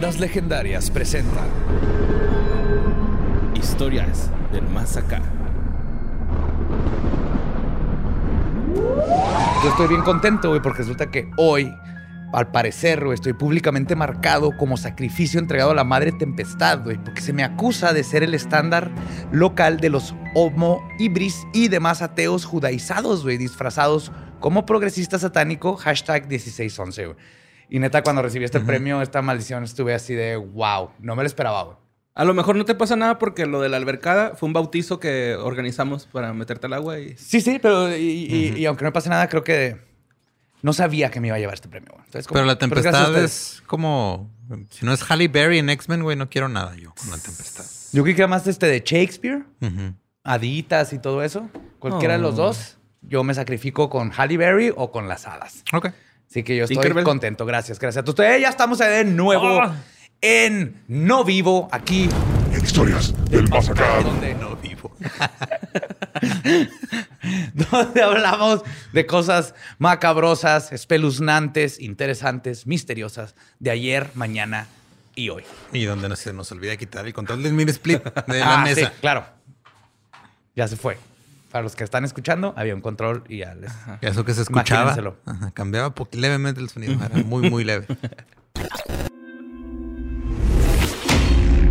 Leyendas 0.00 0.18
Legendarias 0.18 0.90
presenta 0.90 1.44
Historias 3.54 4.30
del 4.50 4.66
Más 4.68 4.96
Acá. 4.96 5.20
Yo 9.62 9.68
estoy 9.68 9.88
bien 9.88 10.00
contento, 10.00 10.48
güey, 10.48 10.62
porque 10.62 10.78
resulta 10.78 11.10
que 11.10 11.30
hoy, 11.36 11.70
al 12.32 12.50
parecer, 12.50 13.04
güey, 13.04 13.14
estoy 13.14 13.34
públicamente 13.34 13.94
marcado 13.94 14.56
como 14.56 14.78
sacrificio 14.78 15.38
entregado 15.38 15.72
a 15.72 15.74
la 15.74 15.84
Madre 15.84 16.12
Tempestad, 16.12 16.82
güey, 16.82 16.96
porque 16.96 17.20
se 17.20 17.34
me 17.34 17.44
acusa 17.44 17.92
de 17.92 18.02
ser 18.02 18.22
el 18.22 18.32
estándar 18.32 18.90
local 19.32 19.80
de 19.80 19.90
los 19.90 20.14
homo 20.34 20.80
ibris 20.98 21.46
y 21.52 21.68
demás 21.68 22.00
ateos 22.00 22.46
judaizados, 22.46 23.22
güey, 23.22 23.36
disfrazados 23.36 24.12
como 24.38 24.64
progresista 24.64 25.18
satánico, 25.18 25.76
hashtag 25.76 26.26
1611, 26.26 27.04
güey. 27.04 27.16
Y 27.70 27.78
neta, 27.78 28.02
cuando 28.02 28.20
recibí 28.22 28.44
este 28.44 28.60
premio, 28.60 29.00
esta 29.00 29.22
maldición, 29.22 29.62
estuve 29.64 29.94
así 29.94 30.14
de 30.14 30.36
wow, 30.36 30.90
no 30.98 31.14
me 31.16 31.22
lo 31.22 31.26
esperaba, 31.26 31.62
güey. 31.62 31.76
A 32.14 32.24
lo 32.24 32.34
mejor 32.34 32.56
no 32.56 32.64
te 32.64 32.74
pasa 32.74 32.96
nada 32.96 33.18
porque 33.18 33.46
lo 33.46 33.60
de 33.60 33.68
la 33.68 33.76
albercada 33.76 34.34
fue 34.36 34.48
un 34.48 34.52
bautizo 34.52 34.98
que 34.98 35.36
organizamos 35.36 36.06
para 36.06 36.32
meterte 36.34 36.66
al 36.66 36.72
agua 36.74 36.98
y... 36.98 37.16
Sí, 37.16 37.40
sí, 37.40 37.58
pero 37.62 37.96
y, 37.96 38.00
y- 38.02 38.54
y 38.58 38.66
aunque 38.66 38.82
no 38.84 38.88
me 38.88 38.92
pase 38.92 39.08
nada, 39.08 39.28
creo 39.28 39.44
que 39.44 39.78
no 40.62 40.72
sabía 40.72 41.10
que 41.10 41.20
me 41.20 41.28
iba 41.28 41.36
a 41.36 41.38
llevar 41.38 41.54
este 41.54 41.68
premio. 41.68 41.90
güey. 41.92 42.04
Entonces, 42.04 42.26
como- 42.26 42.34
Pero 42.38 42.46
la 42.46 42.58
tempestad 42.58 43.16
es 43.16 43.62
como. 43.66 44.30
Si 44.70 44.84
no 44.84 44.92
es 44.92 45.08
Halle 45.08 45.28
Berry 45.28 45.58
en 45.58 45.70
X-Men, 45.70 46.02
güey, 46.02 46.16
no 46.16 46.28
quiero 46.28 46.48
nada 46.48 46.74
yo 46.76 46.92
con 47.00 47.08
la 47.10 47.16
tempestad. 47.18 47.64
Yo 47.92 48.02
creí 48.02 48.16
que 48.16 48.26
más 48.26 48.46
este 48.48 48.66
de 48.66 48.82
Shakespeare, 48.84 49.44
Ujú. 49.62 49.94
haditas 50.24 50.92
y 50.92 50.98
todo 50.98 51.22
eso. 51.22 51.48
Cualquiera 51.78 52.14
de 52.16 52.20
los 52.20 52.34
Oh. 52.34 52.46
dos, 52.48 52.76
yo 53.02 53.22
me 53.24 53.32
sacrifico 53.32 53.88
con 53.88 54.10
Halle 54.10 54.36
Berry 54.36 54.72
o 54.76 54.90
con 54.90 55.06
las 55.08 55.26
hadas. 55.26 55.62
Ok. 55.72 55.90
Así 56.30 56.42
que 56.44 56.56
yo 56.56 56.64
estoy 56.64 56.76
Tinkerbell. 56.76 57.04
contento. 57.04 57.44
Gracias, 57.44 57.78
gracias 57.78 58.06
a 58.06 58.08
ustedes. 58.08 58.40
Ya 58.40 58.48
estamos 58.50 58.78
de 58.78 59.04
nuevo 59.04 59.60
Ah. 59.62 59.74
en 60.20 60.80
No 60.86 61.24
Vivo, 61.24 61.68
aquí 61.72 62.08
en 62.52 62.62
historias 62.64 63.12
del 63.30 63.48
más 63.48 63.68
acá. 63.68 64.00
donde 64.02 64.34
No 64.36 64.54
vivo. 64.56 64.92
donde 67.54 68.02
hablamos 68.02 68.62
de 68.92 69.06
cosas 69.06 69.54
macabrosas, 69.78 70.72
espeluznantes, 70.72 71.80
interesantes, 71.80 72.66
misteriosas 72.66 73.34
de 73.58 73.70
ayer, 73.70 74.10
mañana 74.14 74.66
y 75.16 75.30
hoy. 75.30 75.42
Y 75.72 75.84
donde 75.84 76.08
no 76.08 76.14
se 76.16 76.32
nos 76.32 76.50
olvida 76.52 76.76
quitar 76.76 77.06
el 77.06 77.12
control 77.12 77.42
del 77.42 77.52
mini 77.54 77.70
split 77.72 78.04
de 78.04 78.38
la 78.38 78.54
Ah, 78.60 78.64
mesa. 78.64 78.86
sí, 78.86 78.92
claro. 79.00 79.24
Ya 80.54 80.68
se 80.68 80.76
fue. 80.76 80.96
Para 81.50 81.64
los 81.64 81.74
que 81.74 81.82
están 81.82 82.04
escuchando, 82.04 82.54
había 82.56 82.76
un 82.76 82.80
control 82.80 83.24
y 83.28 83.38
ya 83.38 83.56
les... 83.56 83.72
Y 84.00 84.06
Eso 84.06 84.24
que 84.24 84.34
se 84.34 84.42
escuchaba. 84.42 84.96
Ajá, 85.26 85.50
cambiaba 85.50 85.92
levemente 86.12 86.60
el 86.60 86.68
sonido. 86.68 86.94
Era 87.04 87.24
muy, 87.24 87.50
muy 87.50 87.64
leve. 87.64 87.86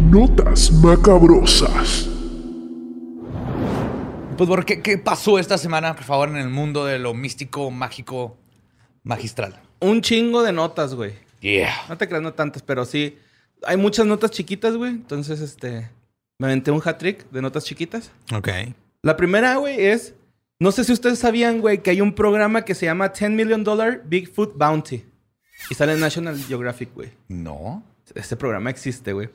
Notas 0.02 0.70
macabrosas. 0.74 2.10
Pues, 4.36 4.50
¿por 4.50 4.66
qué, 4.66 4.82
¿qué 4.82 4.98
pasó 4.98 5.40
esta 5.40 5.58
semana, 5.58 5.96
por 5.96 6.04
favor, 6.04 6.28
en 6.28 6.38
el 6.38 6.50
mundo 6.50 6.86
de 6.86 7.00
lo 7.00 7.14
místico, 7.14 7.72
mágico, 7.72 8.38
magistral? 9.04 9.62
Un 9.80 10.02
chingo 10.02 10.44
de 10.44 10.52
notas, 10.52 10.94
güey. 10.94 11.14
Yeah. 11.40 11.74
No 11.88 11.98
te 11.98 12.10
creas, 12.10 12.22
no 12.22 12.34
tantas, 12.34 12.64
pero 12.64 12.84
sí. 12.84 13.18
Hay 13.66 13.78
muchas 13.78 14.06
notas 14.06 14.32
chiquitas, 14.32 14.76
güey. 14.76 14.92
Entonces, 14.92 15.40
este... 15.40 15.90
Me 16.38 16.48
aventé 16.48 16.72
un 16.72 16.82
hat-trick 16.84 17.30
de 17.32 17.42
notas 17.42 17.64
chiquitas. 17.64 18.12
Ok. 18.34 18.50
La 19.02 19.18
primera, 19.18 19.56
güey, 19.56 19.86
es... 19.86 20.16
No 20.62 20.74
sé 20.74 20.84
si 20.84 20.92
ustedes 20.92 21.20
sabían, 21.20 21.62
güey, 21.62 21.82
que 21.82 21.92
hay 21.92 22.02
un 22.02 22.14
programa 22.14 22.66
que 22.66 22.76
se 22.76 22.86
llama 22.86 23.10
10 23.10 23.32
Million 23.32 23.64
Dollar 23.64 24.02
Bigfoot 24.06 24.58
Bounty. 24.58 25.06
Y 25.70 25.76
sale 25.76 25.94
en 25.94 26.02
National 26.02 26.38
Geographic, 26.38 26.94
güey. 26.94 27.12
No. 27.30 27.84
Este 28.14 28.36
programa 28.36 28.70
existe, 28.70 29.14
güey. 29.14 29.30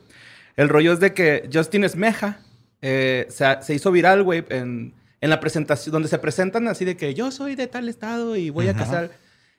El 0.57 0.69
rollo 0.69 0.93
es 0.93 1.01
de 1.01 1.15
que 1.15 1.49
Justin 1.51 1.85
Esmeja 1.85 2.41
eh, 2.83 3.27
se, 3.31 3.47
se 3.63 3.75
hizo 3.75 3.91
viral, 3.91 4.23
güey, 4.23 4.45
en, 4.51 4.93
en 5.23 5.31
la 5.31 5.41
presentación, 5.41 5.93
donde 5.93 6.09
se 6.09 6.19
presentan 6.19 6.69
así 6.69 6.85
de 6.85 6.99
que 6.99 7.15
yo 7.15 7.31
soy 7.31 7.55
de 7.55 7.67
tal 7.67 7.89
estado 7.89 8.37
y 8.37 8.51
voy 8.51 8.69
a 8.69 8.75
cazar. 8.75 9.11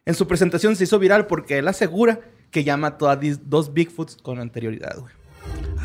En 0.05 0.13
su 0.13 0.27
presentación 0.27 0.75
se 0.75 0.83
hizo 0.83 0.99
viral 0.99 1.25
porque 1.25 1.57
él 1.57 1.67
asegura 1.67 2.19
que 2.51 2.63
mató 2.77 3.09
a 3.09 3.15
dos 3.15 3.73
Bigfoots 3.73 4.17
con 4.17 4.39
anterioridad, 4.39 4.99
güey. 4.99 5.13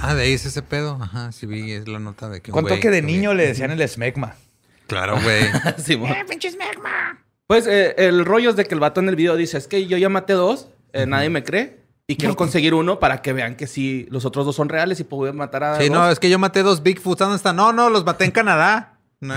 Ah, 0.03 0.15
de 0.15 0.23
ahí 0.23 0.33
es 0.33 0.47
ese 0.47 0.63
pedo. 0.63 0.99
Ajá, 1.01 1.31
sí 1.33 1.47
vi, 1.47 1.73
es 1.73 1.87
la 1.89 1.99
nota 1.99 2.29
de 2.29 2.41
que 2.41 2.51
un 2.51 2.55
¿Cuánto 2.55 2.71
güey 2.71 2.81
que 2.81 2.91
de 2.91 3.03
niño 3.03 3.35
le 3.35 3.47
decían 3.47 3.71
el 3.71 3.81
esmegma? 3.83 4.35
Claro, 4.87 5.21
güey. 5.23 5.43
Simón. 5.79 6.15
Pues 7.47 7.67
eh, 7.67 7.95
el 7.99 8.25
rollo 8.25 8.51
es 8.51 8.57
de 8.57 8.65
que 8.65 8.75
el 8.75 8.81
vato 8.81 9.01
en 9.01 9.09
el 9.09 9.17
video 9.17 9.37
dice, 9.37 9.59
es 9.59 9.67
que 9.67 9.87
yo 9.87 9.99
ya 9.99 10.09
maté 10.09 10.33
dos, 10.33 10.69
eh, 10.93 11.07
nadie 11.07 11.31
me 11.31 11.45
cree. 11.45 11.81
Y 12.07 12.17
quiero 12.17 12.35
conseguir 12.35 12.75
uno 12.75 12.99
para 12.99 13.23
que 13.23 13.33
vean 13.33 13.55
que 13.55 13.69
sí, 13.69 14.09
los 14.11 14.25
otros 14.25 14.45
dos 14.45 14.57
son 14.57 14.69
reales 14.69 14.99
y 14.99 15.05
puedo 15.05 15.33
matar 15.33 15.63
a 15.63 15.77
Sí, 15.79 15.89
dos. 15.89 15.93
no, 15.97 16.11
es 16.11 16.19
que 16.19 16.29
yo 16.29 16.41
maté 16.41 16.65
dos 16.65 16.83
Bigfoot. 16.83 17.19
¿Dónde 17.21 17.37
están? 17.37 17.55
No, 17.55 17.73
no, 17.73 17.89
los 17.89 18.05
maté 18.05 18.25
en 18.25 18.31
Canadá. 18.33 18.97
No. 19.23 19.35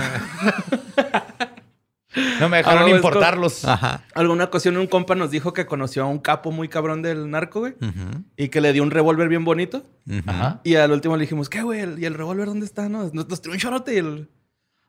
No 2.40 2.48
me 2.48 2.58
dejaron 2.58 2.84
Ah, 2.84 2.90
importarlos. 2.90 3.64
Ajá. 3.64 4.04
Alguna 4.14 4.44
ocasión 4.44 4.76
un 4.76 4.86
compa 4.86 5.14
nos 5.14 5.30
dijo 5.30 5.52
que 5.52 5.66
conoció 5.66 6.02
a 6.04 6.06
un 6.06 6.18
capo 6.18 6.52
muy 6.52 6.68
cabrón 6.68 7.02
del 7.02 7.30
narco, 7.30 7.60
güey. 7.60 7.74
Ujú, 7.80 8.24
Y 8.36 8.48
que 8.48 8.60
le 8.60 8.72
dio 8.72 8.82
un 8.82 8.90
revólver 8.90 9.28
bien 9.28 9.44
bonito. 9.44 9.84
Ajá. 10.26 10.60
Y 10.64 10.76
al 10.76 10.92
último 10.92 11.16
le 11.16 11.22
dijimos, 11.22 11.48
¿qué, 11.48 11.62
güey? 11.62 11.80
¿Y 12.00 12.04
el 12.04 12.14
revólver 12.14 12.46
dónde 12.46 12.66
está? 12.66 12.88
No, 12.88 13.10
nos, 13.12 13.28
nos 13.28 13.40
tiró 13.40 13.52
un 13.54 13.58
chorote 13.60 13.94
y 13.94 13.98
el... 13.98 14.28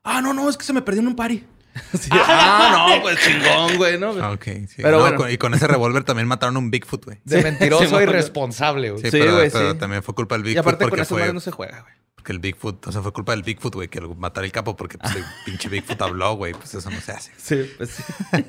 Ah, 0.04 0.20
no, 0.22 0.32
no, 0.34 0.48
es 0.48 0.56
que 0.56 0.64
se 0.64 0.72
me 0.72 0.82
perdió 0.82 1.00
en 1.02 1.08
un 1.08 1.16
party. 1.16 1.44
Así, 1.92 2.08
ah, 2.12 2.94
no, 2.96 3.02
pues 3.02 3.18
chingón, 3.20 3.76
güey, 3.76 3.98
¿no? 3.98 4.10
Ok, 4.32 4.44
sí. 4.68 4.76
Pero 4.78 4.92
No, 4.92 5.00
bueno. 5.00 5.16
con- 5.18 5.30
y 5.30 5.36
con 5.36 5.52
ese 5.52 5.66
revólver 5.66 6.04
también 6.04 6.26
mataron 6.26 6.56
a 6.56 6.58
un 6.58 6.70
Bigfoot, 6.70 7.04
güey. 7.04 7.18
De 7.24 7.42
mentiroso 7.42 7.84
Simón. 7.84 8.02
y 8.04 8.06
responsable, 8.06 8.90
güey. 8.92 9.02
Sí, 9.02 9.10
Sí, 9.10 9.18
pero, 9.18 9.34
güey, 9.34 9.50
pero 9.50 9.72
sí. 9.72 9.78
también 9.78 10.02
fue 10.02 10.14
culpa 10.14 10.36
del 10.36 10.46
Y 10.46 10.48
Bigfoot 10.50 10.62
aparte 10.62 10.84
con 10.84 10.88
porque 10.90 11.02
esas 11.02 11.08
fue 11.18 11.32
no 11.34 11.40
se 11.40 11.50
juega, 11.50 11.80
güey. 11.82 11.92
Porque 12.26 12.32
el 12.32 12.40
Bigfoot, 12.40 12.84
o 12.88 12.92
sea, 12.92 13.02
fue 13.02 13.12
culpa 13.12 13.32
del 13.32 13.44
Bigfoot, 13.44 13.72
güey, 13.72 13.88
que 13.88 14.00
lo 14.00 14.12
matara 14.16 14.44
el 14.44 14.50
capo 14.50 14.74
porque 14.74 14.98
pues, 14.98 15.14
el 15.14 15.24
pinche 15.44 15.68
Bigfoot 15.68 16.02
habló, 16.02 16.34
güey, 16.34 16.54
pues 16.54 16.74
eso 16.74 16.90
no 16.90 17.00
se 17.00 17.12
hace. 17.12 17.30
Sí, 17.36 17.70
pues 17.76 17.90
sí. 17.90 18.02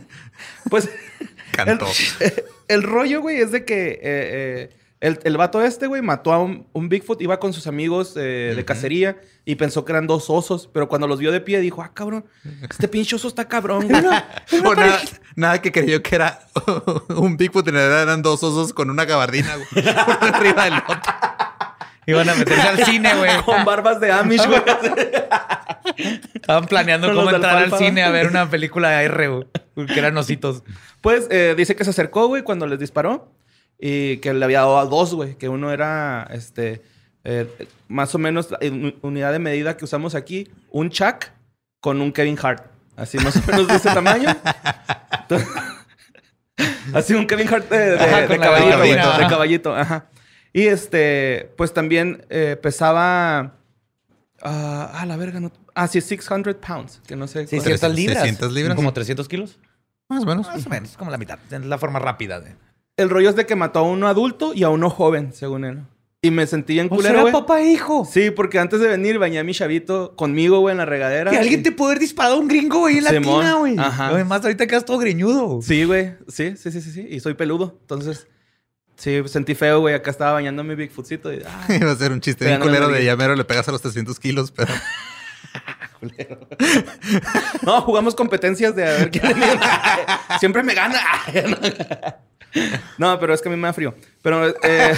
pues... 0.72 0.90
Cantó. 1.52 1.86
El, 2.20 2.44
el 2.70 2.84
rollo, 2.84 3.22
güey, 3.22 3.38
es 3.38 3.52
de 3.52 3.66
que 3.66 3.90
eh, 3.90 4.00
eh, 4.02 4.70
el, 5.00 5.20
el 5.24 5.38
vato 5.38 5.62
este, 5.62 5.86
güey, 5.86 6.02
mató 6.02 6.34
a 6.34 6.40
un, 6.40 6.66
un 6.74 6.90
Bigfoot, 6.90 7.22
iba 7.22 7.40
con 7.40 7.54
sus 7.54 7.68
amigos 7.68 8.16
eh, 8.18 8.54
de 8.56 8.66
cacería 8.66 9.22
y 9.46 9.56
pensó 9.56 9.86
que 9.86 9.92
eran 9.92 10.08
dos 10.08 10.32
osos, 10.32 10.68
pero 10.74 10.88
cuando 10.90 11.08
los 11.08 11.20
vio 11.20 11.32
de 11.32 11.40
pie 11.40 11.60
dijo, 11.60 11.84
ah, 11.84 11.92
cabrón, 11.94 12.26
este 12.68 12.88
pinche 12.88 13.16
oso 13.16 13.28
está 13.28 13.48
cabrón, 13.48 13.88
güey. 13.88 14.04
O 14.66 14.74
nada, 14.74 15.02
nada 15.36 15.62
que 15.62 15.72
creyó 15.72 16.02
que 16.02 16.16
era 16.16 16.40
un 17.10 17.38
Bigfoot, 17.38 17.68
en 17.68 17.76
realidad 17.76 18.02
eran 18.02 18.24
dos 18.24 18.42
osos 18.42 18.74
con 18.74 18.90
una 18.90 19.06
gabardina, 19.06 19.56
güey, 19.56 19.86
uno 19.86 20.36
arriba 20.36 20.64
del 20.66 20.74
otro. 20.74 21.27
Iban 22.08 22.30
a 22.30 22.36
meterse 22.36 22.68
al 22.68 22.86
cine, 22.86 23.14
güey. 23.16 23.42
Con 23.46 23.66
barbas 23.66 24.00
de 24.00 24.12
Amish, 24.12 24.48
güey. 24.48 24.62
Estaban 26.34 26.66
planeando 26.66 27.14
cómo 27.14 27.30
entrar 27.30 27.58
al 27.58 27.78
cine 27.78 28.04
a 28.04 28.10
ver 28.10 28.28
una 28.28 28.50
película 28.50 28.90
de 28.92 29.06
R, 29.06 29.28
güey. 29.28 29.46
Que 29.88 30.00
eran 30.00 30.18
ositos. 30.18 30.64
Pues 31.02 31.28
eh, 31.30 31.54
dice 31.58 31.76
que 31.76 31.84
se 31.84 31.90
acercó, 31.92 32.28
güey, 32.28 32.44
cuando 32.44 32.66
les 32.66 32.80
disparó. 32.80 33.32
Y 33.80 34.18
que 34.18 34.34
le 34.34 34.44
había 34.44 34.60
dado 34.60 34.80
a 34.80 34.86
dos, 34.86 35.14
güey. 35.14 35.36
Que 35.36 35.50
uno 35.50 35.72
era, 35.72 36.28
este, 36.32 36.82
eh, 37.24 37.48
más 37.90 38.16
o 38.16 38.18
menos, 38.18 38.48
en 38.62 38.96
unidad 39.02 39.32
de 39.34 39.40
medida 39.40 39.78
que 39.78 39.86
usamos 39.86 40.16
aquí, 40.16 40.50
un 40.72 40.90
Chuck 40.90 41.26
con 41.82 42.02
un 42.02 42.12
Kevin 42.12 42.40
Hart. 42.42 42.66
Así 42.96 43.18
más 43.20 43.36
o 43.36 43.42
menos 43.52 43.68
de 43.68 43.76
ese 43.76 43.90
tamaño. 43.92 44.36
Entonces, 45.22 45.48
Así 46.94 47.14
un 47.14 47.28
Kevin 47.28 47.54
Hart 47.54 47.70
de, 47.70 47.78
de- 47.78 47.96
Ajá, 48.00 48.28
caballito, 48.28 48.40
gabardina, 48.72 49.18
de 49.18 49.28
caballito, 49.28 49.76
ajá. 49.76 50.06
Y 50.58 50.66
este, 50.70 51.52
pues 51.56 51.72
también 51.72 52.26
eh, 52.32 52.58
pesaba... 52.60 53.58
ah, 54.42 55.06
la 55.08 55.16
verga, 55.16 55.40
no... 55.40 55.52
Ah, 55.76 55.88
sí, 55.88 56.02
600 56.02 56.56
pounds, 56.56 57.00
que 57.06 57.16
no 57.16 57.28
sé. 57.28 57.46
cuál- 57.46 57.62
600 57.62 57.94
libras. 57.94 58.24
600 58.24 58.54
libras. 58.54 58.76
Como 58.76 58.92
300 58.92 59.28
kilos. 59.28 59.60
Más 60.10 60.24
o 60.24 60.26
menos. 60.26 60.48
Más 60.48 60.66
o 60.66 60.70
menos, 60.70 60.98
como 60.98 61.12
la 61.12 61.20
mitad. 61.20 61.38
Es 61.52 61.64
la 61.64 61.78
forma 61.78 62.00
rápida 62.00 62.40
de... 62.40 62.56
El 62.98 63.12
rollo 63.12 63.30
es 63.30 63.36
de 63.36 63.46
que 63.46 63.56
mató 63.56 63.78
a 63.80 63.82
uno 63.84 64.08
adulto 64.08 64.56
y 64.56 64.64
a 64.64 64.70
uno 64.70 64.90
joven, 64.90 65.32
según 65.32 65.64
él. 65.64 65.82
Y 66.24 66.32
me 66.32 66.48
sentí 66.48 66.74
bien 66.74 66.90
culero, 66.90 67.22
güey. 67.22 67.32
papá 67.32 67.62
e 67.62 67.72
hijo. 67.72 68.04
Sí, 68.12 68.32
porque 68.32 68.58
antes 68.58 68.80
de 68.80 68.88
venir 68.88 69.20
bañé 69.20 69.38
a 69.38 69.44
mi 69.44 69.54
chavito 69.54 70.16
conmigo, 70.16 70.60
güey, 70.62 70.72
en 70.72 70.80
la 70.80 70.86
regadera. 70.86 71.30
Que 71.30 71.38
alguien 71.38 71.62
te 71.62 71.72
puede 71.72 71.92
haber 71.92 72.00
disparado 72.00 72.38
a 72.38 72.40
un 72.40 72.48
gringo, 72.48 72.80
güey, 72.80 72.98
en 72.98 73.04
la 73.04 73.12
tina, 73.12 73.54
güey. 73.60 73.78
Ajá. 73.78 74.08
Además, 74.08 74.42
ahorita 74.44 74.66
quedas 74.66 74.86
todo 74.86 74.98
greñudo. 74.98 75.62
Sí, 75.62 75.84
güey. 75.84 76.16
Sí, 76.28 76.58
sí, 76.58 76.72
sí, 76.72 76.82
sí, 76.82 76.92
sí. 76.92 77.08
Y 77.08 77.20
soy 77.20 77.36
peludo. 77.36 77.78
Entonces, 77.82 78.26
sí, 78.98 79.22
sentí 79.28 79.56
feo, 79.56 79.80
güey. 79.80 79.96
Acá 79.96 80.12
estaba 80.12 80.34
bañando 80.34 80.64
mi 80.64 80.76
Bigfootcito 80.76 81.34
y... 81.34 81.42
ah, 81.48 81.66
Iba 81.70 81.92
a 81.92 81.96
ser 81.96 82.12
un 82.12 82.22
chiste 82.22 82.46
bien 82.46 82.60
culero 82.60 82.90
de 82.90 83.06
llamero, 83.06 83.36
le 83.36 83.46
pegas 83.46 83.68
a 83.68 83.72
los 83.72 83.82
300 83.82 84.20
kilos, 84.20 84.52
pero 84.52 84.74
No, 87.64 87.82
jugamos 87.82 88.16
competencias 88.16 88.76
de 88.76 88.88
a 88.88 88.92
ver 88.94 89.12
quién. 89.12 89.24
Siempre 90.40 90.64
me 90.64 90.74
gana. 90.74 91.00
No, 92.98 93.20
pero 93.20 93.34
es 93.36 93.42
que 93.42 93.50
a 93.50 93.52
mí 93.52 93.58
me 93.58 93.68
da 93.68 93.74
frío. 93.74 93.94
Pero, 94.24 94.48
eh, 94.64 94.96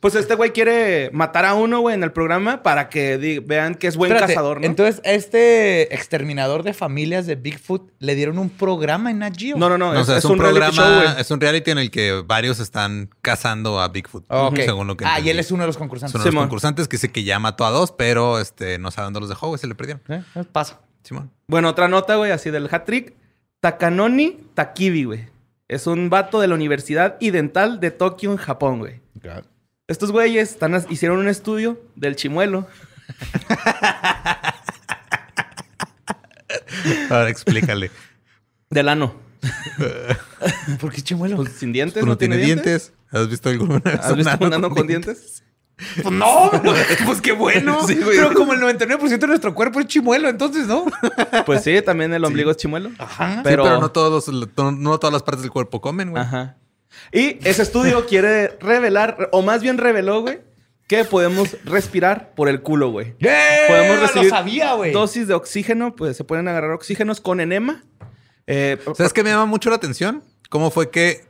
pues 0.00 0.14
este 0.14 0.34
güey 0.36 0.52
quiere 0.52 1.10
matar 1.12 1.44
a 1.44 1.54
uno, 1.54 1.80
güey, 1.80 1.94
en 1.94 2.04
el 2.04 2.12
programa 2.12 2.62
para 2.62 2.88
que 2.88 3.42
vean 3.44 3.74
que 3.74 3.88
es 3.88 3.96
buen 3.96 4.12
Espérate, 4.12 4.32
cazador, 4.34 4.60
¿no? 4.60 4.66
Entonces, 4.66 5.00
este 5.04 5.92
exterminador 5.94 6.62
de 6.62 6.72
familias 6.72 7.26
de 7.26 7.34
Bigfoot 7.34 7.90
le 7.98 8.14
dieron 8.14 8.38
un 8.38 8.48
programa 8.48 9.10
en 9.10 9.18
Nat 9.18 9.34
Geo. 9.36 9.56
no, 9.56 9.68
no, 9.68 9.76
no. 9.76 9.92
no, 9.92 9.98
o 9.98 10.02
es, 10.02 10.06
sea, 10.06 10.18
es, 10.18 10.24
es 10.24 10.30
un, 10.30 10.38
reality 10.38 10.60
programa, 10.76 11.04
show, 11.04 11.14
es 11.18 11.30
un 11.30 11.40
reality 11.40 11.70
en 11.72 11.78
el 11.78 11.90
que 11.90 12.22
varios 12.24 12.60
están 12.60 13.10
cazando 13.22 13.80
a 13.80 13.88
Bigfoot, 13.88 14.24
Ok. 14.28 14.56
según 14.64 14.86
lo 14.86 14.96
que 14.96 15.04
ah, 15.04 15.18
y 15.20 15.30
él 15.30 15.38
es 15.38 15.50
uno 15.50 15.64
de 15.64 15.66
los 15.68 15.76
concursantes. 15.78 16.14
unos 16.14 16.26
Simón. 16.28 16.44
concursantes 16.44 16.86
que 16.86 16.96
dice 16.96 17.10
que 17.10 17.24
ya 17.24 17.38
mató 17.38 17.64
a 17.66 17.70
dos, 17.70 17.90
pero 17.92 18.38
este, 18.38 18.78
no 18.78 18.90
sabe 18.90 19.06
dónde 19.06 19.20
los 19.20 19.28
dejó, 19.28 19.48
güey, 19.48 19.58
se 19.58 19.66
le 19.66 19.74
perdieron. 19.74 20.02
Eh, 20.08 20.22
eh, 20.36 20.44
Pasa. 20.52 20.80
Simón. 21.02 21.30
Bueno, 21.48 21.68
otra 21.70 21.88
nota, 21.88 22.16
güey, 22.16 22.30
así 22.30 22.50
del 22.50 22.68
hat 22.70 22.84
trick. 22.84 23.14
Takanoni 23.60 24.38
Takibi, 24.54 25.04
güey. 25.04 25.28
Es 25.66 25.86
un 25.86 26.08
vato 26.08 26.40
de 26.40 26.48
la 26.48 26.54
Universidad 26.54 27.16
Idental 27.20 27.80
de 27.80 27.90
Tokio, 27.90 28.30
en 28.30 28.36
Japón, 28.36 28.78
güey. 28.78 29.00
Estos 29.88 30.12
güeyes 30.12 30.50
están, 30.50 30.80
hicieron 30.90 31.18
un 31.18 31.28
estudio 31.28 31.80
del 31.96 32.14
chimuelo. 32.14 32.68
Ahora 37.08 37.30
explícale. 37.30 37.90
Del 38.68 38.90
ano. 38.90 39.14
¿Por 40.80 40.92
qué 40.92 41.00
chimuelo? 41.00 41.36
Pues 41.36 41.52
sin 41.52 41.72
dientes, 41.72 42.02
Pues 42.02 42.06
¿no, 42.06 42.18
tiene 42.18 42.36
dientes. 42.36 42.92
¿Has 43.10 43.30
visto 43.30 43.48
alguna 43.48 43.78
vez 43.78 43.98
¿Has 44.00 44.14
visto 44.14 44.44
un 44.44 44.52
ano 44.52 44.68
con 44.68 44.86
dientes? 44.86 45.42
dientes? 45.78 46.02
Pues 46.02 46.14
no, 46.14 46.50
pues 47.06 47.22
qué 47.22 47.32
bueno. 47.32 47.86
Sí, 47.86 47.94
güey. 47.94 48.18
Pero 48.18 48.34
como 48.34 48.52
el 48.52 48.60
99% 48.60 49.18
de 49.18 49.26
nuestro 49.26 49.54
cuerpo 49.54 49.80
es 49.80 49.86
chimuelo, 49.86 50.28
entonces, 50.28 50.66
¿no? 50.66 50.84
Pues 51.46 51.64
sí, 51.64 51.80
también 51.80 52.12
el 52.12 52.22
ombligo 52.26 52.50
es 52.50 52.58
chimuelo. 52.58 52.90
Ajá. 52.98 53.40
Pero, 53.42 53.62
Pero, 53.62 53.80
no, 53.80 53.90
todos, 53.90 54.28
no, 54.28 54.72
no 54.72 54.98
todas 54.98 55.14
las 55.14 55.22
partes 55.22 55.40
del 55.42 55.50
cuerpo 55.50 55.80
comen, 55.80 56.10
güey. 56.10 56.22
Ajá. 56.22 56.58
Y 57.12 57.38
ese 57.48 57.62
estudio 57.62 58.06
quiere 58.06 58.48
revelar, 58.60 59.28
o 59.32 59.42
más 59.42 59.62
bien 59.62 59.78
reveló, 59.78 60.20
güey, 60.22 60.40
que 60.86 61.04
podemos 61.04 61.56
respirar 61.64 62.32
por 62.34 62.48
el 62.48 62.62
culo, 62.62 62.90
güey. 62.90 63.14
Podemos 63.68 63.96
Lo 63.96 64.06
recibir 64.06 64.30
sabía, 64.30 64.72
güey. 64.74 64.92
dosis 64.92 65.28
de 65.28 65.34
oxígeno, 65.34 65.94
pues 65.94 66.16
se 66.16 66.24
pueden 66.24 66.48
agarrar 66.48 66.70
oxígenos 66.70 67.20
con 67.20 67.40
enema. 67.40 67.84
Eh, 68.46 68.78
¿Sabes 68.96 69.12
qué 69.12 69.22
me 69.22 69.30
llama 69.30 69.46
mucho 69.46 69.68
la 69.70 69.76
atención? 69.76 70.24
¿Cómo 70.48 70.70
fue 70.70 70.90
que 70.90 71.26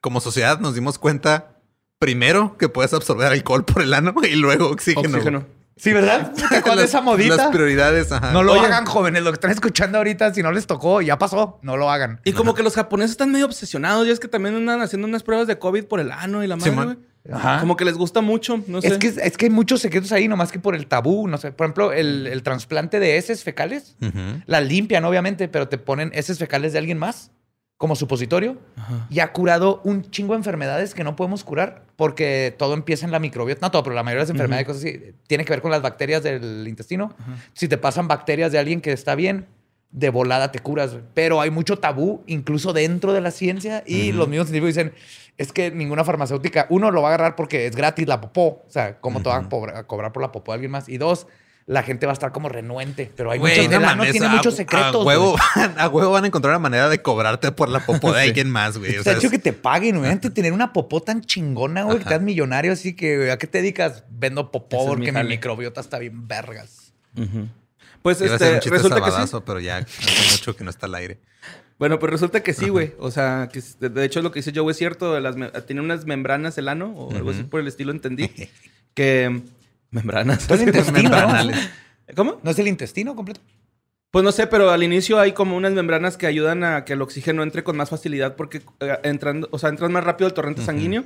como 0.00 0.20
sociedad 0.20 0.58
nos 0.58 0.74
dimos 0.74 0.98
cuenta 0.98 1.60
primero 2.00 2.56
que 2.58 2.68
puedes 2.68 2.92
absorber 2.92 3.28
alcohol 3.28 3.64
por 3.64 3.82
el 3.82 3.94
ano 3.94 4.12
y 4.24 4.34
luego 4.34 4.66
oxígeno? 4.68 5.08
oxígeno. 5.16 5.46
Sí, 5.82 5.92
¿verdad? 5.92 6.32
¿Te 6.36 6.44
acuerdas 6.44 6.64
de 6.64 6.82
Las- 6.82 6.90
esa 6.90 7.00
modita? 7.00 7.34
Las 7.36 7.46
prioridades, 7.48 8.12
ajá. 8.12 8.30
No 8.32 8.44
lo 8.44 8.52
Oye. 8.52 8.66
hagan, 8.66 8.86
jóvenes. 8.86 9.24
Lo 9.24 9.32
que 9.32 9.34
están 9.34 9.50
escuchando 9.50 9.98
ahorita, 9.98 10.32
si 10.32 10.40
no 10.40 10.52
les 10.52 10.68
tocó, 10.68 11.02
ya 11.02 11.18
pasó. 11.18 11.58
No 11.62 11.76
lo 11.76 11.90
hagan. 11.90 12.20
Y 12.24 12.32
como 12.34 12.54
que 12.54 12.62
los 12.62 12.76
japoneses 12.76 13.10
están 13.10 13.32
medio 13.32 13.46
obsesionados. 13.46 14.06
Y 14.06 14.10
es 14.12 14.20
que 14.20 14.28
también 14.28 14.54
andan 14.54 14.80
haciendo 14.80 15.08
unas 15.08 15.24
pruebas 15.24 15.48
de 15.48 15.58
COVID 15.58 15.86
por 15.86 15.98
el 15.98 16.12
ano 16.12 16.44
y 16.44 16.46
la 16.46 16.54
madre, 16.54 16.70
güey. 16.70 16.96
Ajá. 17.32 17.58
Como 17.58 17.76
que 17.76 17.84
les 17.84 17.94
gusta 17.96 18.20
mucho. 18.20 18.60
No 18.68 18.80
sé. 18.80 18.88
Es 18.88 18.98
que, 18.98 19.08
es 19.08 19.36
que 19.36 19.46
hay 19.46 19.50
muchos 19.50 19.80
secretos 19.80 20.12
ahí, 20.12 20.28
nomás 20.28 20.52
que 20.52 20.60
por 20.60 20.76
el 20.76 20.86
tabú. 20.86 21.26
No 21.26 21.36
sé, 21.38 21.50
por 21.50 21.64
ejemplo, 21.66 21.92
el, 21.92 22.28
el 22.28 22.44
trasplante 22.44 23.00
de 23.00 23.16
heces 23.16 23.42
fecales. 23.42 23.96
Ujú. 24.00 24.42
La 24.46 24.60
limpian, 24.60 25.04
obviamente, 25.04 25.48
pero 25.48 25.66
te 25.68 25.78
ponen 25.78 26.12
heces 26.14 26.38
fecales 26.38 26.72
de 26.72 26.78
alguien 26.78 26.98
más 26.98 27.32
como 27.82 27.96
supositorio. 27.96 28.58
Ajá. 28.76 29.08
Y 29.10 29.18
ha 29.18 29.32
curado 29.32 29.80
un 29.82 30.08
chingo 30.08 30.34
de 30.34 30.36
enfermedades 30.36 30.94
que 30.94 31.02
no 31.02 31.16
podemos 31.16 31.42
curar 31.42 31.82
porque 31.96 32.54
todo 32.56 32.74
empieza 32.74 33.04
en 33.06 33.10
la 33.10 33.18
microbiota. 33.18 33.66
No 33.66 33.72
todo, 33.72 33.82
pero 33.82 33.96
la 33.96 34.04
mayoría 34.04 34.20
de 34.20 34.26
las 34.26 34.30
enfermedades 34.30 34.62
y 34.62 34.66
cosas 34.66 34.84
así 34.84 35.14
tiene 35.26 35.44
que 35.44 35.52
ver 35.52 35.62
con 35.62 35.72
las 35.72 35.82
bacterias 35.82 36.22
del 36.22 36.68
intestino. 36.68 37.12
Si 37.54 37.66
te 37.66 37.78
pasan 37.78 38.06
bacterias 38.06 38.52
de 38.52 38.60
alguien 38.60 38.80
que 38.80 38.92
está 38.92 39.16
bien, 39.16 39.48
de 39.90 40.10
volada 40.10 40.52
te 40.52 40.60
curas. 40.60 40.96
Pero 41.12 41.40
hay 41.40 41.50
mucho 41.50 41.80
tabú, 41.80 42.22
incluso 42.28 42.72
dentro 42.72 43.12
de 43.12 43.20
la 43.20 43.32
ciencia. 43.32 43.82
Y 43.84 44.12
los 44.12 44.28
mismos 44.28 44.46
científicos 44.46 44.76
dicen, 44.76 44.92
es 45.36 45.52
que 45.52 45.72
ninguna 45.72 46.04
farmacéutica, 46.04 46.68
uno, 46.70 46.92
lo 46.92 47.02
va 47.02 47.08
a 47.08 47.14
agarrar 47.14 47.34
porque 47.34 47.66
es 47.66 47.74
gratis 47.74 48.06
la 48.06 48.20
popó. 48.20 48.62
O 48.64 48.70
sea, 48.70 49.00
¿cómo 49.00 49.22
te 49.22 49.28
van 49.28 49.48
a 49.74 49.82
cobrar 49.88 50.12
por 50.12 50.22
la 50.22 50.30
popó 50.30 50.52
de 50.52 50.54
alguien 50.54 50.70
más? 50.70 50.88
Y 50.88 50.98
dos, 50.98 51.26
la 51.66 51.82
gente 51.82 52.06
va 52.06 52.12
a 52.12 52.14
estar 52.14 52.32
como 52.32 52.48
renuente. 52.48 53.10
Pero 53.16 53.30
hay 53.30 53.38
Güey, 53.38 53.54
muchos, 53.56 53.70
no 53.70 53.76
el 53.78 53.84
ano 53.84 53.96
mames, 53.96 54.12
tiene 54.12 54.26
a- 54.26 54.30
muchos 54.30 54.54
secretos. 54.56 54.94
A 54.94 54.98
huevo, 55.06 55.36
a 55.78 55.88
huevo 55.88 56.10
van 56.10 56.24
a 56.24 56.26
encontrar 56.26 56.50
una 56.52 56.58
manera 56.58 56.88
de 56.88 57.00
cobrarte 57.02 57.52
por 57.52 57.68
la 57.68 57.84
popó 57.86 58.12
de 58.12 58.20
alguien 58.28 58.50
más, 58.50 58.78
güey. 58.78 58.92
O 58.96 58.98
Está 58.98 59.10
sea, 59.10 59.18
hecho 59.18 59.26
es- 59.28 59.32
que 59.32 59.38
te 59.38 59.52
paguen, 59.52 59.98
güey. 59.98 60.10
Antes 60.10 60.30
de 60.30 60.34
tener 60.34 60.52
una 60.52 60.72
popó 60.72 61.00
tan 61.02 61.20
chingona, 61.22 61.84
güey, 61.84 61.98
que 61.98 62.04
te 62.04 62.10
das 62.10 62.22
millonario, 62.22 62.72
así 62.72 62.94
que, 62.94 63.16
güey, 63.16 63.30
¿a 63.30 63.38
qué 63.38 63.46
te 63.46 63.58
dedicas? 63.58 64.04
Vendo 64.10 64.50
popó 64.50 64.76
Ese 64.76 64.84
es 64.92 64.98
mi 64.98 65.06
porque 65.06 65.22
mi, 65.22 65.28
microbiota 65.30 65.80
está 65.80 65.98
bien 65.98 66.26
vergas. 66.28 66.92
Pues 68.02 68.20
iba 68.20 68.34
a 68.34 68.38
ser 68.38 68.46
este, 68.48 68.54
un 68.54 68.60
chiste 68.60 68.76
resulta 68.78 68.96
que 68.96 69.10
sí. 69.26 69.36
pero 69.46 69.60
ya 69.60 69.76
hace 69.78 70.32
mucho 70.32 70.56
que 70.56 70.64
no 70.64 70.70
está 70.70 70.86
al 70.86 70.94
aire. 70.96 71.20
Bueno, 71.78 71.98
pues 71.98 72.10
resulta 72.12 72.42
que 72.42 72.52
sí, 72.52 72.68
güey. 72.68 72.94
O 72.98 73.10
sea, 73.10 73.48
que 73.52 73.60
de- 73.88 74.04
hecho 74.04 74.22
lo 74.22 74.30
que 74.32 74.40
dice 74.40 74.52
Joe 74.54 74.70
es 74.70 74.76
cierto. 74.76 75.18
Las 75.20 75.36
tiene 75.66 75.80
unas 75.80 76.04
membranas 76.06 76.58
el 76.58 76.68
ano 76.68 76.92
o 76.96 77.14
algo 77.14 77.30
así 77.30 77.42
por 77.44 77.60
el 77.60 77.68
estilo, 77.68 77.92
entendí. 77.92 78.28
que... 78.94 79.42
Membranas. 79.92 80.50
Es 80.50 80.60
el 80.60 80.68
intestino. 80.68 81.10
¿Cómo? 82.16 82.40
¿No 82.42 82.50
es 82.50 82.58
el 82.58 82.66
intestino 82.66 83.14
completo? 83.14 83.40
Pues 84.10 84.24
no 84.24 84.32
sé, 84.32 84.46
pero 84.46 84.70
al 84.70 84.82
inicio 84.82 85.18
hay 85.18 85.32
como 85.32 85.56
unas 85.56 85.72
membranas 85.72 86.18
que 86.18 86.26
ayudan 86.26 86.64
a 86.64 86.84
que 86.84 86.92
el 86.92 87.00
oxígeno 87.00 87.42
entre 87.42 87.64
con 87.64 87.76
más 87.76 87.88
facilidad 87.88 88.36
porque 88.36 88.60
eh, 88.80 88.98
entrando, 89.04 89.48
o 89.52 89.58
sea, 89.58 89.70
entran 89.70 89.92
más 89.92 90.04
rápido 90.04 90.28
el 90.28 90.34
torrente 90.34 90.62
sanguíneo. 90.62 91.04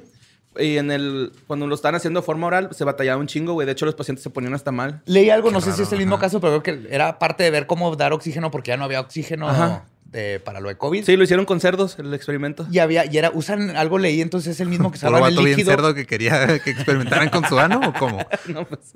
Y 0.59 0.79
en 0.79 0.91
el, 0.91 1.33
cuando 1.47 1.67
lo 1.67 1.75
están 1.75 1.95
haciendo 1.95 2.21
de 2.21 2.27
forma 2.27 2.47
oral, 2.47 2.69
se 2.73 2.85
batallaba 2.85 3.21
un 3.21 3.27
chingo, 3.27 3.53
güey. 3.55 3.67
De 3.67 3.73
hecho, 3.73 3.87
los 3.87 3.95
pacientes 3.95 4.23
se 4.23 4.31
ponían 4.31 4.55
hasta 4.55 4.73
mal. 4.73 5.03
Leí 5.07 5.31
algo, 5.31 5.51
no 5.51 5.61
sé 5.61 5.73
si 5.73 5.83
es 5.83 5.93
el 5.93 5.99
mismo 5.99 6.15
ajá. 6.17 6.23
caso, 6.27 6.41
pero 6.41 6.63
creo 6.63 6.81
que 6.83 6.95
era 6.95 7.19
parte 7.19 7.45
de 7.45 7.51
ver 7.51 7.67
cómo 7.67 7.95
dar 7.97 8.13
oxígeno 8.13 8.51
porque 8.51 8.69
ya 8.71 8.77
no 8.77 8.85
había 8.85 9.01
oxígeno 9.01 9.49
Ajá. 9.49 9.85
de- 10.07 10.41
para 10.41 10.61
lo 10.61 10.69
de 10.69 10.77
COVID. 10.79 11.05
Sí, 11.05 11.17
lo 11.17 11.25
hicieron 11.25 11.45
con 11.47 11.61
cerdos, 11.61 11.99
el 11.99 12.13
experimento. 12.15 12.67
Y 12.71 12.79
había, 12.79 13.05
y 13.11 13.17
era, 13.19 13.31
usan 13.35 13.77
algo 13.77 13.99
leí, 13.99 14.21
entonces 14.23 14.53
es 14.55 14.61
el 14.61 14.69
mismo 14.69 14.91
que 14.93 14.99
¿Puro 15.01 15.13
salva 15.13 15.29
el 15.29 15.35
bien 15.35 15.47
líquido. 15.51 15.71
cerdo 15.71 15.95
que 15.95 16.07
quería 16.07 16.59
que 16.61 16.71
experimentaran 16.71 17.29
con 17.29 17.45
su 17.49 17.59
ano 17.59 17.81
o 17.87 17.93
cómo? 17.93 18.19
No, 18.49 18.65
pues, 18.65 18.93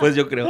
pues 0.00 0.14
yo 0.14 0.28
creo. 0.28 0.48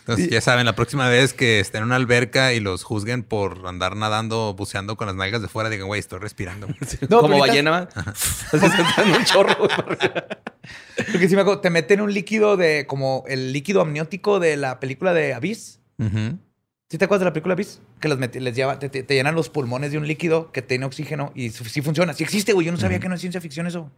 Entonces, 0.00 0.28
ya 0.30 0.40
saben, 0.40 0.66
la 0.66 0.74
próxima 0.74 1.08
vez 1.08 1.32
que 1.34 1.60
estén 1.60 1.78
en 1.80 1.84
una 1.86 1.96
alberca 1.96 2.52
y 2.52 2.60
los 2.60 2.82
juzguen 2.82 3.22
por 3.22 3.66
andar 3.66 3.96
nadando, 3.96 4.54
buceando 4.54 4.96
con 4.96 5.06
las 5.06 5.14
nalgas 5.16 5.40
de 5.42 5.48
fuera, 5.48 5.70
digan, 5.70 5.86
güey, 5.86 6.00
estoy 6.00 6.18
respirando. 6.18 6.66
No, 7.08 7.20
como 7.20 7.38
ballena, 7.38 7.70
¿va? 7.70 7.88
Así 7.94 8.58
se 8.58 8.66
está 8.82 9.02
en 9.04 9.12
un 9.14 9.24
chorro. 9.24 9.56
Porque 11.12 11.28
si 11.28 11.34
me 11.34 11.42
acuerdo, 11.42 11.60
te 11.60 11.70
meten 11.70 12.00
un 12.00 12.12
líquido 12.12 12.56
de, 12.56 12.86
como 12.86 13.24
el 13.28 13.52
líquido 13.52 13.80
amniótico 13.80 14.40
de 14.40 14.56
la 14.56 14.80
película 14.80 15.12
de 15.14 15.34
Abyss. 15.34 15.80
Ujú. 15.98 16.38
¿Sí 16.88 16.98
te 16.98 17.04
acuerdas 17.04 17.20
de 17.20 17.24
la 17.26 17.32
película 17.32 17.54
Abyss? 17.54 17.80
Que 18.00 18.08
los 18.08 18.18
les 18.18 18.56
lleva, 18.56 18.78
te, 18.78 18.88
te- 18.88 19.02
te 19.02 19.14
llenan 19.14 19.34
los 19.34 19.48
pulmones 19.48 19.92
de 19.92 19.98
un 19.98 20.06
líquido 20.06 20.50
que 20.52 20.60
tiene 20.62 20.84
oxígeno 20.86 21.32
y 21.34 21.50
sí 21.50 21.64
sí 21.66 21.82
funciona. 21.82 22.14
Sí 22.14 22.24
existe, 22.24 22.52
güey. 22.52 22.66
Yo 22.66 22.72
no 22.72 22.78
sabía 22.78 22.98
que 23.00 23.08
no 23.08 23.14
es 23.14 23.20
ciencia 23.20 23.40
ficción 23.40 23.66
eso. 23.66 23.90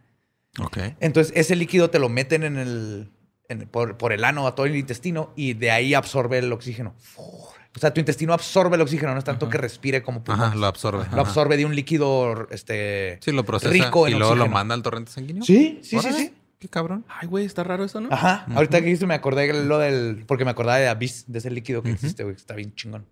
Ok. 0.59 0.77
Entonces, 0.99 1.33
ese 1.35 1.55
líquido 1.55 1.89
te 1.89 1.97
lo 1.99 2.09
meten 2.09 2.43
en 2.43 2.57
el, 2.57 3.11
en- 3.49 3.67
por, 3.67 3.97
por 3.97 4.13
el 4.13 4.23
ano 4.23 4.47
a 4.47 4.55
todo 4.55 4.65
el 4.65 4.75
intestino 4.75 5.31
y 5.35 5.53
de 5.53 5.71
ahí 5.71 5.93
absorbe 5.93 6.37
el 6.39 6.51
oxígeno. 6.51 6.93
O 7.17 7.79
sea, 7.79 7.91
tu 7.93 7.99
intestino 7.99 8.33
absorbe 8.33 8.75
el 8.75 8.81
oxígeno, 8.81 9.13
no 9.13 9.17
es 9.19 9.23
tanto 9.25 9.49
que 9.49 9.57
respire 9.57 10.03
como. 10.03 10.23
Ajá, 10.27 10.53
lo 10.55 10.67
absorbe. 10.67 10.99
Lo 11.05 11.05
Ajá. 11.05 11.21
absorbe 11.21 11.57
de 11.57 11.65
un 11.65 11.75
líquido 11.75 12.47
este, 12.51 13.17
Sí, 13.21 13.31
lo 13.31 13.43
procesa 13.43 13.73
rico 13.73 14.07
y 14.07 14.13
en 14.13 14.19
luego 14.19 14.35
lo 14.35 14.47
manda 14.47 14.75
al 14.75 14.83
torrente 14.83 15.11
sanguíneo. 15.11 15.43
Sí, 15.43 15.79
sí, 15.81 15.97
sí, 15.99 16.13
sí. 16.13 16.33
Qué 16.59 16.69
cabrón. 16.69 17.03
Ay, 17.09 17.27
güey, 17.27 17.45
está 17.45 17.63
raro 17.63 17.83
eso, 17.83 17.99
¿no? 17.99 18.09
Ajá. 18.11 18.45
Ahorita 18.55 18.79
que 18.79 18.85
dijiste 18.85 19.05
me 19.05 19.15
acordé 19.15 19.51
de 19.51 19.65
lo 19.65 19.79
del... 19.79 20.23
Porque 20.25 20.45
me 20.45 20.51
acordaba 20.51 20.77
de 20.77 20.87
Abyss, 20.87 21.25
de 21.27 21.39
ese 21.39 21.51
líquido 21.51 21.83
que 21.83 21.91
existe, 21.91 22.23
güey. 22.23 22.35
Está 22.37 22.53
bien 22.55 22.73
chingón. 22.73 23.05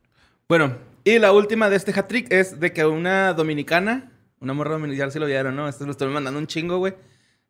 Bueno, 0.48 0.78
y 1.04 1.20
la 1.20 1.34
última 1.34 1.70
de 1.70 1.76
este 1.76 1.92
hat-trick 1.92 2.32
es 2.32 2.62
de 2.62 2.72
que 2.72 2.86
una 2.86 3.34
dominicana, 3.34 4.10
una 4.40 4.54
morra 4.54 4.72
dominicana, 4.74 5.08
ya 5.08 5.12
se 5.12 5.20
lo 5.20 5.26
vieron, 5.26 5.56
¿no? 5.58 5.68
Esto 5.68 5.86
lo 5.86 5.92
estoy 5.92 6.08
mandando 6.14 6.40
un 6.40 6.48
chingo, 6.48 6.78
güey. 6.78 6.94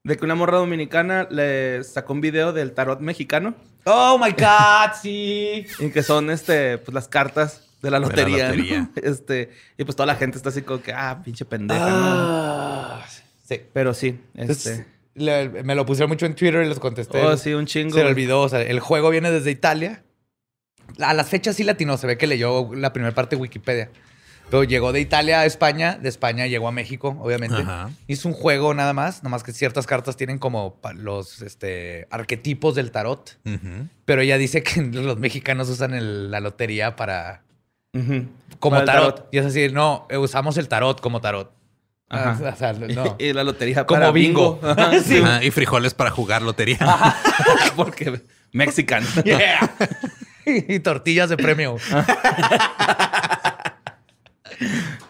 De 0.04 0.18
que 0.18 0.26
una 0.26 0.36
morra 0.36 0.58
dominicana 0.58 1.28
le 1.30 1.84
sacó 1.84 2.14
un 2.14 2.22
video 2.22 2.54
del 2.54 2.74
tarot 2.74 3.00
mexicano 3.02 3.54
Oh, 3.86 4.20
my 4.24 4.32
God, 4.32 4.94
sí. 5.02 5.66
y 5.80 5.90
que 5.90 6.04
son, 6.04 6.30
este, 6.30 6.78
pues 6.78 6.94
las 6.94 7.08
cartas 7.08 7.64
de 7.82 7.90
la 7.90 7.98
lotería. 8.00 8.50
¿no? 8.50 8.56
lotería. 8.56 8.90
Este, 8.96 9.50
y 9.78 9.84
pues 9.84 9.96
toda 9.96 10.06
la 10.08 10.16
gente 10.16 10.38
está 10.38 10.50
así 10.50 10.62
como 10.62 10.82
que, 10.84 10.94
ah, 10.94 11.20
pinche 11.24 11.46
pendeja, 11.46 11.80
¿no? 11.90 11.96
Ah, 11.96 13.06
sí. 13.48 13.62
Pero 13.74 13.94
sí, 13.96 14.20
Entonces, 14.36 14.80
este. 14.80 14.88
le- 15.16 15.64
me 15.64 15.74
lo 15.76 15.86
pusieron 15.86 16.10
mucho 16.10 16.26
en 16.28 16.36
Twitter 16.36 16.64
y 16.64 16.70
les 16.70 16.78
contesté. 16.80 17.20
Oh, 17.24 17.36
sí, 17.38 17.54
un 17.54 17.66
chingo. 17.66 17.96
Se 17.98 18.04
le 18.04 18.10
olvidó. 18.12 18.42
O 18.42 18.50
sea, 18.50 18.62
el 18.62 18.80
juego 18.80 19.10
viene 19.10 19.32
desde 19.32 19.50
Italia. 19.50 20.04
A 21.00 21.14
las 21.16 21.28
fechas 21.30 21.56
sí 21.56 21.64
latino. 21.64 21.98
Se 21.98 22.06
ve 22.06 22.18
que 22.20 22.28
leyó 22.28 22.74
la 22.76 22.94
primera 22.94 23.16
parte 23.16 23.36
de 23.36 23.42
Wikipedia. 23.42 23.90
Pero 24.52 24.64
llegó 24.66 24.92
de 24.92 25.00
Italia 25.00 25.40
a 25.40 25.46
España, 25.46 25.98
de 26.00 26.10
España 26.10 26.46
llegó 26.46 26.68
a 26.68 26.72
México, 26.72 27.18
obviamente. 27.22 27.62
Ajá. 27.62 27.90
Hizo 28.08 28.28
un 28.28 28.36
juego 28.36 28.74
nada 28.74 28.94
más, 28.94 29.20
nada 29.24 29.30
más 29.30 29.44
que 29.44 29.54
ciertas 29.54 29.88
cartas 29.88 30.18
tienen 30.18 30.38
como 30.38 30.78
los 30.96 31.42
este, 31.42 32.08
arquetipos 32.12 32.76
del 32.76 32.92
tarot. 32.92 33.38
Pero 34.06 34.22
ella 34.22 34.38
dice 34.38 34.62
que 34.62 34.82
los 34.92 35.18
mexicanos 35.18 35.70
usan 35.70 35.94
el- 35.94 36.30
la 36.30 36.40
lotería 36.42 36.96
para 36.96 37.44
como 38.60 38.76
Para 38.78 38.86
tarot. 38.86 39.28
Y 39.32 39.38
es 39.40 39.46
así, 39.46 39.70
no, 39.70 40.06
eh, 40.10 40.18
usamos 40.18 40.58
el 40.58 40.68
tarot 40.68 41.02
como 41.02 41.20
tarot. 41.22 41.52
Ajá. 42.10 42.38
Ah, 42.44 42.54
o 42.54 42.58
sea, 42.58 42.74
no. 42.74 43.16
y 43.20 43.32
la 43.32 43.44
lotería 43.46 43.86
Como 43.86 44.02
para 44.02 44.12
bingo. 44.12 44.56
bingo. 44.62 44.70
Ajá, 44.72 45.00
sí. 45.00 45.22
Y 45.44 45.52
frijoles 45.52 45.94
para 45.94 46.10
jugar 46.12 46.42
lotería. 46.42 46.78
Porque 47.78 48.22
mexican. 48.52 49.04
Yeah. 49.24 49.76
y 50.46 50.80
tortillas 50.80 51.30
de 51.30 51.38
premio. 51.38 51.78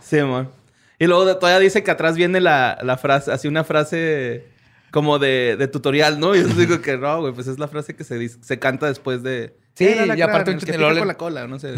Sí, 0.02 0.20
amor. 0.20 0.52
Y 1.00 1.08
luego 1.08 1.36
todavía 1.38 1.60
dice 1.60 1.84
que 1.84 1.92
atrás 1.92 2.16
viene 2.16 2.40
la, 2.42 2.78
la 2.84 2.98
frase, 2.98 3.32
así 3.32 3.48
una 3.48 3.64
frase 3.64 4.46
como 4.92 5.20
de, 5.20 5.56
de 5.58 5.68
tutorial, 5.68 6.20
¿no? 6.20 6.36
Y 6.36 6.42
yo 6.42 6.48
digo 6.50 6.82
que 6.82 6.98
no, 6.98 7.22
güey, 7.22 7.34
pues 7.34 7.48
es 7.48 7.58
la 7.60 7.68
frase 7.68 7.96
que 7.96 8.04
se, 8.04 8.18
dice- 8.18 8.38
se 8.42 8.60
canta 8.60 8.88
después 8.88 9.24
de... 9.24 9.56
Sí, 9.74 9.86
"Eh, 9.86 10.06
la 10.06 10.18
y 10.18 10.22
aparte 10.22 10.52
un 10.52 10.60
con 11.00 11.08
la 11.08 11.18
cola, 11.18 11.48
no 11.48 11.58
sé. 11.60 11.74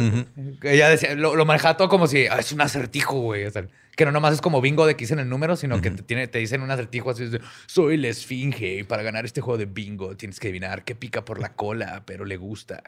Ella 0.63 0.89
decía, 0.89 1.13
lo, 1.15 1.35
lo 1.35 1.45
manejaba 1.45 1.77
todo 1.77 1.89
como 1.89 2.07
si 2.07 2.25
"Ah, 2.25 2.39
es 2.39 2.51
un 2.51 2.59
acertijo, 2.61 3.19
güey. 3.21 3.45
O 3.45 3.51
sea, 3.51 3.65
que 3.95 4.05
no 4.05 4.11
nomás 4.11 4.33
es 4.33 4.41
como 4.41 4.61
bingo 4.61 4.85
de 4.85 4.95
que 4.95 5.03
dicen 5.03 5.19
el 5.19 5.29
número, 5.29 5.55
sino 5.55 5.79
que 5.81 5.91
te, 5.91 6.03
tiene, 6.03 6.27
te 6.27 6.39
dicen 6.39 6.61
un 6.61 6.71
acertijo 6.71 7.11
así 7.11 7.25
de 7.27 7.41
soy 7.67 7.97
la 7.97 8.07
esfinge 8.07 8.79
y 8.79 8.83
para 8.83 9.03
ganar 9.03 9.25
este 9.25 9.41
juego 9.41 9.57
de 9.57 9.65
bingo 9.65 10.17
tienes 10.17 10.39
que 10.39 10.47
adivinar 10.47 10.83
qué 10.83 10.95
pica 10.95 11.23
por 11.25 11.39
la 11.39 11.53
cola, 11.53 12.03
pero 12.05 12.25
le 12.25 12.37
gusta. 12.37 12.83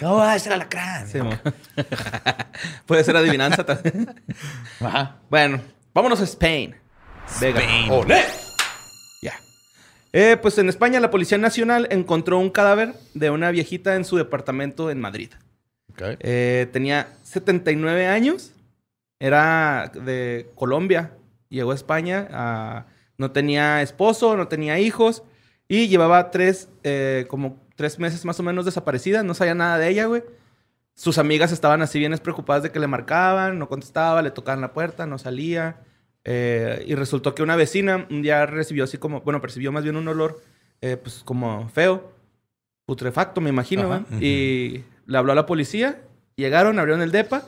No, 0.00 0.20
ah, 0.20 0.36
es 0.36 0.46
el 0.46 0.52
alacrán. 0.52 1.08
Sí. 1.08 1.18
Puede 2.86 3.04
ser 3.04 3.16
adivinanza 3.16 3.64
también. 3.64 4.14
Ajá. 4.80 5.16
Bueno, 5.30 5.60
vámonos 5.94 6.20
a 6.20 6.24
Spain. 6.24 6.74
Spain. 7.26 7.90
¡Olé! 7.90 8.22
Ya. 9.22 9.34
Eh, 10.12 10.36
pues 10.40 10.58
en 10.58 10.68
España 10.68 11.00
la 11.00 11.10
Policía 11.10 11.38
Nacional 11.38 11.88
encontró 11.90 12.38
un 12.38 12.50
cadáver 12.50 12.94
de 13.14 13.30
una 13.30 13.50
viejita 13.50 13.94
en 13.94 14.04
su 14.04 14.16
departamento 14.16 14.90
en 14.90 15.00
Madrid. 15.00 15.30
Eh, 16.20 16.68
tenía 16.72 17.08
79 17.24 18.06
años. 18.06 18.52
Era 19.20 19.92
de 19.94 20.50
Colombia. 20.56 21.12
Llegó 21.50 21.72
a 21.72 21.74
España. 21.74 22.86
no 23.18 23.30
tenía 23.30 23.82
esposo, 23.82 24.36
no 24.36 24.48
tenía 24.48 24.80
hijos. 24.80 25.22
Y 25.68 25.86
llevaba 25.86 26.30
tres, 26.32 26.68
eh, 26.82 27.26
como 27.28 27.60
tres 27.76 27.98
meses 28.00 28.24
más 28.24 28.40
o 28.40 28.42
menos 28.42 28.64
desaparecida. 28.64 29.22
No 29.22 29.34
sabía 29.34 29.54
nada 29.54 29.78
de 29.78 29.88
ella, 29.88 30.06
güey. 30.06 30.24
Sus 30.94 31.18
amigas 31.18 31.52
estaban 31.52 31.80
así 31.82 31.98
bien 31.98 32.16
preocupadas 32.18 32.62
de 32.62 32.72
que 32.72 32.80
le 32.80 32.86
marcaban, 32.86 33.58
no 33.58 33.68
contestaba, 33.68 34.20
le 34.22 34.30
tocaban 34.32 34.60
la 34.60 34.72
puerta, 34.72 35.06
no 35.06 35.18
salía. 35.18 35.76
Eh, 36.24 36.84
y 36.86 36.94
resultó 36.94 37.34
que 37.34 37.42
una 37.42 37.56
vecina 37.56 38.06
un 38.10 38.22
día 38.22 38.44
recibió 38.46 38.84
así 38.84 38.98
como, 38.98 39.20
bueno, 39.20 39.40
percibió 39.40 39.70
más 39.70 39.84
bien 39.84 39.96
un 39.96 40.08
olor, 40.08 40.40
eh, 40.80 40.96
pues 40.96 41.22
como 41.24 41.68
feo, 41.68 42.12
putrefacto, 42.86 43.40
me 43.40 43.50
imagino. 43.50 44.04
Y 44.20 44.82
le 45.06 45.18
habló 45.18 45.32
a 45.32 45.36
la 45.36 45.46
policía, 45.46 46.02
llegaron, 46.36 46.78
abrieron 46.78 47.02
el 47.02 47.12
depa 47.12 47.44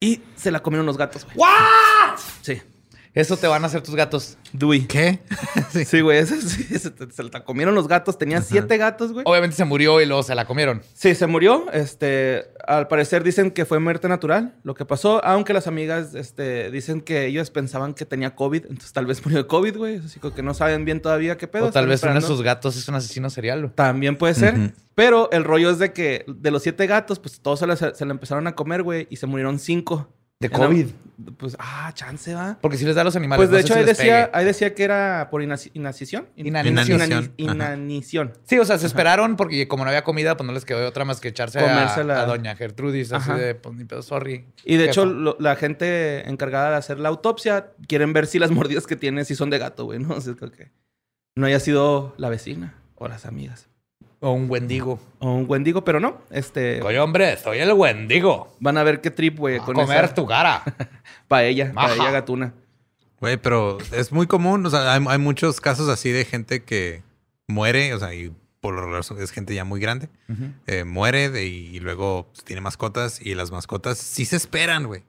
y 0.00 0.20
se 0.36 0.50
la 0.50 0.60
comieron 0.62 0.86
los 0.86 0.98
gatos, 0.98 1.24
güey. 1.24 1.36
Sí. 2.42 2.62
Eso 3.16 3.38
te 3.38 3.46
van 3.46 3.64
a 3.64 3.66
hacer 3.68 3.80
tus 3.80 3.94
gatos. 3.94 4.36
Dewey. 4.52 4.86
¿Qué? 4.86 5.20
Sí, 5.86 6.00
güey, 6.02 6.18
esa 6.18 6.36
sí, 6.40 6.64
se, 6.64 6.92
se 7.10 7.22
la 7.22 7.44
comieron 7.44 7.74
los 7.74 7.88
gatos. 7.88 8.18
Tenía 8.18 8.42
siete 8.42 8.76
gatos, 8.76 9.12
güey. 9.12 9.24
Obviamente 9.26 9.56
se 9.56 9.64
murió 9.64 10.00
y 10.02 10.06
luego 10.06 10.22
se 10.22 10.34
la 10.34 10.44
comieron. 10.44 10.82
Sí, 10.94 11.14
se 11.14 11.26
murió. 11.26 11.66
Este, 11.72 12.44
al 12.66 12.88
parecer 12.88 13.24
dicen 13.24 13.50
que 13.50 13.64
fue 13.64 13.78
muerte 13.78 14.08
natural 14.08 14.54
lo 14.64 14.74
que 14.74 14.84
pasó, 14.84 15.24
aunque 15.24 15.54
las 15.54 15.66
amigas 15.66 16.14
este, 16.14 16.70
dicen 16.70 17.00
que 17.00 17.26
ellos 17.26 17.50
pensaban 17.50 17.94
que 17.94 18.04
tenía 18.04 18.34
COVID, 18.34 18.64
entonces 18.64 18.92
tal 18.92 19.06
vez 19.06 19.24
murió 19.24 19.38
de 19.38 19.46
COVID, 19.46 19.76
güey. 19.76 19.96
Así 19.96 20.20
como 20.20 20.34
que 20.34 20.42
no 20.42 20.52
saben 20.52 20.84
bien 20.84 21.00
todavía 21.00 21.38
qué 21.38 21.48
pedo. 21.48 21.66
o 21.66 21.70
tal 21.72 21.86
vez 21.86 22.02
uno 22.02 22.14
de 22.14 22.20
sus 22.20 22.42
gatos 22.42 22.76
es 22.76 22.86
un 22.88 22.96
asesino 22.96 23.30
serial. 23.30 23.60
güey. 23.62 23.72
También 23.74 24.16
puede 24.16 24.34
ser. 24.34 24.74
Pero 24.94 25.30
el 25.30 25.44
rollo 25.44 25.70
es 25.70 25.78
de 25.78 25.92
que 25.92 26.24
de 26.26 26.50
los 26.50 26.62
siete 26.62 26.86
gatos, 26.86 27.18
pues 27.18 27.40
todos 27.40 27.60
se 27.60 27.66
la, 27.66 27.76
se 27.76 28.04
la 28.04 28.10
empezaron 28.12 28.46
a 28.46 28.54
comer, 28.54 28.82
güey, 28.82 29.06
y 29.10 29.16
se 29.16 29.26
murieron 29.26 29.58
cinco. 29.58 30.08
De 30.40 30.50
COVID. 30.50 30.86
Pues, 31.38 31.56
ah, 31.58 31.90
chance 31.94 32.34
va. 32.34 32.58
Porque 32.60 32.76
si 32.76 32.84
les 32.84 32.94
da 32.94 33.00
a 33.00 33.04
los 33.04 33.16
animales. 33.16 33.38
Pues 33.38 33.50
de 33.50 33.56
no 33.56 33.60
sé 33.62 33.64
hecho 33.66 33.72
si 33.74 33.80
ahí 33.80 33.86
decía, 33.86 34.30
ahí 34.34 34.44
decía 34.44 34.74
que 34.74 34.84
era 34.84 35.28
por. 35.30 35.42
Inanición. 35.42 36.28
Inani- 36.36 36.66
Inanición. 36.68 37.32
Inanición. 37.38 38.32
Sí, 38.44 38.58
o 38.58 38.64
sea, 38.66 38.76
se 38.76 38.86
esperaron 38.86 39.36
porque 39.36 39.66
como 39.66 39.84
no 39.84 39.88
había 39.90 40.04
comida, 40.04 40.36
pues 40.36 40.46
no 40.46 40.52
les 40.52 40.66
quedó 40.66 40.86
otra 40.86 41.06
más 41.06 41.20
que 41.20 41.28
echarse 41.28 41.58
a, 41.58 41.62
Comérsela. 41.62 42.20
a 42.20 42.26
doña 42.26 42.54
Gertrudis. 42.54 43.12
Así 43.12 43.32
de, 43.32 43.54
pues 43.54 43.74
ni 43.76 43.84
pedo, 43.84 44.02
sorry. 44.02 44.44
Y 44.64 44.76
de 44.76 44.84
hecho, 44.84 45.06
lo- 45.06 45.36
la 45.40 45.56
gente 45.56 46.28
encargada 46.28 46.70
de 46.72 46.76
hacer 46.76 46.98
la 47.00 47.08
autopsia 47.08 47.72
quieren 47.88 48.12
ver 48.12 48.26
si 48.26 48.38
las 48.38 48.50
mordidas 48.52 48.86
que 48.86 48.96
tiene 48.96 49.24
si 49.24 49.34
son 49.34 49.48
de 49.48 49.56
gato, 49.58 49.86
güey, 49.86 49.98
¿no? 50.00 50.14
O 50.16 50.20
sea, 50.20 50.34
creo 50.34 50.50
que 50.52 50.70
no 51.34 51.46
haya 51.46 51.60
sido 51.60 52.14
la 52.18 52.28
vecina 52.28 52.74
o 52.96 53.08
las 53.08 53.24
amigas. 53.24 53.68
O 54.20 54.30
un 54.32 54.50
wendigo. 54.50 54.98
O 55.18 55.34
un 55.34 55.44
wendigo, 55.48 55.84
pero 55.84 56.00
no. 56.00 56.18
Este, 56.30 56.80
Coño, 56.80 57.04
hombre, 57.04 57.36
soy 57.36 57.58
el 57.58 57.72
wendigo. 57.72 58.56
van 58.60 58.78
a 58.78 58.82
ver 58.82 59.00
qué 59.00 59.10
trip, 59.10 59.38
güey, 59.38 59.56
A 59.56 59.62
con 59.62 59.74
comer 59.74 60.04
esa 60.04 60.14
tu 60.14 60.26
cara. 60.26 60.62
paella, 61.28 61.72
Maja. 61.74 61.88
paella 61.88 62.10
gatuna. 62.10 62.54
Güey, 63.20 63.36
pero 63.36 63.78
es 63.92 64.12
muy 64.12 64.26
común. 64.26 64.64
O 64.66 64.70
sea, 64.70 64.94
hay, 64.94 65.04
hay 65.06 65.18
muchos 65.18 65.60
casos 65.60 65.88
así 65.88 66.10
de 66.10 66.24
gente 66.24 66.62
que 66.64 67.02
muere, 67.46 67.92
o 67.94 67.98
sea, 67.98 68.14
y 68.14 68.32
por 68.60 68.74
lo 68.74 68.80
regular 68.80 69.04
es 69.20 69.30
gente 69.30 69.54
ya 69.54 69.64
muy 69.64 69.80
grande. 69.80 70.08
eh, 70.66 70.84
muere 70.84 71.30
de- 71.30 71.46
y 71.46 71.78
luego 71.80 72.26
pues, 72.32 72.42
tiene 72.44 72.60
mascotas 72.62 73.20
y 73.24 73.34
las 73.34 73.50
mascotas 73.50 73.98
sí 73.98 74.24
se 74.24 74.36
esperan, 74.36 74.86
güey. 74.86 75.02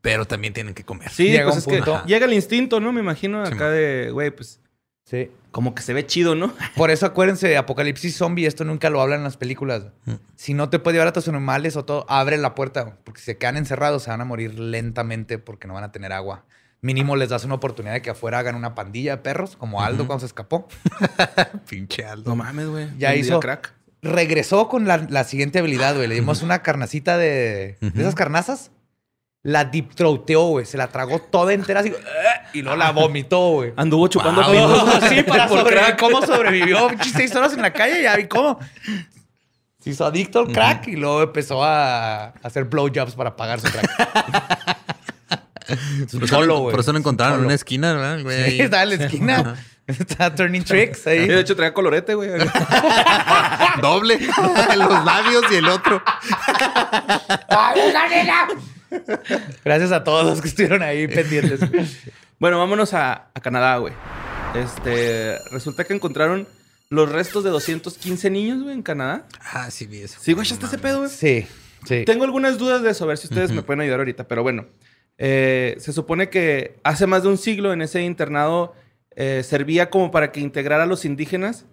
Pero 0.00 0.26
también 0.26 0.52
tienen 0.54 0.74
que 0.74 0.84
comer. 0.84 1.10
Sí, 1.10 1.24
Llega 1.30 1.44
pues 1.50 1.56
es 1.58 1.66
que 1.66 1.82
llega 2.06 2.24
el 2.26 2.32
instinto, 2.32 2.78
¿no? 2.78 2.92
Me 2.92 3.00
imagino 3.00 3.42
acá 3.42 3.68
de, 3.68 4.10
güey, 4.12 4.30
pues 4.30 4.60
Sí. 5.04 5.30
Como 5.50 5.74
que 5.74 5.82
se 5.82 5.92
ve 5.94 6.06
chido, 6.06 6.34
¿no? 6.34 6.52
Por 6.76 6.90
eso 6.90 7.06
acuérdense, 7.06 7.56
Apocalipsis 7.56 8.16
Zombie, 8.16 8.46
esto 8.46 8.64
nunca 8.64 8.90
lo 8.90 9.00
hablan 9.00 9.20
en 9.20 9.24
las 9.24 9.36
películas. 9.36 9.84
Mm. 10.04 10.14
Si 10.36 10.54
no 10.54 10.68
te 10.70 10.78
puede 10.78 10.94
llevar 10.96 11.08
a 11.08 11.12
tus 11.12 11.28
animales 11.28 11.76
o 11.76 11.84
todo, 11.84 12.04
abre 12.08 12.36
la 12.36 12.54
puerta. 12.54 12.96
Porque 13.04 13.20
si 13.20 13.26
se 13.26 13.38
quedan 13.38 13.56
encerrados, 13.56 14.02
se 14.04 14.10
van 14.10 14.20
a 14.20 14.24
morir 14.24 14.58
lentamente 14.58 15.38
porque 15.38 15.66
no 15.68 15.74
van 15.74 15.84
a 15.84 15.92
tener 15.92 16.12
agua. 16.12 16.44
Mínimo 16.80 17.16
les 17.16 17.28
das 17.30 17.44
una 17.44 17.54
oportunidad 17.54 17.94
de 17.94 18.02
que 18.02 18.10
afuera 18.10 18.38
hagan 18.38 18.54
una 18.54 18.74
pandilla 18.76 19.16
de 19.16 19.22
perros, 19.22 19.56
como 19.56 19.82
Aldo 19.82 20.06
cuando 20.06 20.20
se 20.20 20.26
escapó. 20.26 20.68
Pinche 21.68 22.04
Aldo. 22.04 22.30
No 22.30 22.36
mames, 22.36 22.66
güey. 22.68 22.88
Ya 22.98 23.14
hizo- 23.14 23.40
crack. 23.40 23.74
Regresó 24.00 24.68
con 24.68 24.86
la, 24.86 24.98
la 25.10 25.24
siguiente 25.24 25.58
habilidad, 25.58 25.96
güey. 25.96 26.06
Le 26.06 26.14
dimos 26.14 26.42
una 26.44 26.62
carnacita 26.62 27.18
de, 27.18 27.76
de 27.80 28.00
esas 28.00 28.14
carnazas. 28.14 28.70
La 29.48 29.64
deep 29.64 29.94
throateó, 29.94 30.42
güey. 30.48 30.66
Se 30.66 30.76
la 30.76 30.88
tragó 30.88 31.20
toda 31.20 31.54
entera 31.54 31.80
así. 31.80 31.88
"Eh", 31.88 31.94
Y 32.52 32.60
luego 32.62 32.76
la 32.76 32.90
vomitó, 32.90 33.50
güey. 33.52 33.72
Anduvo 33.76 34.06
chupando 34.08 34.42
Wow. 34.42 34.52
pinos. 34.52 35.04
Sí, 35.08 35.22
para 35.22 35.48
sobrevivir. 35.48 35.96
¿Cómo 35.98 36.20
sobrevivió? 36.26 36.88
Seis 37.14 37.34
horas 37.34 37.54
en 37.54 37.62
la 37.62 37.72
calle, 37.72 38.02
ya 38.02 38.14
vi 38.16 38.26
cómo. 38.26 38.58
Se 39.82 39.90
hizo 39.90 40.04
adicto 40.04 40.40
al 40.40 40.48
crack 40.52 40.88
y 40.88 40.96
luego 40.96 41.22
empezó 41.22 41.64
a 41.64 42.26
hacer 42.42 42.64
blowjobs 42.64 43.14
para 43.14 43.36
pagar 43.36 43.60
su 43.60 43.68
crack. 43.70 43.88
Por 45.66 45.76
eso, 46.24 46.26
Solo, 46.26 46.46
lo- 46.46 46.58
güey. 46.60 46.72
por 46.72 46.80
eso 46.80 46.92
lo 46.92 46.98
encontraron 46.98 47.38
en 47.40 47.44
una 47.46 47.54
esquina, 47.54 47.94
¿verdad? 47.94 48.22
güey? 48.22 48.50
Sí, 48.50 48.60
estaba 48.60 48.82
en 48.82 48.88
la 48.90 48.94
esquina. 49.06 49.54
Está 49.86 50.34
turning 50.34 50.62
tricks 50.64 51.06
Y 51.06 51.08
ahí. 51.10 51.26
de 51.26 51.40
hecho 51.40 51.56
traía 51.56 51.72
colorete, 51.72 52.14
güey. 52.14 52.28
Doble. 53.80 54.18
Los 54.76 55.04
labios 55.06 55.44
y 55.50 55.54
el 55.54 55.68
otro. 55.68 56.02
Gracias 59.64 59.92
a 59.92 60.04
todos 60.04 60.24
los 60.24 60.40
que 60.40 60.48
estuvieron 60.48 60.82
ahí 60.82 61.06
pendientes. 61.08 61.60
Bueno, 62.38 62.58
vámonos 62.58 62.94
a, 62.94 63.30
a 63.34 63.40
Canadá, 63.40 63.76
güey. 63.78 63.92
Este, 64.54 65.38
resulta 65.50 65.84
que 65.84 65.94
encontraron 65.94 66.46
los 66.90 67.10
restos 67.10 67.44
de 67.44 67.50
215 67.50 68.30
niños, 68.30 68.62
güey, 68.62 68.74
en 68.74 68.82
Canadá. 68.82 69.26
Ah, 69.40 69.70
sí, 69.70 69.86
vi 69.86 69.98
eso. 69.98 70.18
Sí, 70.20 70.32
güey, 70.32 70.46
ya 70.46 70.54
está 70.54 70.66
ese 70.66 70.78
pedo, 70.78 71.00
güey. 71.00 71.10
Sí, 71.10 71.46
sí. 71.86 72.04
Tengo 72.04 72.24
algunas 72.24 72.58
dudas 72.58 72.82
de 72.82 72.90
eso, 72.90 73.04
a 73.04 73.08
ver 73.08 73.18
si 73.18 73.26
ustedes 73.26 73.50
me 73.52 73.62
pueden 73.62 73.80
ayudar 73.80 74.00
ahorita, 74.00 74.26
pero 74.26 74.42
bueno. 74.42 74.66
Eh, 75.18 75.76
se 75.80 75.92
supone 75.92 76.30
que 76.30 76.78
hace 76.84 77.06
más 77.06 77.24
de 77.24 77.28
un 77.28 77.38
siglo 77.38 77.72
en 77.72 77.82
ese 77.82 78.02
internado 78.02 78.74
eh, 79.16 79.42
servía 79.44 79.90
como 79.90 80.12
para 80.12 80.30
que 80.30 80.38
integrara 80.38 80.84
a 80.84 80.86
los 80.86 81.04
indígenas 81.04 81.66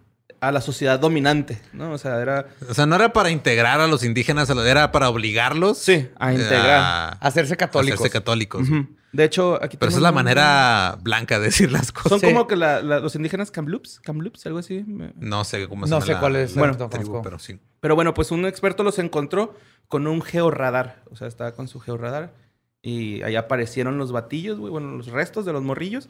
a 0.48 0.52
la 0.52 0.62
sociedad 0.62 1.00
dominante, 1.00 1.62
¿no? 1.74 1.92
O 1.92 1.98
sea, 1.98 2.22
era... 2.22 2.48
O 2.70 2.74
sea, 2.74 2.86
no 2.86 2.96
era 2.96 3.14
para 3.14 3.30
integrar 3.32 3.80
a 3.82 3.88
los 3.88 4.04
indígenas, 4.04 4.50
era 4.50 4.92
para 4.92 5.10
obligarlos. 5.10 5.78
Sí, 5.78 6.08
a 6.18 6.34
integrar. 6.34 6.68
a 6.80 7.08
Hacerse 7.22 7.58
católicos. 7.58 8.00
hacerse 8.00 8.12
católicos. 8.14 8.68
De 9.12 9.24
hecho, 9.24 9.56
aquí 9.64 9.78
Pero 9.78 9.90
esa 9.90 9.96
tenemos 9.96 9.96
es 9.98 10.02
la 10.02 10.12
manera 10.12 10.98
blanca 11.02 11.40
de 11.40 11.46
decir 11.46 11.72
las 11.72 11.92
cosas. 11.94 12.10
Son 12.10 12.20
Sí. 12.20 12.26
como 12.28 12.48
que 12.48 12.56
la- 12.58 12.82
la- 12.82 13.00
los 13.00 13.16
indígenas 13.16 13.50
Kamloops, 13.50 14.02
Kamloops, 14.02 14.46
algo 14.46 14.60
así. 14.60 14.84
No 15.16 15.44
sé 15.46 15.68
cómo 15.70 15.88
se 15.88 15.92
No 15.92 16.02
sé 16.02 16.14
la- 16.14 16.20
cuál 16.20 16.36
es, 16.36 16.56
la 16.56 16.60
bueno, 16.62 16.76
no 16.78 16.90
tribu, 16.90 17.22
pero 17.22 17.40
sí. 17.40 17.58
Pero 17.80 17.96
bueno, 17.96 18.14
pues 18.14 18.32
un 18.32 18.46
experto 18.46 18.84
los 18.84 19.00
encontró 19.00 19.56
con 19.88 20.06
un 20.08 20.22
georradar. 20.22 21.02
O 21.12 21.16
sea, 21.16 21.28
estaba 21.28 21.54
con 21.54 21.68
su 21.70 21.80
georradar. 21.80 22.34
Y 22.82 23.22
ahí 23.24 23.36
aparecieron 23.38 23.98
los 23.98 24.12
batillos, 24.12 24.60
güey. 24.60 24.70
Bueno, 24.72 24.92
los 24.98 25.08
restos 25.08 25.46
de 25.46 25.54
los 25.54 25.64
morrillos. 25.64 26.10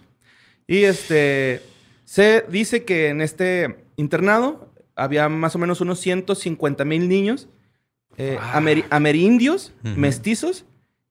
Y 0.68 0.84
este... 0.86 1.62
Se 2.06 2.46
dice 2.50 2.86
que 2.86 3.10
en 3.10 3.22
este 3.22 3.85
internado 3.98 4.72
había 4.96 5.28
más 5.30 5.56
o 5.56 5.60
menos 5.60 5.82
unos 5.82 6.00
150 6.00 6.86
mil 6.86 7.10
niños. 7.10 7.50
eh, 8.18 8.38
Ah. 8.40 8.62
ameri- 8.62 8.86
amerindios, 8.92 9.74
mestizos 9.84 10.64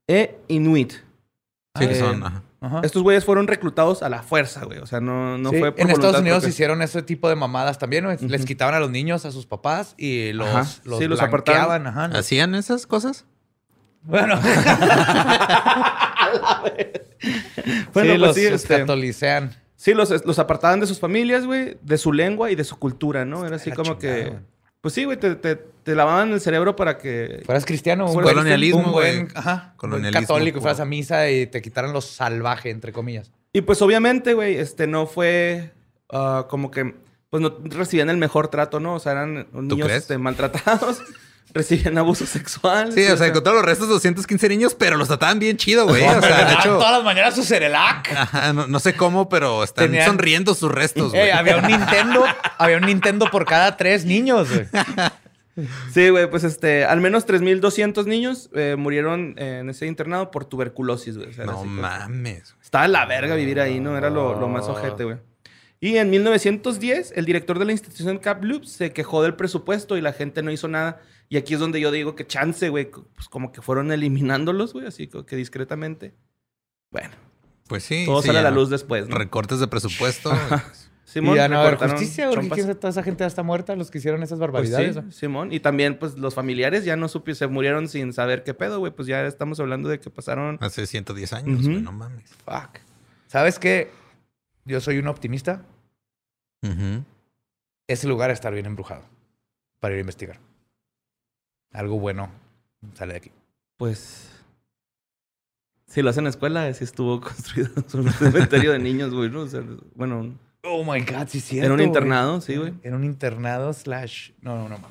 e 0.08 0.38
Inuit. 0.48 0.92
Sí, 1.78 1.86
que 1.86 1.92
Eh, 1.92 1.98
son. 1.98 2.22
ajá. 2.24 2.42
Ajá. 2.62 2.80
Estos 2.82 3.02
güeyes 3.02 3.26
fueron 3.26 3.46
reclutados 3.46 4.02
a 4.02 4.08
la 4.08 4.22
fuerza, 4.22 4.64
güey. 4.64 4.78
O 4.78 4.86
sea, 4.86 5.00
no, 5.00 5.36
no 5.36 5.50
Sí, 5.50 5.58
fue 5.58 5.72
por 5.72 5.82
en 5.82 5.90
Estados 5.90 6.18
Unidos 6.20 6.38
propia. 6.38 6.48
hicieron 6.48 6.80
ese 6.80 7.02
tipo 7.02 7.28
de 7.28 7.36
mamadas 7.36 7.78
también, 7.78 8.06
güey. 8.06 8.16
Les 8.26 8.46
quitaban 8.46 8.74
a 8.74 8.80
los 8.80 8.90
niños 8.90 9.26
a 9.26 9.32
sus 9.32 9.44
papás 9.44 9.94
y 9.98 10.32
los, 10.32 10.48
Ajá. 10.48 10.60
los, 10.84 10.98
Sí, 10.98 11.06
los 11.08 11.18
blanqueaban. 11.20 11.86
Ajá. 11.86 12.04
¿Hacían 12.06 12.54
esas 12.54 12.86
cosas? 12.86 13.26
Bueno, 14.02 14.40
Bueno, 17.22 17.24
sí, 17.24 17.86
pues 17.92 18.18
los, 18.18 18.34
sí, 18.34 18.50
los 18.50 18.62
este, 18.62 18.78
catolicean. 18.78 19.54
Sí, 19.84 19.92
los, 19.92 20.24
los 20.24 20.38
apartaban 20.38 20.80
de 20.80 20.86
sus 20.86 20.98
familias, 20.98 21.44
güey, 21.44 21.76
de 21.82 21.98
su 21.98 22.10
lengua 22.10 22.50
y 22.50 22.54
de 22.54 22.64
su 22.64 22.78
cultura, 22.78 23.26
¿no? 23.26 23.44
Era 23.44 23.56
así 23.56 23.70
como 23.70 23.98
chingada, 23.98 24.16
que... 24.24 24.30
güey. 24.30 24.42
Pues 24.80 24.94
sí, 24.94 25.04
güey, 25.04 25.18
te, 25.18 25.34
te, 25.34 25.56
te 25.56 25.94
lavaban 25.94 26.32
el 26.32 26.40
cerebro 26.40 26.74
para 26.74 26.96
que... 26.96 27.42
Fueras 27.44 27.66
cristiano, 27.66 28.06
un 28.06 28.14
Fueras 28.14 28.32
buen, 28.32 28.36
colonialismo, 28.36 28.78
un 28.78 28.92
buen, 28.92 29.24
güey. 29.24 29.32
ajá, 29.34 29.68
un 29.72 29.76
Colonialismo 29.76 30.20
católico, 30.22 30.60
fueras 30.62 30.80
a 30.80 30.86
misa 30.86 31.28
y 31.28 31.46
te 31.48 31.60
quitaran 31.60 31.92
lo 31.92 32.00
salvaje, 32.00 32.70
entre 32.70 32.94
comillas. 32.94 33.30
Y 33.52 33.60
pues 33.60 33.82
obviamente, 33.82 34.32
güey, 34.32 34.56
este 34.56 34.86
no 34.86 35.06
fue 35.06 35.72
ah, 36.10 36.46
como 36.48 36.70
que... 36.70 36.94
Pues 37.28 37.42
no 37.42 37.54
recibían 37.64 38.08
el 38.08 38.16
mejor 38.16 38.48
trato, 38.48 38.80
¿no? 38.80 38.94
O 38.94 39.00
sea, 39.00 39.12
eran 39.12 39.48
niños 39.52 39.86
crees? 39.86 40.04
este, 40.04 40.16
maltratados, 40.16 41.02
recibían 41.52 41.96
abuso 41.98 42.26
sexual. 42.26 42.92
Sí, 42.92 43.04
o 43.06 43.16
sea, 43.16 43.26
encontraron 43.28 43.60
los 43.60 43.66
restos 43.66 43.88
de 43.88 43.94
215 43.94 44.48
niños, 44.48 44.74
pero 44.74 44.96
los 44.96 45.08
trataban 45.08 45.38
bien 45.38 45.56
chido, 45.56 45.86
güey. 45.86 46.02
O 46.04 46.20
sea, 46.20 46.44
de 46.46 46.54
hecho, 46.54 46.78
todas 46.78 46.92
las 46.92 47.04
mañanas 47.04 47.34
su 47.34 47.44
Cerelac. 47.44 48.10
ajá, 48.12 48.52
no, 48.52 48.66
no 48.66 48.80
sé 48.80 48.94
cómo, 48.94 49.28
pero 49.28 49.62
están 49.62 49.86
Tenían- 49.92 50.06
sonriendo 50.06 50.54
sus 50.54 50.70
restos, 50.72 51.10
güey. 51.12 51.28
Eh, 51.28 51.32
había 51.32 51.56
un 51.58 51.66
Nintendo, 51.66 52.24
había 52.58 52.78
un 52.78 52.86
Nintendo 52.86 53.30
por 53.30 53.44
cada 53.44 53.76
tres 53.76 54.04
niños, 54.04 54.48
güey. 54.52 54.66
Sí, 55.92 56.08
güey, 56.08 56.28
pues 56.28 56.42
este, 56.42 56.84
al 56.84 57.00
menos 57.00 57.26
3.200 57.28 58.06
niños 58.06 58.50
eh, 58.54 58.74
murieron 58.76 59.36
eh, 59.38 59.58
en 59.60 59.70
ese 59.70 59.86
internado 59.86 60.32
por 60.32 60.46
tuberculosis, 60.46 61.16
güey. 61.16 61.28
O 61.28 61.32
sea, 61.32 61.44
era 61.44 61.52
No 61.52 61.64
mames. 61.64 62.56
Estaba 62.60 62.88
la 62.88 63.06
verga 63.06 63.36
vivir 63.36 63.60
ahí, 63.60 63.78
¿no? 63.78 63.96
Era 63.96 64.10
lo, 64.10 64.40
lo 64.40 64.48
más 64.48 64.66
ojete, 64.68 65.04
güey. 65.04 65.16
Y 65.80 65.96
en 65.98 66.08
1910, 66.10 67.12
el 67.16 67.24
director 67.26 67.58
de 67.58 67.64
la 67.66 67.72
institución 67.72 68.18
Kamloops 68.18 68.70
se 68.70 68.92
quejó 68.92 69.22
del 69.22 69.34
presupuesto 69.34 69.96
y 69.96 70.00
la 70.00 70.12
gente 70.12 70.42
no 70.42 70.50
hizo 70.50 70.66
nada. 70.68 71.00
Y 71.28 71.36
aquí 71.36 71.54
es 71.54 71.60
donde 71.60 71.80
yo 71.80 71.90
digo 71.90 72.14
que 72.14 72.26
chance, 72.26 72.68
güey, 72.68 72.90
pues 72.90 73.28
como 73.28 73.52
que 73.52 73.60
fueron 73.60 73.92
eliminándolos, 73.92 74.72
güey, 74.72 74.86
así 74.86 75.08
como 75.08 75.26
que 75.26 75.36
discretamente. 75.36 76.14
Bueno, 76.90 77.10
Pues 77.68 77.82
sí. 77.82 78.04
todo 78.06 78.20
sí, 78.22 78.28
sale 78.28 78.38
a 78.38 78.42
la 78.42 78.50
no. 78.50 78.56
luz 78.56 78.70
después, 78.70 79.08
¿no? 79.08 79.16
Recortes 79.16 79.58
de 79.60 79.66
presupuesto. 79.66 80.30
Simón, 81.04 81.34
y 81.34 81.36
ya 81.36 81.48
no 81.48 81.60
haber 81.60 81.76
justicia. 81.76 82.30
Toda 82.30 82.90
esa 82.90 83.02
gente 83.02 83.20
ya 83.22 83.26
está 83.26 83.42
muerta, 83.42 83.76
los 83.76 83.90
que 83.90 83.98
hicieron 83.98 84.22
esas 84.22 84.38
Pues 84.38 84.50
barbaridades. 84.52 84.94
sí, 84.96 85.00
¿no? 85.02 85.12
Simón. 85.12 85.52
Y 85.52 85.60
también, 85.60 85.98
pues, 85.98 86.16
los 86.18 86.34
familiares 86.34 86.84
ya 86.84 86.96
no 86.96 87.08
supieron, 87.08 87.36
se 87.36 87.46
murieron 87.46 87.88
sin 87.88 88.12
saber 88.12 88.42
qué 88.42 88.54
pedo, 88.54 88.78
güey. 88.80 88.90
Pues 88.92 89.06
ya 89.06 89.24
estamos 89.26 89.60
hablando 89.60 89.88
de 89.88 90.00
que 90.00 90.10
pasaron... 90.10 90.58
Hace 90.60 90.86
110 90.86 91.32
años, 91.34 91.62
güey. 91.66 91.80
No 91.82 91.92
mames. 91.92 92.30
Fuck. 92.44 92.78
¿Sabes 93.28 93.58
qué? 93.58 93.90
Yo 94.64 94.80
soy 94.80 94.98
un 94.98 95.08
optimista. 95.08 95.62
Ese 97.86 98.08
lugar 98.08 98.30
está 98.30 98.48
bien 98.50 98.64
embrujado 98.66 99.02
para 99.80 99.94
ir 99.94 99.98
a 99.98 100.00
investigar. 100.00 100.38
Algo 101.72 101.98
bueno 101.98 102.30
sale 102.94 103.12
de 103.14 103.18
aquí. 103.18 103.30
Pues. 103.76 104.30
Si 105.86 106.00
lo 106.02 106.10
hacen 106.10 106.20
en 106.22 106.24
la 106.24 106.30
escuela, 106.30 106.72
sí 106.72 106.84
estuvo 106.84 107.20
construido 107.20 107.70
sobre 107.88 108.06
un 108.06 108.12
cementerio 108.12 108.72
de 108.72 108.78
niños, 108.78 109.12
güey, 109.12 109.28
¿no? 109.30 109.40
O 109.42 109.46
sea, 109.46 109.62
bueno, 109.94 110.20
un- 110.20 110.38
Oh 110.66 110.82
my 110.82 111.00
God, 111.04 111.28
sí, 111.28 111.40
cierto. 111.40 111.66
era 111.66 111.74
un 111.74 111.78
güey. 111.78 111.86
internado, 111.86 112.40
sí, 112.40 112.56
güey. 112.56 112.72
Era 112.82 112.96
un 112.96 113.04
internado 113.04 113.70
slash. 113.74 114.30
No, 114.40 114.56
no, 114.56 114.68
no 114.70 114.78
más. 114.78 114.90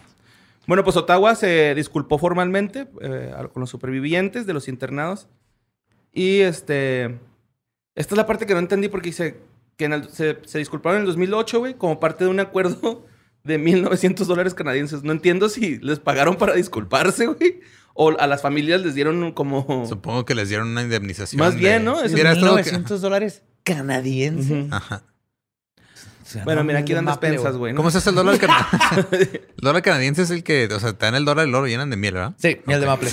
Bueno, 0.67 0.83
pues 0.83 0.95
Ottawa 0.95 1.33
se 1.33 1.73
disculpó 1.73 2.19
formalmente 2.19 2.87
eh, 3.01 3.33
con 3.51 3.59
los 3.61 3.71
supervivientes 3.71 4.45
de 4.45 4.53
los 4.53 4.67
internados. 4.67 5.27
Y 6.11 6.41
este. 6.41 7.05
Esta 7.95 8.13
es 8.13 8.17
la 8.17 8.27
parte 8.27 8.45
que 8.45 8.53
no 8.53 8.59
entendí 8.59 8.87
porque 8.87 9.09
dice 9.09 9.39
que 9.77 9.85
en 9.85 9.93
el- 9.93 10.09
se, 10.09 10.37
se 10.45 10.59
disculparon 10.59 10.97
en 10.97 11.01
el 11.03 11.07
2008, 11.07 11.59
güey, 11.59 11.73
como 11.75 11.99
parte 11.99 12.23
de 12.25 12.29
un 12.29 12.39
acuerdo 12.39 13.05
de 13.43 13.59
1.900 13.59 14.25
dólares 14.25 14.53
canadienses. 14.53 15.03
No 15.03 15.11
entiendo 15.11 15.49
si 15.49 15.77
les 15.79 15.99
pagaron 15.99 16.35
para 16.37 16.53
disculparse, 16.53 17.25
güey, 17.27 17.61
o 17.93 18.11
a 18.19 18.27
las 18.27 18.41
familias 18.41 18.81
les 18.81 18.95
dieron 18.95 19.31
como. 19.33 19.85
Supongo 19.87 20.25
que 20.25 20.35
les 20.35 20.49
dieron 20.49 20.69
una 20.69 20.81
indemnización. 20.83 21.39
Más 21.39 21.55
bien, 21.55 21.83
¿no? 21.85 22.01
Es 22.01 22.13
Hubiera 22.13 22.31
estado 22.33 22.55
que- 22.55 22.61
900 22.63 23.01
dólares 23.01 23.43
canadienses. 23.63 24.71
Ajá. 24.71 25.03
Bueno, 26.45 26.63
mira, 26.63 26.79
aquí 26.79 26.93
dan 26.93 27.05
despensas, 27.05 27.55
güey. 27.57 27.73
¿no? 27.73 27.77
¿Cómo 27.77 27.91
se 27.91 27.99
hace 27.99 28.09
el 28.09 28.15
dólar 28.15 28.39
canadiense? 28.39 29.07
el 29.57 29.61
dólar 29.61 29.81
canadiense 29.83 30.23
es 30.23 30.31
el 30.31 30.43
que, 30.43 30.67
o 30.71 30.79
sea, 30.79 30.93
te 30.93 31.05
dan 31.05 31.13
el 31.15 31.25
dólar 31.25 31.47
y 31.47 31.51
luego 31.51 31.65
lo 31.65 31.69
llenan 31.69 31.89
de 31.91 31.97
miel, 31.97 32.15
¿verdad? 32.15 32.33
Sí, 32.37 32.57
miel 32.65 32.79
de 32.81 32.87
maple. 32.87 33.11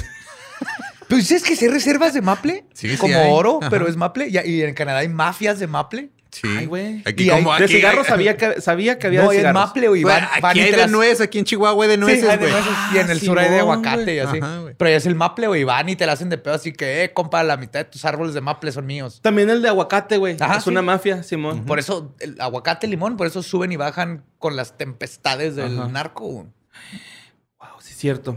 Pero 1.09 1.21
¿sabes 1.23 1.43
que 1.43 1.57
si 1.57 1.67
hay 1.67 1.71
reservas 1.73 2.15
de 2.15 2.23
maple? 2.23 2.65
Sí, 2.73 2.89
sí 2.89 2.97
Como 2.97 3.15
hay. 3.19 3.29
oro, 3.31 3.59
Ajá. 3.61 3.69
pero 3.69 3.89
es 3.89 3.97
maple. 3.97 4.29
Y 4.29 4.63
en 4.63 4.75
Canadá 4.75 5.01
hay 5.01 5.09
mafias 5.09 5.59
de 5.59 5.67
maple. 5.67 6.11
Sí. 6.33 6.47
Ay, 6.59 6.67
güey. 6.67 7.03
Aquí 7.05 7.25
Y 7.25 7.31
hay- 7.31 7.43
como 7.43 7.57
De 7.57 7.65
aquí. 7.65 7.75
cigarros 7.75 8.07
sabía 8.07 8.37
que, 8.37 8.61
sabía 8.61 8.99
que 8.99 9.07
había 9.09 9.23
no, 9.25 9.31
de 9.31 9.39
cigarros. 9.39 9.63
maple, 9.67 9.89
güey. 9.89 10.05
Van, 10.05 10.29
aquí 10.43 10.61
hay 10.61 10.71
de 10.71 10.77
las- 10.77 10.91
nuez, 10.91 11.21
aquí 11.21 11.39
en 11.39 11.45
Chihuahua 11.45 11.85
hay 11.85 11.91
de 11.91 11.97
nueces, 11.97 12.21
sí, 12.21 12.27
hay 12.29 12.39
de 12.39 12.49
y 12.95 12.99
en 12.99 13.11
el 13.11 13.21
sur 13.21 13.39
hay 13.39 13.51
de 13.51 13.59
aguacate 13.59 14.15
y 14.15 14.19
así. 14.21 14.39
Ajá, 14.39 14.63
pero 14.77 14.91
ya 14.91 14.97
es 14.97 15.07
el 15.07 15.15
maple, 15.17 15.49
güey. 15.49 15.65
Van 15.65 15.89
y 15.89 15.97
te 15.97 16.07
la 16.07 16.13
hacen 16.13 16.29
de 16.29 16.39
pedo 16.39 16.55
así 16.55 16.73
que, 16.73 17.05
eh, 17.05 17.13
compa, 17.13 17.43
la 17.43 17.57
mitad 17.57 17.81
de 17.81 17.85
tus 17.87 18.05
árboles 18.05 18.35
de 18.35 18.41
maple 18.41 18.71
son 18.73 18.87
míos. 18.87 19.21
También 19.23 19.51
el 19.51 19.61
de 19.63 19.69
aguacate, 19.69 20.17
güey. 20.19 20.37
Ajá, 20.39 20.59
es 20.59 20.65
sí. 20.65 20.71
una 20.71 20.83
mafia, 20.83 21.23
Simón. 21.23 21.65
Por 21.65 21.79
eso, 21.79 22.15
el 22.21 22.41
aguacate, 22.41 22.87
limón, 22.87 23.17
por 23.17 23.27
eso 23.27 23.43
suben 23.43 23.73
y 23.73 23.77
bajan 23.77 24.25
con 24.39 24.55
las 24.57 24.77
tempestades 24.79 25.57
del 25.57 25.79
Ajá. 25.79 25.89
narco. 25.89 26.27
Wow, 26.29 27.69
sí 27.81 27.93
es 27.93 27.97
cierto. 27.99 28.37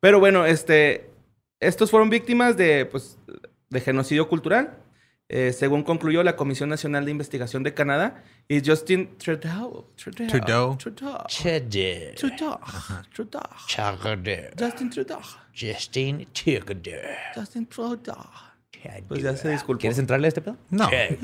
Pero 0.00 0.20
bueno, 0.20 0.46
este... 0.46 1.08
Estos 1.60 1.90
fueron 1.90 2.08
víctimas 2.08 2.56
de, 2.56 2.86
pues, 2.86 3.18
de 3.68 3.80
genocidio 3.82 4.28
cultural. 4.30 4.78
Eh, 5.32 5.52
según 5.52 5.84
concluyó 5.84 6.24
la 6.24 6.34
Comisión 6.34 6.68
Nacional 6.68 7.04
de 7.04 7.12
Investigación 7.12 7.62
de 7.62 7.72
Canadá. 7.72 8.24
Y 8.48 8.60
Justin 8.66 9.16
Trudeau. 9.16 9.86
Trudeau. 9.94 10.28
Trudeau. 10.28 10.76
Trudeau. 10.76 11.24
Trudeau. 12.16 12.58
Trudeau. 13.12 13.42
Justin 14.58 14.90
Trudeau. 14.90 15.20
Justin 15.54 16.26
Chagade. 16.32 17.00
Justin 17.36 17.66
Trudeau. 17.66 18.26
Pues 19.06 19.22
ya 19.22 19.36
se 19.36 19.50
disculpó. 19.50 19.80
¿Quieres 19.80 20.00
entrarle 20.00 20.26
a 20.26 20.28
este 20.28 20.40
pedo? 20.40 20.56
No. 20.70 20.90
Él 20.90 21.16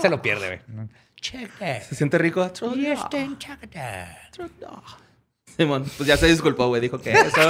se 0.00 0.08
lo 0.08 0.22
pierde, 0.22 0.46
güey. 0.46 0.88
¿Se 1.20 1.94
siente 1.94 2.16
rico? 2.16 2.50
Trudeau. 2.50 2.96
Justin 2.96 3.36
Chagade. 3.36 4.30
Trudeau. 4.32 4.82
Simón, 5.56 5.84
pues 5.96 6.06
ya 6.06 6.16
se 6.16 6.26
disculpó, 6.26 6.68
güey. 6.68 6.80
Dijo 6.80 7.00
que 7.00 7.12
eso. 7.12 7.40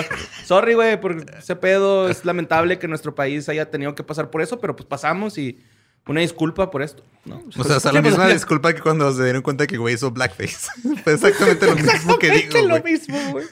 Sorry, 0.44 0.74
güey, 0.74 1.00
por 1.00 1.16
ese 1.38 1.56
pedo. 1.56 2.08
Es 2.08 2.24
lamentable 2.24 2.78
que 2.78 2.86
nuestro 2.88 3.14
país 3.14 3.48
haya 3.48 3.70
tenido 3.70 3.94
que 3.94 4.02
pasar 4.02 4.30
por 4.30 4.42
eso, 4.42 4.60
pero 4.60 4.76
pues 4.76 4.86
pasamos 4.86 5.38
y 5.38 5.64
una 6.06 6.20
disculpa 6.20 6.70
por 6.70 6.82
esto, 6.82 7.02
¿no? 7.24 7.42
O 7.56 7.64
sea, 7.64 7.76
hasta 7.76 7.90
la 7.92 8.00
Sí, 8.02 8.08
misma 8.08 8.28
disculpa 8.28 8.74
que 8.74 8.82
cuando 8.82 9.10
se 9.14 9.24
dieron 9.24 9.40
cuenta 9.40 9.66
que 9.66 9.78
güey 9.78 9.94
hizo 9.94 10.10
blackface. 10.10 10.68
Fue 11.04 11.14
exactamente 11.14 11.66
lo 11.66 11.76
mismo 11.76 12.18
que 12.18 12.30
digo, 12.30 12.58
lo 12.68 12.80
güey. 12.80 12.92
mismo, 12.92 13.16
güey. 13.32 13.46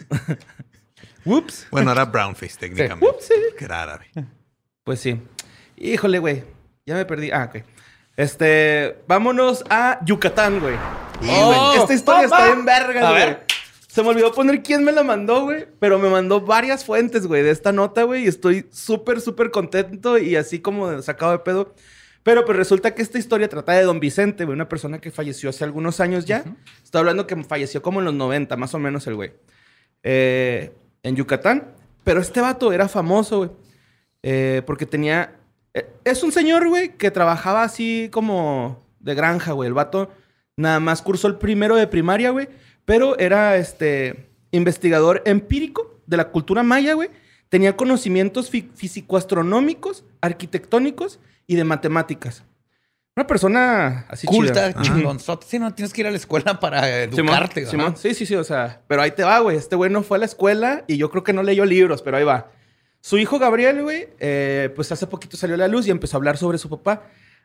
Whoops. 1.24 1.66
Bueno, 1.70 1.92
era 1.92 2.04
brownface 2.04 2.56
técnicamente. 2.58 3.06
Ups, 3.08 3.24
sí. 3.26 3.34
Que 3.56 3.64
era 3.64 3.82
árabe. 3.84 4.06
Pues 4.84 5.00
sí. 5.00 5.20
Híjole, 5.76 6.18
güey. 6.18 6.44
Ya 6.84 6.94
me 6.94 7.04
perdí. 7.06 7.30
Ah, 7.30 7.48
ok. 7.48 7.62
Este, 8.16 8.98
vámonos 9.06 9.64
a 9.70 9.98
Yucatán, 10.04 10.60
güey. 10.60 10.74
Oh, 11.28 11.74
Esta 11.78 11.94
historia 11.94 12.28
papá. 12.28 12.42
está 12.42 12.54
bien 12.54 12.66
verga, 12.66 13.08
A 13.08 13.10
güey. 13.12 13.36
Se 13.92 14.02
me 14.02 14.08
olvidó 14.08 14.32
poner 14.32 14.62
quién 14.62 14.84
me 14.84 14.90
la 14.90 15.02
mandó, 15.02 15.42
güey. 15.42 15.66
Pero 15.78 15.98
me 15.98 16.08
mandó 16.08 16.40
varias 16.40 16.82
fuentes, 16.82 17.26
güey, 17.26 17.42
de 17.42 17.50
esta 17.50 17.72
nota, 17.72 18.04
güey. 18.04 18.24
Y 18.24 18.26
estoy 18.26 18.64
súper, 18.70 19.20
súper 19.20 19.50
contento 19.50 20.16
y 20.16 20.34
así 20.34 20.60
como 20.60 21.02
sacado 21.02 21.32
de 21.32 21.40
pedo. 21.40 21.74
Pero 22.22 22.46
pues 22.46 22.56
resulta 22.56 22.94
que 22.94 23.02
esta 23.02 23.18
historia 23.18 23.50
trata 23.50 23.72
de 23.72 23.82
Don 23.82 24.00
Vicente, 24.00 24.46
güey. 24.46 24.54
Una 24.54 24.66
persona 24.66 24.98
que 24.98 25.10
falleció 25.10 25.50
hace 25.50 25.64
algunos 25.64 26.00
años 26.00 26.24
ya. 26.24 26.42
Estoy 26.82 27.00
hablando 27.00 27.26
que 27.26 27.36
falleció 27.44 27.82
como 27.82 27.98
en 27.98 28.06
los 28.06 28.14
90, 28.14 28.56
más 28.56 28.72
o 28.72 28.78
menos 28.78 29.06
el 29.08 29.14
güey. 29.14 29.34
Eh, 30.02 30.72
en 31.02 31.14
Yucatán. 31.14 31.74
Pero 32.02 32.22
este 32.22 32.40
vato 32.40 32.72
era 32.72 32.88
famoso, 32.88 33.38
güey. 33.40 33.50
Eh, 34.22 34.62
porque 34.64 34.86
tenía... 34.86 35.36
eh, 35.74 35.86
es 36.04 36.22
un 36.22 36.32
señor, 36.32 36.66
güey, 36.66 36.96
que 36.96 37.10
trabajaba 37.10 37.62
así 37.62 38.08
como 38.10 38.86
de 39.00 39.14
granja, 39.14 39.52
güey. 39.52 39.66
El 39.66 39.74
vato 39.74 40.10
nada 40.56 40.80
más 40.80 41.02
cursó 41.02 41.28
el 41.28 41.36
primero 41.36 41.76
de 41.76 41.86
primaria, 41.86 42.30
güey. 42.30 42.48
Pero 42.84 43.18
era, 43.18 43.56
este, 43.56 44.28
investigador 44.50 45.22
empírico 45.24 46.00
de 46.06 46.16
la 46.16 46.28
cultura 46.30 46.62
maya, 46.62 46.94
güey. 46.94 47.10
Tenía 47.48 47.76
conocimientos 47.76 48.50
fi- 48.50 48.70
físico-astronómicos, 48.74 50.04
arquitectónicos 50.20 51.20
y 51.46 51.56
de 51.56 51.64
matemáticas. 51.64 52.44
Una 53.14 53.26
persona 53.26 54.06
así. 54.08 54.26
Culta, 54.26 54.72
chingón. 54.80 55.18
Sí, 55.20 55.58
no 55.58 55.74
tienes 55.74 55.92
que 55.92 56.00
ir 56.00 56.06
a 56.06 56.10
la 56.10 56.16
escuela 56.16 56.58
para 56.60 56.82
Simón, 57.10 57.26
educarte. 57.28 57.60
ajá. 57.62 57.70
Simón. 57.70 57.96
Sí, 57.96 58.14
sí, 58.14 58.24
sí, 58.24 58.34
o 58.34 58.44
sea, 58.44 58.80
pero 58.88 59.02
ahí 59.02 59.10
te 59.10 59.22
va, 59.22 59.38
güey. 59.40 59.56
Este 59.58 59.76
güey 59.76 59.90
no 59.90 60.02
fue 60.02 60.16
a 60.16 60.20
la 60.20 60.24
escuela 60.26 60.84
y 60.86 60.96
yo 60.96 61.10
creo 61.10 61.22
que 61.22 61.34
no 61.34 61.42
leyó 61.42 61.64
libros, 61.66 62.00
pero 62.00 62.16
ahí 62.16 62.24
va. 62.24 62.50
Su 63.00 63.18
hijo 63.18 63.38
Gabriel, 63.38 63.82
güey, 63.82 64.08
eh, 64.18 64.70
pues 64.74 64.90
hace 64.92 65.06
poquito 65.06 65.36
salió 65.36 65.56
a 65.56 65.58
la 65.58 65.68
luz 65.68 65.86
y 65.86 65.90
empezó 65.90 66.16
a 66.16 66.18
hablar 66.18 66.36
sobre 66.38 66.56
su 66.58 66.70
papá. 66.70 67.02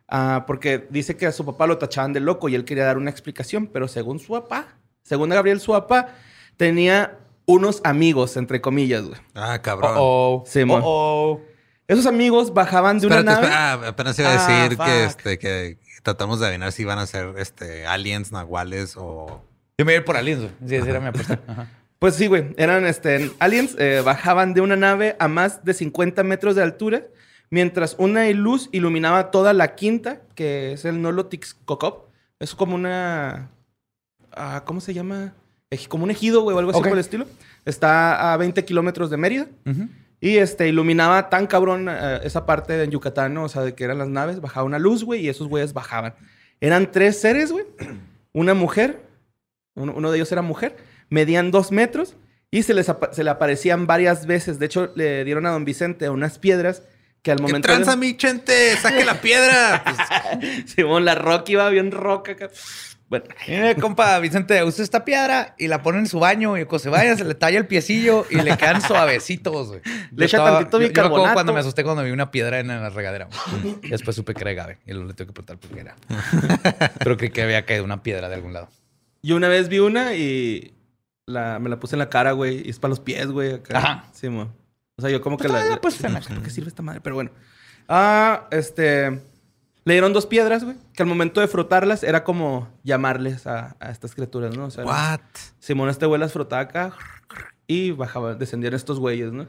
ah, 0.07 0.45
porque 0.47 0.87
dice 0.89 1.17
que 1.17 1.25
a 1.25 1.31
su 1.33 1.43
papá 1.45 1.67
lo 1.67 1.77
tachaban 1.77 2.13
de 2.13 2.21
loco 2.21 2.47
y 2.47 2.55
él 2.55 2.63
quería 2.63 2.85
dar 2.85 2.97
una 2.97 3.09
explicación, 3.09 3.67
pero 3.67 3.89
según 3.89 4.19
su 4.19 4.31
papá, 4.31 4.77
según 5.07 5.29
Gabriel, 5.29 5.59
su 5.61 5.71
papá 5.71 6.09
tenía 6.57 7.17
unos 7.45 7.79
amigos, 7.85 8.35
entre 8.35 8.59
comillas, 8.59 9.03
güey. 9.05 9.19
Ah, 9.33 9.61
cabrón. 9.61 9.93
Oh, 9.95 10.41
oh. 10.41 10.45
Simón. 10.45 10.81
Oh, 10.83 11.39
oh. 11.39 11.41
Esos 11.87 12.05
amigos 12.05 12.53
bajaban 12.53 12.99
de 12.99 13.07
una 13.07 13.23
nave. 13.23 13.43
espera, 13.45 13.73
ah, 13.73 13.87
apenas 13.87 14.19
iba 14.19 14.29
a 14.29 14.33
Ah, 14.33 14.63
decir 14.63 14.77
que, 14.77 15.05
este, 15.05 15.39
que 15.39 15.77
tratamos 16.03 16.41
de 16.41 16.47
adivinar 16.47 16.73
si 16.73 16.83
van 16.83 16.99
a 16.99 17.05
ser 17.05 17.35
este, 17.37 17.87
aliens, 17.87 18.33
nahuales 18.33 18.95
o... 18.97 19.41
Yo 19.77 19.85
me 19.85 19.91
voy 19.91 19.93
a 19.93 19.97
ir 19.99 20.05
por 20.05 20.17
aliens, 20.17 20.41
güey. 20.41 20.51
Sí, 20.67 20.75
esa 20.75 20.89
era 20.89 20.99
mi 20.99 21.07
apuesta. 21.07 21.39
Ajá. 21.47 21.69
Pues 21.99 22.15
sí, 22.15 22.27
güey. 22.27 22.53
Eran 22.57 22.85
este, 22.85 23.31
aliens. 23.39 23.75
eh, 23.79 24.01
bajaban 24.03 24.53
de 24.53 24.61
una 24.61 24.75
nave 24.75 25.15
a 25.19 25.27
más 25.29 25.63
de 25.63 25.73
50 25.73 26.23
metros 26.23 26.55
de 26.55 26.63
altura, 26.63 27.03
mientras 27.49 27.95
una 27.97 28.29
luz 28.31 28.67
iluminaba 28.73 29.31
toda 29.31 29.53
la 29.53 29.73
quinta, 29.75 30.21
que 30.35 30.73
es 30.73 30.83
el 30.83 31.01
Nolotixcocop. 31.01 32.09
Es 32.39 32.53
como 32.53 32.75
una... 32.75 33.49
¿Cómo 34.65 34.81
se 34.81 34.93
llama? 34.93 35.33
Como 35.89 36.03
un 36.05 36.11
ejido, 36.11 36.41
güey, 36.41 36.55
o 36.55 36.59
algo 36.59 36.71
así 36.71 36.79
Ok. 36.79 36.85
por 36.85 36.93
el 36.93 36.99
estilo. 36.99 37.25
Está 37.65 38.33
a 38.33 38.37
20 38.37 38.63
kilómetros 38.65 39.09
de 39.09 39.17
Mérida. 39.17 39.47
Ujú. 39.65 39.89
Y 40.19 40.37
este, 40.37 40.67
iluminaba 40.67 41.29
tan 41.29 41.45
cabrón 41.45 41.87
eh, 41.89 42.21
esa 42.23 42.45
parte 42.45 42.73
de 42.73 42.87
Yucatán, 42.89 43.33
¿no? 43.33 43.43
O 43.43 43.49
sea, 43.49 43.61
de 43.63 43.75
que 43.75 43.83
eran 43.83 43.97
las 43.97 44.07
naves, 44.07 44.41
bajaba 44.41 44.65
una 44.65 44.79
luz, 44.79 45.03
güey, 45.03 45.21
y 45.21 45.29
esos 45.29 45.47
güeyes 45.47 45.73
bajaban. 45.73 46.15
Eran 46.61 46.91
tres 46.91 47.19
seres, 47.19 47.51
güey. 47.51 47.65
Una 48.33 48.53
mujer, 48.53 49.01
uno, 49.75 49.93
uno 49.95 50.11
de 50.11 50.17
ellos 50.17 50.31
era 50.31 50.41
mujer, 50.41 50.75
medían 51.09 51.49
dos 51.51 51.71
metros 51.71 52.15
y 52.51 52.63
se, 52.63 52.73
les 52.75 52.91
se 53.11 53.23
le 53.23 53.29
aparecían 53.29 53.87
varias 53.87 54.25
veces. 54.27 54.59
De 54.59 54.67
hecho, 54.67 54.91
le 54.95 55.23
dieron 55.23 55.45
a 55.47 55.51
don 55.51 55.65
Vicente 55.65 56.07
unas 56.09 56.37
piedras 56.37 56.83
que 57.23 57.31
al 57.31 57.37
¿Qué 57.37 57.43
momento. 57.43 57.67
tranza, 57.67 57.91
de... 57.91 57.97
mi 57.97 58.15
chente? 58.15 58.75
¡Saque 58.77 59.05
la 59.05 59.19
piedra! 59.21 59.83
Pues, 59.83 60.65
Simón, 60.75 61.03
la 61.03 61.15
Rocky 61.15 61.53
iba 61.53 61.67
bien 61.69 61.91
roca 61.91 62.35
Bueno, 63.09 63.23
Mire, 63.47 63.75
compa, 63.75 64.19
Vicente, 64.19 64.61
usa 64.65 64.83
esta 64.83 65.05
piedra 65.05 65.55
y 65.57 65.67
la 65.69 65.81
pone 65.81 65.99
en 65.99 66.07
su 66.07 66.19
baño 66.19 66.57
y 66.57 66.65
cuando 66.65 66.79
se 66.79 66.89
vaya 66.89 67.15
se 67.15 67.23
le 67.23 67.35
talla 67.35 67.57
el 67.57 67.65
piecillo 67.65 68.25
y 68.29 68.35
le 68.35 68.57
quedan 68.57 68.81
suavecitos, 68.81 69.69
güey. 69.69 69.81
Le 70.13 70.25
echa 70.25 70.37
tantito 70.43 70.79
yo- 70.81 70.87
yo 70.87 70.89
acuerdo 70.89 70.89
bicarbonato. 70.89 71.33
cuando 71.33 71.53
me 71.53 71.59
asusté 71.61 71.83
cuando 71.85 72.03
vi 72.03 72.11
una 72.11 72.31
piedra 72.31 72.59
en 72.59 72.67
la 72.67 72.89
regadera. 72.89 73.29
güey. 73.61 73.77
Y 73.83 73.89
después 73.89 74.13
supe 74.15 74.33
que 74.33 74.41
era 74.41 74.51
agave 74.51 74.79
y 74.85 74.91
luego 74.91 75.07
le 75.07 75.13
tengo 75.13 75.33
que 75.33 75.41
preguntar 75.41 75.57
por 75.57 75.69
qué 75.71 75.79
era. 75.81 75.95
Pero 76.99 77.15
creí 77.15 77.29
que 77.29 77.41
había 77.43 77.65
caído 77.65 77.85
una 77.85 78.03
piedra 78.03 78.27
de 78.27 78.35
algún 78.35 78.51
lado. 78.53 78.67
yo 79.23 79.35
una 79.37 79.47
vez 79.47 79.69
vi 79.69 79.79
una 79.79 80.13
y 80.15 80.73
la, 81.25 81.59
me 81.59 81.69
la 81.69 81.79
puse 81.79 81.95
en 81.95 81.99
la 81.99 82.09
cara, 82.09 82.33
güey, 82.33 82.65
y 82.65 82.69
es 82.69 82.79
para 82.79 82.89
los 82.89 82.99
pies, 82.99 83.27
güey. 83.27 83.53
Acá. 83.53 83.77
Ajá. 83.77 84.03
Simón. 84.13 84.53
O 84.97 85.01
sea, 85.01 85.09
yo 85.11 85.21
como 85.21 85.37
que 85.37 85.43
Pues 85.43 85.51
la. 85.53 85.59
todavía 85.59 85.69
la- 85.69 86.09
la 86.09 86.21
¿Para 86.21 86.41
qué 86.43 86.49
sirve 86.49 86.67
esta 86.67 86.81
madre? 86.83 86.99
Pero 87.01 87.15
bueno. 87.15 87.31
Ah, 87.87 88.47
este. 88.51 89.21
Le 89.87 89.93
dieron 89.93 90.11
dos 90.11 90.25
piedras, 90.25 90.65
güey. 90.65 90.75
Que 90.93 91.03
al 91.03 91.07
momento 91.07 91.39
de 91.39 91.47
frotarlas 91.47 92.03
era 92.03 92.25
como 92.25 92.67
llamarles 92.83 93.47
a, 93.47 93.77
a 93.79 93.89
estas 93.89 94.13
criaturas, 94.13 94.57
¿no? 94.57 94.65
O 94.65 94.69
sea, 94.69 94.83
¿What? 94.83 95.21
Simón 95.59 95.87
este 95.87 96.05
güey 96.05 96.19
las 96.19 96.33
frotaba 96.33 96.63
acá 96.63 96.91
y 97.67 97.91
bajaba, 97.91 98.35
descendían 98.35 98.73
estos 98.73 98.99
güeyes, 98.99 99.31
¿no? 99.31 99.47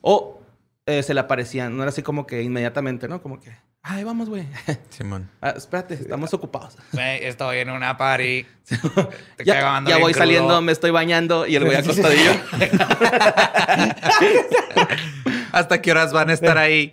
O 0.00 0.42
eh, 0.84 1.04
se 1.04 1.14
le 1.14 1.20
aparecían, 1.20 1.76
no 1.76 1.84
era 1.84 1.90
así 1.90 2.02
como 2.02 2.26
que 2.26 2.42
inmediatamente, 2.42 3.06
¿no? 3.06 3.22
Como 3.22 3.38
que, 3.38 3.52
ay, 3.82 4.02
vamos, 4.02 4.28
güey. 4.28 4.48
Simón. 4.90 5.30
Ah, 5.40 5.54
espérate, 5.56 5.94
estamos 5.94 6.34
ocupados. 6.34 6.76
Güey, 6.92 7.24
estoy 7.24 7.58
en 7.58 7.70
una 7.70 7.96
party. 7.96 8.46
Te 9.36 9.44
Ya, 9.44 9.78
voy 10.00 10.12
crudo. 10.12 10.14
saliendo, 10.14 10.60
me 10.60 10.72
estoy 10.72 10.90
bañando 10.90 11.46
y 11.46 11.54
el 11.54 11.64
güey 11.64 11.76
acostadillo. 11.76 12.32
¿Hasta 15.52 15.80
qué 15.80 15.92
horas 15.92 16.12
van 16.12 16.30
a 16.30 16.32
estar 16.32 16.58
ahí? 16.58 16.92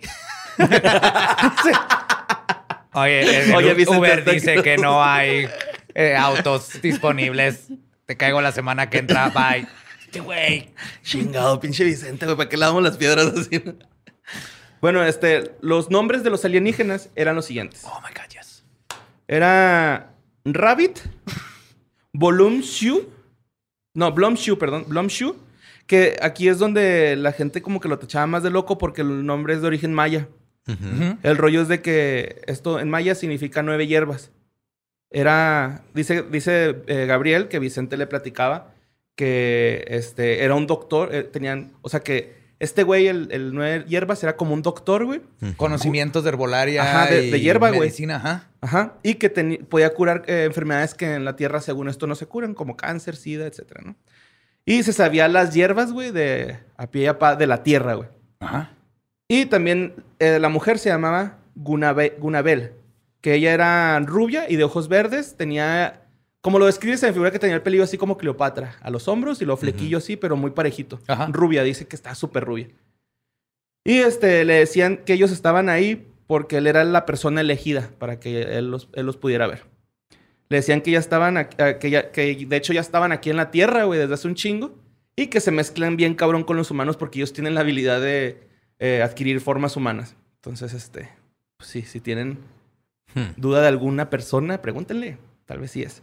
Oye, 2.96 3.44
el 3.44 3.54
Oye, 3.54 3.74
Vicente, 3.74 3.98
Uber 3.98 4.24
dice 4.24 4.62
que 4.62 4.78
no 4.78 5.04
hay 5.04 5.46
eh, 5.94 6.16
autos 6.16 6.80
disponibles. 6.80 7.68
Te 8.06 8.16
caigo 8.16 8.40
la 8.40 8.52
semana 8.52 8.88
que 8.88 8.96
entra. 8.96 9.28
Bye. 9.28 9.68
Este 10.00 10.20
güey. 10.20 10.70
Chingado, 11.02 11.60
pinche 11.60 11.84
Vicente, 11.84 12.24
güey, 12.24 12.38
¿para 12.38 12.48
qué 12.48 12.56
le 12.56 12.64
damos 12.64 12.82
las 12.82 12.96
piedras 12.96 13.26
así? 13.36 13.62
bueno, 14.80 15.04
este, 15.04 15.52
los 15.60 15.90
nombres 15.90 16.22
de 16.24 16.30
los 16.30 16.46
alienígenas 16.46 17.10
eran 17.16 17.36
los 17.36 17.44
siguientes. 17.44 17.82
Oh 17.84 18.00
my 18.00 18.14
God, 18.14 18.30
yes. 18.32 18.64
Era 19.28 20.14
Rabbit, 20.46 21.00
Volumshoe, 22.14 23.06
no, 23.92 24.10
Blumshoe, 24.12 24.56
perdón, 24.56 24.86
Blumshoe, 24.88 25.34
que 25.86 26.16
aquí 26.22 26.48
es 26.48 26.58
donde 26.58 27.14
la 27.16 27.32
gente 27.32 27.60
como 27.60 27.78
que 27.78 27.88
lo 27.88 27.98
tachaba 27.98 28.26
más 28.26 28.42
de 28.42 28.48
loco 28.48 28.78
porque 28.78 29.02
el 29.02 29.26
nombre 29.26 29.52
es 29.52 29.60
de 29.60 29.66
origen 29.66 29.92
maya. 29.92 30.28
El 31.22 31.36
rollo 31.36 31.62
es 31.62 31.68
de 31.68 31.80
que 31.80 32.42
esto 32.46 32.80
en 32.80 32.90
maya 32.90 33.14
significa 33.14 33.62
nueve 33.62 33.86
hierbas. 33.86 34.30
Era, 35.10 35.82
dice, 35.94 36.22
dice 36.30 36.82
eh, 36.88 37.06
Gabriel 37.06 37.48
que 37.48 37.58
Vicente 37.60 37.96
le 37.96 38.06
platicaba 38.06 38.72
que 39.14 39.84
este, 39.88 40.44
era 40.44 40.54
un 40.54 40.66
doctor, 40.66 41.14
eh, 41.14 41.22
tenían, 41.22 41.72
o 41.82 41.88
sea 41.88 42.00
que 42.00 42.34
este 42.58 42.82
güey, 42.82 43.06
el, 43.06 43.28
el 43.32 43.54
nueve 43.54 43.84
hierbas, 43.86 44.22
era 44.22 44.36
como 44.36 44.54
un 44.54 44.62
doctor, 44.62 45.04
güey. 45.04 45.20
Conocimientos 45.56 46.24
de 46.24 46.30
herbolaria. 46.30 46.82
Ajá, 46.82 47.06
de- 47.10 47.30
de 47.30 47.38
y 47.38 47.40
hierba, 47.40 47.68
güey. 47.68 47.80
Medicina, 47.80 48.16
ajá. 48.16 48.48
Ajá. 48.62 48.94
Y 49.02 49.14
que 49.14 49.28
podía 49.68 49.92
curar 49.92 50.24
eh, 50.26 50.44
enfermedades 50.44 50.94
que 50.94 51.14
en 51.14 51.24
la 51.26 51.36
tierra, 51.36 51.60
según 51.60 51.88
esto, 51.88 52.06
no 52.06 52.14
se 52.14 52.26
curan, 52.26 52.54
como 52.54 52.76
cáncer, 52.76 53.14
sida, 53.16 53.46
etcétera, 53.46 53.82
¿no? 53.84 53.96
Y 54.64 54.82
se 54.82 54.92
sabía 54.94 55.28
las 55.28 55.54
hierbas, 55.54 55.92
güey, 55.92 56.10
de 56.12 56.58
a 56.76 56.90
pie 56.90 57.02
y 57.02 57.06
a 57.06 57.18
pa 57.18 57.36
de 57.36 57.46
la 57.46 57.62
tierra, 57.62 57.94
güey. 57.94 58.08
Ajá. 58.40 58.72
Y 59.28 59.46
también 59.46 59.94
eh, 60.18 60.38
la 60.38 60.48
mujer 60.48 60.78
se 60.78 60.88
llamaba 60.88 61.38
Gunabe- 61.56 62.14
Gunabel, 62.18 62.72
que 63.20 63.34
ella 63.34 63.52
era 63.52 63.98
rubia 64.00 64.48
y 64.48 64.56
de 64.56 64.64
ojos 64.64 64.88
verdes, 64.88 65.36
tenía, 65.36 66.02
como 66.40 66.58
lo 66.58 66.66
describe, 66.66 66.96
se 66.96 67.06
me 67.06 67.12
figura 67.12 67.30
que 67.32 67.38
tenía 67.38 67.56
el 67.56 67.62
pelillo 67.62 67.82
así 67.84 67.98
como 67.98 68.18
Cleopatra, 68.18 68.76
a 68.80 68.90
los 68.90 69.08
hombros 69.08 69.42
y 69.42 69.44
los 69.44 69.58
flequillos 69.58 70.04
así, 70.04 70.16
pero 70.16 70.36
muy 70.36 70.52
parejito. 70.52 71.00
Ajá. 71.08 71.28
Rubia, 71.32 71.62
dice 71.64 71.86
que 71.88 71.96
está 71.96 72.14
súper 72.14 72.44
rubia. 72.44 72.68
Y 73.84 73.98
este, 73.98 74.44
le 74.44 74.54
decían 74.54 74.98
que 74.98 75.12
ellos 75.14 75.30
estaban 75.32 75.68
ahí 75.68 76.08
porque 76.26 76.56
él 76.58 76.66
era 76.66 76.84
la 76.84 77.06
persona 77.06 77.40
elegida 77.40 77.90
para 77.98 78.18
que 78.20 78.42
él 78.58 78.70
los, 78.70 78.88
él 78.94 79.06
los 79.06 79.16
pudiera 79.16 79.46
ver. 79.46 79.64
Le 80.48 80.58
decían 80.58 80.80
que 80.80 80.92
ya 80.92 80.98
estaban, 81.00 81.36
aquí- 81.36 81.56
que, 81.80 81.90
ya, 81.90 82.10
que 82.12 82.46
de 82.48 82.56
hecho 82.56 82.72
ya 82.72 82.80
estaban 82.80 83.10
aquí 83.12 83.30
en 83.30 83.36
la 83.36 83.50
Tierra, 83.50 83.84
güey, 83.84 83.98
desde 83.98 84.14
hace 84.14 84.28
un 84.28 84.34
chingo. 84.36 84.74
Y 85.16 85.28
que 85.28 85.40
se 85.40 85.50
mezclan 85.50 85.96
bien 85.96 86.14
cabrón 86.14 86.44
con 86.44 86.56
los 86.56 86.70
humanos 86.70 86.96
porque 86.96 87.18
ellos 87.18 87.32
tienen 87.32 87.54
la 87.54 87.62
habilidad 87.62 88.00
de 88.00 88.46
eh, 88.78 89.02
adquirir 89.02 89.40
formas 89.40 89.76
humanas. 89.76 90.16
Entonces, 90.36 90.72
este, 90.74 91.08
pues 91.56 91.70
sí, 91.70 91.82
si 91.82 92.00
tienen 92.00 92.38
Hmm. 93.14 93.32
duda 93.36 93.62
de 93.62 93.68
alguna 93.68 94.10
persona, 94.10 94.60
pregúntenle. 94.60 95.16
Tal 95.46 95.58
vez 95.60 95.70
sí 95.70 95.82
es. 95.82 96.02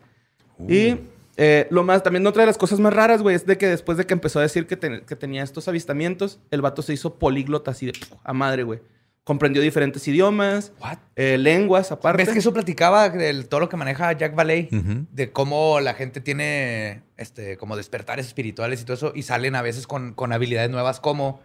Y 0.67 0.97
eh, 1.37 1.67
lo 1.69 1.83
más, 1.83 2.01
también 2.01 2.25
otra 2.25 2.41
de 2.43 2.47
las 2.47 2.57
cosas 2.57 2.79
más 2.79 2.93
raras, 2.93 3.21
güey, 3.21 3.35
es 3.35 3.45
de 3.45 3.57
que 3.57 3.67
después 3.67 3.97
de 3.97 4.05
que 4.07 4.13
empezó 4.13 4.39
a 4.39 4.41
decir 4.43 4.65
que, 4.65 4.77
ten- 4.77 5.01
que 5.05 5.15
tenía 5.15 5.43
estos 5.43 5.67
avistamientos, 5.67 6.39
el 6.49 6.61
vato 6.61 6.81
se 6.81 6.93
hizo 6.93 7.15
políglota 7.19 7.71
así 7.71 7.87
de 7.87 7.93
a 8.23 8.33
madre, 8.33 8.63
güey. 8.63 8.79
Comprendió 9.25 9.61
diferentes 9.61 10.07
idiomas, 10.07 10.71
What? 10.81 10.97
eh, 11.15 11.37
lenguas 11.37 11.91
aparte. 11.91 12.23
¿Ves 12.23 12.33
que 12.33 12.39
eso 12.39 12.51
platicaba 12.53 13.09
de 13.09 13.43
todo 13.43 13.59
lo 13.59 13.69
que 13.69 13.77
maneja 13.77 14.11
Jack 14.13 14.33
Valley? 14.35 14.69
De 15.11 15.31
cómo 15.31 15.79
la 15.81 15.93
gente 15.93 16.19
tiene 16.19 17.03
este, 17.17 17.57
como 17.57 17.77
despertares 17.77 18.25
espirituales 18.27 18.81
y 18.81 18.85
todo 18.85 18.95
eso, 18.95 19.11
y 19.15 19.21
salen 19.23 19.55
a 19.55 19.61
veces 19.61 19.87
con, 19.87 20.13
con 20.13 20.33
habilidades 20.33 20.71
nuevas 20.71 20.99
como 20.99 21.41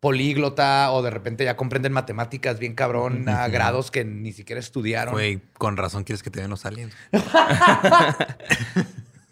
políglota, 0.00 0.90
o 0.92 1.02
de 1.02 1.10
repente 1.10 1.44
ya 1.44 1.56
comprenden 1.56 1.92
matemáticas 1.92 2.58
bien 2.58 2.74
cabrón 2.74 3.28
a 3.28 3.46
grados 3.48 3.90
que 3.90 4.04
ni 4.04 4.32
siquiera 4.32 4.58
estudiaron. 4.58 5.12
Güey, 5.12 5.40
con 5.58 5.76
razón 5.76 6.04
quieres 6.04 6.22
que 6.22 6.30
te 6.30 6.40
den 6.40 6.50
los 6.50 6.66
aliens. 6.66 6.94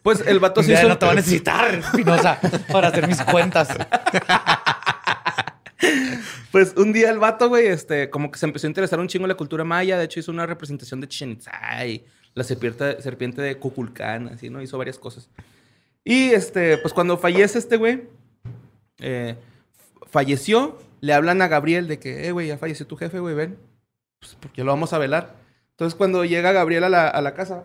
Pues 0.00 0.22
el 0.26 0.38
vato 0.38 0.62
se 0.62 0.68
día 0.68 0.78
hizo... 0.78 0.88
no 0.88 0.96
te 0.96 1.04
va 1.04 1.12
a 1.12 1.16
necesitar, 1.16 1.74
Espinosa, 1.74 2.40
para 2.72 2.88
hacer 2.88 3.06
mis 3.06 3.20
cuentas. 3.22 3.68
Pues 6.50 6.74
un 6.76 6.92
día 6.92 7.10
el 7.10 7.18
vato, 7.18 7.48
güey, 7.48 7.66
este, 7.66 8.08
como 8.10 8.30
que 8.30 8.38
se 8.38 8.46
empezó 8.46 8.66
a 8.66 8.70
interesar 8.70 8.98
un 8.98 9.06
chingo 9.06 9.26
en 9.26 9.28
la 9.28 9.36
cultura 9.36 9.64
maya. 9.64 9.98
De 9.98 10.06
hecho, 10.06 10.18
hizo 10.18 10.32
una 10.32 10.46
representación 10.46 11.00
de 11.00 11.08
Chichen 11.08 11.32
Itza 11.32 11.86
y 11.86 12.04
la 12.34 12.42
serpiente, 12.42 13.00
serpiente 13.02 13.42
de 13.42 13.58
Cuculcán, 13.58 14.28
así, 14.28 14.48
¿no? 14.48 14.62
Hizo 14.62 14.78
varias 14.78 14.98
cosas. 14.98 15.28
Y, 16.04 16.30
este, 16.30 16.78
pues 16.78 16.94
cuando 16.94 17.18
fallece 17.18 17.58
este 17.58 17.76
güey, 17.76 18.08
eh, 18.98 19.36
falleció, 20.10 20.78
le 21.00 21.14
hablan 21.14 21.42
a 21.42 21.48
Gabriel 21.48 21.88
de 21.88 21.98
que, 21.98 22.26
eh, 22.26 22.32
güey, 22.32 22.48
ya 22.48 22.58
falleció 22.58 22.86
tu 22.86 22.96
jefe, 22.96 23.18
güey, 23.20 23.34
ven. 23.34 23.58
Pues 24.20 24.36
porque 24.40 24.64
lo 24.64 24.70
vamos 24.72 24.92
a 24.92 24.98
velar. 24.98 25.36
Entonces, 25.70 25.94
cuando 25.96 26.24
llega 26.24 26.52
Gabriel 26.52 26.84
a 26.84 26.88
la, 26.88 27.08
a 27.08 27.22
la 27.22 27.34
casa... 27.34 27.64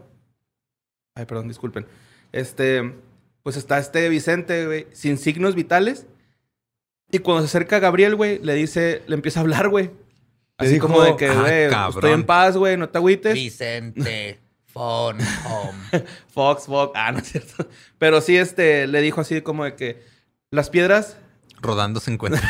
Ay, 1.16 1.26
perdón, 1.26 1.48
disculpen. 1.48 1.86
Este, 2.32 2.94
pues 3.44 3.58
está 3.58 3.78
este 3.78 4.08
Vicente, 4.10 4.66
güey, 4.66 4.88
sin 4.94 5.18
signos 5.18 5.56
vitales. 5.56 6.06
Y 7.12 7.20
cuando 7.20 7.42
se 7.42 7.48
acerca 7.48 7.76
a 7.76 7.80
Gabriel, 7.80 8.16
güey, 8.16 8.40
le 8.40 8.56
dice, 8.56 9.04
le 9.08 9.16
empieza 9.16 9.40
a 9.40 9.44
hablar, 9.44 9.70
güey. 9.70 9.92
Así 10.58 10.74
dijo, 10.74 10.88
como 10.88 11.02
de 11.04 11.16
que, 11.16 11.28
"Ah, 11.28 11.42
güey, 11.42 11.70
cabrón". 11.70 11.98
estoy 11.98 12.12
en 12.12 12.26
paz, 12.26 12.58
güey, 12.58 12.78
no 12.78 12.90
te 12.90 12.98
agüites. 12.98 13.34
Vicente, 13.34 14.40
phone, 14.66 15.20
home. 15.48 16.04
Fox, 16.30 16.66
Fox, 16.66 16.92
ah, 16.96 17.12
no 17.12 17.20
es 17.20 17.28
cierto. 17.28 17.68
Pero 17.98 18.22
sí, 18.22 18.38
este, 18.38 18.88
le 18.88 19.02
dijo 19.02 19.22
así 19.22 19.42
como 19.42 19.64
de 19.66 19.76
que 19.76 20.02
las 20.52 20.70
piedras, 20.70 21.18
Rodando 21.64 22.00
se 22.00 22.12
encuentra. 22.12 22.48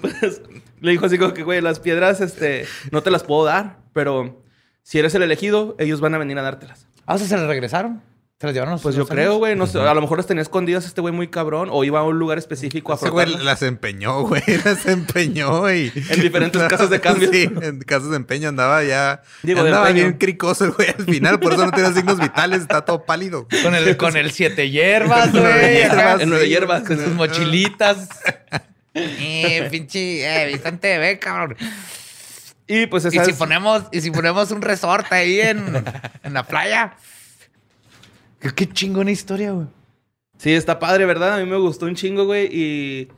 pues, 0.00 0.42
le 0.80 0.90
dijo 0.90 1.06
así 1.06 1.16
como 1.16 1.32
que, 1.32 1.42
güey, 1.42 1.60
las 1.60 1.80
piedras, 1.80 2.20
este, 2.20 2.66
no 2.90 3.02
te 3.02 3.10
las 3.10 3.24
puedo 3.24 3.44
dar, 3.44 3.78
pero 3.92 4.42
si 4.82 4.98
eres 4.98 5.14
el 5.14 5.22
elegido, 5.22 5.76
ellos 5.78 6.00
van 6.00 6.14
a 6.14 6.18
venir 6.18 6.38
a 6.38 6.42
dártelas. 6.42 6.86
Ah, 7.06 7.14
o 7.14 7.18
sea, 7.18 7.26
se 7.28 7.36
le 7.36 7.46
regresaron. 7.46 8.02
¿Se 8.40 8.46
las 8.46 8.54
llevaron 8.54 8.72
los 8.72 8.80
Pues 8.80 8.94
yo 8.94 9.06
creo, 9.06 9.36
güey. 9.36 9.54
No 9.54 9.66
sé, 9.66 9.78
a 9.78 9.92
lo 9.92 10.00
mejor 10.00 10.16
las 10.16 10.26
tenía 10.26 10.40
escondidas 10.40 10.86
este 10.86 11.02
güey 11.02 11.12
muy 11.12 11.28
cabrón. 11.28 11.68
O 11.70 11.84
iba 11.84 12.00
a 12.00 12.04
un 12.04 12.18
lugar 12.18 12.38
específico 12.38 12.92
a 12.92 12.96
Ese 12.96 13.10
güey 13.10 13.26
las 13.44 13.60
empeñó, 13.60 14.22
güey. 14.26 14.42
Las 14.64 14.86
empeñó 14.86 15.70
y... 15.70 15.92
En 16.08 16.22
diferentes 16.22 16.62
casas 16.68 16.88
de 16.88 17.02
cambio. 17.02 17.30
Sí, 17.30 17.50
en 17.60 17.80
casas 17.80 18.08
de 18.08 18.16
empeño 18.16 18.48
andaba 18.48 18.82
ya... 18.82 19.20
Digo, 19.42 19.60
andaba 19.60 19.90
bien 19.92 20.14
cricoso 20.14 20.64
el 20.64 20.70
güey 20.70 20.88
al 20.88 21.04
final. 21.04 21.38
Por 21.38 21.52
eso 21.52 21.66
no 21.66 21.72
tiene 21.72 21.92
signos 21.92 22.18
vitales. 22.18 22.62
Está 22.62 22.80
todo 22.82 23.04
pálido. 23.04 23.46
Con 23.62 23.74
el, 23.74 23.94
con 23.98 24.16
el 24.16 24.30
siete 24.32 24.70
hierbas, 24.70 25.32
güey. 25.32 25.82
En 25.82 26.30
nueve 26.30 26.48
hierbas. 26.48 26.82
Con 26.84 26.96
sus 26.98 27.12
mochilitas. 27.12 28.08
eh, 28.94 29.68
pinche, 29.70 30.22
eh, 30.54 30.60
en 30.64 30.78
TV, 30.78 31.18
cabrón. 31.18 31.56
Y 32.66 32.86
pues 32.86 33.04
Y 33.04 33.10
si 33.10 33.18
es- 33.18 33.32
ponemos, 33.36 33.82
y 33.92 34.00
si 34.00 34.10
ponemos 34.10 34.50
un 34.50 34.62
resort 34.62 35.12
ahí 35.12 35.40
en, 35.40 35.84
en 36.22 36.32
la 36.32 36.44
playa. 36.44 36.94
Qué, 38.40 38.50
qué 38.50 38.68
chingona 38.68 39.10
historia, 39.10 39.52
güey. 39.52 39.66
Sí, 40.38 40.52
está 40.52 40.78
padre, 40.78 41.04
¿verdad? 41.04 41.34
A 41.34 41.44
mí 41.44 41.48
me 41.48 41.58
gustó 41.58 41.86
un 41.86 41.94
chingo, 41.94 42.24
güey. 42.24 42.48
Y 42.50 43.08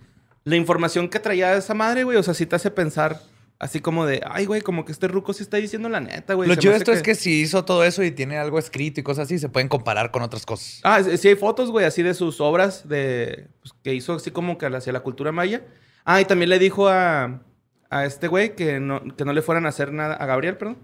la 0.44 0.56
información 0.56 1.08
que 1.08 1.20
traía 1.20 1.56
esa 1.56 1.72
madre, 1.72 2.04
güey, 2.04 2.18
o 2.18 2.22
sea, 2.22 2.34
sí 2.34 2.46
te 2.46 2.56
hace 2.56 2.70
pensar 2.70 3.20
así 3.62 3.80
como 3.80 4.04
de, 4.06 4.20
ay, 4.28 4.44
güey, 4.44 4.60
como 4.60 4.84
que 4.84 4.90
este 4.90 5.06
ruco 5.06 5.32
sí 5.32 5.44
está 5.44 5.56
diciendo 5.56 5.88
la 5.88 6.00
neta, 6.00 6.34
güey. 6.34 6.48
Lo 6.48 6.56
chido 6.56 6.74
esto 6.74 6.90
es 6.92 7.00
que 7.00 7.14
si 7.14 7.42
hizo 7.42 7.64
todo 7.64 7.84
eso 7.84 8.02
y 8.02 8.10
tiene 8.10 8.36
algo 8.36 8.58
escrito 8.58 8.98
y 8.98 9.04
cosas 9.04 9.26
así, 9.26 9.38
se 9.38 9.48
pueden 9.48 9.68
comparar 9.68 10.10
con 10.10 10.22
otras 10.22 10.44
cosas. 10.44 10.80
Ah, 10.82 11.00
sí 11.00 11.16
sí 11.16 11.28
hay 11.28 11.36
fotos, 11.36 11.70
güey, 11.70 11.86
así 11.86 12.02
de 12.02 12.14
sus 12.14 12.40
obras 12.40 12.88
de 12.88 13.46
pues, 13.60 13.72
que 13.84 13.94
hizo 13.94 14.14
así 14.14 14.32
como 14.32 14.58
que 14.58 14.66
hacia 14.66 14.92
la 14.92 15.00
cultura 15.00 15.30
maya. 15.30 15.64
Ah, 16.04 16.20
y 16.20 16.24
también 16.24 16.50
le 16.50 16.58
dijo 16.58 16.88
a, 16.88 17.40
a 17.88 18.04
este 18.04 18.26
güey 18.26 18.56
que 18.56 18.80
no, 18.80 19.00
que 19.16 19.24
no 19.24 19.32
le 19.32 19.42
fueran 19.42 19.64
a 19.66 19.68
hacer 19.68 19.92
nada, 19.92 20.16
a 20.16 20.26
Gabriel, 20.26 20.56
perdón. 20.56 20.78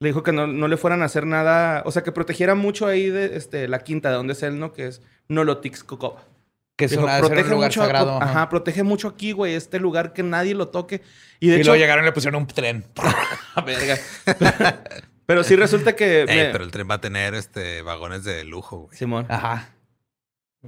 Le 0.00 0.08
dijo 0.08 0.22
que 0.22 0.32
no, 0.32 0.46
no 0.46 0.68
le 0.68 0.76
fueran 0.76 1.02
a 1.02 1.06
hacer 1.06 1.24
nada, 1.26 1.82
o 1.86 1.92
sea, 1.92 2.02
que 2.02 2.12
protegiera 2.12 2.54
mucho 2.54 2.86
ahí 2.86 3.08
de 3.10 3.36
este, 3.36 3.68
la 3.68 3.78
quinta, 3.80 4.10
de 4.10 4.16
donde 4.16 4.32
es 4.34 4.42
él, 4.42 4.58
¿no? 4.58 4.72
Que 4.72 4.86
es 4.88 5.02
Nolotix 5.28 5.84
Cocoba. 5.84 6.22
Que 6.76 6.86
es, 6.86 6.90
Dijo, 6.90 7.04
una, 7.04 7.18
es 7.18 7.24
un 7.24 7.30
lugar 7.50 7.70
mucho, 7.70 7.80
sagrado. 7.82 8.16
ajá. 8.16 8.24
ajá. 8.30 8.48
protege 8.48 8.82
mucho 8.82 9.06
aquí, 9.06 9.30
güey, 9.30 9.54
este 9.54 9.78
lugar 9.78 10.12
que 10.12 10.24
nadie 10.24 10.54
lo 10.54 10.68
toque. 10.68 11.02
Y 11.38 11.46
Y, 11.46 11.50
de 11.50 11.56
hecho, 11.56 11.66
luego 11.70 11.80
llegaron 11.80 12.04
y 12.04 12.06
le 12.06 12.12
pusieron 12.12 12.40
un 12.42 12.48
tren. 12.48 12.84
verga. 13.64 13.96
pero 15.26 15.44
sí 15.44 15.54
resulta 15.54 15.94
que... 15.94 16.22
Ey, 16.22 16.26
me- 16.26 16.44
pero 16.50 16.64
el 16.64 16.72
tren 16.72 16.88
va 16.90 16.94
a 16.96 17.00
tener 17.00 17.34
este 17.34 17.82
vagones 17.82 18.24
de 18.24 18.42
lujo, 18.44 18.78
güey. 18.78 18.96
Simón, 18.96 19.26
Ajá. 19.28 19.70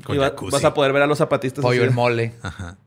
Con 0.04 0.14
y 0.14 0.18
va- 0.18 0.30
vas 0.52 0.64
a 0.64 0.72
poder 0.74 0.92
ver 0.92 1.02
a 1.02 1.06
los 1.08 1.18
zapatistas. 1.18 1.62
Pollo 1.62 1.82
el 1.82 1.90
mole. 1.90 2.34
Ajá. 2.42 2.78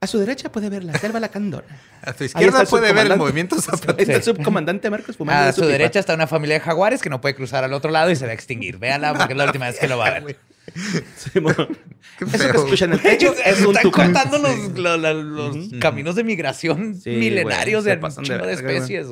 A 0.00 0.06
su 0.06 0.18
derecha 0.18 0.52
puede 0.52 0.70
ver 0.70 0.84
la 0.84 0.96
selva 0.96 1.18
lacandona. 1.18 1.66
A 2.02 2.10
Ahí 2.10 2.26
izquierda 2.26 2.64
puede 2.66 2.92
ver 2.92 3.10
el 3.10 3.18
movimiento 3.18 3.60
zapatista. 3.60 4.00
está 4.00 4.14
el 4.14 4.22
subcomandante 4.22 4.88
Marcos 4.90 5.16
fumando 5.16 5.48
A 5.48 5.52
su 5.52 5.62
pipa. 5.62 5.72
derecha 5.72 5.98
está 5.98 6.14
una 6.14 6.28
familia 6.28 6.54
de 6.54 6.60
jaguares 6.60 7.02
que 7.02 7.10
no 7.10 7.20
puede 7.20 7.34
cruzar 7.34 7.64
al 7.64 7.72
otro 7.72 7.90
lado 7.90 8.10
y 8.10 8.14
se 8.16 8.24
va 8.24 8.30
a 8.30 8.34
extinguir. 8.34 8.78
Véanla 8.78 9.14
porque 9.14 9.32
es 9.32 9.36
la 9.36 9.46
última 9.46 9.66
vez 9.66 9.78
que 9.80 9.88
lo 9.88 9.98
va 9.98 10.06
a 10.06 10.20
ver. 10.20 10.38
Eso 10.74 11.32
que 11.32 12.58
escuchan 12.58 12.90
en 12.90 12.94
el 12.94 13.00
techo 13.02 13.34
es 13.44 13.60
un 13.62 13.68
Están 13.68 13.82
tucán. 13.82 14.12
contando 14.12 14.38
los, 14.38 15.56
caminos 15.80 16.14
de 16.14 16.24
migración 16.24 16.94
Sí, 16.94 17.10
milenarios 17.10 17.84
de 17.84 17.94
un 17.94 18.24
de 18.24 18.52
especies. 18.52 19.08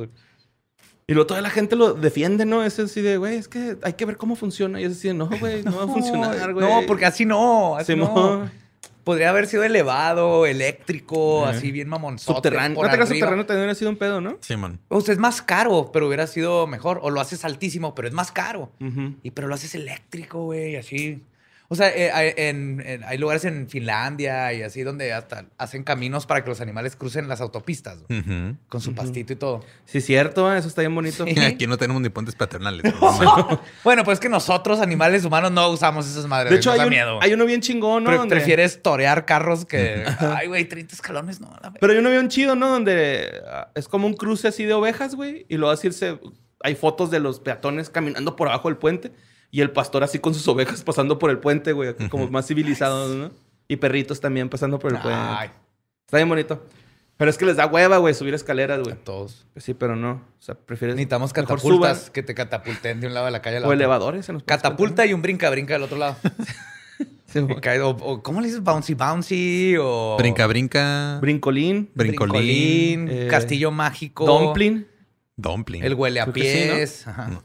Y 1.09 1.14
luego 1.14 1.27
toda 1.27 1.40
la 1.40 1.51
gente 1.51 1.77
lo 1.77 1.94
defiende, 1.94 2.44
¿no? 2.44 2.64
Es 2.64 2.79
así 2.79 3.01
de, 3.01 3.16
güey, 3.16 3.37
es 3.37 3.49
que 3.49 3.77
hay 3.83 3.94
que 3.94 4.05
ver 4.05 4.16
cómo 4.16 4.37
funciona. 4.37 4.81
Y 4.81 4.85
es 4.85 4.92
así, 4.92 5.09
de, 5.09 5.14
no, 5.14 5.29
güey, 5.29 5.62
no 5.62 5.77
va 5.77 5.85
a 5.85 5.88
funcionar, 5.88 6.53
güey. 6.53 6.66
No, 6.68 6.83
porque 6.87 7.07
así 7.07 7.25
no. 7.25 7.77
Así 7.77 7.96
no. 7.96 8.49
Podría 9.07 9.31
haber 9.31 9.47
sido 9.47 9.62
elevado, 9.62 10.47
eléctrico, 10.47 11.47
así 11.47 11.71
bien 11.71 11.87
mamonzote. 11.87 12.38
Subterráneo. 12.38 12.83
No 12.83 12.90
te 12.90 13.07
subterráneo 13.07 13.47
también 13.47 13.61
hubiera 13.61 13.77
sido 13.77 13.88
un 13.92 13.99
pedo, 13.99 14.21
¿no? 14.21 14.37
Simón. 14.40 14.81
O 14.88 15.01
sea, 15.01 15.12
es 15.12 15.21
más 15.21 15.42
caro, 15.42 15.90
pero 15.92 16.09
hubiera 16.09 16.27
sido 16.27 16.66
mejor. 16.66 16.99
O 17.05 17.11
lo 17.11 17.21
haces 17.21 17.45
altísimo, 17.45 17.95
pero 17.95 18.09
es 18.09 18.14
más 18.14 18.33
caro. 18.33 18.73
Y 19.23 19.31
pero 19.31 19.47
lo 19.47 19.55
haces 19.55 19.77
eléctrico, 19.77 20.42
güey, 20.42 20.75
así. 20.75 21.23
O 21.68 21.74
sea, 21.74 21.88
eh, 21.88 22.11
hay, 22.12 22.33
en- 22.37 22.81
en- 22.87 23.02
hay 23.05 23.18
lugares 23.18 23.44
en 23.44 23.68
Finlandia 23.68 24.52
y 24.52 24.62
así 24.62 24.83
donde 24.83 25.12
hasta 25.12 25.46
hacen 25.59 25.83
caminos 25.83 26.24
para 26.26 26.44
que 26.44 26.48
los 26.50 26.61
animales 26.61 26.94
crucen 26.96 27.29
las 27.29 27.40
autopistas, 27.40 27.98
con 28.68 28.81
su 28.81 28.94
pastito 28.94 29.33
y 29.33 29.37
todo. 29.37 29.64
Sí, 29.85 30.00
cierto, 30.00 30.52
¿eh? 30.55 30.59
eso 30.59 30.68
está 30.68 30.83
bien 30.83 30.94
bonito. 30.94 31.24
Sí. 31.26 31.38
Aquí 31.40 31.66
no 31.66 31.76
tenemos 31.76 32.00
ni 32.02 32.09
puentes 32.09 32.35
paternales. 32.37 32.83
bueno, 33.85 34.05
pues 34.05 34.16
es 34.16 34.20
que 34.20 34.29
nosotros, 34.29 34.81
animales 34.81 35.24
humanos, 35.24 35.50
no 35.50 35.68
usamos 35.68 36.07
esas 36.09 36.26
madres. 36.26 36.50
De 36.52 36.59
hecho, 36.59 36.70
hay, 36.72 36.79
da 36.79 36.85
un- 36.85 36.90
miedo. 36.90 37.18
hay 37.22 37.33
uno 37.33 37.44
bien 37.46 37.61
chingón, 37.61 38.05
¿no? 38.05 38.11
Pre- 38.11 38.18
Donde- 38.18 38.37
Prefieres 38.37 38.83
torear 38.83 39.24
carros 39.24 39.64
que. 39.64 40.05
Ay, 40.20 40.46
güey, 40.48 40.64
30 40.66 40.94
escalones, 40.94 41.40
no. 41.40 41.50
la 41.62 41.72
Pero 41.72 41.92
hay 41.92 41.98
uno 41.98 42.11
bien 42.11 42.29
chido, 42.29 42.55
¿no? 42.55 42.68
Donde 42.68 43.31
ah, 43.50 43.68
es 43.74 43.88
como 43.88 44.07
un 44.07 44.14
cruce 44.14 44.48
así 44.48 44.64
de 44.64 44.74
ovejas, 44.74 45.14
güey. 45.14 45.46
Y 45.48 45.57
luego 45.57 45.72
así 45.72 45.90
se... 45.92 46.18
hay 46.62 46.74
fotos 46.74 47.11
de 47.11 47.20
los 47.20 47.40
peatones 47.40 47.90
caminando 47.90 48.37
por 48.37 48.48
abajo 48.48 48.68
del 48.68 48.76
puente. 48.79 49.12
Y 49.50 49.61
el 49.61 49.70
pastor 49.70 50.02
así 50.04 50.18
con 50.18 50.35
sus 50.35 50.46
ovejas 50.48 50.82
pasando 50.82 51.18
por 51.18 51.30
el 51.30 51.38
puente, 51.38 51.72
güey. 51.72 51.94
Como 52.11 52.28
más 52.30 52.46
civilizados, 52.46 53.14
¿no? 53.16 53.30
Y 53.68 53.76
perritos 53.76 54.20
también 54.20 54.48
pasando 54.48 54.78
por 54.78 54.92
el 54.92 54.98
puente. 55.00 55.18
Ay, 55.20 55.50
Está 56.06 56.18
bien 56.18 56.28
bonito. 56.28 56.64
Pero 57.16 57.30
es 57.30 57.38
que 57.38 57.46
les 57.46 57.56
da 57.56 57.66
hueva, 57.66 57.96
güey, 57.96 58.12
subir 58.12 58.35
escaleras, 58.35 58.80
güey. 58.82 58.94
todos. 59.02 59.46
Pues 59.54 59.64
sí, 59.64 59.72
pero 59.72 59.96
no. 59.96 60.11
O 60.12 60.42
sea, 60.42 60.54
prefieres... 60.54 60.96
Necesitamos 60.96 61.32
catapultas 61.32 62.11
que 62.11 62.22
te 62.22 62.35
catapulten 62.35 63.00
de 63.00 63.06
un 63.06 63.14
lado 63.14 63.24
de 63.26 63.32
la 63.32 63.40
calle 63.40 63.56
a 63.56 63.61
la 63.61 63.66
O 63.66 63.70
otra. 63.70 63.76
elevadores. 63.76 64.28
en 64.28 64.35
los 64.35 64.42
Catapulta 64.42 65.06
y 65.06 65.14
un 65.14 65.22
brinca-brinca 65.22 65.72
del 65.74 65.82
otro 65.85 65.96
lado. 65.98 66.16
Sí, 67.28 67.40
o, 67.40 67.88
o- 67.90 68.22
¿Cómo 68.22 68.40
le 68.40 68.46
dices? 68.46 68.62
Bouncy 68.62 68.94
Bouncy 68.94 69.74
o... 69.78 70.16
Brinca, 70.16 70.46
brinca. 70.46 71.18
Brincolín. 71.20 71.90
Brincolín. 71.94 72.30
Brincolín, 72.32 73.09
eh, 73.11 73.28
Castillo 73.28 73.70
Mágico. 73.72 74.24
Dumpling. 74.24 74.87
Dumpling. 75.37 75.82
El 75.82 75.94
huele 75.94 76.20
a 76.20 76.26
pies. 76.32 77.06
Ajá. 77.06 77.42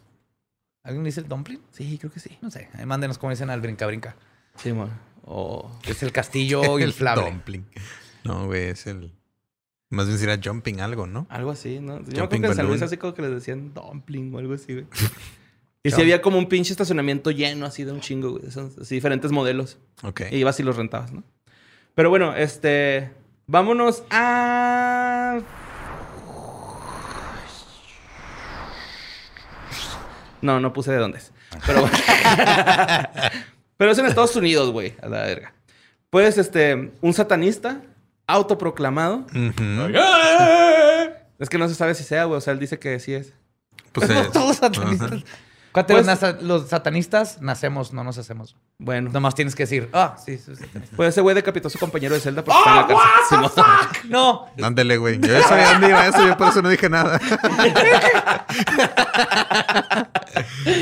¿Alguien 0.83 1.03
dice 1.03 1.19
el 1.21 1.27
dumpling? 1.27 1.59
Sí, 1.71 1.97
creo 1.99 2.11
que 2.11 2.19
sí. 2.19 2.37
No 2.41 2.49
sé. 2.49 2.69
Ahí 2.73 2.85
mándenos 2.85 3.17
cómo 3.17 3.29
dicen 3.31 3.49
al 3.49 3.61
brinca-brinca. 3.61 4.15
Sí, 4.55 4.73
man. 4.73 4.89
O... 5.23 5.71
Es 5.87 6.01
el 6.03 6.11
castillo 6.11 6.77
El 6.79 6.87
inflable. 6.89 7.25
dumpling. 7.29 7.65
No, 8.23 8.47
güey, 8.47 8.69
es 8.69 8.87
el. 8.87 9.11
Más 9.89 10.07
bien 10.07 10.17
sería 10.17 10.39
jumping 10.43 10.79
algo, 10.81 11.05
¿no? 11.05 11.27
Algo 11.29 11.51
así, 11.51 11.79
¿no? 11.79 11.99
Yo 11.99 12.05
creo 12.05 12.19
Jumping 12.21 12.41
que 12.41 12.47
en 12.47 12.55
San 12.55 12.67
Luis 12.67 12.81
así 12.81 12.97
como 12.97 13.13
que 13.13 13.21
les 13.21 13.31
decían 13.31 13.73
dumpling 13.73 14.33
o 14.33 14.39
algo 14.39 14.53
así, 14.53 14.73
güey. 14.73 14.85
y 15.83 15.91
si 15.91 16.01
había 16.01 16.21
como 16.21 16.37
un 16.37 16.47
pinche 16.47 16.71
estacionamiento 16.71 17.29
lleno 17.31 17.65
así 17.65 17.83
de 17.83 17.91
un 17.91 17.99
chingo, 17.99 18.31
güey. 18.31 18.45
esos- 18.47 18.77
así 18.77 18.95
diferentes 18.95 19.31
modelos. 19.31 19.77
Ok. 20.03 20.21
Y 20.31 20.37
ibas 20.37 20.59
y 20.59 20.63
los 20.63 20.77
rentabas, 20.77 21.11
¿no? 21.11 21.23
Pero 21.93 22.09
bueno, 22.09 22.33
este... 22.35 23.11
Vámonos 23.47 24.03
a... 24.11 25.39
No, 30.41 30.59
no 30.59 30.73
puse 30.73 30.91
de 30.91 30.97
dónde 30.97 31.19
es. 31.19 31.31
Pero 33.77 33.91
es 33.91 33.97
en 33.97 34.05
Estados 34.05 34.35
Unidos, 34.35 34.71
güey. 34.71 34.95
A 35.01 35.07
la 35.07 35.21
verga. 35.21 35.53
Pues, 36.09 36.37
este... 36.37 36.91
Un 37.01 37.13
satanista 37.13 37.81
autoproclamado. 38.27 39.25
Ujú. 39.33 39.93
Es 41.39 41.49
que 41.49 41.57
no 41.57 41.67
se 41.67 41.75
sabe 41.75 41.95
si 41.95 42.03
sea, 42.03 42.25
güey. 42.25 42.37
O 42.37 42.41
sea, 42.41 42.53
él 42.53 42.59
dice 42.59 42.77
que 42.79 42.99
sí 42.99 43.13
es. 43.13 43.33
Pues, 43.91 44.09
No 44.09 44.21
eh, 44.21 44.29
todos 44.31 44.57
satanistas. 44.57 45.11
ajá. 45.11 45.21
Cuate, 45.71 45.93
Pues- 45.95 46.41
los 46.43 46.69
satanistas 46.69 47.41
nacemos, 47.41 47.93
no 47.93 48.03
nos 48.03 48.17
hacemos. 48.17 48.55
Bueno. 48.83 49.11
Nomás 49.13 49.35
tienes 49.35 49.53
que 49.53 49.61
decir, 49.63 49.89
ah, 49.93 50.15
sí, 50.25 50.39
sí, 50.39 50.55
sí. 50.55 50.65
Pues 50.95 51.09
ese 51.09 51.21
güey 51.21 51.35
decapitó 51.35 51.67
a 51.67 51.71
su 51.71 51.77
compañero 51.77 52.15
de 52.15 52.19
celda 52.19 52.43
porque 52.43 52.57
está 52.57 52.71
en 52.71 52.77
la 52.77 52.87
cárcel. 52.87 53.27
Simón. 53.29 53.51
No, 54.09 54.47
Ándele, 54.65 54.97
güey. 54.97 55.19
Yo 55.19 55.27
ya 55.31 55.43
sabía 55.43 55.73
dónde 55.73 55.89
iba 55.89 56.07
eso, 56.07 56.27
yo 56.27 56.35
por 56.35 56.47
eso 56.47 56.61
no 56.63 56.69
dije 56.69 56.89
nada. 56.89 57.19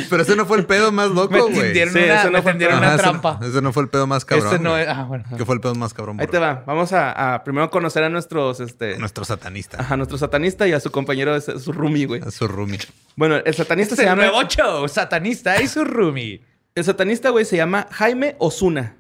Pero 0.09 0.21
ese 0.23 0.35
no 0.35 0.45
fue 0.45 0.57
el 0.57 0.65
pedo 0.65 0.91
más 0.91 1.09
loco, 1.09 1.49
güey. 1.49 1.73
Sí, 1.73 1.81
una, 1.81 2.21
ese 2.21 2.31
no 2.31 2.41
fue 2.41 2.51
el 2.53 2.67
una 2.67 2.93
ese- 2.95 2.97
trampa. 3.03 3.39
Ese, 3.41 3.61
no 3.61 3.73
fue 3.73 3.83
el 3.83 3.89
pedo 3.89 4.07
más 4.07 4.25
cabrón. 4.25 4.47
Este 4.47 4.59
no 4.63 4.77
es. 4.77 4.87
Ah, 4.87 5.03
bueno. 5.03 5.25
¿Qué 5.37 5.45
fue 5.45 5.55
el 5.55 5.61
pedo 5.61 5.75
más 5.75 5.93
cabrón? 5.93 6.19
Ahí 6.19 6.25
bro? 6.25 6.31
te 6.31 6.39
va. 6.39 6.63
Vamos 6.65 6.93
a, 6.93 7.33
a 7.35 7.43
primero 7.43 7.69
conocer 7.69 8.03
a 8.03 8.09
nuestros, 8.09 8.59
este... 8.59 8.97
Nuestro 8.97 9.25
satanista. 9.25 9.77
Ajá, 9.81 9.97
nuestro 9.97 10.17
satanista 10.17 10.67
y 10.67 10.73
a 10.73 10.79
su 10.79 10.91
compañero, 10.91 11.33
de 11.39 11.59
su 11.59 11.71
roomie, 11.73 12.05
güey. 12.05 12.21
A 12.21 12.31
su 12.31 12.47
roomie. 12.47 12.79
Bueno, 13.15 13.35
el 13.43 13.53
satanista 13.53 13.93
Este 13.95 14.03
se 14.03 14.09
llama... 14.09 14.23
nuevo 14.23 14.41
show, 14.47 14.87
satanista 14.87 15.61
y 15.61 15.67
su 15.67 15.83
roomie. 15.83 16.41
El 16.75 16.83
satanista, 16.83 17.29
güey, 17.29 17.45
se 17.45 17.57
llama 17.57 17.87
Jaime 17.91 18.35
Osuna. 18.39 18.95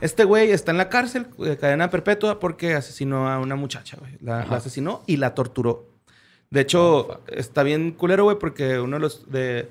Este 0.00 0.24
güey 0.24 0.50
está 0.52 0.70
en 0.70 0.78
la 0.78 0.88
cárcel 0.88 1.26
de 1.38 1.56
cadena 1.56 1.90
perpetua 1.90 2.38
porque 2.38 2.74
asesinó 2.74 3.28
a 3.28 3.38
una 3.38 3.56
muchacha, 3.56 3.96
güey. 3.98 4.16
La, 4.20 4.44
la 4.44 4.56
asesinó 4.56 5.02
y 5.06 5.16
la 5.16 5.34
torturó. 5.34 5.86
De 6.50 6.60
hecho, 6.60 7.20
está 7.26 7.62
bien 7.62 7.92
culero, 7.92 8.24
güey, 8.24 8.38
porque 8.38 8.78
uno 8.78 8.96
de 8.96 9.00
los 9.00 9.30
de, 9.30 9.68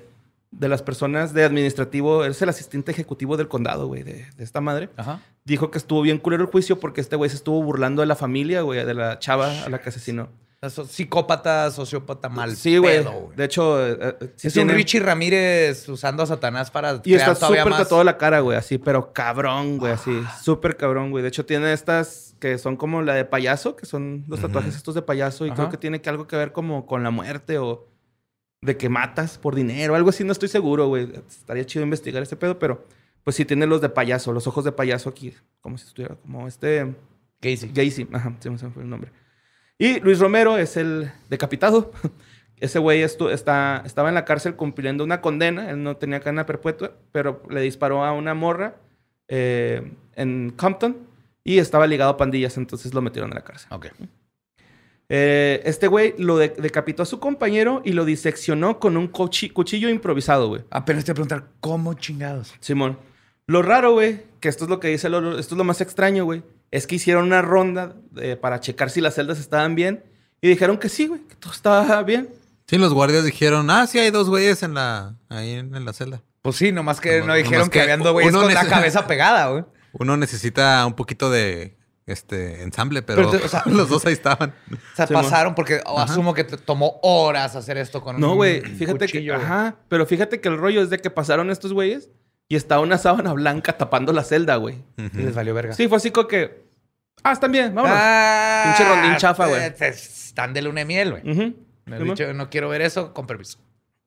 de 0.50 0.68
las 0.68 0.82
personas 0.82 1.34
de 1.34 1.44
administrativo 1.44 2.24
es 2.24 2.40
el 2.42 2.48
asistente 2.48 2.92
ejecutivo 2.92 3.36
del 3.36 3.48
condado, 3.48 3.86
güey, 3.86 4.02
de, 4.02 4.26
de 4.36 4.44
esta 4.44 4.60
madre. 4.60 4.90
Ajá. 4.96 5.20
Dijo 5.44 5.70
que 5.70 5.78
estuvo 5.78 6.02
bien 6.02 6.18
culero 6.18 6.44
el 6.44 6.50
juicio 6.50 6.78
porque 6.78 7.00
este 7.00 7.16
güey 7.16 7.30
se 7.30 7.36
estuvo 7.36 7.62
burlando 7.62 8.02
de 8.02 8.06
la 8.06 8.16
familia, 8.16 8.62
güey, 8.62 8.84
de 8.84 8.94
la 8.94 9.18
chava 9.18 9.64
a 9.64 9.68
la 9.70 9.80
que 9.80 9.88
asesinó. 9.88 10.28
Psicópata, 10.88 11.70
sociópata 11.70 12.28
mal. 12.28 12.56
sí, 12.56 12.78
güey. 12.78 13.04
De 13.36 13.44
hecho, 13.44 13.84
eh, 13.86 14.16
eh, 14.20 14.32
sí 14.36 14.48
es 14.48 14.54
tiene- 14.54 14.72
un 14.72 14.76
Richie 14.76 15.00
Ramírez 15.00 15.88
usando 15.88 16.22
a 16.22 16.26
Satanás 16.26 16.70
para 16.70 17.00
Y 17.04 17.14
está 17.14 17.34
súper 17.34 17.64
más. 17.68 17.78
tatuado 17.82 18.02
la 18.04 18.18
cara, 18.18 18.40
güey, 18.40 18.58
así, 18.58 18.78
pero 18.78 19.12
cabrón, 19.12 19.78
güey, 19.78 19.92
así. 19.92 20.20
Súper 20.42 20.76
cabrón, 20.76 21.10
güey. 21.10 21.22
De 21.22 21.28
hecho, 21.28 21.46
tiene 21.46 21.72
estas 21.72 22.34
que 22.40 22.58
son 22.58 22.76
como 22.76 23.02
la 23.02 23.14
de 23.14 23.24
payaso, 23.24 23.76
que 23.76 23.86
son 23.86 24.24
los 24.28 24.40
tatuajes 24.40 24.74
estos 24.76 24.94
de 24.94 25.02
payaso, 25.02 25.44
y 25.46 25.50
Ajá. 25.50 25.56
creo 25.56 25.70
que 25.70 25.76
tiene 25.76 26.00
que 26.00 26.08
algo 26.10 26.26
que 26.26 26.36
ver 26.36 26.52
como 26.52 26.86
con 26.86 27.02
la 27.02 27.10
muerte 27.10 27.58
o. 27.58 27.86
de 28.60 28.76
que 28.76 28.88
matas 28.88 29.38
por 29.38 29.54
dinero, 29.54 29.94
algo 29.94 30.10
así, 30.10 30.24
no 30.24 30.32
estoy 30.32 30.48
seguro, 30.48 30.88
güey. 30.88 31.08
Estaría 31.28 31.64
chido 31.64 31.84
investigar 31.84 32.20
ese 32.24 32.34
pedo, 32.34 32.58
pero 32.58 32.84
pues 33.22 33.36
sí 33.36 33.44
tiene 33.44 33.66
los 33.68 33.80
de 33.80 33.88
payaso, 33.88 34.32
los 34.32 34.48
ojos 34.48 34.64
de 34.64 34.72
payaso 34.72 35.08
aquí, 35.10 35.32
como 35.60 35.78
si 35.78 35.86
estuviera, 35.86 36.16
como 36.16 36.48
este... 36.48 36.96
Casey. 37.40 37.70
Gacy, 37.72 38.08
ajá, 38.12 38.34
se 38.40 38.50
me 38.50 38.58
fue 38.58 38.82
el 38.82 38.90
nombre. 38.90 39.12
Y 39.78 40.00
Luis 40.00 40.18
Romero 40.18 40.58
es 40.58 40.76
el 40.76 41.10
decapitado. 41.30 41.92
Ese 42.60 42.80
güey 42.80 43.02
está, 43.02 43.82
estaba 43.86 44.08
en 44.08 44.16
la 44.16 44.24
cárcel 44.24 44.56
cumpliendo 44.56 45.04
una 45.04 45.20
condena. 45.20 45.70
Él 45.70 45.82
no 45.84 45.96
tenía 45.96 46.18
cadena 46.20 46.44
perpetua, 46.46 46.92
pero 47.12 47.40
le 47.48 47.60
disparó 47.60 48.04
a 48.04 48.12
una 48.12 48.34
morra 48.34 48.74
eh, 49.28 49.92
en 50.16 50.50
Compton 50.56 50.96
y 51.44 51.58
estaba 51.58 51.86
ligado 51.86 52.10
a 52.10 52.16
pandillas, 52.16 52.56
entonces 52.56 52.92
lo 52.92 53.00
metieron 53.00 53.30
a 53.30 53.36
la 53.36 53.44
cárcel. 53.44 53.68
Ok. 53.70 53.86
Eh, 55.08 55.62
este 55.64 55.86
güey 55.86 56.14
lo 56.18 56.36
de- 56.36 56.48
decapitó 56.58 57.02
a 57.02 57.06
su 57.06 57.18
compañero 57.20 57.80
y 57.84 57.92
lo 57.92 58.04
diseccionó 58.04 58.78
con 58.78 58.96
un 58.96 59.10
cuchi- 59.10 59.52
cuchillo 59.52 59.88
improvisado, 59.88 60.48
güey. 60.48 60.62
Apenas 60.70 61.04
te 61.04 61.12
voy 61.12 61.14
a 61.14 61.24
preguntar, 61.24 61.48
¿cómo 61.60 61.94
chingados? 61.94 62.54
Simón. 62.60 62.98
Lo 63.46 63.62
raro, 63.62 63.92
güey, 63.92 64.22
que 64.40 64.48
esto 64.50 64.64
es 64.64 64.70
lo 64.70 64.80
que 64.80 64.88
dice 64.88 65.08
Lolo, 65.08 65.38
esto 65.38 65.54
es 65.54 65.58
lo 65.58 65.64
más 65.64 65.80
extraño, 65.80 66.24
güey, 66.24 66.42
es 66.70 66.86
que 66.86 66.96
hicieron 66.96 67.24
una 67.26 67.42
ronda 67.42 67.94
eh, 68.16 68.36
para 68.36 68.60
checar 68.60 68.90
si 68.90 69.00
las 69.00 69.14
celdas 69.14 69.38
estaban 69.38 69.74
bien 69.74 70.04
y 70.40 70.48
dijeron 70.48 70.78
que 70.78 70.88
sí, 70.88 71.06
güey, 71.06 71.20
que 71.22 71.34
todo 71.36 71.52
estaba 71.52 72.02
bien. 72.02 72.28
Sí, 72.66 72.76
los 72.78 72.92
guardias 72.92 73.24
dijeron, 73.24 73.70
ah, 73.70 73.86
sí, 73.86 73.98
hay 73.98 74.10
dos 74.10 74.28
güeyes 74.28 74.62
en 74.62 74.74
la, 74.74 75.14
ahí 75.30 75.52
en, 75.52 75.74
en 75.74 75.84
la 75.84 75.92
celda. 75.92 76.22
Pues 76.42 76.56
sí, 76.56 76.70
nomás 76.70 77.00
que 77.00 77.22
no 77.22 77.34
dijeron 77.34 77.68
que, 77.68 77.78
que 77.78 77.80
habían 77.82 78.00
dos 78.02 78.12
güeyes 78.12 78.32
con 78.34 78.52
la 78.52 78.66
cabeza 78.66 79.06
pegada, 79.06 79.48
güey. 79.50 79.64
Uno 79.92 80.16
necesita 80.16 80.84
un 80.86 80.92
poquito 80.94 81.30
de 81.30 81.76
este 82.06 82.62
ensamble, 82.62 83.02
pero, 83.02 83.30
Pero 83.30 83.44
o 83.44 83.48
sea- 83.48 83.62
los 83.66 83.88
dos 83.88 84.04
ahí 84.06 84.12
estaban. 84.12 84.54
O 84.70 84.96
sea, 84.96 85.06
Sí, 85.06 85.14
pasaron 85.14 85.54
porque 85.54 85.80
asumo 85.96 86.32
que 86.34 86.44
te 86.44 86.56
tomó 86.56 87.00
horas 87.02 87.56
hacer 87.56 87.76
esto 87.78 88.02
con 88.02 88.20
No, 88.20 88.30
un 88.32 88.36
güey, 88.36 88.60
fíjate 88.60 89.06
cuchillo, 89.06 89.32
que, 89.32 89.38
güey. 89.38 89.46
ajá, 89.46 89.76
pero 89.88 90.06
fíjate 90.06 90.40
que 90.40 90.48
el 90.48 90.58
rollo 90.58 90.82
es 90.82 90.90
de 90.90 90.98
que 90.98 91.10
pasaron 91.10 91.50
estos 91.50 91.72
güeyes 91.72 92.10
y 92.48 92.56
estaba 92.56 92.80
una 92.82 92.98
sábana 92.98 93.32
blanca 93.32 93.76
tapando 93.76 94.12
la 94.12 94.24
celda, 94.24 94.56
güey. 94.56 94.82
Y 94.96 95.18
les 95.18 95.34
valió 95.34 95.54
verga. 95.54 95.74
Sí, 95.74 95.86
fue 95.88 95.98
así 95.98 96.10
como 96.10 96.28
que, 96.28 96.64
ah, 97.22 97.32
están 97.32 97.52
bien, 97.52 97.74
vámonos. 97.74 97.98
Ah, 98.00 98.62
Pinche 98.76 98.90
rondín 98.92 99.16
chafa, 99.18 99.46
güey. 99.46 99.62
eh, 99.64 99.70
te- 99.70 99.88
Están 99.88 100.52
de 100.54 100.62
luna 100.62 100.80
de 100.80 100.84
miel, 100.86 101.10
güey. 101.10 101.22
Me 101.24 101.98
Simón. 101.98 102.14
dicho, 102.16 102.32
no 102.34 102.48
quiero 102.50 102.68
ver 102.68 102.82
eso, 102.82 103.12
con 103.14 103.26
permiso. 103.26 103.58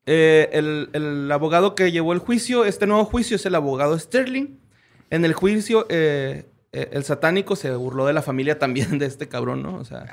Eh, 0.06 0.50
el, 0.54 0.90
el 0.94 1.32
abogado 1.32 1.76
que 1.76 1.92
llevó 1.92 2.14
el 2.14 2.20
juicio, 2.20 2.66
este 2.66 2.88
nuevo 2.88 3.06
juicio 3.06 3.36
es 3.36 3.46
el 3.46 3.54
abogado 3.56 3.98
Sterling. 4.00 4.58
En 5.10 5.26
el 5.26 5.34
juicio, 5.34 5.86
eh, 5.90 6.46
eh, 6.72 6.90
el 6.94 7.04
satánico 7.04 7.56
se 7.56 7.70
burló 7.76 8.06
de 8.08 8.14
la 8.14 8.22
familia 8.22 8.58
también 8.58 8.98
de 8.98 9.06
este 9.06 9.28
cabrón, 9.28 9.62
¿no? 9.62 9.76
O 9.76 9.84
sea, 9.86 10.06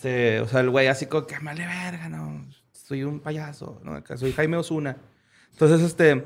se- 0.00 0.40
o 0.40 0.48
sea 0.48 0.60
el 0.60 0.70
güey 0.70 0.86
así 0.86 1.06
como 1.06 1.26
que 1.26 1.38
me 1.40 1.46
vale 1.46 1.66
verga, 1.66 2.08
no, 2.08 2.46
soy 2.72 3.02
un 3.04 3.20
payaso, 3.20 3.80
¿no? 3.84 3.94
Acá 3.94 4.16
Soy 4.16 4.32
Jaime 4.32 4.56
Osuna. 4.56 4.96
Entonces, 5.52 5.80
este, 5.82 6.24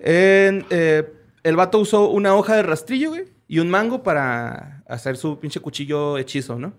en, 0.00 0.66
eh, 0.70 1.12
el 1.42 1.56
vato 1.56 1.78
usó 1.78 2.08
una 2.08 2.34
hoja 2.34 2.56
de 2.56 2.62
rastrillo, 2.62 3.10
güey, 3.10 3.24
y 3.46 3.58
un 3.58 3.70
mango 3.70 4.02
para 4.02 4.82
hacer 4.88 5.16
su 5.16 5.38
pinche 5.38 5.60
cuchillo 5.60 6.18
hechizo, 6.18 6.58
¿no? 6.58 6.72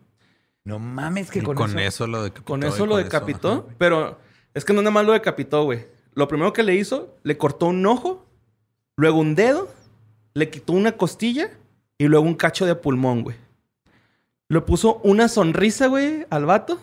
No 0.64 0.80
mames 0.80 1.32
que 1.32 1.42
con, 1.42 1.56
con, 1.56 1.72
eso... 1.72 1.80
eso, 1.80 2.08
lo 2.08 2.24
decapitó. 2.24 2.46
Con 2.46 2.64
eso 2.64 2.86
lo 2.86 2.98
decapitó, 2.98 3.70
pero 3.78 4.20
es 4.54 4.66
que 4.66 4.74
no 4.74 4.82
nada 4.82 4.92
más 4.92 5.06
lo 5.06 5.14
decapitó, 5.14 5.64
güey. 5.64 5.88
Lo 6.14 6.28
primero 6.28 6.54
que 6.54 6.64
le 6.64 6.76
hizo, 6.76 7.16
le 7.24 7.38
cortó 7.38 7.68
un 7.68 7.86
ojo, 7.86 8.28
luego 8.96 9.20
un 9.20 9.34
dedo, 9.36 9.70
le 10.34 10.50
quitó 10.50 10.74
una 10.74 10.94
costilla 10.94 11.50
y 11.98 12.08
luego 12.08 12.26
un 12.26 12.36
cacho 12.36 12.66
de 12.66 12.76
pulmón, 12.76 13.24
güey. 13.24 13.38
Le 14.50 14.62
puso 14.62 15.00
una 15.04 15.30
sonrisa, 15.30 15.88
güey, 15.88 16.26
al 16.30 16.46
vato. 16.46 16.80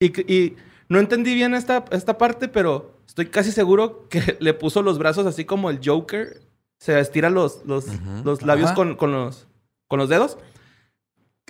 Y, 0.00 0.32
y 0.32 0.56
no 0.88 0.98
entendí 0.98 1.34
bien 1.34 1.54
esta, 1.54 1.84
esta 1.92 2.18
parte, 2.18 2.48
pero 2.48 2.97
estoy 3.08 3.26
casi 3.26 3.50
seguro 3.50 4.06
que 4.08 4.36
le 4.40 4.54
puso 4.54 4.82
los 4.82 4.98
brazos 4.98 5.26
así 5.26 5.44
como 5.44 5.70
el 5.70 5.80
Joker. 5.84 6.40
Se 6.78 7.00
estira 7.00 7.28
los, 7.28 7.64
los, 7.66 7.86
los 8.24 8.42
labios 8.42 8.70
con, 8.70 8.94
con 8.94 9.10
los, 9.10 9.48
con 9.88 9.98
los 9.98 10.08
dedos. 10.08 10.38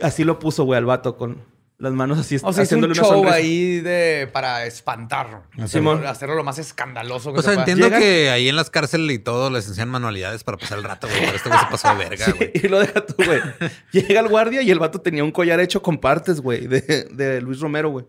Así 0.00 0.24
lo 0.24 0.38
puso, 0.38 0.64
güey, 0.64 0.78
al 0.78 0.86
vato 0.86 1.16
con 1.18 1.42
las 1.76 1.92
manos 1.92 2.18
así, 2.18 2.36
O 2.36 2.38
sea, 2.38 2.48
es 2.48 2.56
un 2.56 2.62
haciéndole 2.62 2.92
una 2.94 3.02
show 3.02 3.10
sonrisa. 3.12 3.34
ahí 3.36 3.80
de, 3.80 4.28
para 4.32 4.64
espantar. 4.66 5.42
Hacerlo, 5.52 5.68
Simón. 5.68 6.06
hacerlo 6.06 6.34
lo 6.34 6.42
más 6.44 6.58
escandaloso 6.58 7.32
que 7.32 7.40
O 7.40 7.42
sea, 7.42 7.52
se 7.52 7.58
entiendo 7.60 7.86
Llega- 7.86 7.98
que 8.00 8.30
ahí 8.30 8.48
en 8.48 8.56
las 8.56 8.70
cárceles 8.70 9.14
y 9.14 9.18
todo 9.20 9.50
les 9.50 9.68
enseñan 9.68 9.88
manualidades 9.90 10.42
para 10.44 10.56
pasar 10.56 10.78
el 10.78 10.84
rato, 10.84 11.06
güey. 11.08 11.20
Pero 11.20 11.36
este 11.36 11.48
güey 11.50 11.60
se 11.60 11.66
pasó 11.70 11.88
de 11.90 11.94
verga, 12.08 12.24
Sí, 12.24 12.32
güey. 12.32 12.50
y 12.54 12.68
lo 12.68 12.80
deja 12.80 13.04
tú, 13.06 13.14
güey. 13.24 13.40
llega 13.92 14.20
el 14.20 14.28
guardia 14.28 14.62
y 14.62 14.70
el 14.70 14.78
vato 14.78 15.00
tenía 15.00 15.22
un 15.22 15.30
collar 15.30 15.60
hecho 15.60 15.82
con 15.82 15.98
partes, 15.98 16.40
güey, 16.40 16.66
de, 16.66 16.80
de 17.12 17.40
Luis 17.42 17.60
Romero, 17.60 17.90
güey. 17.90 18.06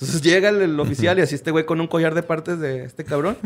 Entonces 0.00 0.22
llega 0.22 0.50
el, 0.50 0.62
el 0.62 0.78
oficial 0.78 1.18
y 1.18 1.22
así 1.22 1.34
este 1.34 1.50
güey 1.50 1.66
con 1.66 1.80
un 1.80 1.88
collar 1.88 2.14
de 2.14 2.22
partes 2.22 2.60
de 2.60 2.84
este 2.84 3.04
cabrón. 3.04 3.36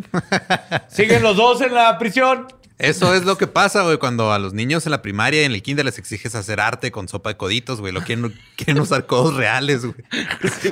Siguen 0.88 1.22
los 1.22 1.34
dos 1.36 1.62
en 1.62 1.72
la 1.72 1.98
prisión. 1.98 2.46
Eso 2.76 3.14
es 3.14 3.24
lo 3.24 3.38
que 3.38 3.46
pasa, 3.46 3.84
güey, 3.84 3.96
cuando 3.96 4.32
a 4.32 4.38
los 4.38 4.52
niños 4.52 4.84
en 4.86 4.90
la 4.90 5.00
primaria 5.00 5.42
y 5.42 5.44
en 5.44 5.52
el 5.52 5.62
kinder 5.62 5.84
les 5.84 5.98
exiges 5.98 6.34
hacer 6.34 6.60
arte 6.60 6.90
con 6.90 7.08
sopa 7.08 7.30
de 7.30 7.36
coditos, 7.38 7.80
güey. 7.80 7.92
Lo 7.92 8.02
quieren, 8.02 8.38
quieren 8.56 8.82
usar 8.82 9.06
codos 9.06 9.34
reales, 9.34 9.86
güey. 9.86 9.94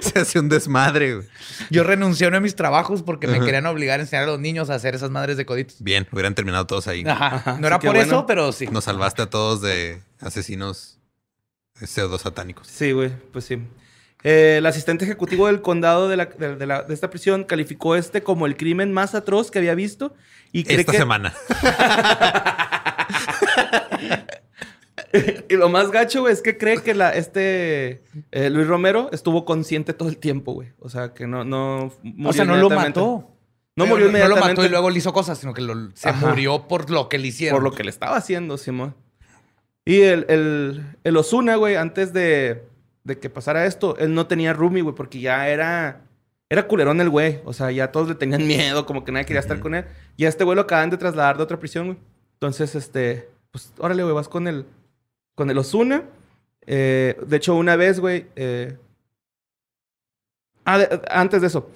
Se 0.02 0.18
hace 0.18 0.38
un 0.38 0.50
desmadre, 0.50 1.14
güey. 1.14 1.28
Yo 1.70 1.82
renuncié 1.82 2.26
a 2.26 2.28
uno 2.28 2.38
de 2.38 2.40
mis 2.42 2.56
trabajos 2.56 3.02
porque 3.02 3.26
me 3.26 3.40
querían 3.40 3.64
obligar 3.64 4.00
a 4.00 4.02
enseñar 4.02 4.24
a 4.24 4.26
los 4.26 4.40
niños 4.40 4.68
a 4.68 4.74
hacer 4.74 4.94
esas 4.94 5.10
madres 5.10 5.38
de 5.38 5.46
coditos. 5.46 5.76
Bien, 5.80 6.06
hubieran 6.12 6.34
terminado 6.34 6.66
todos 6.66 6.88
ahí. 6.88 7.04
Ajá. 7.06 7.56
No 7.58 7.66
era 7.66 7.78
por 7.78 7.94
bueno. 7.94 8.02
eso, 8.02 8.26
pero 8.26 8.52
sí. 8.52 8.66
Nos 8.66 8.84
salvaste 8.84 9.22
a 9.22 9.30
todos 9.30 9.62
de 9.62 10.02
asesinos 10.18 10.98
pseudo 11.74 12.18
satánicos. 12.18 12.66
Sí, 12.66 12.92
güey, 12.92 13.10
pues 13.32 13.46
sí. 13.46 13.62
Eh, 14.22 14.56
el 14.58 14.66
asistente 14.66 15.04
ejecutivo 15.06 15.46
del 15.46 15.62
condado 15.62 16.08
de, 16.08 16.16
la- 16.16 16.26
de- 16.26 16.56
de 16.56 16.66
la- 16.66 16.82
de 16.82 16.92
esta 16.92 17.08
prisión 17.10 17.44
calificó 17.44 17.96
este 17.96 18.22
como 18.22 18.46
el 18.46 18.56
crimen 18.56 18.92
más 18.92 19.14
atroz 19.14 19.50
que 19.50 19.58
había 19.58 19.74
visto. 19.74 20.14
Y 20.52 20.64
cree 20.64 20.80
Esta 20.80 20.92
que, 20.92 20.98
semana. 20.98 21.32
y 25.48 25.56
lo 25.56 25.68
más 25.68 25.90
gacho, 25.90 26.20
güey, 26.20 26.32
es 26.32 26.42
que 26.42 26.56
cree 26.58 26.82
que 26.82 26.94
la, 26.94 27.10
este 27.10 28.02
eh, 28.30 28.50
Luis 28.50 28.66
Romero 28.66 29.08
estuvo 29.12 29.44
consciente 29.44 29.92
todo 29.94 30.08
el 30.08 30.18
tiempo, 30.18 30.52
güey. 30.52 30.68
O 30.78 30.88
sea, 30.88 31.12
que 31.14 31.26
no, 31.26 31.44
no 31.44 31.92
murió 32.02 32.28
o 32.28 32.32
sea, 32.32 32.44
no 32.44 32.52
lo 32.56 32.66
inmediatamente. 32.66 33.00
mató. 33.00 33.36
No 33.76 33.84
Pero 33.84 33.96
murió 33.96 34.06
No 34.06 34.12
lo 34.12 34.18
inmediatamente. 34.18 34.60
mató 34.60 34.66
y 34.66 34.68
luego 34.68 34.90
le 34.90 34.98
hizo 34.98 35.12
cosas, 35.12 35.38
sino 35.38 35.54
que 35.54 35.62
lo- 35.62 35.90
se 35.94 36.08
Ajá. 36.10 36.26
murió 36.28 36.68
por 36.68 36.90
lo 36.90 37.08
que 37.08 37.18
le 37.18 37.28
hicieron. 37.28 37.56
Por 37.56 37.62
lo 37.64 37.72
que 37.74 37.82
le 37.84 37.90
estaba 37.90 38.16
haciendo, 38.16 38.58
Simón. 38.58 38.94
Y 39.84 40.02
el, 40.02 40.26
el, 40.28 40.84
el 41.02 41.16
Osuna, 41.16 41.56
güey, 41.56 41.76
antes 41.76 42.12
de, 42.12 42.62
de 43.04 43.18
que 43.18 43.30
pasara 43.30 43.64
esto, 43.66 43.96
él 43.98 44.14
no 44.14 44.26
tenía 44.26 44.52
roomie, 44.52 44.82
güey, 44.82 44.94
porque 44.94 45.20
ya 45.20 45.48
era. 45.48 46.02
Era 46.52 46.66
culerón 46.66 47.00
el 47.00 47.08
güey. 47.10 47.40
O 47.44 47.52
sea, 47.52 47.70
ya 47.70 47.92
todos 47.92 48.08
le 48.08 48.14
tenían 48.16 48.46
miedo, 48.46 48.84
como 48.86 49.04
que 49.04 49.12
nadie 49.12 49.26
quería 49.26 49.40
estar 49.40 49.60
con 49.60 49.74
él. 49.74 49.84
Y 50.16 50.24
a 50.24 50.28
este 50.28 50.44
güey 50.44 50.56
lo 50.56 50.62
acaban 50.62 50.90
de 50.90 50.96
trasladar 50.96 51.36
de 51.36 51.42
otra 51.44 51.58
prisión, 51.58 51.86
güey. 51.86 51.98
Entonces, 52.34 52.74
este. 52.74 53.28
Pues, 53.52 53.72
órale, 53.78 54.02
güey, 54.02 54.14
vas 54.14 54.28
con 54.28 54.46
el. 54.48 54.66
Con 55.36 55.48
el 55.50 55.58
Osuna. 55.58 56.04
Eh, 56.66 57.16
de 57.26 57.36
hecho, 57.36 57.54
una 57.54 57.76
vez, 57.76 58.00
güey. 58.00 58.26
eh, 58.36 58.76
ah, 60.64 60.78
de- 60.78 61.00
antes 61.10 61.40
de 61.40 61.46
eso. 61.46 61.70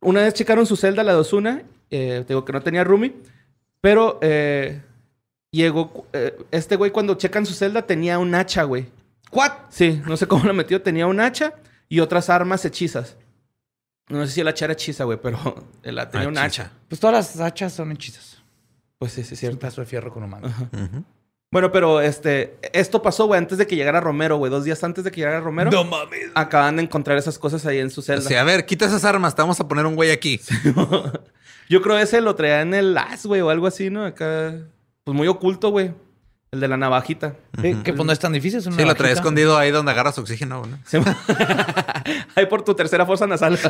Una 0.00 0.22
vez 0.22 0.34
checaron 0.34 0.64
su 0.66 0.76
celda, 0.76 1.02
la 1.04 1.12
de 1.12 1.18
Osuna. 1.18 1.62
Eh, 1.90 2.24
digo 2.26 2.44
que 2.44 2.52
no 2.52 2.62
tenía 2.62 2.84
roomie. 2.84 3.14
Pero 3.80 4.18
eh, 4.22 4.80
llegó. 5.50 6.06
este 6.50 6.76
güey, 6.76 6.90
cuando 6.90 7.14
checan 7.16 7.44
su 7.46 7.52
celda, 7.54 7.82
tenía 7.86 8.18
un 8.18 8.34
hacha, 8.34 8.62
güey. 8.64 8.86
¿What? 9.32 9.52
Sí, 9.70 10.02
no 10.06 10.16
sé 10.16 10.26
cómo 10.26 10.44
lo 10.44 10.54
metió. 10.54 10.82
Tenía 10.82 11.06
un 11.06 11.20
hacha 11.20 11.54
y 11.88 12.00
otras 12.00 12.30
armas 12.30 12.64
hechizas. 12.64 13.16
No 14.08 14.26
sé 14.26 14.32
si 14.32 14.40
el 14.40 14.48
hacha 14.48 14.64
era 14.64 14.72
hechiza, 14.74 15.04
güey, 15.04 15.18
pero 15.22 15.38
él 15.82 16.00
tenía 16.10 16.28
un 16.28 16.38
hacha. 16.38 16.72
Pues 16.88 17.00
todas 17.00 17.14
las 17.14 17.40
hachas 17.40 17.72
son 17.72 17.92
hechizas. 17.92 18.42
Pues 18.98 19.12
sí, 19.12 19.22
sí, 19.22 19.22
es 19.22 19.26
Es 19.32 19.32
un 19.32 19.38
cierto. 19.38 19.58
pedazo 19.60 19.80
de 19.80 19.86
fierro 19.86 20.12
con 20.12 20.22
humano. 20.24 20.48
Bueno, 21.52 21.72
pero 21.72 22.00
este, 22.00 22.58
esto 22.72 23.02
pasó, 23.02 23.26
güey, 23.26 23.38
antes 23.38 23.58
de 23.58 23.66
que 23.66 23.74
llegara 23.74 24.00
Romero, 24.00 24.36
güey. 24.36 24.50
Dos 24.52 24.64
días 24.64 24.82
antes 24.84 25.04
de 25.04 25.10
que 25.10 25.20
llegara 25.20 25.40
Romero. 25.40 25.70
No 25.70 25.84
mames. 25.84 26.30
Acaban 26.34 26.76
de 26.76 26.82
encontrar 26.82 27.18
esas 27.18 27.38
cosas 27.38 27.64
ahí 27.66 27.78
en 27.78 27.90
su 27.90 28.02
celda. 28.02 28.24
Así, 28.24 28.34
a 28.34 28.44
ver, 28.44 28.66
quita 28.66 28.84
esas 28.86 29.04
armas, 29.04 29.34
te 29.34 29.42
vamos 29.42 29.58
a 29.58 29.66
poner 29.66 29.86
un 29.86 29.96
güey 29.96 30.10
aquí. 30.10 30.40
Yo 31.68 31.82
creo 31.82 31.98
ese 31.98 32.20
lo 32.20 32.34
traía 32.34 32.62
en 32.62 32.74
el 32.74 32.96
as, 32.98 33.26
güey, 33.26 33.40
o 33.40 33.50
algo 33.50 33.66
así, 33.66 33.90
¿no? 33.90 34.04
Acá, 34.04 34.54
pues 35.04 35.16
muy 35.16 35.28
oculto, 35.28 35.70
güey. 35.70 35.92
El 36.52 36.58
de 36.60 36.66
la 36.68 36.76
navajita. 36.76 37.36
Que 37.62 37.92
pues 37.92 38.04
no 38.04 38.12
es 38.12 38.18
tan 38.18 38.32
difícil. 38.32 38.58
Es 38.58 38.66
una 38.66 38.74
Sí, 38.76 38.82
lo 38.82 38.88
trae 38.94 39.10
navajita. 39.10 39.20
escondido 39.20 39.56
ahí 39.56 39.70
donde 39.70 39.92
agarras 39.92 40.18
oxígeno, 40.18 40.62
¿no? 40.66 40.78
Sí. 40.84 40.98
Ahí 42.34 42.46
por 42.46 42.62
tu 42.62 42.74
tercera 42.74 43.06
fosa 43.06 43.26
nasal. 43.28 43.56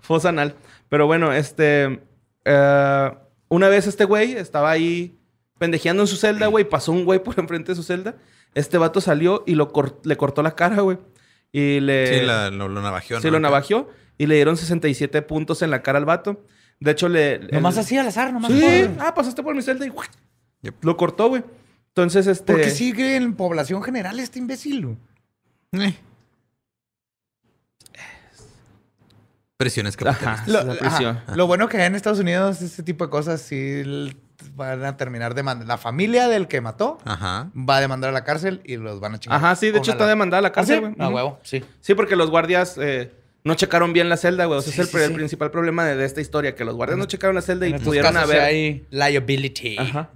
fosa 0.00 0.28
anal. 0.30 0.54
Pero 0.88 1.06
bueno, 1.06 1.32
este. 1.32 2.00
eh, 2.44 3.10
una 3.48 3.68
vez 3.68 3.86
este 3.86 4.04
güey 4.04 4.32
estaba 4.32 4.70
ahí 4.70 5.18
pendejeando 5.58 6.02
en 6.02 6.06
su 6.06 6.16
celda, 6.16 6.46
güey. 6.48 6.64
Pasó 6.68 6.92
un 6.92 7.04
güey 7.04 7.22
por 7.22 7.38
enfrente 7.38 7.72
de 7.72 7.76
su 7.76 7.82
celda. 7.82 8.16
Este 8.54 8.78
vato 8.78 9.00
salió 9.00 9.42
y 9.46 9.54
lo 9.54 9.72
cor- 9.72 10.00
le 10.04 10.16
cortó 10.16 10.42
la 10.42 10.54
cara, 10.54 10.80
güey. 10.80 10.98
Y 11.52 11.80
le. 11.80 12.20
Sí, 12.20 12.24
la- 12.26 12.50
lo, 12.50 12.68
lo 12.68 12.80
navajeó, 12.82 13.20
sí, 13.20 13.26
¿no? 13.26 13.32
lo 13.32 13.40
navajeó. 13.40 13.88
Y 14.18 14.26
le 14.26 14.36
dieron 14.36 14.56
67 14.56 15.22
puntos 15.22 15.62
en 15.62 15.70
la 15.70 15.82
cara 15.82 15.98
al 15.98 16.04
vato. 16.04 16.44
De 16.80 16.90
hecho, 16.90 17.08
le. 17.08 17.38
Nomás 17.52 17.74
el... 17.74 17.80
así 17.80 17.96
al 17.96 18.08
azar, 18.08 18.32
nomás. 18.32 18.52
Sí, 18.52 18.88
ah, 18.98 19.14
pasaste 19.14 19.42
por 19.42 19.54
mi 19.54 19.62
celda 19.62 19.86
y 19.86 19.92
lo 20.80 20.96
cortó, 20.96 21.28
güey. 21.28 21.44
Entonces, 21.88 22.26
este. 22.26 22.52
Porque 22.52 22.70
sigue 22.70 23.16
en 23.16 23.34
población 23.34 23.82
general 23.82 24.18
este 24.20 24.38
imbécil. 24.38 24.96
Eh. 25.72 25.96
Presiones 29.56 29.96
capitalistas. 29.96 30.82
Ajá, 30.82 31.24
lo, 31.28 31.36
lo 31.36 31.46
bueno 31.46 31.68
que 31.68 31.82
en 31.84 31.94
Estados 31.94 32.18
Unidos, 32.18 32.60
este 32.60 32.82
tipo 32.82 33.04
de 33.04 33.10
cosas 33.10 33.40
sí 33.40 33.82
van 34.54 34.84
a 34.84 34.96
terminar 34.96 35.34
demandando. 35.34 35.68
La 35.68 35.78
familia 35.78 36.28
del 36.28 36.48
que 36.48 36.60
mató 36.60 36.98
va 37.06 37.76
a 37.76 37.80
demandar 37.80 38.10
a 38.10 38.12
la 38.12 38.24
cárcel 38.24 38.60
y 38.64 38.76
los 38.76 39.00
van 39.00 39.14
a 39.14 39.20
chingar. 39.20 39.38
Ajá, 39.38 39.56
sí, 39.56 39.70
de 39.70 39.78
hecho 39.78 39.92
está 39.92 40.06
demandada 40.06 40.38
a 40.38 40.42
la 40.42 40.48
¿Ah, 40.48 40.52
cárcel, 40.52 40.80
güey. 40.80 40.94
A 40.98 41.08
huevo, 41.08 41.38
sí. 41.42 41.64
Sí, 41.80 41.94
porque 41.94 42.16
los 42.16 42.30
guardias. 42.30 42.76
Eh, 42.78 43.12
no 43.44 43.54
checaron 43.54 43.92
bien 43.92 44.08
la 44.08 44.16
celda, 44.16 44.46
güey. 44.46 44.58
O 44.58 44.62
sea, 44.62 44.72
Sí, 44.72 44.80
es 44.80 44.86
el, 44.86 44.92
sí, 44.92 45.04
el 45.04 45.10
sí. 45.10 45.14
principal 45.14 45.50
problema 45.50 45.84
de, 45.84 45.96
de 45.96 46.04
esta 46.04 46.20
historia, 46.20 46.54
que 46.54 46.64
los 46.64 46.74
guardias 46.74 46.98
no 46.98 47.04
checaron 47.06 47.34
la 47.36 47.42
celda 47.42 47.66
y 47.68 47.72
En 47.74 47.80
pudieron 47.82 48.12
casos 48.14 48.30
haber... 48.30 48.42
hay 48.42 48.86
liability. 48.90 49.76
Ajá. 49.78 50.10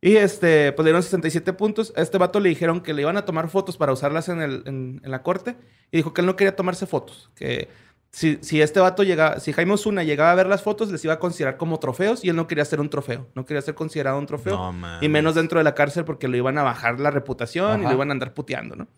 Y 0.00 0.16
este, 0.16 0.72
pues 0.72 0.84
le 0.84 0.90
dieron 0.90 1.02
67 1.02 1.52
puntos. 1.54 1.92
A 1.96 2.02
este 2.02 2.18
vato 2.18 2.38
le 2.38 2.48
dijeron 2.48 2.80
que 2.80 2.92
le 2.92 3.02
iban 3.02 3.16
a 3.16 3.24
tomar 3.24 3.48
fotos 3.48 3.76
para 3.76 3.92
usarlas 3.92 4.28
en, 4.28 4.40
el, 4.42 4.62
en, 4.66 5.00
en 5.02 5.10
la 5.10 5.22
corte. 5.22 5.56
Y 5.90 5.96
dijo 5.98 6.12
que 6.12 6.20
él 6.20 6.26
no 6.26 6.36
quería 6.36 6.54
tomarse 6.54 6.86
fotos. 6.86 7.30
Que 7.34 7.68
si, 8.10 8.38
si 8.42 8.60
este 8.60 8.78
vato 8.78 9.02
llegaba, 9.04 9.40
si 9.40 9.52
Jaime 9.52 9.72
Osuna 9.72 10.04
llegaba 10.04 10.30
a 10.32 10.34
ver 10.34 10.46
las 10.48 10.62
fotos, 10.62 10.92
les 10.92 11.02
iba 11.04 11.14
a 11.14 11.18
considerar 11.18 11.56
como 11.56 11.78
trofeos. 11.80 12.24
Y 12.24 12.28
él 12.28 12.36
no 12.36 12.46
quería 12.46 12.64
ser 12.64 12.80
un 12.80 12.90
trofeo. 12.90 13.28
No 13.34 13.44
quería 13.46 13.62
ser 13.62 13.74
considerado 13.74 14.18
un 14.18 14.26
trofeo. 14.26 14.56
No, 14.56 14.72
mames. 14.72 15.02
y 15.02 15.08
menos 15.08 15.34
dentro 15.34 15.58
de 15.58 15.64
la 15.64 15.74
cárcel 15.74 16.04
porque 16.04 16.28
lo 16.28 16.36
iban 16.36 16.58
a 16.58 16.62
bajar 16.62 17.00
la 17.00 17.10
reputación 17.10 17.80
y 17.82 17.84
lo 17.86 17.92
iban 17.92 18.10
a 18.10 18.12
andar 18.12 18.34
puteando, 18.34 18.76
¿no? 18.76 18.88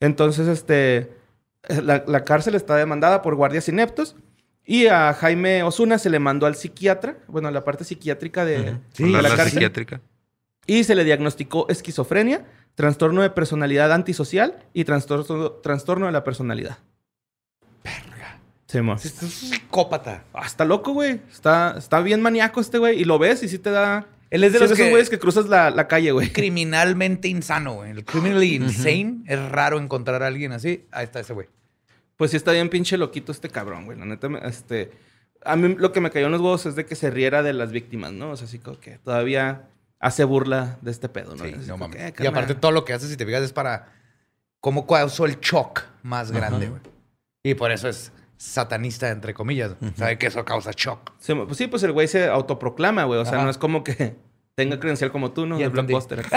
Entonces, 0.00 0.48
este, 0.48 1.12
la, 1.68 2.04
la 2.06 2.24
cárcel 2.24 2.54
está 2.54 2.76
demandada 2.76 3.22
por 3.22 3.34
guardias 3.34 3.68
ineptos. 3.68 4.16
Y 4.64 4.86
a 4.86 5.12
Jaime 5.14 5.64
Osuna 5.64 5.98
se 5.98 6.08
le 6.08 6.20
mandó 6.20 6.46
al 6.46 6.54
psiquiatra, 6.54 7.16
bueno, 7.26 7.48
a 7.48 7.50
la 7.50 7.64
parte 7.64 7.82
psiquiátrica 7.84 8.44
de, 8.44 8.76
Sí, 8.92 9.04
de 9.04 9.10
la, 9.10 9.22
la 9.22 9.28
la 9.30 9.36
cárcel. 9.36 9.54
psiquiátrica. 9.54 10.00
Y 10.66 10.84
se 10.84 10.94
le 10.94 11.02
diagnosticó 11.02 11.68
esquizofrenia, 11.68 12.44
trastorno 12.76 13.22
de 13.22 13.30
personalidad 13.30 13.90
antisocial 13.92 14.58
y 14.72 14.84
trastorno, 14.84 15.50
trastorno 15.50 16.06
de 16.06 16.12
la 16.12 16.22
personalidad. 16.22 16.78
Verga. 17.82 18.38
Sí. 18.68 18.78
Este 18.78 19.26
es 19.26 19.42
un 19.42 19.50
psicópata. 19.50 20.22
Ah, 20.32 20.46
está 20.46 20.64
loco, 20.64 20.92
güey. 20.92 21.20
Está, 21.30 21.74
está 21.76 22.00
bien 22.00 22.22
maníaco 22.22 22.60
este 22.60 22.78
güey. 22.78 23.00
Y 23.00 23.04
lo 23.04 23.18
ves 23.18 23.42
y 23.42 23.48
sí 23.48 23.58
te 23.58 23.70
da... 23.70 24.06
Él 24.32 24.44
es 24.44 24.52
de 24.52 24.58
Sí, 24.58 24.62
los 24.64 24.70
esos 24.72 24.84
que- 24.84 24.90
güeyes 24.90 25.10
que 25.10 25.18
cruzas 25.18 25.46
la, 25.48 25.70
la 25.70 25.86
calle, 25.88 26.10
güey. 26.12 26.32
Criminalmente 26.32 27.28
insano, 27.28 27.74
güey. 27.74 27.90
El 27.90 28.04
criminally 28.04 28.54
insane. 28.54 29.22
Es 29.26 29.38
raro 29.50 29.78
encontrar 29.78 30.22
a 30.22 30.26
alguien 30.26 30.52
así. 30.52 30.86
Ahí 30.90 31.04
está 31.04 31.20
ese 31.20 31.34
güey. 31.34 31.48
Pues 32.16 32.30
sí 32.30 32.36
está 32.38 32.52
bien 32.52 32.68
pinche 32.70 32.96
loquito 32.96 33.30
este 33.30 33.48
cabrón, 33.50 33.84
güey. 33.84 33.98
La 33.98 34.06
neta, 34.06 34.28
este... 34.44 34.90
A 35.44 35.56
mí 35.56 35.74
lo 35.76 35.92
que 35.92 36.00
me 36.00 36.10
cayó 36.10 36.26
en 36.26 36.32
los 36.32 36.40
huevos 36.40 36.64
es 36.66 36.76
de 36.76 36.86
que 36.86 36.94
se 36.94 37.10
riera 37.10 37.42
de 37.42 37.52
las 37.52 37.72
víctimas, 37.72 38.12
¿no? 38.12 38.30
O 38.30 38.36
sea, 38.36 38.46
así 38.46 38.58
como 38.58 38.78
que 38.80 38.98
todavía 38.98 39.68
hace 39.98 40.24
burla 40.24 40.78
de 40.82 40.90
este 40.92 41.08
pedo, 41.08 41.34
¿no? 41.36 41.44
Sí, 41.44 41.54
no 41.66 41.76
mames. 41.76 41.96
que, 41.96 42.02
"Eh, 42.04 42.08
y 42.08 42.12
carnal". 42.12 42.32
aparte 42.32 42.54
todo 42.54 42.70
lo 42.72 42.84
que 42.84 42.92
hace, 42.94 43.08
si 43.08 43.16
te 43.16 43.26
fijas, 43.26 43.42
es 43.42 43.52
para 43.52 43.92
cómo 44.60 44.86
causó 44.86 45.26
el 45.26 45.40
shock 45.40 45.82
más 46.04 46.30
grande, 46.30 46.68
güey. 46.68 46.80
Y 47.42 47.54
por 47.54 47.72
eso 47.72 47.88
es 47.88 48.12
satanista, 48.42 49.08
entre 49.10 49.32
comillas. 49.34 49.76
Sabe 49.96 50.18
que 50.18 50.26
eso 50.26 50.44
causa 50.44 50.72
shock. 50.76 51.12
Sí, 51.20 51.32
pues 51.34 51.56
sí, 51.56 51.68
pues 51.68 51.82
el 51.84 51.92
güey 51.92 52.08
se 52.08 52.26
autoproclama, 52.28 53.04
güey. 53.04 53.20
O 53.20 53.24
sea, 53.24 53.34
Ajá. 53.36 53.44
no 53.44 53.50
es 53.50 53.58
como 53.58 53.84
que 53.84 54.16
tenga 54.54 54.78
credencial 54.80 55.10
como 55.12 55.30
tú, 55.32 55.46
¿no? 55.46 55.56
Ya 55.56 55.60
De 55.60 55.64
entendí. 55.70 55.92
blockbuster. 55.94 56.24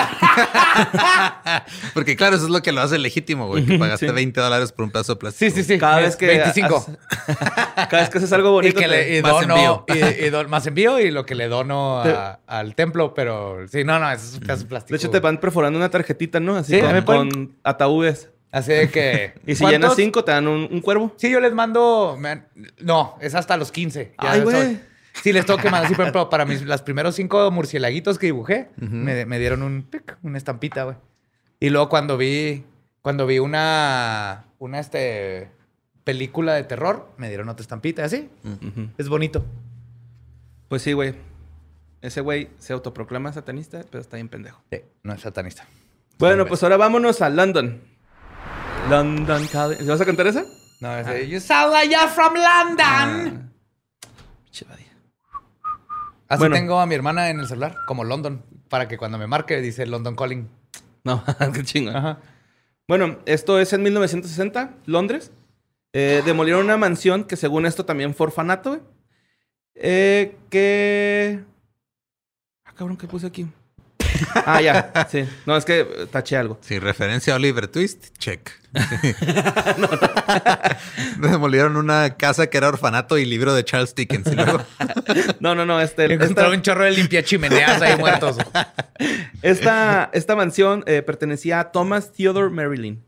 Porque 1.94 2.16
claro, 2.16 2.36
eso 2.36 2.46
es 2.46 2.52
lo 2.52 2.62
que 2.62 2.72
lo 2.72 2.82
hace 2.82 2.98
legítimo, 2.98 3.48
güey. 3.48 3.66
Que 3.66 3.78
pagaste 3.80 4.08
Sí. 4.08 4.14
20 4.14 4.40
dólares 4.40 4.72
por 4.72 4.86
un 4.86 4.92
pedazo 4.92 5.14
de 5.16 5.20
plástico. 5.20 5.52
Sí, 5.56 5.64
sí, 5.64 5.74
sí. 5.74 5.80
Cada 5.80 5.98
vez 6.00 6.16
que 6.16 6.28
25. 6.28 6.76
haces- 6.78 6.98
cada 7.90 8.02
vez 8.02 8.10
que 8.10 8.18
haces 8.20 8.34
algo 8.34 8.50
Y 8.50 8.54
bonito. 8.54 8.76
que 8.80 8.88
te- 8.88 8.88
le 8.88 9.18
y 9.18 9.22
más 9.22 9.32
dono, 9.32 9.56
envío. 9.56 9.86
y, 10.22 10.26
y 10.26 10.30
don- 10.30 10.50
más 10.50 10.66
envío 10.68 11.00
y 11.00 11.12
lo 11.12 11.26
que 11.26 11.36
le 11.36 11.48
dono 11.48 12.00
a- 12.02 12.40
al 12.48 12.76
templo, 12.76 13.14
pero 13.14 13.68
sí, 13.68 13.84
no, 13.84 14.00
no, 14.00 14.12
eso 14.12 14.26
es 14.28 14.34
un 14.36 14.40
pedazo 14.42 14.64
de 14.64 14.70
plástico. 14.70 14.94
De 14.94 14.98
hecho, 14.98 15.10
te 15.10 15.20
van 15.20 15.40
perforando 15.40 15.78
una 15.80 15.90
tarjetita, 15.90 16.40
¿no? 16.40 16.56
Así 16.56 16.80
Sí, 16.80 17.02
con 17.06 17.56
ataúdes. 17.64 18.30
Así 18.56 18.72
de 18.72 18.90
que. 18.90 19.34
Y 19.46 19.56
si 19.56 19.64
¿cuántos? 19.64 19.72
llenas 19.82 19.96
cinco, 19.98 20.24
te 20.24 20.32
dan 20.32 20.48
un, 20.48 20.70
un 20.72 20.80
cuervo. 20.80 21.14
Sí, 21.18 21.30
yo 21.30 21.42
les 21.42 21.54
mando. 21.54 22.18
no, 22.80 23.18
es 23.20 23.36
hasta 23.36 23.58
los 23.58 23.70
15. 23.70 24.14
Ya 24.22 24.32
Ay, 24.32 24.42
güey. 24.42 24.80
Sí, 25.22 25.34
les 25.34 25.46
tengo 25.46 25.60
que 25.60 25.70
mandar. 25.70 25.90
Sí, 25.90 25.96
por 25.96 26.04
ejemplo, 26.04 26.30
para 26.30 26.46
mis 26.46 26.62
los 26.62 26.82
primeros 26.82 27.16
cinco 27.16 27.52
murcielaguitos 27.52 28.18
que 28.18 28.28
dibujé, 28.28 28.70
me, 28.78 29.26
me 29.26 29.40
dieron 29.40 29.62
un 29.62 29.84
pic, 29.84 30.18
una 30.24 30.38
estampita, 30.38 30.86
güey. 30.86 30.96
Y 31.60 31.70
luego 31.70 31.90
cuando 31.90 32.18
vi. 32.18 32.64
Cuando 33.02 33.28
vi 33.28 33.40
una. 33.40 34.46
Una 34.58 34.80
este. 34.80 35.52
película 36.06 36.54
de 36.54 36.64
terror, 36.64 37.10
me 37.18 37.28
dieron 37.28 37.50
otra 37.50 37.62
estampita, 37.62 38.06
así. 38.06 38.30
Es 38.98 39.10
bonito. 39.10 39.46
Pues 40.70 40.82
sí, 40.82 40.94
güey. 40.94 41.14
Ese 42.02 42.22
güey 42.22 42.50
se 42.58 42.72
autoproclama 42.72 43.34
satanista, 43.34 43.84
pero 43.90 44.00
está 44.00 44.16
bien 44.16 44.30
pendejo. 44.30 44.62
Sí, 44.72 44.80
no 45.04 45.12
es 45.12 45.20
satanista. 45.20 45.66
Bueno, 46.20 46.46
pues 46.46 46.64
ahora 46.64 46.78
vámonos 46.78 47.22
a 47.22 47.30
London. 47.30 47.82
London 48.90 49.48
Calling. 49.48 49.88
¿Vas 49.88 50.02
a 50.02 50.06
cantar 50.06 50.28
esa? 50.28 50.46
No, 50.80 50.96
es 50.98 51.08
de, 51.08 51.28
You 51.28 51.40
sound 51.40 51.72
like 51.74 51.94
you're 51.94 52.08
from 52.10 52.34
London. 52.34 53.52
Badía. 54.70 54.86
Así 56.28 56.40
Bueno. 56.40 56.56
tengo 56.56 56.80
a 56.80 56.86
mi 56.86 56.96
hermana 56.96 57.30
en 57.30 57.40
el 57.40 57.48
celular, 57.48 57.76
como 57.88 58.04
London, 58.04 58.44
para 58.70 58.88
que 58.88 58.98
cuando 58.98 59.18
me 59.18 59.28
marque 59.28 59.62
dice 59.62 59.86
London 59.86 60.16
Calling. 60.16 60.50
No, 61.04 61.24
qué 61.54 61.64
chingo. 61.64 61.92
Ajá. 61.92 62.20
Bueno, 62.88 63.18
esto 63.26 63.60
es 63.60 63.74
en 63.74 63.84
1960, 63.84 64.72
Londres. 64.86 65.32
Eh, 65.94 66.22
demolieron 66.26 66.66
una 66.66 66.78
mansión 66.78 67.24
que 67.24 67.36
según 67.36 67.66
esto 67.66 67.86
también 67.86 68.14
fue 68.14 68.28
orfanato. 68.28 68.82
Eh, 69.76 70.38
que... 70.50 71.44
Ah, 72.66 72.74
cabrón, 72.76 72.98
¿qué 72.98 73.08
puse 73.08 73.28
aquí? 73.28 73.48
Ah, 74.46 74.62
ya, 74.62 75.08
sí. 75.10 75.26
No, 75.46 75.56
es 75.58 75.66
que 75.66 76.08
taché 76.12 76.38
algo. 76.38 76.58
Sí, 76.62 76.80
referencia 76.80 77.34
a 77.34 77.36
Oliver 77.38 77.68
Twist, 77.68 78.18
check. 78.18 78.52
Demolieron 81.20 81.78
una 81.78 82.16
casa 82.18 82.48
que 82.48 82.58
era 82.58 82.68
orfanato 82.68 83.18
y 83.18 83.26
libro 83.26 83.54
de 83.54 83.64
Charles 83.64 83.96
Dickens. 83.96 84.28
Y 84.32 84.36
luego, 84.36 84.62
No, 85.40 85.56
no, 85.56 85.66
no, 85.66 85.80
este... 85.82 86.06
Encontraron 86.06 86.54
Esta, 86.54 86.58
un 86.58 86.62
chorro 86.62 86.84
de 86.86 86.92
limpia 86.92 87.24
chimeneas 87.24 87.82
ahí 87.82 87.98
muertos. 87.98 88.38
esta, 89.42 90.10
esta 90.14 90.36
mansión 90.36 90.84
eh, 90.88 91.02
pertenecía 91.02 91.60
a 91.60 91.72
Thomas 91.72 92.12
Theodore 92.12 92.50
Marilyn. 92.50 93.04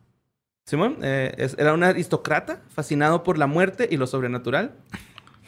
Simón, 0.65 0.97
eh, 1.01 1.33
es- 1.37 1.55
era 1.57 1.73
un 1.73 1.83
aristócrata 1.83 2.61
fascinado 2.73 3.23
por 3.23 3.37
la 3.37 3.47
muerte 3.47 3.87
y 3.89 3.97
lo 3.97 4.07
sobrenatural. 4.07 4.73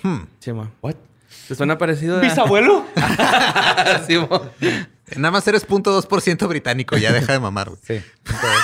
hmm, 0.04 0.20
Simón. 0.40 0.72
What? 0.82 0.96
¿Te 1.48 1.56
suena 1.56 1.78
parecido 1.78 2.18
a... 2.18 2.22
¿Bisabuelo? 2.22 2.86
Simón. 4.08 4.52
Nada 5.18 5.32
más 5.32 5.48
eres 5.48 5.66
punto 5.66 6.00
.2% 6.02 6.48
británico, 6.48 6.98
ya 6.98 7.12
deja 7.12 7.34
de 7.34 7.40
mamar. 7.40 7.70
güey. 7.70 7.80
Sí. 7.82 8.02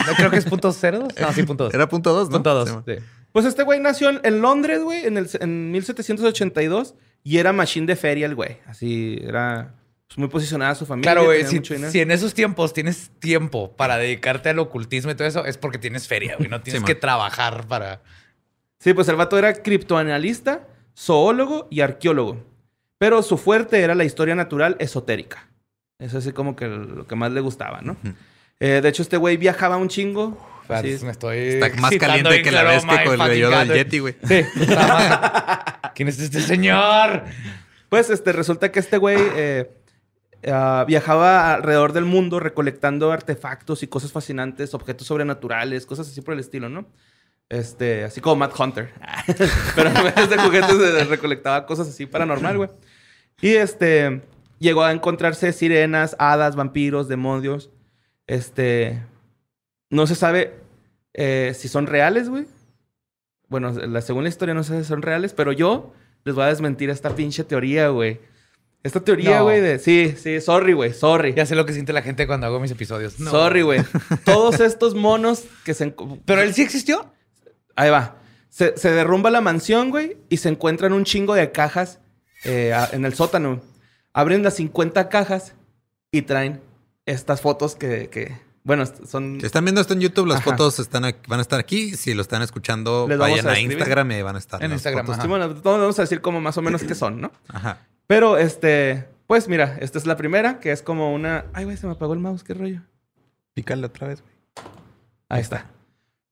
No, 0.07 0.13
creo 0.15 0.29
que 0.31 0.37
es 0.37 0.45
punto 0.45 0.71
cero 0.71 0.99
dos. 1.03 1.13
No, 1.19 1.33
sí, 1.33 1.43
punto 1.43 1.65
dos. 1.65 1.73
Era 1.73 1.87
punto 1.89 2.19
.2, 2.19 2.25
¿no? 2.25 2.31
punto 2.31 2.53
dos. 2.53 2.69
Sí, 2.69 2.93
sí. 2.95 3.03
Pues 3.31 3.45
este 3.45 3.63
güey 3.63 3.79
nació 3.79 4.11
en, 4.23 4.41
Londres, 4.41 4.81
güey, 4.81 5.05
en, 5.05 5.17
el, 5.17 5.29
en 5.41 5.71
1782 5.71 6.95
y 7.23 7.37
era 7.37 7.51
machine 7.51 7.85
de 7.85 7.95
feria 7.95 8.27
el 8.27 8.35
güey. 8.35 8.59
Así 8.65 9.19
era 9.21 9.73
pues, 10.07 10.17
muy 10.17 10.27
posicionada 10.29 10.73
su 10.75 10.85
familia. 10.85 11.11
Claro, 11.11 11.25
güey. 11.25 11.43
Si, 11.45 11.59
si 11.61 11.99
en 11.99 12.11
esos 12.11 12.33
tiempos 12.33 12.71
tienes 12.73 13.11
tiempo 13.19 13.75
para 13.75 13.97
dedicarte 13.97 14.49
al 14.49 14.59
ocultismo 14.59 15.11
y 15.11 15.15
todo 15.15 15.27
eso, 15.27 15.43
es 15.45 15.57
porque 15.57 15.77
tienes 15.77 16.07
feria, 16.07 16.35
güey. 16.37 16.49
No 16.49 16.61
tienes 16.61 16.81
Sí, 16.81 16.85
que 16.85 16.93
man. 16.93 17.01
trabajar 17.01 17.67
para. 17.67 18.01
Sí, 18.79 18.93
pues 18.93 19.07
el 19.09 19.15
vato 19.17 19.37
era 19.37 19.53
criptoanalista, 19.53 20.67
zoólogo 20.97 21.67
y 21.69 21.81
arqueólogo. 21.81 22.43
Pero 22.97 23.21
su 23.23 23.37
fuerte 23.37 23.81
era 23.81 23.95
la 23.95 24.05
historia 24.05 24.35
natural 24.35 24.77
esotérica. 24.79 25.49
Eso 25.99 26.17
así 26.17 26.31
como 26.31 26.55
que 26.55 26.67
lo 26.67 27.07
que 27.07 27.15
más 27.15 27.31
le 27.31 27.41
gustaba, 27.41 27.81
¿no? 27.81 27.97
Eh, 28.59 28.81
de 28.81 28.89
hecho, 28.89 29.01
este 29.01 29.17
güey 29.17 29.37
viajaba 29.37 29.77
un 29.77 29.87
chingo. 29.87 30.37
Pues, 30.67 31.03
me 31.03 31.11
estoy. 31.11 31.37
Está 31.37 31.69
más 31.79 31.95
caliente 31.95 32.41
que 32.41 32.51
la 32.51 32.63
vez 32.63 32.83
que 32.85 33.03
con 33.05 33.21
el 33.21 33.37
yo 33.39 33.49
del. 33.49 33.73
Yeti, 33.73 33.99
güey. 33.99 34.15
Sí. 34.23 34.43
está 34.59 35.79
¿Quién 35.95 36.09
es 36.09 36.19
este 36.19 36.41
señor? 36.41 37.23
Pues 37.89 38.09
este, 38.09 38.33
resulta 38.33 38.71
que 38.71 38.79
este 38.79 38.97
güey 38.97 39.17
eh, 39.35 39.71
ah, 40.47 40.83
viajaba 40.87 41.53
alrededor 41.53 41.93
del 41.93 42.05
mundo 42.05 42.39
recolectando 42.39 43.11
artefactos 43.11 43.83
y 43.83 43.87
cosas 43.87 44.11
fascinantes, 44.11 44.73
objetos 44.73 45.07
sobrenaturales, 45.07 45.85
cosas 45.85 46.09
así 46.09 46.21
por 46.21 46.33
el 46.33 46.39
estilo, 46.39 46.67
¿no? 46.67 46.87
Este, 47.47 48.03
así 48.03 48.21
como 48.21 48.37
Matt 48.37 48.59
Hunter. 48.59 48.91
Pero 49.75 49.89
en 49.89 50.15
vez 50.15 50.29
de 50.29 50.37
juguetes 50.37 50.75
eh, 50.75 51.03
recolectaba 51.05 51.65
cosas 51.65 51.87
así 51.87 52.05
paranormal, 52.05 52.57
güey. 52.57 52.69
Y 53.39 53.53
este, 53.55 54.21
llegó 54.59 54.83
a 54.83 54.91
encontrarse 54.91 55.53
sirenas, 55.53 56.15
hadas, 56.19 56.55
vampiros, 56.55 57.07
demonios. 57.07 57.69
Este, 58.27 59.03
no 59.89 60.07
se 60.07 60.15
sabe 60.15 60.53
eh, 61.13 61.53
si 61.55 61.67
son 61.67 61.87
reales, 61.87 62.29
güey. 62.29 62.45
Bueno, 63.47 63.71
la, 63.71 64.01
según 64.01 64.23
la 64.23 64.29
historia 64.29 64.53
no 64.55 64.63
sé 64.63 64.81
si 64.81 64.87
son 64.87 65.01
reales, 65.01 65.33
pero 65.33 65.51
yo 65.51 65.93
les 66.23 66.33
voy 66.35 66.43
a 66.45 66.47
desmentir 66.47 66.89
esta 66.89 67.15
pinche 67.15 67.43
teoría, 67.43 67.89
güey. 67.89 68.19
Esta 68.83 68.99
teoría, 68.99 69.39
No. 69.39 69.45
güey, 69.45 69.61
de... 69.61 69.79
Sí, 69.79 70.13
sí, 70.15 70.39
sorry, 70.41 70.73
güey, 70.73 70.93
sorry. 70.93 71.33
Ya 71.33 71.45
sé 71.47 71.55
lo 71.55 71.65
que 71.65 71.73
siente 71.73 71.91
la 71.93 72.03
gente 72.03 72.27
cuando 72.27 72.45
hago 72.45 72.59
mis 72.59 72.69
episodios. 72.71 73.19
No. 73.19 73.31
Sorry, 73.31 73.63
güey. 73.63 73.81
Todos 74.25 74.59
estos 74.59 74.93
monos 74.93 75.43
que 75.63 75.73
se... 75.73 75.95
¿Pero 76.25 76.41
él 76.41 76.53
sí 76.53 76.61
existió? 76.61 77.11
Ahí 77.75 77.89
va. 77.89 78.17
Se, 78.49 78.77
se 78.77 78.91
derrumba 78.91 79.31
la 79.31 79.41
mansión, 79.41 79.89
güey, 79.89 80.17
y 80.29 80.37
se 80.37 80.49
encuentran 80.49 80.93
un 80.93 81.03
chingo 81.03 81.33
de 81.33 81.51
cajas 81.51 81.99
eh, 82.43 82.73
en 82.91 83.05
el 83.05 83.13
sótano. 83.15 83.59
Abren 84.17 84.43
las 84.43 84.53
50 84.55 85.09
cajas 85.09 85.55
y 86.09 86.21
traen 86.21 86.61
estas 87.05 87.41
fotos 87.41 87.75
que, 87.75 88.09
que, 88.09 88.37
Bueno, 88.63 88.85
son... 88.85 89.39
Si 89.41 89.45
están 89.45 89.65
viendo 89.65 89.81
esto 89.81 89.93
en 89.93 89.99
YouTube, 89.99 90.25
las 90.27 90.39
Ajá. 90.39 90.51
fotos 90.51 90.79
están 90.79 91.03
aquí- 91.03 91.19
van 91.27 91.39
a 91.39 91.41
estar 91.41 91.59
aquí. 91.59 91.95
Si 91.97 92.13
lo 92.13 92.21
están 92.21 92.41
escuchando, 92.41 93.07
Les 93.09 93.17
vayan 93.17 93.45
a. 93.45 93.59
Instagram 93.59 94.11
y 94.11 94.13
ahí 94.15 94.21
van 94.21 94.37
a 94.37 94.39
estar. 94.39 94.63
En 94.63 94.71
Instagram, 94.71 95.05
fotos. 95.05 95.21
Sí, 95.21 95.27
bueno, 95.27 95.53
todos 95.53 95.79
vamos 95.81 95.99
a 95.99 96.03
decir 96.03 96.21
como 96.21 96.39
más 96.39 96.57
o 96.57 96.61
menos 96.61 96.81
qué 96.83 96.95
son, 96.95 97.19
¿no? 97.19 97.31
Ajá. 97.49 97.79
Pero, 98.07 98.37
este... 98.37 99.09
Pues 99.27 99.47
mira, 99.49 99.77
esta 99.81 99.97
es 99.97 100.05
la 100.05 100.15
primera, 100.15 100.59
que 100.61 100.71
es 100.71 100.81
como 100.81 101.13
una... 101.13 101.45
Ay, 101.53 101.65
güey, 101.65 101.75
se 101.75 101.85
me 101.87 101.93
apagó 101.93 102.13
el 102.13 102.19
mouse, 102.19 102.43
qué 102.43 102.53
rollo. 102.53 102.81
Pícale 103.53 103.85
otra 103.85 104.07
vez, 104.07 104.21
güey. 104.21 104.33
Ahí 105.27 105.41
está. 105.41 105.65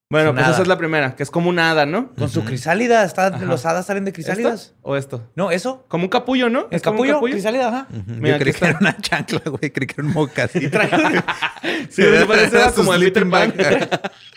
Bueno, 0.10 0.32
pues 0.34 0.43
hada. 0.43 0.54
esa 0.54 0.62
es 0.62 0.68
la 0.68 0.78
primera, 0.78 1.16
que 1.16 1.24
es 1.24 1.32
como 1.32 1.49
un 1.49 1.58
hada, 1.58 1.88
¿no? 1.88 2.14
Con 2.14 2.30
su 2.30 2.43
crisálida. 2.43 3.04
Está, 3.04 3.28
Ajá. 3.28 3.45
los 3.45 3.66
hadas 3.66 3.88
salen 3.88 4.06
de 4.06 4.14
crisálidas. 4.14 4.62
¿Esto? 4.62 4.76
¿O 4.84 4.95
esto? 4.95 5.32
No, 5.36 5.49
eso. 5.49 5.86
Como 5.88 6.04
un 6.04 6.10
capullo, 6.10 6.49
¿no? 6.49 6.68
¿El 6.70 6.82
como 6.84 7.01
un 7.01 7.08
capullo? 7.08 7.34
Crisálida, 7.34 7.70
ajá. 7.70 7.88
Mira, 7.89 8.08
Yo 8.08 8.10
creí 8.20 8.32
aquí 8.36 8.43
que 8.43 8.49
está. 8.51 8.70
era 8.70 8.78
una 8.80 8.97
chancla, 8.97 9.41
güey. 9.45 9.72
Creí 9.72 9.88
que 9.88 9.95
era 9.97 10.08
un 10.08 10.14
mocasín. 10.14 10.72
Sí, 11.89 12.04
se 12.04 12.26
parece 12.28 12.62
a 12.62 12.72
como 12.72 12.93
el 12.93 13.04
Peter 13.06 13.28
Pan. 13.30 13.54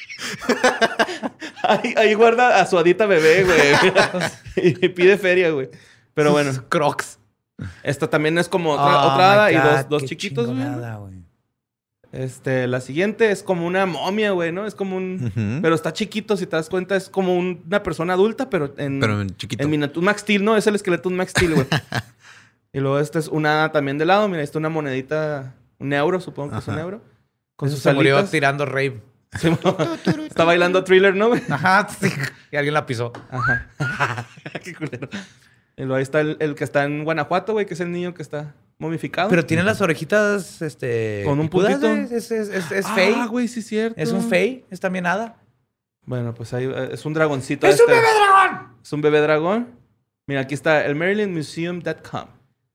ahí, 1.62 1.94
ahí 1.96 2.14
guarda 2.14 2.60
a 2.60 2.66
su 2.66 2.78
hadita 2.78 3.06
bebé, 3.06 3.44
güey. 3.44 4.72
y 4.82 4.88
pide 4.88 5.18
feria, 5.18 5.50
güey. 5.50 5.68
Pero 6.14 6.32
bueno, 6.32 6.52
Crocs. 6.68 7.18
esta 7.82 8.08
también 8.08 8.38
es 8.38 8.48
como 8.48 8.72
otra, 8.72 8.84
Oh, 9.04 9.12
otra 9.12 9.32
hada 9.32 9.52
y 9.52 9.56
dos, 9.56 9.88
dos 9.88 10.04
chiquitos, 10.04 10.46
güey. 10.46 10.58
Este, 12.12 12.66
la 12.66 12.80
siguiente 12.80 13.30
es 13.30 13.42
como 13.42 13.66
una 13.66 13.84
momia, 13.84 14.30
güey, 14.30 14.50
¿no? 14.52 14.66
Es 14.66 14.74
como 14.74 14.96
un... 14.96 15.61
Pero 15.61 15.74
está 15.74 15.92
chiquito, 15.92 16.36
si 16.36 16.46
te 16.46 16.57
das 16.57 16.68
cuenta, 16.70 16.96
es 16.96 17.09
como 17.11 17.36
un- 17.36 17.62
una 17.66 17.82
persona 17.82 18.14
adulta, 18.14 18.48
pero 18.48 18.72
en... 18.78 19.00
Pero 19.00 19.20
en 19.20 19.36
chiquito. 19.36 19.62
En 19.62 19.70
miniatura. 19.70 19.98
Un 20.00 20.04
Max 20.07 20.22
Steel, 20.22 20.44
¿no? 20.44 20.57
Es 20.57 20.66
el 20.66 20.74
esqueleto 20.76 21.09
de 21.09 21.12
un 21.14 21.18
Max 21.18 21.32
Steel, 21.32 21.54
güey. 21.54 21.66
y 22.72 22.80
luego 22.80 22.98
este 23.00 23.18
es 23.18 23.28
una 23.28 23.70
también 23.72 23.98
de 23.98 24.07
lado. 24.07 24.28
Mira, 24.28 24.42
esta 24.42 24.59
es 24.59 24.61
una 24.61 24.68
monedita, 24.70 25.54
un 25.78 25.92
euro, 25.92 26.20
supongo 26.20 26.52
que 26.52 26.59
es 26.59 26.68
un 26.68 26.78
euro. 26.78 27.02
Con 27.57 27.68
Eso 27.68 27.76
sus 27.76 27.82
se 27.82 27.92
murió 27.92 28.24
tirando 28.24 28.64
rave. 28.64 29.00
Sí, 29.38 29.50
Está 30.28 30.44
bailando 30.44 30.82
thriller, 30.84 31.14
¿no? 31.14 31.28
güey? 31.28 31.42
Ajá, 31.50 31.86
sí. 32.00 32.11
Y 32.52 32.57
alguien 32.57 32.72
la 32.72 32.86
pisó. 32.86 33.12
Ajá. 33.30 33.66
Qué 34.64 34.74
culero. 34.74 35.09
Y 35.76 35.82
luego 35.82 35.96
ahí 35.96 36.02
está 36.02 36.20
el, 36.20 36.36
el 36.40 36.54
que 36.54 36.64
está 36.64 36.84
en 36.84 37.04
Guanajuato, 37.04 37.52
güey, 37.52 37.66
que 37.66 37.74
es 37.74 37.80
el 37.80 37.92
niño 37.92 38.14
que 38.14 38.22
está 38.22 38.54
momificado. 38.78 39.28
Pero 39.28 39.44
tiene 39.44 39.62
las 39.62 39.80
orejitas, 39.80 40.62
este... 40.62 41.22
Con 41.24 41.38
un 41.38 41.48
puntito. 41.48 41.80
güey. 41.80 42.02
Es, 42.04 42.30
es, 42.30 42.48
es, 42.48 42.70
es 42.72 42.86
Ah, 42.86 42.94
fey. 42.94 43.14
güey, 43.28 43.46
sí 43.48 43.60
es 43.60 43.66
cierto. 43.66 44.00
Es 44.00 44.10
un 44.12 44.22
fey. 44.28 44.64
Es 44.70 44.80
también 44.80 45.06
hada. 45.06 45.36
Bueno, 46.04 46.34
pues 46.34 46.54
ahí 46.54 46.64
eh, 46.64 46.90
es 46.92 47.04
un 47.04 47.12
dragoncito. 47.14 47.66
¡Es 47.66 47.80
un 47.80 47.90
este. 47.90 47.92
bebé 47.92 48.06
dragón! 48.14 48.68
Es 48.82 48.92
un 48.92 49.00
bebé 49.02 49.20
dragón. 49.20 49.68
Mira, 50.26 50.40
aquí 50.42 50.54
está 50.54 50.84
el 50.86 50.94
marylandmuseum.com. 50.96 52.24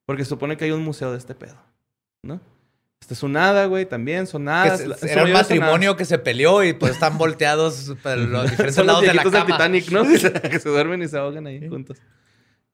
Porque 0.06 0.26
supone 0.26 0.58
que 0.58 0.66
hay 0.66 0.72
un 0.72 0.84
museo 0.84 1.12
de 1.12 1.18
este 1.18 1.34
pedo. 1.36 1.56
¿No? 2.24 2.40
Este 3.00 3.14
es 3.16 3.24
un 3.24 3.36
hada, 3.38 3.66
güey, 3.66 3.86
también. 3.86 4.28
Son 4.28 4.44
Que 4.46 4.50
hadas. 4.52 4.80
se- 4.80 4.88
La- 4.88 4.98
era 5.04 5.24
un 5.24 5.32
matrimonio 5.34 5.96
que 5.98 6.06
se 6.06 6.20
peleó 6.20 6.64
y 6.64 6.74
pues 6.74 6.92
están 6.94 7.18
volteados 7.18 7.96
para 8.04 8.18
los 8.18 8.44
diferentes 8.52 8.76
Son 8.76 8.86
los 8.86 8.96
lados 8.96 9.02
de 9.02 9.08
la 9.08 9.14
viejitos 9.24 9.32
del 9.34 9.42
cama. 9.44 9.58
Titanic, 9.58 9.92
¿no? 9.92 10.04
que, 10.04 10.18
se, 10.20 10.32
que 10.34 10.60
se 10.60 10.70
duermen 10.70 11.02
y 11.02 11.08
se 11.08 11.18
ahogan 11.18 11.48
ahí 11.48 11.68
juntos. 11.68 11.98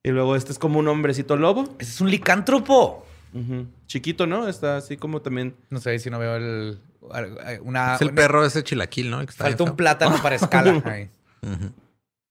Y 0.08 0.10
luego 0.10 0.36
este 0.36 0.52
es 0.52 0.58
como 0.58 0.78
un 0.78 0.88
hombrecito 0.88 1.36
lobo. 1.36 1.64
Ese 1.78 1.90
es 1.90 2.00
un 2.00 2.10
licántropo. 2.10 3.04
Chiquito, 3.86 4.26
¿no? 4.26 4.48
Está 4.48 4.78
así 4.78 4.96
como 4.96 5.20
también... 5.20 5.54
No 5.68 5.80
sé 5.80 5.98
si 5.98 6.08
no 6.08 6.18
veo 6.18 6.36
el... 6.36 6.78
Una, 7.62 7.94
es 7.96 8.00
el 8.00 8.06
una- 8.08 8.14
perro 8.14 8.42
ese 8.46 8.64
chilaquil, 8.64 9.10
¿no? 9.10 9.20
El 9.20 9.26
que 9.26 9.32
está 9.32 9.44
Falta 9.44 9.64
un 9.64 9.76
plátano 9.76 10.16
para 10.22 10.36
escala. 10.36 10.82
ahí. 10.86 11.10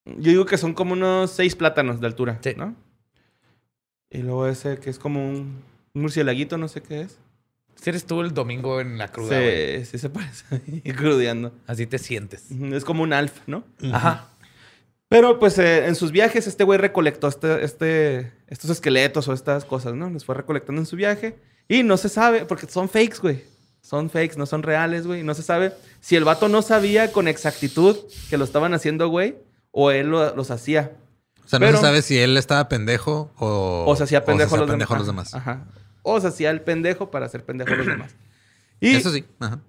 Yo 0.05 0.31
digo 0.31 0.45
que 0.47 0.57
son 0.57 0.73
como 0.73 0.93
unos 0.93 1.29
seis 1.29 1.55
plátanos 1.55 2.01
de 2.01 2.07
altura, 2.07 2.39
Sí. 2.43 2.53
¿no? 2.57 2.73
Y 4.09 4.23
luego 4.23 4.47
ese 4.47 4.79
que 4.79 4.89
es 4.89 4.97
como 4.97 5.29
un, 5.29 5.61
un 5.93 6.01
murcielaguito, 6.01 6.57
no 6.57 6.67
sé 6.67 6.81
qué 6.81 7.01
es. 7.01 7.19
Si 7.75 7.91
eres 7.91 8.05
tú 8.07 8.21
el 8.21 8.33
domingo 8.33 8.81
en 8.81 8.97
la 8.97 9.09
cruda. 9.09 9.39
Sí, 9.39 9.85
sí 9.85 9.99
se 9.99 10.09
parece 10.09 10.45
crudeando. 10.97 11.53
Así 11.67 11.85
te 11.85 11.99
sientes. 11.99 12.49
Es 12.49 12.83
como 12.85 13.03
un 13.03 13.13
alf, 13.13 13.33
¿no? 13.45 13.63
Ajá. 13.93 14.29
Pero 15.09 15.39
pues 15.39 15.57
eh, 15.57 15.87
en 15.87 15.95
sus 15.95 16.11
viajes 16.11 16.47
este 16.47 16.63
güey 16.63 16.77
recolectó 16.77 17.27
este, 17.29 17.63
este, 17.63 18.31
estos 18.47 18.69
esqueletos 18.69 19.27
o 19.27 19.33
estas 19.33 19.63
cosas, 19.65 19.93
¿no? 19.93 20.09
Los 20.09 20.25
fue 20.25 20.35
recolectando 20.35 20.81
en 20.81 20.85
su 20.85 20.95
viaje. 20.97 21.37
Y 21.69 21.83
no 21.83 21.97
se 21.97 22.09
sabe, 22.09 22.45
porque 22.45 22.67
son 22.67 22.89
fakes, 22.89 23.17
güey. 23.21 23.43
Son 23.81 24.09
fakes, 24.09 24.35
no 24.37 24.45
son 24.45 24.63
reales, 24.63 25.07
güey. 25.07 25.23
No 25.23 25.33
se 25.33 25.43
sabe 25.43 25.73
si 26.01 26.15
el 26.17 26.25
vato 26.25 26.49
no 26.49 26.61
sabía 26.61 27.11
con 27.13 27.27
exactitud 27.29 27.95
que 28.29 28.37
lo 28.37 28.43
estaban 28.43 28.73
haciendo, 28.73 29.07
güey, 29.07 29.35
o 29.71 29.91
él 29.91 30.07
lo- 30.07 30.35
los 30.35 30.51
hacía. 30.51 30.91
O 31.45 31.47
sea, 31.47 31.59
no 31.59 31.67
Pero- 31.67 31.77
se 31.77 31.83
sabe 31.85 32.01
si 32.01 32.17
él 32.19 32.35
estaba 32.35 32.67
pendejo 32.67 33.31
o... 33.37 33.85
O 33.87 33.95
se 33.95 34.03
hacía 34.03 34.25
pendejo, 34.25 34.55
o 34.55 34.57
se 34.57 34.61
a 34.63 34.65
hacía 34.65 34.65
los, 34.65 34.71
pendejo 34.87 35.03
demás. 35.05 35.33
Ajá. 35.33 35.65
O 36.03 36.19
se 36.19 36.27
hacía 36.27 36.49
el 36.51 36.59
pendejo 36.61 37.09
para 37.11 37.25
hacer 37.27 37.45
pendejo 37.45 37.71
a 37.73 37.77
los 37.77 37.85
demás. 37.87 38.15
Y 38.81 38.95
Eso 38.95 39.11
sí. 39.11 39.23
Ajá. 39.39 39.59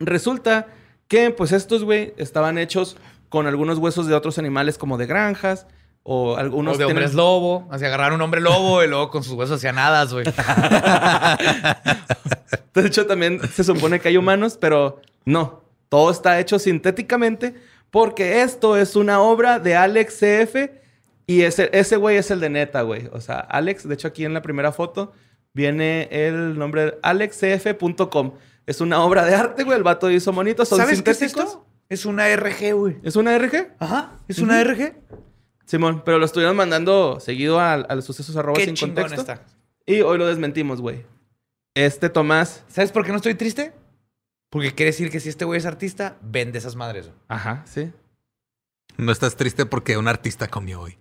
resulta 0.00 0.66
que, 1.08 1.30
pues, 1.30 1.52
estos, 1.52 1.84
güey, 1.84 2.12
estaban 2.16 2.58
hechos 2.58 2.96
con 3.34 3.48
algunos 3.48 3.78
huesos 3.78 4.06
de 4.06 4.14
otros 4.14 4.38
animales 4.38 4.78
como 4.78 4.96
de 4.96 5.06
granjas 5.06 5.66
o 6.04 6.36
algunos... 6.36 6.76
o 6.76 6.78
de 6.78 6.84
tienen- 6.84 6.98
hombres 6.98 7.14
lobo. 7.14 7.66
Así 7.68 7.84
agarrar 7.84 8.12
un 8.12 8.22
hombre 8.22 8.40
lobo 8.40 8.80
y 8.84 8.86
luego 8.86 9.10
con 9.10 9.24
sus 9.24 9.32
huesos 9.32 9.56
hacían 9.56 9.76
hadas, 9.76 10.12
güey. 10.12 10.24
De 12.74 12.86
hecho, 12.86 13.06
también 13.06 13.40
se 13.52 13.64
supone 13.64 13.98
que 13.98 14.06
hay 14.08 14.16
humanos, 14.16 14.56
pero 14.60 15.00
no. 15.24 15.62
Todo 15.88 16.12
está 16.12 16.38
hecho 16.38 16.60
sintéticamente 16.60 17.54
porque 17.90 18.42
esto 18.42 18.76
es 18.76 18.94
una 18.94 19.20
obra 19.20 19.58
de 19.58 19.74
Alex 19.74 20.14
CF 20.20 20.54
y 21.26 21.42
ese 21.42 21.70
ese 21.72 21.96
güey 21.96 22.16
es 22.16 22.30
el 22.30 22.38
de 22.38 22.50
neta, 22.50 22.82
güey. 22.82 23.08
O 23.12 23.20
sea, 23.20 23.40
Alex, 23.40 23.88
de 23.88 23.94
hecho 23.94 24.06
aquí 24.08 24.24
en 24.24 24.34
la 24.34 24.42
primera 24.42 24.70
foto 24.70 25.12
viene 25.54 26.08
el 26.12 26.56
nombre 26.58 26.98
alexcf.com. 27.02 28.32
Es 28.66 28.80
una 28.80 29.02
obra 29.04 29.24
de 29.24 29.34
arte, 29.34 29.64
güey. 29.64 29.76
El 29.76 29.82
vato 29.84 30.10
hizo 30.10 30.32
monitos, 30.32 30.68
son 30.68 30.78
¿Sabes 30.78 31.02
qué 31.02 31.10
es 31.10 31.18
sintéticos. 31.18 31.44
esto? 31.50 31.66
Es 31.88 32.06
una 32.06 32.34
RG, 32.34 32.72
güey. 32.74 32.96
¿Es 33.02 33.16
una 33.16 33.36
RG? 33.38 33.74
Ajá. 33.78 34.12
Es 34.28 34.38
una 34.38 34.62
RG. 34.62 34.94
Simón, 35.66 36.02
pero 36.04 36.18
lo 36.18 36.24
estuvieron 36.26 36.56
mandando 36.56 37.18
seguido 37.20 37.60
al, 37.60 37.86
al 37.88 38.02
sucesos 38.02 38.36
arroba 38.36 38.56
Qué 38.58 38.66
sin 38.66 38.74
chingón 38.74 38.94
contexto. 39.04 39.32
está. 39.32 39.44
Y 39.86 40.00
hoy 40.02 40.18
lo 40.18 40.26
desmentimos, 40.26 40.80
güey. 40.80 41.04
Este 41.74 42.08
Tomás. 42.10 42.64
¿Sabes 42.68 42.92
por 42.92 43.04
qué 43.04 43.10
no 43.10 43.16
estoy 43.16 43.34
triste? 43.34 43.72
Porque 44.50 44.74
quiere 44.74 44.92
decir 44.92 45.10
que 45.10 45.20
si 45.20 45.28
este 45.28 45.44
güey 45.44 45.58
es 45.58 45.66
artista, 45.66 46.16
vende 46.22 46.58
esas 46.58 46.76
madres. 46.76 47.06
güey. 47.06 47.18
Ajá, 47.28 47.62
sí. 47.66 47.92
No 48.96 49.10
estás 49.12 49.36
triste 49.36 49.66
porque 49.66 49.96
un 49.98 50.06
artista 50.08 50.48
comió 50.48 50.80
hoy. 50.82 50.98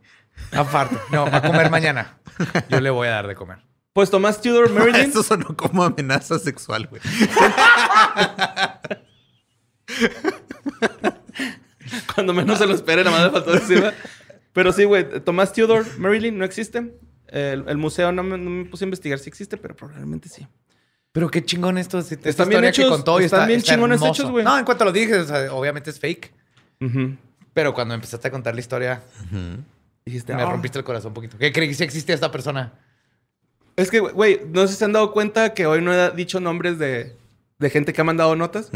Aparte. 0.51 0.97
No, 1.11 1.29
va 1.29 1.37
a 1.37 1.41
comer 1.43 1.69
mañana. 1.69 2.17
Yo 2.69 2.79
le 2.81 2.89
voy 2.89 3.07
a 3.07 3.11
dar 3.11 3.27
de 3.27 3.35
comer. 3.35 3.59
Pues 3.93 4.09
Tomás 4.09 4.41
Tudor 4.41 4.69
Merlin. 4.73 4.95
Eso 5.09 5.21
sonó 5.21 5.55
como 5.55 5.83
amenaza 5.83 6.39
sexual, 6.39 6.87
güey. 6.87 7.01
Cuando 12.15 12.33
menos 12.33 12.57
se 12.57 12.65
lo 12.65 12.73
espere, 12.73 13.03
nada 13.03 13.17
más 13.17 13.25
le 13.33 13.41
faltó. 13.61 13.91
Pero 14.53 14.71
sí, 14.71 14.83
güey, 14.83 15.19
Tomás 15.21 15.51
Tudor 15.53 15.85
Marilyn 15.99 16.37
no 16.37 16.45
existe. 16.45 16.93
El, 17.27 17.65
el 17.67 17.77
museo 17.77 18.11
no 18.11 18.21
me, 18.23 18.37
no 18.37 18.49
me 18.49 18.65
puse 18.65 18.85
a 18.85 18.87
investigar 18.87 19.17
si 19.19 19.27
existe, 19.29 19.57
pero 19.57 19.75
probablemente 19.75 20.29
sí. 20.29 20.47
Pero 21.11 21.29
qué 21.29 21.43
chingón 21.43 21.77
esto. 21.77 22.01
si- 22.01 22.15
esta 22.15 22.29
Están 22.29 22.49
bien 22.49 22.63
historia 22.63 22.71
que 22.71 22.81
hechos, 22.81 22.91
contó 22.91 23.19
y 23.21 23.25
están 23.25 23.39
está- 23.41 23.47
bien 23.47 23.59
está 23.59 23.73
chingones 23.73 24.01
hermoso. 24.01 24.21
hechos, 24.21 24.31
güey. 24.31 24.43
No, 24.45 24.57
en 24.57 24.65
cuanto 24.65 24.85
lo 24.85 24.91
dije, 24.91 25.15
o 25.15 25.25
sea, 25.25 25.53
obviamente 25.53 25.89
es 25.89 25.99
fake. 25.99 26.31
Pero 27.53 27.73
cuando 27.73 27.93
empezaste 27.95 28.27
a 28.27 28.31
contar 28.31 28.53
la 28.53 28.59
historia, 28.59 29.01
Dijiste, 30.05 30.35
me 30.35 30.43
rompiste 30.43 30.77
el 30.77 30.83
corazón 30.83 31.09
un 31.11 31.13
poquito. 31.13 31.37
¿Qué 31.37 31.51
creí 31.53 31.69
que 31.69 31.73
sí 31.75 31.83
existe 31.83 32.11
esta 32.13 32.29
persona? 32.29 32.73
Es 33.77 33.89
que, 33.89 33.99
güey, 33.99 34.41
no 34.51 34.61
sé 34.67 34.73
si 34.73 34.79
se 34.79 34.85
han 34.85 34.91
dado 34.91 35.11
cuenta 35.13 35.53
que 35.53 35.65
hoy 35.65 35.81
no 35.81 35.93
he 35.93 36.11
dicho 36.11 36.39
nombres 36.41 36.77
de, 36.77 37.15
de 37.63 37.69
gente 37.71 37.93
que 37.93 38.01
ha 38.01 38.03
mandado 38.03 38.35
notas. 38.35 38.69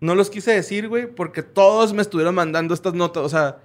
No 0.00 0.14
los 0.16 0.30
quise 0.30 0.52
decir, 0.52 0.88
güey, 0.88 1.06
porque 1.06 1.42
todos 1.44 1.92
me 1.92 2.02
estuvieron 2.02 2.34
mandando 2.34 2.74
estas 2.74 2.94
notas. 2.94 3.22
O 3.22 3.28
sea, 3.28 3.58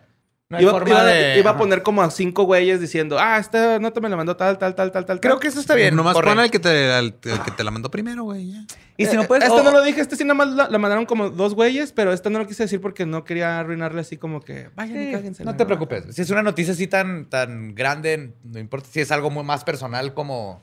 No 0.47 0.61
iba, 0.61 0.71
forma 0.73 0.89
iba- 0.91 1.03
de- 1.05 1.39
iba 1.39 1.49
a 1.51 1.57
poner 1.57 1.82
como 1.82 2.03
a 2.03 2.11
cinco 2.11 2.43
güeyes 2.43 2.80
diciendo, 2.80 3.17
ah, 3.19 3.39
esta 3.39 3.80
nota 3.80 3.99
me 3.99 4.09
la 4.09 4.15
mandó 4.15 4.36
tal, 4.36 4.59
tal, 4.59 4.76
tal, 4.76 4.91
tal, 4.91 5.03
tal. 5.05 5.19
Creo 5.19 5.34
tal". 5.34 5.41
que 5.41 5.47
eso 5.47 5.59
está 5.59 5.73
bien. 5.73 5.95
Nomás 5.95 6.13
correcto. 6.13 6.36
pon 6.36 6.43
al 6.43 6.51
que, 6.51 6.59
te, 6.59 6.91
al- 6.93 7.15
al 7.32 7.43
que 7.43 7.51
te 7.51 7.63
la 7.63 7.71
mandó 7.71 7.89
primero, 7.89 8.23
güey. 8.26 8.51
ya. 8.51 8.63
Y 8.97 9.07
si 9.07 9.15
no 9.15 9.23
Eh, 9.23 9.28
puedes... 9.28 9.43
Este 9.49 9.59
o- 9.59 9.63
no 9.63 9.71
lo 9.71 9.82
dije, 9.82 9.99
este 10.01 10.15
sí 10.15 10.23
nada 10.23 10.36
más 10.36 10.49
la, 10.53 10.69
la 10.69 10.78
mandaron 10.78 11.05
como 11.07 11.30
dos 11.32 11.55
güeyes, 11.55 11.91
pero 11.91 12.13
este 12.13 12.30
no 12.30 12.38
lo 12.38 12.45
quise 12.47 12.63
decir 12.63 12.80
porque 12.80 13.05
no 13.07 13.23
quería 13.26 13.59
arruinarle 13.59 14.01
así 14.01 14.17
como 14.17 14.39
que, 14.41 14.69
vayan 14.76 15.01
y 15.01 15.05
Sí, 15.07 15.11
cáguense. 15.13 15.43
no 15.43 15.55
te 15.57 15.65
preocupes. 15.65 16.13
Si 16.15 16.21
es 16.21 16.30
una 16.30 16.43
noticia 16.43 16.73
así 16.73 16.86
tan, 16.88 17.26
tan 17.30 17.73
grande, 17.73 18.34
no 18.43 18.59
importa 18.59 18.88
si 18.91 18.99
es 19.01 19.11
algo 19.11 19.32
muy 19.32 19.43
más 19.43 19.63
personal 19.63 20.13
como 20.13 20.61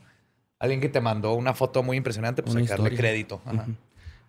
alguien 0.61 0.81
que 0.81 0.89
te 0.89 1.01
mandó 1.01 1.35
una 1.35 1.55
foto 1.55 1.83
muy 1.83 1.97
impresionante, 1.97 2.43
pues 2.45 2.55
Una 2.55 2.61
hay 2.61 2.67
que 2.67 2.71
darle 2.71 2.89
historia. 2.91 3.11
crédito. 3.11 3.43
Ajá. 3.45 3.67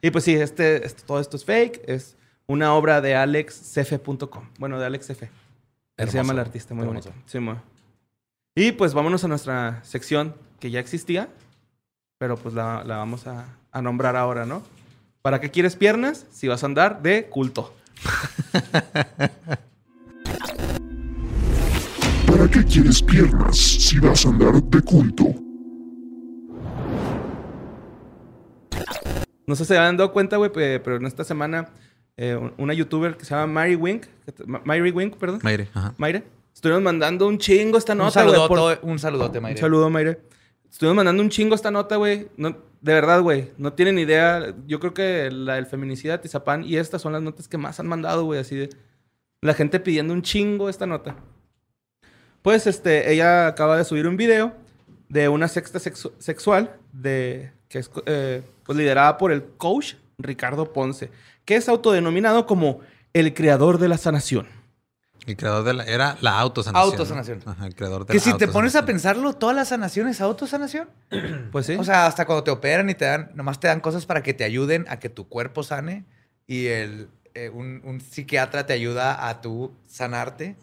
Y 0.03 0.11
pues 0.11 0.23
sí, 0.25 0.35
este, 0.35 0.85
este- 0.85 1.01
todo 1.03 1.19
esto 1.19 1.37
es 1.37 1.45
fake. 1.45 1.81
Es 1.87 2.15
una 2.45 2.73
obra 2.75 2.99
de 3.01 3.15
alexcf.com. 3.15 4.49
Bueno, 4.59 4.77
de 4.79 4.85
Alex 4.85 5.09
F. 5.09 5.25
Así 5.25 5.33
Hermoso. 5.97 6.11
se 6.11 6.17
llama 6.17 6.33
el 6.33 6.39
artista, 6.39 6.73
muy 6.75 6.85
Hermoso. 6.85 7.09
bonito. 7.09 7.25
Sí. 7.25 7.39
Y 8.55 8.73
pues 8.73 8.93
vámonos 8.93 9.23
a 9.23 9.27
nuestra 9.29 9.83
sección 9.83 10.35
que 10.59 10.69
ya 10.69 10.79
existía, 10.79 11.29
pero 12.19 12.35
pues 12.37 12.53
la, 12.53 12.83
la 12.83 12.97
vamos 12.97 13.25
a, 13.27 13.45
a 13.71 13.81
nombrar 13.81 14.15
ahora, 14.15 14.45
¿no? 14.45 14.61
¿Para 15.21 15.39
qué 15.39 15.49
quieres 15.49 15.75
piernas 15.77 16.25
si 16.31 16.47
vas 16.49 16.63
a 16.63 16.65
andar 16.67 17.01
de 17.01 17.29
culto? 17.29 17.73
¿Para 22.27 22.47
qué 22.49 22.63
quieres 22.65 23.01
piernas 23.01 23.57
si 23.57 23.99
vas 23.99 24.25
a 24.25 24.29
andar 24.29 24.61
de 24.63 24.81
culto? 24.81 25.33
No 29.47 29.55
sé 29.55 29.65
si 29.65 29.69
se 29.69 29.77
han 29.77 29.97
dado 29.97 30.11
cuenta, 30.13 30.37
güey, 30.37 30.51
pe- 30.51 30.79
pero 30.79 30.95
en 30.97 31.05
esta 31.05 31.23
semana 31.23 31.69
eh, 32.17 32.35
un- 32.35 32.53
una 32.57 32.73
youtuber 32.73 33.17
que 33.17 33.25
se 33.25 33.35
llama 33.35 33.47
Mary 33.51 33.75
Wink, 33.75 34.05
Mary 34.45 34.91
Wink, 34.91 35.17
perdón. 35.17 35.39
Mayre, 35.43 35.67
ajá. 35.73 35.93
Mayre. 35.97 36.23
Estuvimos 36.53 36.83
mandando 36.83 37.27
un 37.27 37.37
chingo 37.39 37.77
esta 37.77 37.93
Un 37.93 37.99
nota, 37.99 38.23
güey. 38.23 38.35
por- 38.47 38.57
saludote, 38.57 38.79
un 38.85 38.99
saludote, 38.99 39.39
Mayre. 39.41 39.57
Un 39.57 39.61
saludo, 39.61 39.89
Mayre. 39.89 40.19
Estuvimos 40.71 40.95
mandando 40.95 41.21
un 41.23 41.29
chingo 41.29 41.55
esta 41.55 41.71
nota, 41.71 41.95
güey. 41.97 42.27
No, 42.37 42.49
de 42.81 42.93
verdad, 42.93 43.21
güey. 43.21 43.49
No 43.57 43.73
tienen 43.73 43.97
idea. 43.99 44.53
Yo 44.67 44.79
creo 44.79 44.93
que 44.93 45.29
la 45.31 45.55
del 45.55 45.65
feminicida 45.65 46.13
de 46.13 46.19
Tizapán 46.19 46.63
y 46.63 46.77
estas 46.77 47.01
son 47.01 47.13
las 47.13 47.21
notas 47.21 47.47
que 47.47 47.57
más 47.57 47.79
han 47.79 47.87
mandado, 47.87 48.23
güey. 48.25 48.39
Así 48.39 48.55
de... 48.55 48.69
La 49.41 49.53
gente 49.53 49.79
pidiendo 49.79 50.13
un 50.13 50.21
chingo 50.21 50.69
esta 50.69 50.85
nota. 50.85 51.15
Pues, 52.41 52.67
este, 52.67 53.11
ella 53.11 53.47
acaba 53.47 53.77
de 53.77 53.83
subir 53.85 54.07
un 54.07 54.17
video 54.17 54.53
de 55.09 55.29
una 55.29 55.47
sexta 55.47 55.79
sexu- 55.79 56.11
sexual 56.19 56.75
de, 56.91 57.51
que 57.69 57.79
es 57.79 57.89
eh, 58.05 58.41
pues, 58.65 58.77
liderada 58.77 59.17
por 59.17 59.31
el 59.31 59.43
coach 59.43 59.95
Ricardo 60.17 60.73
Ponce, 60.73 61.11
que 61.45 61.55
es 61.55 61.67
autodenominado 61.69 62.45
como 62.45 62.79
el 63.13 63.33
creador 63.33 63.77
de 63.77 63.87
la 63.87 63.97
sanación. 63.97 64.47
El 65.25 65.37
creador 65.37 65.63
de 65.63 65.73
la... 65.73 65.83
Era 65.85 66.17
la 66.21 66.39
autosanación. 66.39 66.85
¿no? 66.85 66.91
Autosanación. 66.91 67.41
Ajá, 67.45 67.65
el 67.65 67.75
creador 67.75 68.05
de 68.05 68.11
Que 68.11 68.17
la 68.17 68.23
si 68.23 68.33
te 68.37 68.47
pones 68.47 68.75
a 68.75 68.85
pensarlo, 68.85 69.33
toda 69.33 69.53
la 69.53 69.63
sanación 69.63 70.07
es 70.07 70.19
autosanación. 70.21 70.89
Pues 71.51 71.67
sí. 71.67 71.75
O 71.75 71.83
sea, 71.83 72.07
hasta 72.07 72.25
cuando 72.25 72.43
te 72.43 72.51
operan 72.51 72.89
y 72.89 72.95
te 72.95 73.05
dan, 73.05 73.31
nomás 73.35 73.59
te 73.59 73.67
dan 73.67 73.79
cosas 73.79 74.05
para 74.05 74.23
que 74.23 74.33
te 74.33 74.43
ayuden 74.43 74.85
a 74.89 74.99
que 74.99 75.09
tu 75.09 75.29
cuerpo 75.29 75.63
sane 75.63 76.05
y 76.47 76.65
el, 76.65 77.09
eh, 77.35 77.49
un, 77.49 77.81
un 77.83 78.01
psiquiatra 78.01 78.65
te 78.65 78.73
ayuda 78.73 79.27
a 79.27 79.41
tú 79.41 79.73
sanarte. 79.87 80.55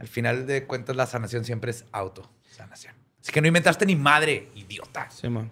Al 0.00 0.08
final 0.08 0.46
de 0.46 0.64
cuentas, 0.66 0.96
la 0.96 1.06
sanación 1.06 1.44
siempre 1.44 1.70
es 1.70 1.84
autosanación. 1.92 2.94
Así 3.20 3.32
que 3.32 3.40
no 3.40 3.48
inventaste 3.48 3.84
ni 3.86 3.96
madre, 3.96 4.50
idiota. 4.54 5.10
Simón. 5.10 5.50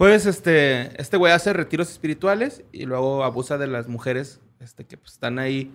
Pues 0.00 0.24
este, 0.24 0.98
este 0.98 1.18
güey 1.18 1.30
hace 1.30 1.52
retiros 1.52 1.90
espirituales 1.90 2.62
y 2.72 2.86
luego 2.86 3.22
abusa 3.22 3.58
de 3.58 3.66
las 3.66 3.86
mujeres 3.86 4.40
este, 4.58 4.86
que 4.86 4.96
pues, 4.96 5.12
están 5.12 5.38
ahí 5.38 5.70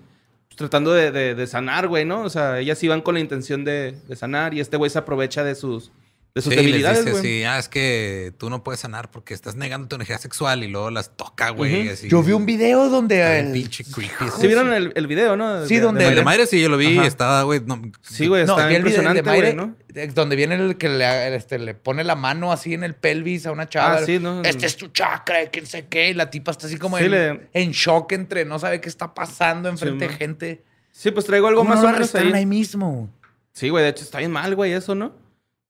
pues, 0.48 0.58
tratando 0.58 0.94
de, 0.94 1.12
de- 1.12 1.46
sanar, 1.46 1.88
güey, 1.88 2.06
¿no? 2.06 2.22
O 2.24 2.30
sea, 2.32 2.58
ellas 2.58 2.82
iban 2.82 3.04
con 3.04 3.14
la 3.14 3.20
intención 3.20 3.64
de, 3.64 3.96
de 4.08 4.16
sanar 4.16 4.56
y 4.56 4.62
este 4.62 4.78
güey 4.78 4.90
se 4.90 4.98
aprovecha 4.98 5.44
de 5.44 5.54
sus, 5.54 5.92
de 6.36 6.42
sus 6.42 6.50
Sí, 6.52 6.58
les 6.58 6.66
debilidades, 6.66 7.00
dice 7.06 7.12
güey. 7.12 7.22
así, 7.22 7.44
ah, 7.46 7.58
es 7.58 7.70
que 7.70 8.34
tú 8.38 8.50
no 8.50 8.62
puedes 8.62 8.82
sanar 8.82 9.10
porque 9.10 9.34
estás 9.34 9.56
negando 9.56 9.88
tu 9.88 9.96
energía 9.96 10.18
sexual 10.18 10.66
y 10.66 10.68
luego 10.68 10.92
las 10.92 11.16
toca, 11.16 11.52
güey. 11.52 11.90
Yo 12.10 12.22
vi 12.24 12.34
un 12.34 12.46
video 12.46 12.90
donde... 12.90 13.40
El- 13.40 13.54
pinche 13.54 13.86
creepy. 13.86 14.26
¿Sí 14.38 14.46
vieron 14.46 14.74
el, 14.74 14.92
el 14.96 15.08
video, 15.08 15.38
no? 15.38 15.66
Sí, 15.66 15.78
donde- 15.80 16.06
El 16.06 16.16
de 16.16 16.24
Mayre? 16.26 16.46
Sí, 16.46 16.62
yo 16.62 16.68
lo 16.68 16.76
vi 16.76 16.94
Ajá. 16.98 17.06
y 17.06 17.08
estaba, 17.08 17.44
güey. 17.44 17.62
No, 17.66 17.82
Sí, 18.02 18.28
güey, 18.28 18.46
No, 18.46 18.52
está 18.58 18.68
vi 18.68 18.76
el 18.76 18.84
video 18.84 19.02
de 19.02 19.10
impresionante, 19.12 19.24
Mayre, 19.24 19.54
güey, 19.54 19.68
¿no? 19.68 19.76
eh, 19.96 20.12
donde 20.14 20.36
viene 20.36 20.56
el 20.56 20.76
que 20.78 20.90
le, 20.90 21.36
este, 21.38 21.58
le 21.58 21.74
pone 21.74 22.04
la 22.04 22.16
mano 22.16 22.52
así 22.52 22.74
en 22.74 22.84
el 22.84 22.96
pelvis 22.96 23.46
a 23.46 23.54
una 23.54 23.70
chava. 23.70 23.96
Ah, 23.96 24.06
sí, 24.06 24.20
¿no? 24.20 24.42
Este 24.44 24.66
es 24.66 24.76
tu 24.76 24.90
chakra, 24.90 25.46
quién 25.50 25.66
sé 25.66 25.88
qué. 25.88 26.10
Y 26.10 26.14
la 26.16 26.30
tipa 26.30 26.52
está 26.52 26.68
así 26.68 26.78
como 26.78 26.98
Sí, 26.98 27.06
en, 27.06 27.12
le- 27.12 27.50
en 27.54 27.72
shock 27.72 28.12
entre 28.12 28.44
no 28.44 28.60
sabe 28.60 28.82
qué 28.82 28.90
está 28.90 29.14
pasando 29.14 29.70
enfrente 29.70 30.04
de 30.04 30.10
man. 30.10 30.18
gente. 30.18 30.64
Sí, 30.92 31.12
pues 31.12 31.26
traigo 31.26 31.48
algo 31.48 31.62
¿Cómo 31.62 31.70
más 31.74 31.82
no 31.82 31.90
o 31.90 31.94
menos 31.94 32.14
ahí 32.14 32.46
mismo? 32.46 33.10
Sí, 33.54 33.70
güey, 33.70 33.86
de 33.86 33.92
hecho 33.92 34.04
está 34.04 34.18
bien 34.18 34.32
mal, 34.32 34.54
güey, 34.54 34.74
eso, 34.74 34.96
¿no? 34.96 35.24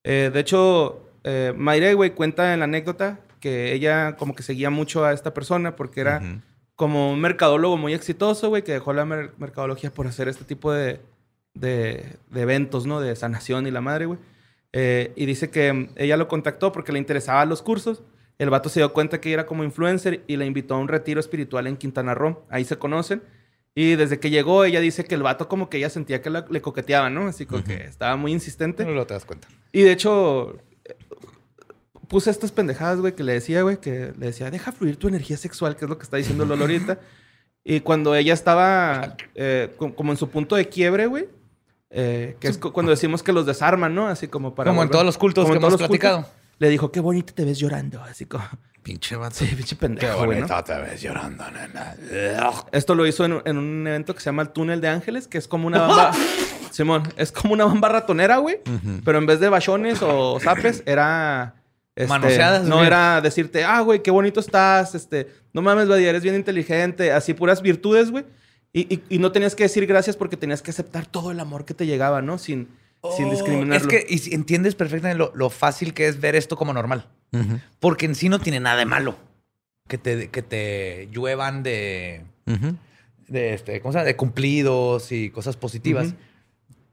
Eh, 0.08 0.30
de 0.34 0.40
hecho, 0.40 1.10
eh, 1.24 1.52
Mayre, 1.58 1.96
güey, 1.96 2.12
cuenta 2.12 2.54
en 2.54 2.60
la 2.60 2.66
anécdota 2.66 3.20
que 3.40 3.74
ella 3.74 4.16
como 4.18 4.36
que 4.36 4.44
seguía 4.44 4.70
mucho 4.70 5.04
a 5.04 5.12
esta 5.14 5.34
persona 5.34 5.76
porque 5.76 6.02
era 6.02 6.20
como 6.76 7.12
un 7.12 7.20
mercadólogo 7.22 7.76
muy 7.78 7.94
exitoso, 7.94 8.50
güey, 8.50 8.64
que 8.64 8.72
dejó 8.74 8.94
la 8.94 9.06
mer- 9.06 9.32
mercadología 9.38 9.92
por 9.92 10.08
hacer 10.08 10.28
este 10.28 10.46
tipo 10.46 10.72
de, 10.72 11.00
de- 11.54 12.18
de 12.30 12.42
eventos, 12.42 12.86
¿no? 12.86 13.00
De 13.02 13.16
sanación 13.16 13.66
y 13.68 13.72
la 13.72 13.82
madre, 13.82 14.06
güey. 14.06 14.20
Eh, 14.74 15.12
y 15.16 15.26
dice 15.26 15.50
que 15.50 15.72
mm, 15.74 15.90
ella 15.96 16.18
lo 16.18 16.28
contactó 16.28 16.72
porque 16.72 16.92
le 16.92 17.00
interesaban 17.00 17.50
los 17.50 17.62
cursos. 17.62 18.04
El 18.38 18.50
vato 18.50 18.68
se 18.70 18.82
dio 18.82 18.92
cuenta 18.94 19.22
que 19.22 19.30
ella 19.30 19.42
era 19.42 19.46
como 19.46 19.64
influencer 19.64 20.24
y 20.28 20.36
la 20.36 20.46
invitó 20.46 20.76
a 20.76 20.78
un 20.80 20.90
retiro 20.90 21.20
espiritual 21.20 21.66
en 21.68 21.78
Quintana 21.78 22.14
Roo. 22.14 22.44
Ahí 22.50 22.66
se 22.66 22.78
conocen. 22.78 23.24
Y 23.78 23.96
desde 23.96 24.20
que 24.20 24.30
llegó, 24.30 24.64
ella 24.64 24.80
dice 24.80 25.04
que 25.04 25.16
el 25.16 25.22
vato 25.24 25.50
como 25.50 25.70
que 25.70 25.78
ella 25.78 25.90
sentía 25.90 26.22
que 26.22 26.30
la- 26.30 26.46
le 26.50 26.62
coqueteaba, 26.62 27.10
¿no? 27.10 27.28
Así 27.28 27.46
como 27.46 27.64
que 27.64 27.84
estaba 27.84 28.16
muy 28.16 28.32
insistente. 28.32 28.86
No 28.86 28.92
lo 28.92 29.06
te 29.06 29.14
das 29.14 29.26
cuenta. 29.26 29.50
Y 29.74 29.82
de 29.82 29.92
hecho, 29.92 30.56
eh, 30.86 30.96
puse 32.08 32.30
estas 32.32 32.52
pendejadas, 32.52 33.00
güey, 33.02 33.14
que 33.14 33.24
le 33.24 33.34
decía, 33.34 33.64
güey, 33.64 33.78
que 33.82 34.14
le 34.18 34.28
decía, 34.28 34.50
deja 34.50 34.72
fluir 34.72 34.96
tu 34.98 35.08
energía 35.10 35.36
sexual, 35.38 35.76
que 35.76 35.86
es 35.86 35.90
lo 35.90 35.98
que 35.98 36.04
está 36.04 36.18
diciendo 36.18 36.46
Lolo 36.46 36.64
ahorita. 36.64 37.00
Y 37.68 37.80
cuando 37.80 38.14
ella 38.14 38.32
estaba 38.36 39.18
eh, 39.34 39.74
co- 39.78 39.96
como 39.96 40.12
en 40.12 40.18
su 40.20 40.30
punto 40.30 40.56
de 40.56 40.70
quiebre, 40.70 41.08
güey, 41.08 41.28
eh, 41.90 42.38
que 42.40 42.48
es 42.48 42.60
cu- 42.60 42.72
cuando 42.72 42.92
decimos 42.92 43.24
que 43.24 43.34
los 43.34 43.48
desarman, 43.48 43.96
¿no? 43.96 44.08
Así 44.08 44.28
como 44.28 44.54
para... 44.54 44.70
Como 44.70 44.84
en 44.84 44.90
todos 44.92 45.04
los 45.04 45.18
cultos 45.18 45.46
como 45.46 45.54
que 45.54 45.58
hemos 45.58 45.72
los 45.72 45.82
cultos, 45.82 45.98
platicado. 46.00 46.30
Le 46.60 46.70
dijo, 46.70 46.92
qué 46.92 47.00
bonito 47.00 47.34
te 47.34 47.44
ves 47.46 47.60
llorando, 47.60 48.02
así 48.04 48.26
como... 48.26 48.44
Pinche 48.84 49.16
vato. 49.16 49.36
Sí, 49.36 49.46
pinche 49.48 49.76
pendejo, 49.76 50.26
güey, 50.26 50.42
¿no? 50.42 50.64
te 50.64 50.74
ves 50.80 51.02
llorando, 51.02 51.44
nena. 51.50 51.96
Esto 52.72 52.94
lo 52.94 53.08
hizo 53.08 53.26
en, 53.26 53.42
en 53.46 53.58
un 53.58 53.88
evento 53.88 54.14
que 54.14 54.20
se 54.22 54.26
llama 54.26 54.44
el 54.44 54.50
Túnel 54.50 54.80
de 54.80 54.88
Ángeles, 54.90 55.28
que 55.28 55.38
es 55.38 55.48
como 55.48 55.68
una 55.68 55.80
bamba... 55.88 56.12
Simón, 56.72 57.04
es 57.18 57.32
como 57.32 57.54
una 57.54 57.66
bamba 57.66 57.90
ratonera, 57.90 58.38
güey. 58.38 58.60
Pero 59.04 59.18
en 59.18 59.26
vez 59.26 59.40
de 59.40 59.50
bachones 59.50 60.02
o 60.02 60.40
zapes, 60.40 60.84
era... 60.86 61.56
este, 61.96 62.10
Manoseadas, 62.10 62.64
No 62.66 62.84
era 62.84 63.22
decirte, 63.22 63.64
ah, 63.64 63.82
güey, 63.82 64.04
qué 64.04 64.12
bonito 64.12 64.40
estás, 64.40 64.94
este... 64.94 65.30
No 65.54 65.62
mames, 65.62 65.88
Badia, 65.88 66.10
eres 66.10 66.22
bien 66.22 66.36
inteligente. 66.36 67.12
Así 67.12 67.34
puras 67.34 67.62
virtudes, 67.62 68.12
güey. 68.12 68.26
Y, 68.72 68.94
y- 68.94 69.04
y 69.10 69.20
no 69.20 69.32
tenías 69.32 69.56
que 69.56 69.64
decir 69.64 69.86
gracias 69.88 70.16
porque 70.18 70.36
tenías 70.38 70.62
que 70.62 70.70
aceptar 70.72 71.06
todo 71.06 71.32
el 71.32 71.40
amor 71.40 71.64
que 71.66 71.74
te 71.74 71.86
llegaba, 71.88 72.22
¿no? 72.22 72.38
Sin, 72.38 72.68
sin 73.16 73.26
Oh, 73.28 73.32
discriminarlo. 73.32 73.76
Es 73.76 73.88
que 73.88 74.06
y 74.08 74.18
si 74.20 74.34
entiendes 74.34 74.76
perfectamente 74.76 75.18
lo, 75.18 75.32
lo 75.36 75.50
fácil 75.50 75.94
que 75.94 76.08
es 76.08 76.20
ver 76.20 76.36
esto 76.36 76.56
como 76.58 76.74
normal. 76.74 77.08
Porque 77.80 78.06
en 78.06 78.16
sí 78.16 78.30
no 78.30 78.40
tiene 78.40 78.60
nada 78.62 78.78
de 78.78 78.86
malo. 78.86 79.16
Que 79.88 79.98
te, 79.98 80.30
que 80.30 80.42
te 80.42 81.10
lluevan 81.12 81.62
de, 81.64 82.24
de, 83.28 83.54
este, 83.54 83.82
¿cómo 83.82 83.92
se 83.92 83.98
llama? 84.00 84.06
de 84.08 84.16
cumplidos 84.16 85.12
y 85.12 85.30
cosas 85.30 85.58
positivas. 85.58 86.14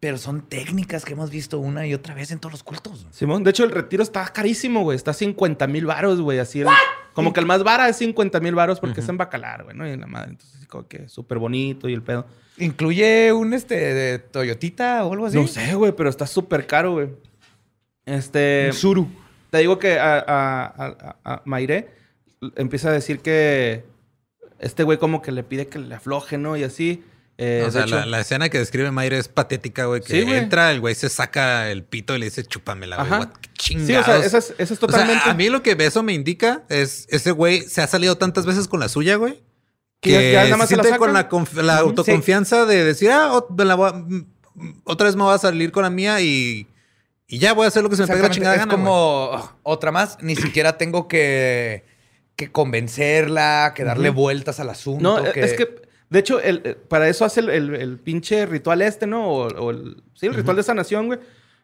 Pero 0.00 0.18
son 0.18 0.42
técnicas 0.42 1.04
que 1.04 1.12
hemos 1.12 1.30
visto 1.30 1.60
una 1.60 1.86
y 1.86 1.94
otra 1.94 2.14
vez 2.14 2.32
en 2.32 2.40
todos 2.40 2.52
los 2.52 2.62
cultos. 2.64 3.06
Simón, 3.12 3.44
de 3.44 3.50
hecho, 3.50 3.62
el 3.64 3.70
retiro 3.70 4.02
está 4.02 4.24
carísimo, 4.32 4.82
güey. 4.82 4.96
Está 4.96 5.12
a 5.12 5.14
50 5.14 5.66
mil 5.68 5.86
varos, 5.86 6.20
güey. 6.20 6.40
Así 6.40 6.60
el- 6.62 6.66
Como 7.14 7.32
que 7.32 7.40
el 7.40 7.46
más 7.46 7.62
vara 7.62 7.88
es 7.88 7.96
50 7.96 8.40
mil 8.40 8.54
varos 8.54 8.80
porque 8.80 9.00
es 9.00 9.08
en 9.08 9.18
Bacalar, 9.18 9.64
güey, 9.64 9.76
¿no? 9.76 9.86
Y 9.86 9.96
la 9.96 10.06
madre. 10.06 10.30
Entonces, 10.30 10.66
como 10.66 10.88
que 10.88 11.08
súper 11.08 11.38
bonito 11.38 11.88
y 11.88 11.94
el 11.94 12.02
pedo. 12.02 12.26
¿Incluye 12.58 13.32
un 13.32 13.54
este 13.54 13.74
de 13.76 14.18
Toyotita 14.18 15.04
o 15.04 15.12
algo 15.12 15.26
así? 15.26 15.36
No 15.36 15.46
sé, 15.46 15.74
güey, 15.74 15.92
pero 15.92 16.10
está 16.10 16.26
súper 16.26 16.66
caro, 16.66 16.92
güey. 16.92 17.08
Este. 18.06 18.66
Un 18.68 18.72
Suru. 18.72 19.08
Te 19.50 19.58
digo 19.58 19.78
que 19.78 19.98
a, 19.98 20.18
a, 20.18 20.64
a, 20.66 21.16
a 21.24 21.42
Mayre 21.44 21.90
empieza 22.56 22.88
a 22.88 22.92
decir 22.92 23.20
que 23.20 23.84
este 24.58 24.82
güey 24.82 24.98
como 24.98 25.20
que 25.20 25.32
le 25.32 25.42
pide 25.42 25.66
que 25.66 25.78
le 25.78 25.94
afloje, 25.94 26.38
¿no? 26.38 26.56
Y 26.56 26.64
así. 26.64 27.04
Eh, 27.38 27.64
o 27.66 27.70
sea, 27.70 27.82
hecho- 27.84 27.96
la, 27.96 28.06
la 28.06 28.20
escena 28.20 28.48
que 28.50 28.58
describe 28.58 28.90
Mayre 28.90 29.18
es 29.18 29.28
patética, 29.28 29.86
güey. 29.86 30.00
Que 30.02 30.20
Sí, 30.20 30.22
güey. 30.22 30.36
entra, 30.36 30.70
el 30.70 30.80
güey 30.80 30.94
se 30.94 31.08
saca 31.08 31.70
el 31.70 31.82
pito 31.82 32.14
y 32.14 32.18
le 32.18 32.26
dice, 32.26 32.44
chúpamela, 32.44 32.96
güey. 33.04 33.10
What- 33.20 33.28
qué 33.40 33.48
Sí, 33.58 33.74
o 33.74 33.78
chingados. 33.86 34.04
sea, 34.06 34.16
esa 34.18 34.38
es, 34.38 34.50
esa 34.58 34.62
es 34.62 34.70
O 34.72 34.76
sea, 34.76 34.78
totalmente... 34.78 35.30
a 35.30 35.34
mí 35.34 35.48
lo 35.48 35.62
que 35.62 35.76
eso 35.78 36.02
me 36.02 36.12
indica 36.12 36.62
es 36.68 37.06
ese 37.10 37.30
güey 37.30 37.62
se 37.62 37.80
ha 37.80 37.86
salido 37.86 38.16
tantas 38.18 38.44
veces 38.46 38.68
con 38.68 38.80
la 38.80 38.88
suya, 38.88 39.16
güey. 39.16 39.42
Que 40.00 40.10
Que, 40.10 40.32
ya- 40.32 40.40
ya 40.40 40.44
nada 40.44 40.56
más 40.58 40.68
se 40.68 40.76
la 40.76 40.82
siente 40.82 40.98
con 40.98 41.12
la, 41.12 41.28
autoconfianza 41.78 42.66
de 42.66 42.84
decir, 42.84 43.10
ah, 43.12 43.32
otra 44.84 45.06
vez 45.06 45.16
me 45.16 45.22
voy 45.22 45.34
a 45.34 45.38
salir 45.38 45.72
con 45.72 45.82
la 45.84 45.90
mía 45.90 46.20
y, 46.20 46.66
y 47.26 47.38
ya 47.38 47.54
voy 47.54 47.64
a 47.64 47.68
hacer 47.68 47.82
lo 47.82 47.88
que 47.90 47.96
se 47.96 48.02
me 48.02 48.08
pegue 48.08 48.22
la 48.22 48.30
chingada 48.30 48.54
es 48.56 48.60
gana, 48.60 48.70
como 48.72 49.30
"Ugh, 49.32 49.50
otra 49.62 49.90
más. 49.92 50.18
Ni 50.20 50.36
siquiera 50.36 50.76
tengo 50.76 51.08
que, 51.08 51.84
que 52.36 52.50
convencerla, 52.52 53.72
que 53.74 53.84
darle 53.84 54.10
vueltas 54.10 54.60
al 54.60 54.70
asunto. 54.70 55.02
No, 55.20 55.24
e, 55.26 55.32
es 55.36 55.54
que, 55.54 55.82
de 56.12 56.18
hecho, 56.18 56.40
el, 56.40 56.60
eh, 56.64 56.76
para 56.88 57.08
eso 57.08 57.24
hace 57.24 57.40
el, 57.40 57.48
el- 57.50 57.74
el 57.74 57.98
pinche 57.98 58.44
ritual 58.46 58.82
este, 58.82 59.06
¿no? 59.06 59.26
O, 59.28 59.46
o 59.48 59.70
el, 59.70 60.02
sí, 60.14 60.26
el 60.26 60.34
ritual 60.34 60.56
de 60.56 60.62
sanación, 60.62 61.06
güey. 61.06 61.18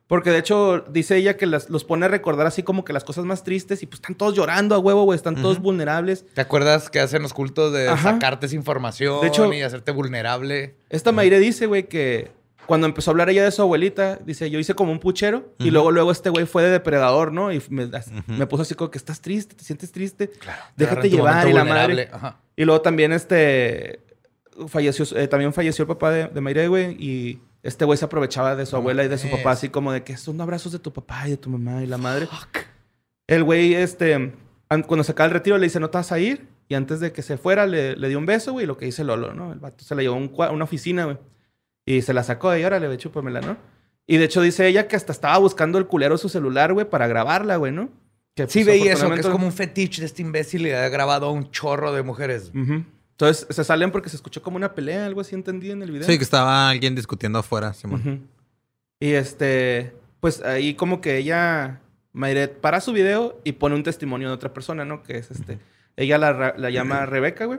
Porque 0.07 0.31
de 0.31 0.39
hecho, 0.39 0.81
dice 0.89 1.17
ella 1.19 1.37
que 1.37 1.45
las- 1.45 1.69
los 1.69 1.85
pone 1.85 2.07
a 2.07 2.09
recordar 2.09 2.47
así 2.47 2.63
como 2.63 2.83
que 2.83 2.95
las 2.95 3.05
cosas 3.05 3.27
más 3.27 3.45
tristes 3.45 3.83
y 3.83 3.87
pues 3.87 4.01
están 4.01 4.17
todos 4.17 4.35
llorando 4.35 4.75
a 4.75 4.79
huevo, 4.79 5.05
güey. 5.05 5.17
Están 5.17 5.35
todos 5.37 5.59
vulnerables. 5.61 6.25
¿Te 6.33 6.41
acuerdas 6.41 6.89
que 6.89 6.99
hacen 6.99 7.21
los 7.21 7.35
cultos 7.35 7.75
de 7.75 7.89
Ajá. 7.91 8.13
sacarte 8.15 8.47
esa 8.47 8.55
información 8.57 9.21
De 9.21 9.27
hecho- 9.29 9.53
y 9.53 9.61
hacerte 9.61 9.93
vulnerable? 9.93 10.77
Esta 10.89 11.13
Mayre 11.13 11.39
dice, 11.39 11.67
güey, 11.67 11.89
que 11.89 12.31
cuando 12.67 12.87
empezó 12.87 13.11
a 13.11 13.13
hablar 13.13 13.29
ella 13.29 13.45
de 13.45 13.51
su 13.51 13.61
abuelita, 13.61 14.19
dice, 14.25 14.49
yo 14.51 14.59
hice 14.59 14.73
como 14.75 14.93
un 14.93 14.99
puchero 14.99 15.53
y 15.59 15.71
luego 15.71 15.91
luego 15.91 16.11
este 16.11 16.31
güey 16.31 16.47
fue 16.47 16.63
de 16.63 16.71
depredador, 16.71 17.33
¿no? 17.33 17.53
Y 17.53 17.63
me 17.69 18.47
puso 18.47 18.63
así 18.63 18.75
como 18.75 18.91
que 18.91 18.97
estás 18.99 19.21
triste, 19.21 19.55
te 19.57 19.65
sientes 19.65 19.93
triste. 19.93 20.29
Claro. 20.31 20.63
Déjate 20.77 21.11
llevar 21.11 21.47
y 21.49 21.53
la 21.53 21.65
madre. 21.65 22.09
Y 22.57 22.65
luego 22.65 22.81
también 22.81 23.13
este 23.13 24.01
falleció, 24.67 25.05
eh, 25.19 25.29
también 25.29 25.53
falleció 25.53 25.83
el 25.85 25.89
papá 25.89 26.11
de, 26.11 26.27
de 26.29 26.41
Mayre, 26.41 26.69
güey, 26.69 26.97
y 26.99 27.41
este 27.63 27.85
güey 27.85 27.97
se 27.99 28.05
aprovechaba 28.05 28.57
de 28.57 28.67
su 28.67 28.77
abuela 28.77 29.05
y 29.05 29.09
de 29.09 29.19
su 29.19 29.29
papá, 29.31 29.53
así 29.53 29.69
como 29.69 29.93
de 29.93 30.03
que 30.03 30.17
son 30.17 30.41
abrazos 30.41 30.73
de 30.73 30.79
tu 30.79 30.93
papá 30.93 31.27
y 31.27 31.31
de 31.33 31.37
tu 31.37 31.51
mamá 31.51 31.83
y 31.83 31.87
la 31.87 31.99
madre. 31.99 32.27
El 33.27 33.45
güey, 33.45 33.75
este, 33.75 34.15
an- 34.69 34.83
cuando 34.83 35.05
se 35.05 35.13
acaba 35.13 35.27
el 35.27 35.33
retiro, 35.33 35.59
le 35.59 35.67
dice, 35.67 35.81
no 35.81 35.91
te 35.91 35.99
vas 35.99 36.13
a 36.13 36.19
ir. 36.19 36.49
Y 36.71 36.75
antes 36.75 37.01
de 37.01 37.13
que 37.13 37.23
se 37.23 37.39
fuera, 37.39 37.67
le, 37.67 37.97
le 37.97 38.09
dio 38.09 38.19
un 38.19 38.27
beso, 38.27 38.53
güey, 38.53 38.65
y 38.65 38.67
lo 38.67 38.77
que 38.77 38.85
dice 38.85 39.03
Lolo, 39.05 39.33
¿no? 39.33 39.53
El 39.53 39.59
vato 39.59 39.85
se 39.85 39.95
la 39.95 40.03
llevó 40.03 40.17
a 40.17 40.19
un 40.19 40.55
una 40.55 40.65
oficina, 40.65 41.05
güey. 41.05 41.17
Y 41.87 42.03
se 42.03 42.13
la 42.13 42.23
sacó 42.23 42.51
de 42.51 42.57
ahí, 42.59 42.65
órale, 42.65 42.87
güey, 42.87 42.99
chúpamela, 42.99 43.41
¿no? 43.41 43.57
Y 44.07 44.19
de 44.19 44.25
hecho 44.25 44.41
dice 44.43 44.67
ella 44.67 44.87
que 44.89 44.97
hasta 44.97 45.13
estaba 45.13 45.39
buscando 45.39 45.79
el 45.79 45.87
culero 45.87 46.17
su 46.19 46.29
celular, 46.29 46.73
güey, 46.75 46.89
para 46.89 47.07
grabarla, 47.07 47.57
güey, 47.57 47.73
¿no? 47.73 47.89
Que, 48.35 48.47
Sí 48.47 48.59
pues, 48.61 48.67
veí 48.67 48.89
eso, 48.89 49.09
que 49.11 49.21
es 49.21 49.27
como 49.27 49.47
un 49.47 49.53
fetiche 49.53 50.01
de 50.03 50.07
este 50.07 50.23
imbécil 50.23 50.67
y 50.67 50.71
ha 50.73 50.89
grabado 50.91 51.27
a 51.27 51.33
un 51.33 51.51
chorro 51.51 51.93
de 51.93 52.03
mujeres. 52.03 52.51
Ujú. 52.55 52.85
Entonces 53.21 53.49
se 53.51 53.65
salen 53.65 53.91
porque 53.91 54.09
se 54.09 54.15
escuchó 54.15 54.41
como 54.43 54.57
una 54.59 54.77
pelea, 54.77 55.05
algo 55.05 55.21
así 55.21 55.35
entendí 55.35 55.73
en 55.73 55.83
el 55.83 55.91
video. 55.91 56.07
Sí, 56.07 56.17
que 56.19 56.23
estaba 56.23 56.69
alguien 56.71 56.95
discutiendo 56.95 57.41
afuera, 57.41 57.75
Simón. 57.75 58.01
Ujú. 58.01 58.19
Y 59.01 59.11
este, 59.15 59.93
pues 60.21 60.41
ahí 60.41 60.75
como 60.75 61.01
que 61.01 61.17
ella, 61.19 61.81
Mayret, 62.13 62.61
para 62.61 62.81
su 62.81 62.93
video 62.93 63.41
y 63.43 63.53
pone 63.53 63.75
un 63.75 63.83
testimonio 63.83 64.29
de 64.29 64.35
otra 64.35 64.53
persona, 64.55 64.85
¿no? 64.85 65.03
Que 65.03 65.19
es 65.19 65.33
este, 65.33 65.59
ella 65.97 66.17
la, 66.17 66.55
la 66.57 66.71
llama 66.71 67.07
Rebeca, 67.07 67.47
güey. 67.47 67.59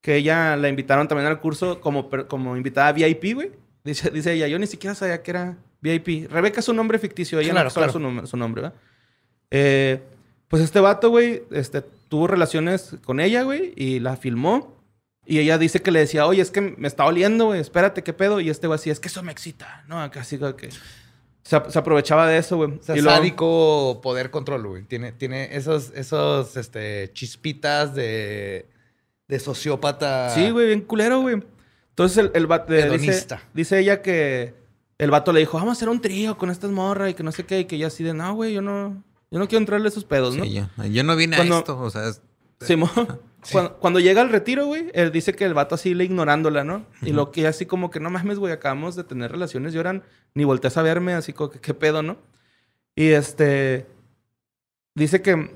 Que 0.00 0.16
ella 0.16 0.56
la 0.56 0.70
invitaron 0.70 1.08
también 1.08 1.28
al 1.28 1.40
curso 1.40 1.78
como, 1.82 2.08
como 2.26 2.56
invitada 2.56 2.92
VIP, 2.92 3.34
güey. 3.34 3.50
Dice, 3.84 4.10
dice 4.10 4.32
ella, 4.32 4.48
yo 4.48 4.58
ni 4.58 4.66
siquiera 4.66 4.94
sabía 4.94 5.22
que 5.22 5.30
era 5.30 5.58
VIP. 5.82 6.30
Rebeca 6.30 6.60
es 6.60 6.68
un 6.70 6.76
nombre 6.76 6.98
ficticio, 6.98 7.38
ella 7.38 7.50
Claro, 7.50 7.64
no 7.66 7.70
sabe 7.70 7.84
claro. 7.84 7.92
su, 7.92 8.00
nombre, 8.00 8.26
su 8.26 8.36
nombre, 8.38 8.62
¿verdad? 8.62 8.78
Eh, 9.50 10.00
pues 10.48 10.62
este 10.62 10.80
vato, 10.80 11.10
güey, 11.10 11.42
este, 11.50 11.82
tuvo 12.08 12.26
relaciones 12.28 12.96
con 13.04 13.20
ella, 13.20 13.42
güey, 13.42 13.74
y 13.76 14.00
la 14.00 14.16
filmó. 14.16 14.74
Y 15.28 15.40
ella 15.40 15.58
dice 15.58 15.82
que 15.82 15.90
le 15.90 15.98
decía, 15.98 16.26
oye, 16.26 16.40
es 16.40 16.50
que 16.52 16.60
me 16.60 16.86
está 16.86 17.04
oliendo, 17.04 17.46
güey, 17.46 17.60
espérate, 17.60 18.04
¿qué 18.04 18.12
pedo? 18.12 18.40
Y 18.40 18.48
este 18.48 18.68
güey 18.68 18.76
así, 18.76 18.90
es 18.90 19.00
que 19.00 19.08
eso 19.08 19.22
me 19.24 19.32
excita, 19.32 19.84
¿no? 19.88 20.00
Acá 20.00 20.20
así 20.20 20.38
que... 20.56 20.68
Se, 21.42 21.54
ap- 21.56 21.68
se 21.70 21.78
aprovechaba 21.78 22.26
de 22.26 22.38
eso, 22.38 22.56
güey. 22.56 22.72
O 22.78 22.82
sea, 22.82 22.96
Y 22.96 23.00
luego- 23.00 23.16
sádico 23.18 24.00
poder 24.02 24.30
control, 24.30 24.66
güey. 24.66 24.82
Tiene, 24.84 25.12
tiene 25.12 25.54
esos, 25.56 25.92
esos 25.94 26.56
este, 26.56 27.10
chispitas 27.12 27.94
de, 27.94 28.66
de 29.28 29.38
sociópata. 29.40 30.30
Sí, 30.30 30.50
güey, 30.50 30.66
bien 30.68 30.80
culero, 30.80 31.20
güey. 31.20 31.42
Entonces 31.90 32.18
el, 32.18 32.30
el 32.34 32.46
vato... 32.46 32.72
dice, 32.72 33.26
dice 33.54 33.78
ella 33.80 34.02
que... 34.02 34.54
El 34.98 35.10
vato 35.10 35.32
le 35.32 35.40
dijo, 35.40 35.56
vamos 35.58 35.70
a 35.70 35.76
hacer 35.76 35.88
un 35.88 36.00
trío 36.00 36.38
con 36.38 36.50
estas 36.50 36.70
morras 36.70 37.10
y 37.10 37.14
que 37.14 37.22
no 37.22 37.30
sé 37.32 37.44
qué. 37.44 37.60
Y 37.60 37.64
que 37.66 37.76
ella 37.76 37.88
así 37.88 38.02
de, 38.02 38.14
no, 38.14 38.34
güey, 38.34 38.52
yo 38.54 38.62
no... 38.62 39.02
Yo 39.30 39.38
no 39.40 39.46
quiero 39.48 39.60
entrarle 39.60 39.86
a 39.86 39.90
esos 39.90 40.04
pedos, 40.04 40.36
¿no? 40.36 40.44
Yo, 40.44 40.66
yo 40.90 41.02
no 41.04 41.16
vine 41.16 41.36
Cuando- 41.36 41.56
a 41.56 41.58
esto, 41.58 41.78
o 41.80 41.90
sea, 41.90 42.08
es- 42.08 42.22
Simón. 42.60 42.90
Cuando, 43.52 43.76
cuando 43.78 44.00
llega 44.00 44.20
al 44.20 44.30
retiro, 44.30 44.66
güey, 44.66 44.90
él 44.92 45.12
dice 45.12 45.34
que 45.34 45.44
el 45.44 45.54
vato 45.54 45.74
así 45.74 45.94
le 45.94 46.04
ignorándola, 46.04 46.64
¿no? 46.64 46.86
Y 47.02 47.12
lo 47.12 47.30
que 47.30 47.46
así 47.46 47.66
como 47.66 47.90
que 47.90 48.00
no 48.00 48.10
mames, 48.10 48.38
güey, 48.38 48.52
acabamos 48.52 48.96
de 48.96 49.04
tener 49.04 49.30
relaciones, 49.30 49.72
lloran, 49.72 50.02
ni 50.34 50.44
volteas 50.44 50.76
a 50.76 50.82
verme, 50.82 51.14
así 51.14 51.32
como 51.32 51.50
que 51.50 51.60
qué 51.60 51.74
pedo, 51.74 52.02
¿no? 52.02 52.16
Y 52.94 53.08
este. 53.08 53.86
Dice 54.94 55.20
que 55.20 55.50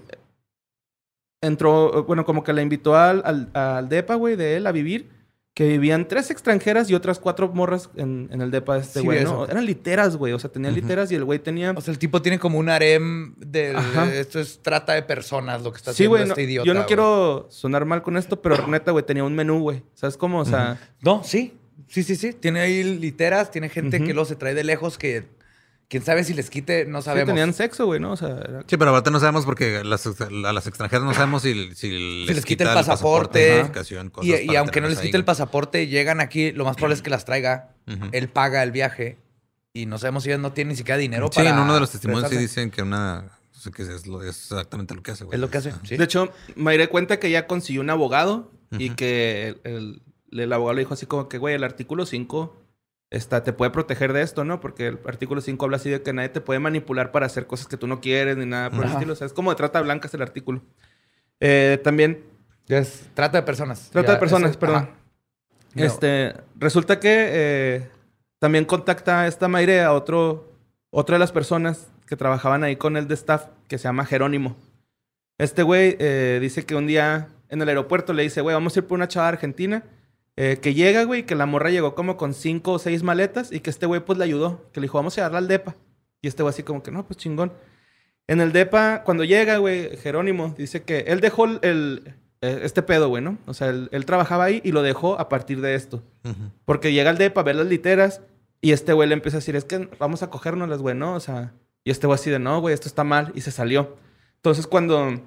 entró, 1.41 2.05
bueno, 2.05 2.25
como 2.25 2.45
que 2.45 2.53
la 2.53 2.63
invitó 2.63 2.97
al, 2.97 3.23
al, 3.25 3.51
al 3.55 3.89
depa, 3.89 4.15
güey, 4.15 4.37
de 4.37 4.57
él 4.57 4.67
a 4.67 4.73
vivir. 4.73 5.09
Que 5.53 5.67
vivían 5.67 6.07
tres 6.07 6.31
extranjeras 6.31 6.89
y 6.91 6.95
otras 6.95 7.19
cuatro 7.19 7.49
morras 7.53 7.91
en, 7.97 8.29
en 8.33 8.41
el 8.41 8.51
depa 8.53 8.77
de 8.77 8.83
este 8.83 9.01
Sí, 9.01 9.05
güey, 9.05 9.19
vi 9.19 9.25
¿no? 9.25 9.47
Eran 9.47 9.67
literas, 9.67 10.17
güey. 10.17 10.33
O 10.33 10.39
sea, 10.39 10.51
tenían 10.51 10.75
literas 10.75 11.11
y 11.11 11.17
el 11.17 11.25
güey 11.25 11.41
tenía. 11.41 11.73
O 11.73 11.81
sea, 11.81 11.93
el 11.93 11.99
tipo 11.99 12.23
tiene 12.23 12.39
como 12.39 12.59
un 12.59 12.69
harem 12.69 13.35
de 13.37 13.75
Ajá. 13.75 14.15
esto 14.15 14.39
es 14.39 14.61
trata 14.63 14.93
de 14.95 15.03
personas 15.03 15.63
lo 15.63 15.73
que 15.73 15.79
está 15.79 15.91
Sí, 15.93 16.05
haciendo 16.05 16.11
güey. 16.11 16.23
este 16.23 16.41
no- 16.41 16.45
idiota. 16.49 16.67
yo 16.67 16.75
no 16.75 16.87
quiero 16.87 17.49
sonar 17.51 17.85
mal 17.85 18.01
con 18.03 18.17
esto, 18.17 18.41
pero 18.41 18.55
neta, 18.69 18.93
güey, 18.93 19.05
tenía 19.05 19.25
un 19.25 19.35
menú, 19.35 19.61
güey. 19.61 19.83
¿Sabes 19.95 20.17
cómo? 20.17 20.39
O 20.39 20.45
sea. 20.45 20.79
No, 21.03 21.23
sí. 21.25 21.55
Sí, 21.89 22.05
sí, 22.05 22.15
sí. 22.15 22.33
Tiene 22.33 22.61
ahí 22.61 22.85
literas, 22.85 23.51
tiene 23.51 23.69
gente 23.69 23.99
que 23.99 24.15
luego 24.15 24.25
se 24.27 24.37
trae 24.37 24.55
de 24.55 24.63
lejos 24.63 24.97
que 24.99 25.25
quién 25.91 26.03
sabe 26.03 26.25
si 26.25 26.33
les 26.33 26.49
quite, 26.49 26.87
no 26.87 27.03
Sí, 27.03 27.07
sabemos. 27.07 27.27
tenían 27.27 27.53
sexo, 27.53 27.85
güey, 27.85 28.01
¿no? 28.01 28.13
O 28.13 28.17
sea, 28.17 28.29
era- 28.29 28.63
Sí, 28.67 28.77
pero 28.79 28.93
ahorita 28.93 29.11
no 29.11 29.21
sabemos 29.21 29.45
porque 29.45 29.85
las, 29.85 30.07
a 30.07 30.31
las 30.53 30.67
extranjeras 30.67 31.05
no 31.05 31.13
sabemos 31.13 31.43
si, 31.43 31.75
si 31.75 32.25
les, 32.27 32.37
les 32.37 32.45
quita 32.47 32.65
el 32.65 32.71
el 32.71 32.75
pasaporte. 32.77 33.71
cosas 33.71 33.91
y, 34.23 34.57
aunque 34.57 34.81
no 34.81 34.89
les 34.89 34.99
quite 35.01 35.17
ahí, 35.17 35.21
el 35.21 35.25
pasaporte, 35.27 35.89
llegan 35.89 36.21
aquí, 36.21 36.53
lo 36.53 36.65
más 36.65 36.77
probable 36.77 36.95
es 36.95 37.03
que 37.03 37.11
las 37.11 37.25
traiga. 37.27 37.75
Él 38.13 38.29
paga 38.29 38.63
el 38.63 38.71
viaje 38.71 39.19
y 39.75 39.87
no 39.87 39.99
sabemos 39.99 40.23
si 40.23 40.31
ellos 40.31 40.41
no 40.41 40.53
tienen 40.53 40.71
ni 40.71 40.77
siquiera 40.77 40.97
dinero 40.97 41.27
Sí, 41.33 41.41
para. 41.41 41.51
en 41.51 41.59
uno 41.59 41.75
de 41.75 41.81
los 41.81 41.91
testimonios 41.91 42.31
sí 42.31 42.37
dicen 42.37 42.71
que 42.71 42.83
una... 42.83 43.39
o 43.53 43.61
sea, 43.61 43.73
que 43.73 43.83
es, 43.83 44.07
lo- 44.07 44.23
es 44.23 44.29
exactamente 44.51 44.95
lo 44.95 45.03
que 45.03 45.11
hace, 45.11 45.25
güey. 45.25 45.35
Es 45.35 45.41
lo 45.41 45.51
que 45.51 45.59
hace. 45.59 45.73
sí. 45.85 45.97
De 45.97 46.05
hecho, 46.05 46.33
Mayre 46.57 46.89
cuenta 46.89 47.19
que 47.19 47.31
ya 47.31 47.47
consiguió 47.49 47.81
un 47.83 47.91
abogado 47.91 48.53
y 48.79 48.91
que 48.91 49.57
el, 49.65 49.73
el- 49.75 50.03
el 50.41 50.53
abogado 50.53 50.75
le 50.77 50.83
dijo 50.83 50.95
así 50.95 51.07
como 51.07 51.29
que, 51.29 51.39
güey, 51.39 51.57
el 51.57 51.65
artículo 51.65 52.07
5 52.07 52.60
está, 53.11 53.43
te 53.43 53.53
puede 53.53 53.71
proteger 53.71 54.13
de 54.13 54.23
esto, 54.23 54.45
¿no? 54.45 54.61
Porque 54.61 54.87
el 54.89 54.99
artículo 55.07 55.41
5 55.41 55.65
habla 55.65 55.77
así 55.77 55.91
de 55.91 56.03
que 56.03 56.13
nadie 56.13 56.29
te 56.29 56.41
puede 56.41 56.61
manipular 56.61 57.11
para 57.13 57.27
hacer 57.27 57.47
cosas 57.47 57.67
que 57.67 57.77
tú 57.77 57.87
no 57.87 58.01
quieres 58.01 58.37
ni 58.37 58.47
nada 58.47 58.71
por 58.71 58.81
el 58.81 58.87
Ajá. 58.87 58.95
estilo. 58.95 59.13
O 59.13 59.17
sea, 59.17 59.27
es 59.27 59.33
como 59.33 59.51
de 59.51 59.57
trata 59.57 59.81
blanca 59.83 60.07
es 60.09 60.15
el 60.15 60.23
artículo. 60.23 60.63
Eh, 61.41 61.81
también 61.83 62.25
Es 62.69 63.09
trata 63.15 63.39
de 63.39 63.43
personas. 63.43 63.91
Trata 63.91 64.09
Ya, 64.09 64.15
de 64.15 64.21
personas, 64.21 64.57
perdón. 64.57 64.91
No. 65.75 65.85
Este, 65.85 66.35
resulta 66.57 67.01
que 67.01 67.29
eh, 67.31 67.89
también 68.39 68.65
contacta 68.65 69.23
a 69.23 69.27
esta 69.27 69.49
Mayre 69.49 69.83
a 69.83 69.93
otro, 69.93 70.53
otra 70.91 71.15
de 71.15 71.21
las 71.21 71.33
personas 71.33 71.89
que 72.07 72.17
trabajaban 72.17 72.65
ahí 72.65 72.77
con 72.77 72.97
él 72.97 73.07
de 73.09 73.15
staff, 73.15 73.47
que 73.69 73.79
se 73.79 73.85
llama 73.85 74.05
Jerónimo. 74.05 74.57
Este 75.39 75.63
güey 75.63 75.97
eh, 76.01 76.39
dice 76.41 76.67
que 76.67 76.75
un 76.75 76.87
día 76.87 77.29
en 77.49 77.63
el 77.63 77.69
aeropuerto 77.69 78.13
le 78.13 78.23
dice, 78.25 78.41
güey, 78.41 78.55
vamos 78.55 78.77
a 78.77 78.81
ir 78.81 78.87
por 78.87 78.97
una 78.97 79.09
chava 79.09 79.29
argentina. 79.29 79.83
Eh, 80.37 80.59
que 80.61 80.75
llega, 80.75 81.05
güey, 81.05 81.27
que 81.27 81.35
la 81.35 81.47
morra 81.47 81.71
llegó 81.71 81.95
como 81.95 82.17
con 82.17 82.35
cinco 82.35 82.73
o 82.73 82.79
seis 82.79 83.03
maletas 83.03 83.53
y 83.53 83.61
que 83.61 83.71
este 83.71 83.87
güey 83.87 84.01
pues 84.01 84.19
le 84.19 84.25
ayudó. 84.25 84.71
Que 84.73 84.81
le 84.81 84.85
dijo, 84.85 84.99
vamos 84.99 85.15
a 85.15 85.17
llevarla 85.17 85.39
al 85.39 85.49
DEPA. 85.49 85.77
Y 86.23 86.29
este 86.29 86.43
güey 86.43 86.51
así 86.53 86.63
como 86.63 86.83
que, 86.83 86.91
no, 86.91 87.07
pues 87.07 87.17
chingón. 87.19 87.53
En 88.27 88.41
el 88.41 88.53
DEPA, 88.53 89.03
cuando 89.05 89.25
llega, 89.25 89.59
güey, 89.59 89.97
Jerónimo 89.97 90.55
dice 90.57 90.83
que 90.83 91.01
él 91.09 91.21
dejó 91.21 91.47
el, 91.47 92.15
eh, 92.43 92.61
este 92.63 92.83
pedo, 92.83 93.09
güey, 93.09 93.23
¿no? 93.23 93.39
O 93.47 93.55
sea, 93.55 93.69
él, 93.69 93.89
él 93.93 94.07
trabajaba 94.07 94.45
ahí 94.45 94.61
y 94.65 94.73
lo 94.73 94.83
dejó 94.83 95.19
a 95.19 95.29
partir 95.29 95.61
de 95.61 95.75
esto. 95.75 96.03
Porque 96.65 96.93
llega 96.93 97.11
al 97.11 97.19
DEPA 97.19 97.41
a 97.41 97.45
ver 97.45 97.57
las 97.57 97.67
literas 97.67 98.23
y 98.61 98.73
este 98.73 98.93
güey 98.93 99.09
le 99.09 99.15
empieza 99.15 99.39
a 99.39 99.41
decir, 99.41 99.57
es 99.57 99.65
que 99.65 99.89
vamos 99.99 100.23
a 100.23 100.31
cogérnoslas, 100.31 100.81
güey, 100.81 100.95
¿no? 100.95 101.15
O 101.15 101.21
sea, 101.21 101.53
y 101.85 101.91
este 101.91 102.07
güey 102.07 102.15
así 102.15 102.31
de, 102.31 102.39
no, 102.39 102.61
güey, 102.61 102.75
esto 102.75 102.89
está 102.89 103.05
mal 103.05 103.33
y 103.35 103.41
se 103.41 103.51
salió. 103.51 103.97
Entonces, 104.37 104.67
cuando 104.67 105.21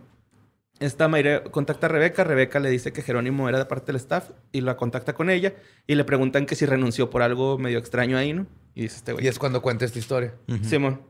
esta 0.79 1.07
Mayre 1.07 1.43
contacta 1.43 1.87
a 1.87 1.89
Rebeca, 1.89 2.23
Rebeca 2.23 2.59
le 2.59 2.69
dice 2.69 2.91
que 2.91 3.01
Jerónimo 3.01 3.47
era 3.47 3.57
de 3.59 3.65
parte 3.65 3.87
del 3.87 3.97
staff 3.97 4.29
y 4.51 4.61
la 4.61 4.75
contacta 4.75 5.13
con 5.13 5.29
ella 5.29 5.53
y 5.87 5.95
le 5.95 6.03
preguntan 6.03 6.45
que 6.45 6.55
si 6.55 6.65
renunció 6.65 7.09
por 7.09 7.21
algo 7.21 7.57
medio 7.57 7.77
extraño 7.79 8.17
ahí, 8.17 8.33
¿no? 8.33 8.47
Y 8.75 8.83
dice 8.83 8.97
este 8.97 9.13
güey. 9.13 9.25
Y 9.25 9.27
es 9.27 9.39
cuando 9.39 9.61
cuenta 9.61 9.85
esta 9.85 9.99
historia. 9.99 10.33
Simón. 10.63 11.01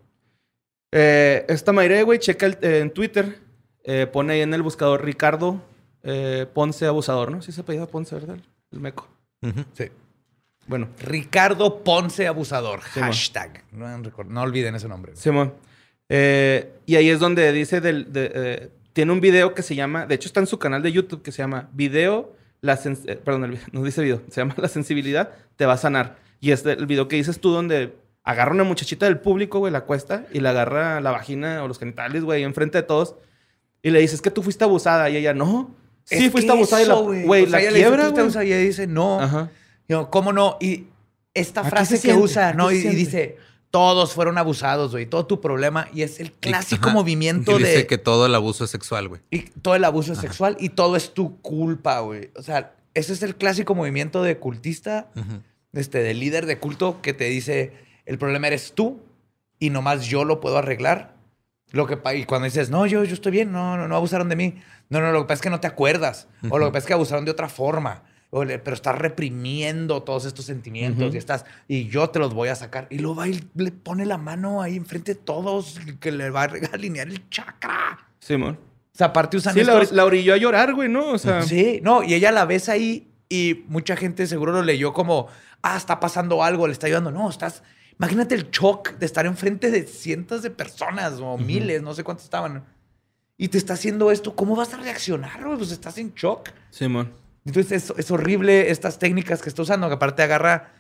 Eh, 0.92 1.46
esta 1.50 1.72
Mayre, 1.72 2.04
güey, 2.04 2.20
checa 2.20 2.46
el- 2.46 2.58
eh, 2.62 2.80
en 2.80 2.92
Twitter, 2.92 3.40
eh, 3.84 4.06
pone 4.12 4.34
ahí 4.34 4.42
en 4.42 4.54
el 4.54 4.62
buscador 4.62 5.04
Ricardo 5.04 5.62
eh, 6.04 6.46
Ponce 6.54 6.86
Abusador, 6.86 7.32
¿no? 7.32 7.42
Sí 7.42 7.52
se 7.54 7.62
apellida 7.62 7.88
Ponce, 7.88 8.16
¿verdad? 8.16 8.38
El 8.72 8.80
meco. 8.82 9.08
Sí. 9.74 9.86
Bueno, 10.68 10.90
Ricardo 11.00 11.84
Ponce 11.84 12.28
Abusador. 12.28 12.82
Simón. 12.94 13.10
Hashtag. 13.10 13.64
No, 13.72 13.98
no 13.98 14.42
olviden 14.42 14.76
ese 14.76 14.88
nombre. 14.88 15.16
Simón. 15.16 15.54
Eh, 16.10 16.74
y 16.86 16.96
ahí 16.98 17.10
es 17.10 17.20
donde 17.20 17.52
dice 17.54 17.80
del... 17.82 18.12
de, 18.14 18.32
eh, 18.36 18.70
tiene 18.94 19.12
un 19.12 19.20
video 19.22 19.54
que 19.54 19.62
se 19.64 19.76
llama... 19.76 20.06
De 20.06 20.16
hecho, 20.16 20.28
está 20.28 20.40
en 20.40 20.48
su 20.48 20.60
canal 20.60 20.82
de 20.82 20.92
YouTube 20.92 21.22
que 21.22 21.32
se 21.32 21.40
llama 21.40 21.70
Video... 21.74 22.36
La 22.62 22.80
eh, 22.86 23.16
perdón, 23.18 23.44
el 23.44 23.60
no 23.74 23.84
dice 23.84 24.02
video. 24.02 24.22
Se 24.30 24.40
llama 24.40 24.56
La 24.58 24.70
sensibilidad 24.70 25.32
te 25.58 25.66
va 25.66 25.74
a 25.74 25.78
sanar. 25.78 26.16
Y 26.40 26.52
es 26.52 26.66
el 26.66 26.86
video 26.86 27.10
que 27.10 27.18
dices 27.18 27.42
tú 27.42 27.52
donde 27.52 27.94
agarra 28.24 28.52
una 28.52 28.64
muchachita 28.64 29.06
del 29.06 29.20
público, 29.20 29.60
güey, 29.60 29.74
la 29.74 29.82
cuesta 29.82 30.26
y 30.32 30.40
le 30.40 30.48
agarra 30.48 31.02
la 31.02 31.12
vagina 31.12 31.62
o 31.62 31.68
los 31.68 31.78
genitales, 31.78 32.24
güey, 32.24 32.44
enfrente 32.44 32.78
de 32.78 32.84
todos. 32.84 33.16
Y 33.82 33.90
le 33.90 34.00
dices, 34.00 34.16
es 34.16 34.22
que 34.22 34.32
tú 34.32 34.42
fuiste 34.44 34.64
abusada. 34.64 35.10
Y 35.10 35.18
ella, 35.18 35.34
no. 35.34 35.76
Sí, 36.06 36.26
Es 36.26 36.32
fuiste 36.32 36.52
abusada 36.52 36.82
y 36.82 36.86
la, 36.86 36.94
güey, 36.96 37.44
O 37.44 37.50
sea, 37.50 37.52
la 37.52 37.60
ella 37.60 37.70
dice, 37.72 37.82
quiebra, 37.82 37.98
"Tú 37.98 38.02
fuiste 38.04 38.14
güey. 38.14 38.22
abusada", 38.24 38.46
Y 38.46 38.54
ella 38.54 38.62
dice, 38.62 38.88
no. 38.88 39.20
Ajá. 39.20 39.52
Yo, 39.90 40.10
¿Cómo 40.10 40.32
no? 40.32 40.58
Y 40.62 40.86
esta 41.34 41.66
frase 41.66 41.98
se 41.98 42.08
que 42.08 42.14
siente, 42.14 42.24
usa, 42.24 42.54
¿no? 42.54 42.72
Y, 42.72 42.78
dice, 42.78 43.38
todos 43.74 44.14
fueron 44.14 44.38
abusados, 44.38 44.92
güey. 44.92 45.08
Todo 45.08 45.26
tu 45.26 45.42
problema. 45.42 45.88
Y 45.92 46.04
es 46.04 46.20
el 46.20 46.32
clásico 46.32 46.90
Ajá. 46.90 46.94
movimiento 46.94 47.54
Y 47.54 47.64
dice 47.64 47.78
de... 47.78 47.88
que 47.88 47.98
todo 47.98 48.28
el 48.28 48.36
abuso 48.36 48.66
es 48.66 48.70
sexual, 48.70 49.08
güey. 49.08 49.22
Y 49.32 49.40
todo 49.40 49.74
el 49.74 49.84
abuso 49.84 50.14
sexual 50.14 50.56
y 50.60 50.70
todo 50.70 50.96
es 50.96 51.16
tu 51.16 51.42
culpa, 51.42 52.00
güey. 52.02 52.30
O 52.36 52.44
sea, 52.44 52.76
ese 52.94 53.14
es 53.14 53.24
el 53.24 53.36
clásico 53.36 53.74
movimiento 53.74 54.22
de 54.22 54.38
cultista, 54.38 55.10
este, 55.72 56.04
de 56.04 56.14
líder 56.14 56.46
de 56.46 56.60
culto 56.60 57.02
que 57.02 57.16
te 57.16 57.24
dice, 57.24 57.74
el 58.06 58.20
problema 58.20 58.46
eres 58.46 58.74
tú 58.76 59.02
y 59.58 59.72
nomás 59.72 60.06
yo 60.06 60.24
lo 60.24 60.40
puedo 60.40 60.60
arreglar. 60.60 61.16
Lo 61.72 61.88
que, 61.88 61.98
y 62.16 62.26
cuando 62.26 62.46
dices, 62.46 62.70
no, 62.70 62.86
yo, 62.86 63.04
yo 63.04 63.16
estoy 63.16 63.32
bien, 63.32 63.52
no, 63.52 63.76
no, 63.76 63.88
no 63.88 63.96
abusaron 63.96 64.30
de 64.30 64.36
mí. 64.36 64.54
No, 64.90 65.02
no, 65.02 65.12
lo 65.12 65.22
que 65.22 65.30
pasa 65.30 65.34
es 65.34 65.42
que 65.42 65.50
no 65.50 65.62
te 65.62 65.68
acuerdas. 65.68 66.28
O 66.52 66.60
lo 66.60 66.68
que 66.68 66.74
pasa 66.74 66.84
es 66.84 66.86
que 66.86 66.94
abusaron 66.94 67.26
de 67.26 67.32
otra 67.32 67.50
forma. 67.50 68.04
Pero 68.34 68.74
estás 68.74 68.98
reprimiendo 68.98 70.02
todos 70.02 70.26
estos 70.26 70.46
sentimientos 70.46 71.06
Ujú. 71.08 71.16
y 71.16 71.18
estás, 71.18 71.46
y 71.68 71.88
yo 71.88 72.10
te 72.10 72.18
los 72.20 72.34
voy 72.34 72.50
a 72.50 72.56
sacar. 72.56 72.88
Y 72.90 72.98
luego 72.98 73.18
va 73.18 73.28
y 73.28 73.44
le 73.56 73.72
pone 73.72 74.06
la 74.08 74.18
mano 74.18 74.62
ahí 74.62 74.76
enfrente 74.76 75.14
de 75.14 75.20
todos, 75.22 75.80
que 76.00 76.12
le 76.12 76.30
va 76.32 76.44
a 76.44 76.52
alinear 76.74 77.08
el 77.08 77.30
chakra. 77.30 78.00
Simón. 78.20 78.58
O 78.94 78.98
sea, 78.98 79.08
aparte 79.08 79.38
usan 79.38 79.54
Sí, 79.54 79.64
la, 79.64 79.74
estos- 79.74 79.92
ori- 79.92 79.96
la 79.96 80.06
orilló 80.06 80.34
a 80.34 80.38
llorar, 80.38 80.74
güey, 80.74 80.90
¿no? 80.90 81.12
O 81.12 81.18
sea, 81.18 81.44
Sí, 81.44 81.80
no, 81.84 82.02
y 82.04 82.14
ella 82.16 82.32
la 82.32 82.46
ves 82.46 82.70
ahí 82.70 83.08
y 83.30 83.66
mucha 83.68 83.96
gente 83.96 84.26
seguro 84.28 84.52
lo 84.52 84.62
leyó 84.64 84.94
como, 84.94 85.28
ah, 85.62 85.78
está 85.78 86.00
pasando 86.00 86.44
algo, 86.44 86.66
le 86.68 86.74
está 86.74 86.88
ayudando. 86.88 87.12
No, 87.12 87.30
estás, 87.30 87.62
imagínate 88.00 88.34
el 88.36 88.50
shock 88.52 88.94
de 88.98 89.06
estar 89.06 89.26
enfrente 89.26 89.70
de 89.72 89.84
cientos 89.88 90.42
de 90.42 90.50
personas 90.52 91.14
o 91.20 91.38
miles, 91.38 91.82
no 91.82 91.94
sé 91.94 92.04
cuántos 92.04 92.24
estaban. 92.26 92.64
Y 93.38 93.48
te 93.48 93.58
está 93.58 93.74
haciendo 93.74 94.10
esto, 94.12 94.36
¿cómo 94.36 94.56
vas 94.56 94.74
a 94.74 94.78
reaccionar? 94.78 95.44
güey? 95.44 95.58
Pues 95.58 95.72
estás 95.72 95.98
en 95.98 96.14
shock. 96.14 96.50
Simón. 96.70 97.12
Entonces 97.46 97.90
es, 97.90 97.94
es 97.98 98.12
horrible 98.12 98.70
estas 98.72 99.00
técnicas 99.00 99.42
que 99.42 99.50
está 99.50 99.62
usando, 99.62 99.88
que 99.88 99.96
aparte 99.96 100.24
agarra, 100.24 100.72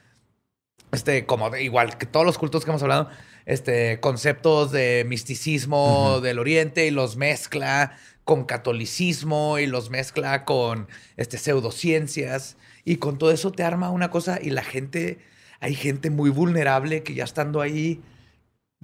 este, 0.92 1.26
como 1.26 1.50
de- 1.50 1.64
igual 1.64 1.98
que 1.98 2.06
todos 2.06 2.26
los 2.26 2.38
cultos 2.38 2.64
que 2.64 2.72
hemos 2.72 2.82
hablado, 2.84 3.10
este, 3.46 4.00
conceptos 4.00 4.72
de 4.72 5.04
misticismo 5.08 6.22
del 6.22 6.40
Oriente 6.40 6.86
y 6.88 6.92
los 6.92 7.18
mezcla 7.18 7.98
con 8.24 8.46
catolicismo 8.46 9.60
y 9.60 9.68
los 9.68 9.90
mezcla 9.90 10.46
con 10.46 10.88
este, 11.18 11.38
pseudociencias. 11.38 12.56
Y 12.86 12.98
con 12.98 13.18
todo 13.18 13.32
eso 13.32 13.52
te 13.52 13.64
arma 13.64 13.90
una 13.90 14.10
cosa 14.10 14.40
y 14.42 14.50
la 14.50 14.64
gente, 14.64 15.20
hay 15.60 15.76
gente 15.76 16.10
muy 16.10 16.30
vulnerable 16.30 17.04
que 17.04 17.14
ya 17.14 17.24
estando 17.26 17.60
ahí 17.62 18.02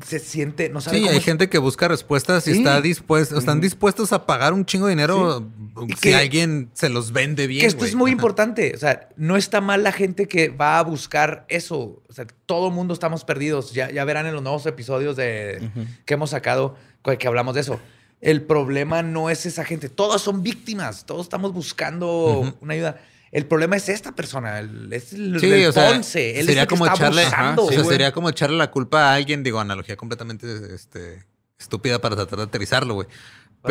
se 0.06 0.20
siente, 0.20 0.70
no 0.70 0.82
sabe 0.82 0.98
Sí, 0.98 1.02
cómo 1.04 1.12
hay 1.12 1.18
es- 1.18 1.24
gente 1.26 1.50
que 1.50 1.58
busca 1.58 1.88
respuestas 1.88 2.48
y 2.48 2.54
Sí. 2.54 2.58
está 2.60 2.82
dispuesto, 2.82 3.38
están 3.38 3.60
dispuestos 3.62 4.14
a 4.14 4.26
pagar 4.26 4.54
un 4.54 4.66
chingo 4.66 4.88
de 4.88 4.92
dinero 4.92 5.48
si 5.90 5.96
que- 5.96 6.16
alguien 6.16 6.70
se 6.74 6.90
los 6.90 7.12
vende 7.12 7.48
bien. 7.48 7.62
que 7.62 7.68
esto 7.68 7.86
es 7.86 7.96
muy 7.96 8.12
Ajá. 8.12 8.16
importante. 8.16 8.72
O 8.76 8.78
sea, 8.78 9.10
no 9.18 9.38
está 9.38 9.62
mal 9.62 9.84
la 9.84 9.92
gente 9.92 10.28
que 10.28 10.50
va 10.50 10.80
a 10.80 10.84
buscar 10.84 11.46
eso. 11.50 12.02
O 12.08 12.14
sea, 12.14 12.26
todo 12.46 12.68
el 12.70 12.74
mundo 12.74 12.94
estamos 12.94 13.24
perdidos. 13.26 13.74
Ya, 13.74 13.92
ya 13.92 14.04
verán 14.06 14.26
en 14.26 14.34
los 14.34 14.44
nuevos 14.44 14.66
episodios 14.66 15.16
de, 15.16 15.70
que 16.06 16.14
hemos 16.14 16.30
sacado 16.32 16.76
que 17.04 17.18
que 17.18 17.28
hablamos 17.28 17.56
de 17.56 17.62
eso. 17.62 17.80
El 18.22 18.42
problema 18.42 19.02
no 19.02 19.30
es 19.30 19.46
esa 19.46 19.64
gente. 19.64 19.88
Todos 19.90 20.22
son 20.22 20.44
víctimas. 20.44 21.06
Todos 21.06 21.22
estamos 21.28 21.54
buscando 21.54 22.54
una 22.62 22.74
ayuda. 22.74 23.00
El 23.32 23.46
problema 23.46 23.76
es 23.76 23.90
esta 23.90 24.14
persona. 24.14 24.60
el- 24.60 24.92
es 24.92 25.14
el, 25.14 25.40
Sí, 25.40 25.48
del 25.50 25.68
o 25.68 25.72
sea, 25.72 25.90
Ponce. 25.92 26.40
Él 26.40 26.46
sería 26.48 26.62
es 26.64 26.64
el 26.64 26.68
que 26.68 26.76
como 26.76 26.86
está 26.86 26.98
echarle, 26.98 27.22
abusando, 27.24 27.62
ajá, 27.62 27.62
o 27.62 27.70
sea, 27.72 27.78
güey. 27.84 27.90
sería 27.90 28.12
como 28.12 28.30
echarle 28.30 28.58
la 28.58 28.72
culpa 28.72 29.12
a 29.12 29.14
alguien, 29.16 29.44
digo, 29.44 29.60
analogía 29.60 29.96
completamente 29.98 30.48
este, 30.74 31.26
estúpida 31.60 32.00
para 32.00 32.16
tratar 32.16 32.38
de 32.40 32.46
aterrizarlo, 32.46 32.94
güey. 32.96 33.08
¿Vas 33.08 33.16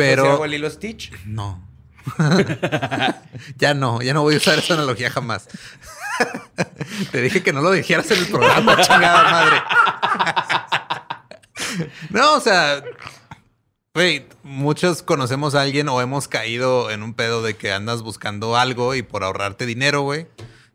a 0.01 0.03
decir 0.05 0.15
Pero 0.17 0.37
de 0.41 0.47
Lilo 0.47 0.69
Stitch? 0.69 1.11
no. 1.25 1.67
ya 3.57 3.73
no, 3.73 4.01
ya 4.01 4.13
no 4.13 4.21
voy 4.23 4.33
a 4.35 4.37
usar 4.37 4.57
esa 4.57 4.73
analogía 4.75 5.11
jamás. 5.11 5.47
Te 7.11 7.21
dije 7.21 7.43
que 7.43 7.53
no 7.53 7.61
lo 7.61 7.71
dijeras 7.71 8.09
en 8.11 8.19
el 8.19 8.27
programa, 8.27 8.77
chingada 8.81 9.23
madre. 9.31 9.57
no, 12.09 12.35
o 12.35 12.39
sea, 12.39 12.81
güey, 13.93 14.25
muchos 14.43 15.01
conocemos 15.03 15.55
a 15.55 15.61
alguien 15.61 15.89
o 15.89 16.01
hemos 16.01 16.27
caído 16.27 16.91
en 16.91 17.03
un 17.03 17.13
pedo 17.13 17.41
de 17.41 17.55
que 17.55 17.71
andas 17.71 18.01
buscando 18.01 18.55
algo 18.55 18.95
y 18.95 19.01
por 19.01 19.23
ahorrarte 19.23 19.65
dinero, 19.65 20.01
güey, 20.01 20.27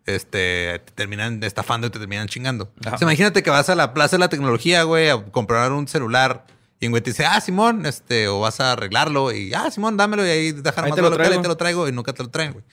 este, 0.06 0.80
te 0.84 0.92
terminan 0.94 1.42
estafando 1.42 1.86
y 1.86 1.90
te 1.90 1.98
terminan 1.98 2.28
chingando. 2.28 2.72
O 2.80 2.82
sea, 2.82 2.98
imagínate 3.00 3.42
que 3.42 3.50
vas 3.50 3.68
a 3.68 3.74
la 3.74 3.94
plaza 3.94 4.16
de 4.16 4.20
la 4.20 4.28
tecnología, 4.28 4.82
güey, 4.82 5.08
a 5.08 5.24
comprar 5.24 5.72
un 5.72 5.88
celular 5.88 6.46
y 6.80 6.86
un 6.86 6.92
güey 6.92 7.02
te 7.02 7.10
dice, 7.10 7.24
ah, 7.24 7.40
Simón, 7.40 7.86
este, 7.86 8.28
o 8.28 8.40
vas 8.40 8.60
a 8.60 8.72
arreglarlo 8.72 9.32
y, 9.32 9.54
ah, 9.54 9.70
Simón, 9.70 9.96
dámelo 9.96 10.26
y 10.26 10.30
ahí 10.30 10.52
dejar 10.52 10.88
más 10.88 10.94
te 10.94 11.02
lo 11.02 11.10
traigo. 11.12 11.40
te 11.40 11.48
lo 11.48 11.56
traigo 11.56 11.88
y 11.88 11.92
nunca 11.92 12.12
te 12.12 12.22
lo 12.22 12.30
traen, 12.30 12.52
güey. 12.52 12.64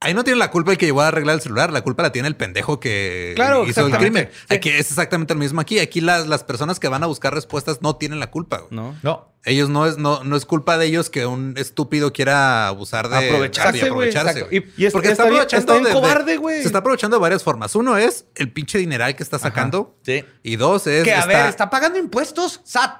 Ahí 0.00 0.14
no 0.14 0.24
tiene 0.24 0.38
la 0.38 0.50
culpa 0.50 0.72
el 0.72 0.78
que 0.78 0.86
llevó 0.86 1.02
a 1.02 1.08
arreglar 1.08 1.36
el 1.36 1.40
celular, 1.40 1.72
la 1.72 1.82
culpa 1.82 2.02
la 2.02 2.10
tiene 2.10 2.26
el 2.26 2.34
pendejo 2.34 2.80
que 2.80 3.32
Claro, 3.36 3.64
hizo 3.66 3.86
el 3.86 3.96
crimen. 3.96 4.28
Aquí 4.48 4.68
es 4.68 4.90
exactamente 4.90 5.32
lo 5.32 5.38
mismo 5.38 5.60
aquí. 5.60 5.78
Aquí 5.78 6.00
las, 6.00 6.26
las 6.26 6.42
personas 6.42 6.80
que 6.80 6.88
van 6.88 7.04
a 7.04 7.06
buscar 7.06 7.32
respuestas 7.32 7.82
no 7.82 7.94
tienen 7.94 8.18
la 8.18 8.28
culpa, 8.28 8.58
güey. 8.58 8.70
No. 8.72 8.96
No. 9.04 9.31
Ellos 9.44 9.68
no 9.68 9.86
es, 9.86 9.98
no, 9.98 10.22
no 10.22 10.36
es 10.36 10.46
culpa 10.46 10.78
de 10.78 10.86
ellos 10.86 11.10
que 11.10 11.26
un 11.26 11.54
estúpido 11.56 12.12
quiera 12.12 12.68
abusar 12.68 13.08
de 13.08 13.16
Aprovecharse, 13.26 13.90
güey. 13.90 14.10
aprovecharse. 14.14 14.46
Y- 14.52 14.82
y 14.82 14.86
es- 14.86 14.92
Porque 14.92 15.08
está 15.08 15.24
bien 15.28 15.44
de- 15.48 15.90
cobarde, 15.92 16.36
güey. 16.36 16.60
Se 16.60 16.66
está 16.66 16.78
aprovechando 16.78 17.16
de 17.16 17.20
varias 17.20 17.42
formas. 17.42 17.74
Uno 17.74 17.96
es 17.96 18.26
el 18.36 18.52
pinche 18.52 18.78
dineral 18.78 19.16
que 19.16 19.22
está 19.24 19.40
sacando. 19.40 19.96
Sí. 20.02 20.24
Y 20.44 20.54
dos 20.56 20.86
es. 20.86 21.02
Que 21.02 21.12
a 21.12 21.20
está- 21.20 21.26
ver, 21.28 21.46
¿está 21.48 21.70
pagando 21.70 21.98
impuestos? 21.98 22.60
¡Sat! 22.62 22.92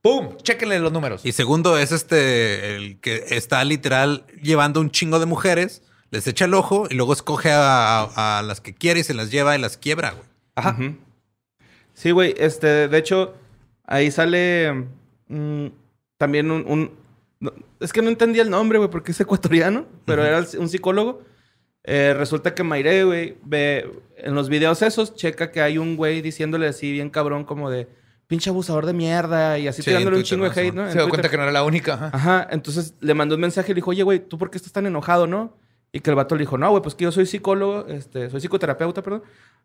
¡Pum! 0.00 0.36
Chéquenle 0.42 0.78
los 0.78 0.90
números. 0.92 1.20
Y 1.26 1.32
segundo 1.32 1.76
es 1.76 1.92
este, 1.92 2.76
el 2.76 2.98
que 3.00 3.24
está 3.30 3.62
literal 3.64 4.24
llevando 4.40 4.80
un 4.80 4.90
chingo 4.90 5.18
de 5.20 5.26
mujeres, 5.26 5.82
les 6.10 6.26
echa 6.26 6.46
el 6.46 6.54
ojo 6.54 6.86
y 6.88 6.94
luego 6.94 7.12
escoge 7.12 7.50
a, 7.50 8.00
a- 8.04 8.38
a 8.38 8.42
las 8.42 8.62
que 8.62 8.72
quiere 8.74 9.00
y 9.00 9.04
se 9.04 9.12
las 9.12 9.30
lleva 9.30 9.54
y 9.54 9.60
las 9.60 9.76
quiebra, 9.76 10.12
güey. 10.12 10.24
Ajá. 10.54 10.76
Sí, 11.92 12.10
güey. 12.12 12.34
Este, 12.38 12.88
de 12.88 12.96
hecho, 12.98 13.34
ahí 13.86 14.10
sale 14.10 14.86
mm, 15.28 15.66
también 16.16 16.50
un, 16.50 16.64
un- 16.66 16.90
no, 17.40 17.52
es 17.80 17.92
que 17.92 18.02
no 18.02 18.08
entendía 18.08 18.42
el 18.42 18.50
nombre, 18.50 18.78
güey, 18.78 18.90
porque 18.90 19.12
es 19.12 19.20
ecuatoriano, 19.20 19.86
pero 20.04 20.24
era 20.24 20.44
un 20.58 20.68
psicólogo. 20.68 21.22
Eh, 21.84 22.12
resulta 22.14 22.54
que 22.54 22.64
Mayre, 22.64 23.04
güey, 23.04 23.36
ve 23.44 23.88
en 24.16 24.34
los 24.34 24.48
videos 24.48 24.82
esos, 24.82 25.14
checa 25.14 25.50
que 25.52 25.60
hay 25.62 25.78
un 25.78 25.96
güey 25.96 26.20
diciéndole 26.20 26.66
así 26.66 26.90
bien 26.92 27.08
cabrón 27.08 27.44
como 27.44 27.70
de 27.70 27.88
pinche 28.26 28.50
abusador 28.50 28.84
de 28.84 28.92
mierda 28.92 29.58
y 29.58 29.68
así 29.68 29.80
Sí, 29.80 29.90
tirándole 29.90 30.18
un 30.18 30.22
chingo 30.24 30.50
de 30.50 30.60
hate, 30.60 30.74
¿no? 30.74 30.82
Se 30.86 30.92
dio 30.94 31.02
Twitter. 31.04 31.08
cuenta 31.08 31.30
que 31.30 31.36
no 31.38 31.44
era 31.44 31.52
la 31.52 31.62
única. 31.64 31.94
ajá. 31.94 32.10
Ajá, 32.12 32.48
entonces 32.50 32.94
le 33.00 33.14
mandó 33.14 33.36
un 33.36 33.40
mensaje 33.40 33.70
y 33.70 33.74
le 33.74 33.76
dijo, 33.76 33.90
oye, 33.90 34.02
güey, 34.02 34.18
¿tú 34.18 34.36
por 34.36 34.50
qué 34.50 34.58
estás 34.58 34.72
tan 34.72 34.84
enojado, 34.86 35.26
no? 35.26 35.56
Y 35.92 36.00
que 36.00 36.10
el 36.10 36.16
vato 36.16 36.34
le 36.34 36.40
dijo, 36.40 36.58
no, 36.58 36.68
güey, 36.70 36.82
pues 36.82 36.94
que 36.94 37.04
yo 37.04 37.12
soy 37.12 37.24
psicólogo, 37.24 37.86
este, 37.88 38.28
soy 38.28 38.40
psicoterapeuta, 38.40 39.02
perdón, 39.02 39.22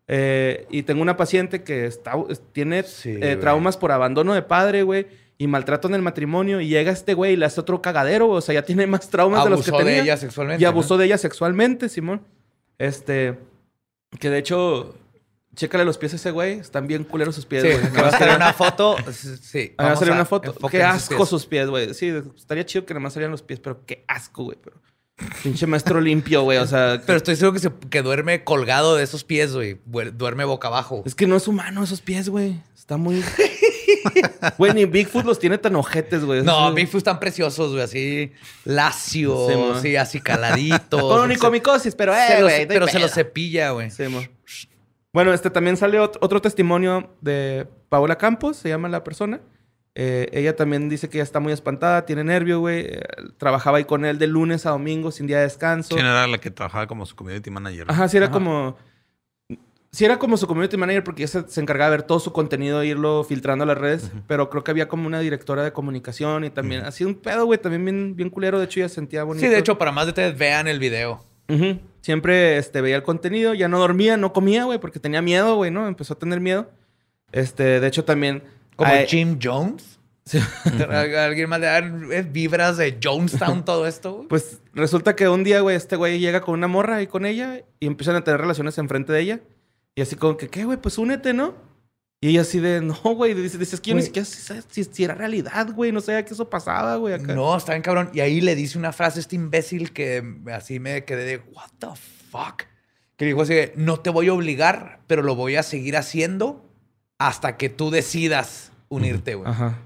eh, 0.08 0.66
y 0.70 0.84
tengo 0.84 1.02
una 1.02 1.18
paciente 1.18 1.64
que 1.64 1.86
está, 1.86 2.14
es- 2.30 2.42
tiene 2.54 2.84
Sí, 2.84 3.18
eh, 3.22 3.36
traumas 3.36 3.76
por 3.76 3.92
abandono 3.92 4.34
de 4.34 4.42
padre, 4.44 4.84
güey, 4.84 5.08
y 5.38 5.48
maltrato 5.48 5.88
en 5.88 5.96
el 5.96 6.02
matrimonio, 6.02 6.62
y 6.62 6.68
llega 6.68 6.92
este 6.92 7.14
güey 7.14 7.34
y 7.34 7.36
le 7.36 7.46
hace 7.46 7.60
otro 7.60 7.82
cagadero, 7.82 8.30
o 8.30 8.42
sea, 8.42 8.54
ya 8.54 8.64
tiene 8.64 8.88
más 8.88 9.10
traumas 9.10 9.44
de 9.44 9.50
los 9.50 9.64
que 9.64 9.70
Abusó 9.72 9.84
de 9.86 9.90
tenía. 9.92 10.04
ella 10.04 10.18
sexualmente. 10.18 10.62
Y 10.62 10.66
¿no? 10.66 10.70
abusó 10.70 10.98
de 10.98 11.06
ella 11.06 11.18
sexualmente, 11.18 11.90
Simón. 11.90 12.22
Este, 12.78 13.38
que 14.20 14.30
de 14.30 14.38
hecho, 14.38 14.96
chécale 15.56 15.86
los 15.86 15.98
pies 15.98 16.14
a 16.14 16.16
ese 16.18 16.32
güey, 16.32 16.60
están 16.60 16.88
bien 16.88 17.04
culeros 17.04 17.36
sus 17.36 17.46
pies, 17.46 17.64
Sí, 17.64 17.70
güey. 17.70 17.92
que 17.92 18.02
va 18.02 18.08
a 18.10 18.12
salir 18.18 18.36
una 18.36 18.54
foto. 18.54 18.96
Sí. 19.12 19.74
Va 19.80 19.92
a 19.92 19.96
salir 19.96 20.14
una 20.14 20.26
foto. 20.26 20.54
Qué 20.70 20.84
asco 20.84 21.18
pies. 21.18 21.30
sus 21.30 21.46
pies, 21.46 21.68
güey. 21.70 21.94
Sí, 21.94 22.12
estaría 22.38 22.66
chido 22.66 22.86
que 22.86 22.94
nada 22.94 23.02
más 23.04 23.14
salieran 23.14 23.32
los 23.32 23.42
pies, 23.42 23.60
pero 23.60 23.86
qué 23.86 24.04
asco, 24.08 24.44
güey. 24.46 24.58
Pero... 24.64 24.82
Pinche 25.44 25.68
maestro 25.68 26.02
limpio, 26.02 26.42
güey. 26.44 26.58
O 26.58 26.66
sea, 26.68 27.02
Pero 27.06 27.18
estoy 27.18 27.36
seguro 27.36 27.54
que, 27.54 27.60
se, 27.60 27.72
que 27.90 28.02
duerme 28.02 28.44
colgado 28.44 28.96
de 28.96 29.04
esos 29.04 29.24
pies, 29.24 29.54
güey. 29.54 29.80
Duer- 29.86 30.12
Duerme 30.12 30.44
boca 30.44 30.68
abajo. 30.70 31.04
es 31.06 31.14
que 31.16 31.28
no 31.28 31.36
es 31.36 31.48
humano 31.48 31.84
esos 31.84 32.02
pies, 32.02 32.30
güey. 32.30 32.60
Está 32.76 32.98
muy. 32.98 33.24
Güey, 34.58 34.74
ni 34.74 34.86
Bigfoot 34.86 35.26
los 35.26 35.40
tiene 35.40 35.58
tan 35.58 35.76
ojetes, 35.76 36.24
güey. 36.26 36.44
No, 36.44 36.52
Esos- 36.68 36.76
Bigfoot 36.76 36.98
están 37.00 37.20
preciosos, 37.20 37.72
güey. 37.72 37.84
Así 37.84 38.32
lacios, 38.66 39.52
Sí, 39.82 39.96
así 39.96 40.20
caladitos. 40.22 41.02
Con 41.02 41.18
Se- 41.18 41.24
onicomicosis, 41.24 41.96
pero, 41.96 42.14
se 42.14 42.20
eh, 42.38 42.42
los- 42.42 42.52
no 42.52 42.58
hay 42.58 42.66
pero 42.66 42.88
se 42.88 43.00
los 43.00 43.12
cepilla, 43.12 43.72
güey. 43.72 43.90
Sí. 43.92 44.04
Bueno, 45.14 45.34
este 45.34 45.50
también 45.50 45.78
sale 45.78 46.00
ot- 46.00 46.18
otro 46.22 46.42
testimonio 46.42 47.16
de 47.22 47.68
Paola 47.90 48.18
Campos, 48.18 48.58
se 48.58 48.70
llama 48.70 48.90
la 48.90 49.04
persona. 49.04 49.42
Eh, 49.96 50.28
ella 50.34 50.56
también 50.56 50.90
dice 50.90 51.08
que 51.08 51.20
ella 51.20 51.24
está 51.24 51.40
muy 51.40 51.54
espantada, 51.54 52.04
tiene 52.08 52.24
nervio, 52.24 52.60
güey. 52.60 52.80
Eh, 52.88 53.02
trabajaba 53.38 53.78
ahí 53.78 53.86
con 53.86 54.06
él 54.06 54.18
de 54.18 54.26
lunes 54.26 54.66
a 54.66 54.72
domingo 54.72 55.12
sin 55.12 55.28
día 55.28 55.38
de 55.38 55.44
descanso. 55.44 55.94
¿Quién 55.94 56.08
era 56.08 56.26
la 56.26 56.40
que 56.40 56.50
trabajaba 56.50 56.88
como 56.88 57.06
su 57.06 57.16
community 57.16 57.52
manager? 57.52 57.86
Ajá, 57.90 58.08
sí 58.08 58.18
era 58.18 58.32
como. 58.32 58.76
Sí 59.94 60.06
era 60.06 60.18
como 60.18 60.38
su 60.38 60.48
community 60.48 60.76
manager 60.76 61.04
porque 61.04 61.22
ella 61.22 61.32
se, 61.32 61.48
se 61.48 61.62
encargaba 61.62 61.92
de 61.92 61.98
ver 61.98 62.04
todo 62.04 62.20
su 62.20 62.34
contenido 62.34 62.82
e 62.82 62.88
irlo 62.88 63.24
filtrando 63.24 63.64
a 63.64 63.68
las 63.68 63.78
redes. 63.78 64.12
Pero 64.26 64.50
creo 64.50 64.64
que 64.64 64.72
había 64.72 64.88
como 64.88 65.06
una 65.06 65.20
directora 65.20 65.64
de 65.64 65.72
comunicación 65.72 66.44
y 66.46 66.50
también. 66.50 66.84
Así 66.84 67.06
un 67.06 67.14
pedo, 67.14 67.46
güey. 67.46 67.60
También 67.60 67.86
bien, 67.86 68.16
bien 68.16 68.30
culero. 68.32 68.58
De 68.58 68.66
hecho, 68.66 68.82
se 68.82 68.90
sentía 68.90 69.24
bonito. 69.24 69.46
Sí, 69.46 69.52
de 69.52 69.60
hecho, 69.60 69.78
para 69.78 69.92
más 69.92 70.08
detalles, 70.08 70.36
vean 70.36 70.68
el 70.68 70.80
video. 70.80 71.24
Siempre 72.02 72.58
este, 72.58 72.82
veía 72.82 72.96
el 72.96 73.04
contenido. 73.04 73.54
Ya 73.54 73.68
no 73.68 73.78
dormía, 73.78 74.18
no 74.18 74.34
comía, 74.34 74.64
güey, 74.64 74.80
porque 74.80 75.00
tenía 75.00 75.22
miedo, 75.22 75.58
güey, 75.58 75.70
¿no? 75.70 75.88
Empezó 75.88 76.16
a 76.16 76.18
tener 76.18 76.40
miedo. 76.40 76.72
Este, 77.32 77.80
de 77.80 77.88
hecho, 77.88 78.04
también. 78.04 78.42
Como 78.76 78.92
Jim 79.08 79.38
Jones. 79.40 80.00
Alguien 80.90 81.50
más 81.50 81.60
le 81.60 81.68
da 81.68 81.82
vibras 82.24 82.78
de 82.78 82.98
Jonestown, 83.04 83.64
todo 83.64 83.86
esto, 83.86 84.14
güey. 84.14 84.28
Pues 84.28 84.60
resulta 84.74 85.16
que 85.16 85.30
un 85.30 85.44
día, 85.44 85.60
güey, 85.60 85.76
este 85.76 85.98
güey 85.98 86.18
llega 86.18 86.42
con 86.42 86.56
una 86.56 86.68
morra 86.68 86.96
ahí 86.96 87.06
con 87.06 87.28
ella 87.28 87.62
y 87.80 87.86
empiezan 87.86 88.16
a 88.16 88.24
tener 88.24 88.42
relaciones 88.42 88.76
enfrente 88.80 89.14
de 89.14 89.20
ella. 89.20 89.40
Y 89.96 90.02
así 90.02 90.16
como 90.16 90.38
que, 90.38 90.48
¿qué, 90.50 90.66
güey? 90.66 90.78
Pues 90.82 90.98
únete, 90.98 91.34
¿no? 91.34 91.54
Y 92.22 92.30
ella 92.30 92.42
así 92.42 92.60
de, 92.60 92.80
no, 92.82 92.96
güey. 93.16 93.34
Dice, 93.34 93.58
dices 93.58 93.80
que 93.82 93.92
yo 93.92 93.96
ni 93.98 94.02
siquiera 94.02 94.26
sé 94.26 94.64
si, 94.70 94.84
si 94.86 95.04
era 95.04 95.14
realidad, 95.14 95.70
güey. 95.74 95.92
No 95.92 96.00
sabía 96.02 96.24
que 96.26 96.34
eso 96.34 96.50
pasaba, 96.50 96.96
güey. 96.96 97.14
Acá. 97.14 97.34
No, 97.36 97.56
está 97.56 97.74
bien 97.74 97.82
cabrón. 97.84 98.10
Y 98.14 98.22
ahí 98.22 98.40
le 98.42 98.56
dice 98.56 98.78
una 98.78 98.94
frase 98.94 99.20
a 99.20 99.22
este 99.22 99.36
imbécil 99.36 99.92
que 99.92 100.24
así 100.52 100.80
me 100.80 101.04
quedé 101.06 101.26
de, 101.26 101.38
what 101.54 101.70
the 101.80 101.88
fuck. 102.32 102.64
Que 103.18 103.26
dijo 103.26 103.42
así, 103.42 103.54
no 103.76 104.00
te 104.00 104.10
voy 104.10 104.30
a 104.30 104.34
obligar, 104.34 105.02
pero 105.06 105.22
lo 105.22 105.36
voy 105.36 105.58
a 105.58 105.64
seguir 105.64 105.98
haciendo 105.98 106.66
hasta 107.20 107.58
que 107.58 107.70
tú 107.70 107.92
decidas 107.92 108.72
unirte, 108.90 109.36
güey. 109.36 109.50
Ajá. 109.52 109.78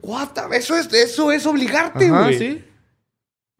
What 0.00 0.28
the- 0.34 0.56
eso 0.56 0.76
es, 0.76 0.92
eso 0.92 1.30
es 1.32 1.44
obligarte, 1.46 2.06
Ajá, 2.06 2.22
güey. 2.24 2.38
sí. 2.38 2.64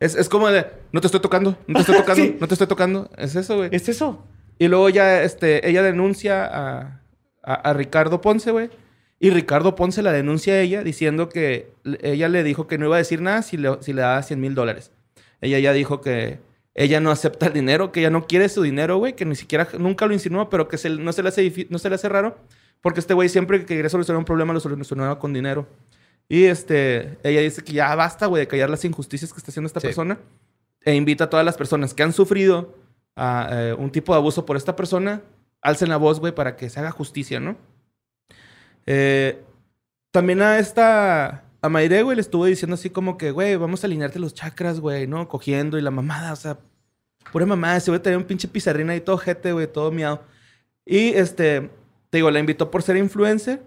Es, 0.00 0.14
es 0.14 0.28
como 0.28 0.48
de, 0.48 0.66
no 0.92 1.00
te 1.00 1.08
estoy 1.08 1.20
tocando, 1.20 1.58
no 1.66 1.74
te 1.74 1.80
estoy 1.80 1.96
tocando, 1.98 2.22
Sí. 2.24 2.36
no 2.40 2.48
te 2.48 2.54
estoy 2.54 2.66
tocando. 2.66 3.10
Es 3.16 3.34
eso, 3.36 3.56
güey. 3.56 3.68
Es 3.72 3.88
eso. 3.88 4.24
Y 4.59 4.68
luego 4.68 4.88
ya, 4.88 5.22
este, 5.22 5.68
ella 5.68 5.82
denuncia 5.82 6.44
a, 6.44 7.00
a, 7.42 7.54
a 7.54 7.72
Ricardo 7.74 8.20
Ponce, 8.20 8.50
güey. 8.50 8.70
Y 9.20 9.30
Ricardo 9.30 9.74
Ponce 9.74 10.02
la 10.02 10.12
denuncia 10.12 10.54
a 10.54 10.61
ella 10.61 10.82
diciendo 10.84 11.28
que 11.28 11.70
ella 12.02 12.28
le 12.28 12.42
dijo 12.44 12.66
que 12.66 12.78
no 12.78 12.86
iba 12.86 12.96
a 12.96 12.98
decir 12.98 13.20
nada 13.20 13.42
si 13.42 13.56
le, 13.56 13.70
si 13.80 13.92
le 13.92 14.02
daba 14.02 14.22
100 14.22 14.40
mil 14.40 14.54
dólares. 14.54 14.92
Ella 15.40 15.59
ya 15.59 15.72
dijo 15.72 16.00
que 16.00 16.38
ella 16.74 17.00
no 17.00 17.11
acepta 17.11 17.46
el 17.46 17.52
dinero, 17.52 17.90
que 17.90 18.00
ella 18.00 18.11
no 18.11 18.26
quiere 18.26 18.48
su 18.48 18.62
dinero, 18.62 18.98
güey, 18.98 19.14
que 19.14 19.24
ni 19.24 19.34
siquiera, 19.34 19.66
nunca 19.78 20.06
lo 20.06 20.12
insinuó, 20.12 20.48
pero 20.48 20.68
que 20.68 20.78
se- 20.78 20.90
no, 20.90 21.12
se 21.12 21.22
le 21.24 21.30
hace, 21.30 21.66
no 21.70 21.78
se 21.78 21.88
le 21.88 21.96
hace 21.96 22.09
raro, 22.09 22.38
porque 22.80 23.00
este 23.00 23.14
güey 23.14 23.28
siempre 23.28 23.59
que 23.61 23.66
quería 23.66 23.88
solucionar 23.88 24.18
un 24.18 24.24
problema 24.24 24.52
lo 24.52 24.61
solucionaba 24.61 25.18
con 25.18 25.32
dinero. 25.32 25.66
Y 26.28 26.44
este, 26.44 27.18
ella 27.24 27.40
dice 27.40 27.64
que 27.64 27.72
ya 27.72 27.92
basta, 27.96 28.26
güey, 28.26 28.42
de 28.42 28.46
callar 28.46 28.70
las 28.70 28.84
injusticias 28.84 29.32
que 29.32 29.38
está 29.38 29.50
haciendo 29.50 29.66
esta 29.66 29.80
Sí. 29.80 29.86
persona. 29.88 30.18
E 30.84 30.94
invita 30.94 31.24
a 31.24 31.30
todas 31.30 31.44
las 31.44 31.56
personas 31.56 31.92
que 31.94 32.04
han 32.04 32.12
sufrido 32.12 32.76
a, 33.18 33.48
eh, 33.50 33.74
un 33.74 33.90
tipo 33.90 34.12
de 34.12 34.18
abuso 34.18 34.46
por 34.46 34.56
esta 34.56 34.76
persona, 34.76 35.22
alcen 35.60 35.88
la 35.88 35.96
voz, 35.96 36.20
güey, 36.20 36.34
para 36.34 36.56
que 36.56 36.70
se 36.70 36.80
haga 36.80 36.90
justicia, 36.90 37.40
¿no? 37.40 37.56
Eh, 38.86 39.42
también 40.10 40.40
a 40.42 40.58
esta... 40.58 41.44
A 41.60 41.68
Mayre, 41.68 42.04
güey, 42.04 42.14
le 42.14 42.20
estuvo 42.20 42.44
diciendo 42.44 42.74
así 42.74 42.88
como 42.88 43.18
que, 43.18 43.32
güey, 43.32 43.56
vamos 43.56 43.82
a 43.82 43.88
alinearte 43.88 44.20
los 44.20 44.32
chakras, 44.32 44.78
güey, 44.78 45.08
¿no? 45.08 45.28
Cogiendo 45.28 45.76
y 45.76 45.82
la 45.82 45.90
mamada, 45.90 46.32
o 46.32 46.36
sea, 46.36 46.58
pura 47.32 47.46
mamada. 47.46 47.76
Ese 47.78 47.90
güey 47.90 48.00
tenía 48.00 48.16
un 48.16 48.24
pinche 48.24 48.46
pizarrín 48.46 48.90
ahí 48.90 49.00
todo 49.00 49.18
jete, 49.18 49.52
güey, 49.52 49.66
todo 49.66 49.90
miado. 49.90 50.22
Y, 50.86 51.08
este, 51.08 51.68
te 52.10 52.18
digo, 52.18 52.30
la 52.30 52.38
invitó 52.38 52.70
por 52.70 52.82
ser 52.84 52.96
influencer. 52.96 53.60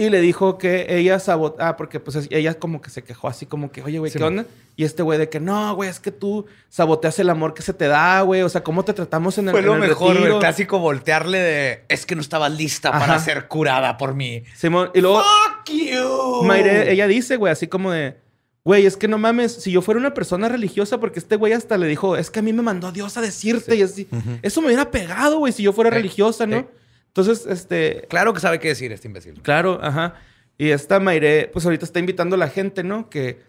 Y 0.00 0.08
le 0.08 0.22
dijo 0.22 0.56
que 0.56 0.86
ella 0.88 1.18
sabotó... 1.18 1.62
Ah, 1.62 1.76
porque 1.76 2.00
pues 2.00 2.26
ella 2.30 2.54
como 2.54 2.80
que 2.80 2.88
se 2.88 3.04
quejó 3.04 3.28
así 3.28 3.44
como 3.44 3.70
que, 3.70 3.82
oye, 3.82 3.98
güey, 3.98 4.10
¿qué 4.10 4.24
onda? 4.24 4.46
Y 4.74 4.84
este 4.84 5.02
güey 5.02 5.18
de 5.18 5.28
que, 5.28 5.40
no, 5.40 5.74
güey, 5.74 5.90
es 5.90 6.00
que 6.00 6.10
tú 6.10 6.46
saboteas 6.70 7.18
el 7.18 7.28
amor 7.28 7.52
que 7.52 7.60
se 7.60 7.74
te 7.74 7.86
da, 7.86 8.22
güey. 8.22 8.40
O 8.40 8.48
sea, 8.48 8.62
¿cómo 8.62 8.82
te 8.82 8.94
tratamos 8.94 9.36
en 9.36 9.48
el, 9.48 9.50
Fue 9.50 9.60
lo 9.60 9.74
el 9.74 9.80
mejor, 9.80 10.14
retiro? 10.14 10.36
El 10.36 10.40
clásico 10.40 10.78
voltearle 10.78 11.38
de. 11.38 11.84
Es 11.88 12.06
que 12.06 12.14
no 12.14 12.22
estabas 12.22 12.50
lista 12.50 12.92
para 12.92 13.18
ser 13.18 13.46
curada 13.46 13.98
por 13.98 14.14
mí. 14.14 14.42
Simón, 14.56 14.90
y 14.94 15.02
luego... 15.02 15.20
¡Fuck 15.20 15.70
you! 15.70 16.44
Mayre, 16.44 16.90
ella 16.90 17.06
dice, 17.06 17.36
güey, 17.36 17.52
así 17.52 17.66
como 17.66 17.90
de, 17.90 18.16
güey, 18.64 18.86
es 18.86 18.96
que 18.96 19.06
no 19.06 19.18
mames, 19.18 19.52
si 19.52 19.70
yo 19.70 19.82
fuera 19.82 20.00
una 20.00 20.14
persona 20.14 20.48
religiosa, 20.48 20.98
porque 20.98 21.18
este 21.18 21.36
güey 21.36 21.52
hasta 21.52 21.76
le 21.76 21.86
dijo, 21.88 22.16
es 22.16 22.30
que 22.30 22.38
a 22.38 22.42
mí 22.42 22.54
me 22.54 22.62
mandó 22.62 22.90
Dios 22.90 23.18
a 23.18 23.20
decirte 23.20 23.76
y 23.76 23.82
así, 23.82 24.08
eso 24.40 24.62
me 24.62 24.68
hubiera 24.68 24.90
pegado, 24.90 25.40
güey, 25.40 25.52
si 25.52 25.62
yo 25.62 25.74
fuera 25.74 25.90
religiosa, 25.90 26.46
¿no? 26.46 26.66
Entonces, 27.10 27.46
este, 27.46 28.06
Claro 28.08 28.32
que 28.34 28.40
sabe 28.40 28.58
qué 28.60 28.68
decir 28.68 28.92
este 28.92 29.08
imbécil. 29.08 29.40
claro, 29.42 29.78
ajá. 29.82 30.14
Y 30.58 30.70
esta 30.70 31.00
Mayre, 31.00 31.48
pues 31.52 31.64
ahorita 31.64 31.84
está 31.84 31.98
invitando 32.00 32.36
a 32.36 32.38
la 32.38 32.48
gente, 32.48 32.82
¿no? 32.84 33.08
Que 33.10 33.42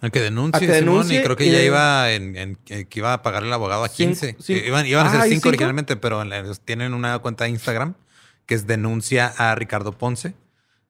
A 0.00 0.10
que 0.10 0.20
denuncie, 0.20 0.56
A 0.56 0.60
que 0.60 0.66
Simón, 0.78 0.94
denuncie 0.94 1.20
y 1.20 1.22
creo 1.24 1.36
que 1.36 1.46
y 1.46 1.50
ya 1.52 1.58
de- 1.58 1.66
iba 1.66 2.12
en, 2.12 2.36
en- 2.36 2.58
eh, 2.68 2.84
que 2.84 2.98
iba 3.00 3.12
a 3.12 3.22
pagar 3.22 3.42
el 3.44 3.52
abogado 3.52 3.82
a 3.84 3.88
Cinco- 3.88 4.20
15. 4.20 4.36
cinco. 4.40 4.66
Iban, 4.66 4.86
iban 4.86 5.06
a 5.06 5.10
ser 5.10 5.20
Ah, 5.20 5.26
¿y 5.26 5.30
5 5.30 5.34
cinco? 5.40 5.48
originalmente, 5.48 5.96
pero 5.96 6.22
en 6.22 6.28
la- 6.30 6.54
tienen 6.64 6.94
una 6.94 7.18
cuenta 7.18 7.44
de 7.44 7.50
Instagram 7.50 7.94
que 8.46 8.54
es 8.54 8.66
denuncia 8.66 9.32
a 9.36 9.54
Ricardo 9.54 9.92
Ponce. 9.92 10.34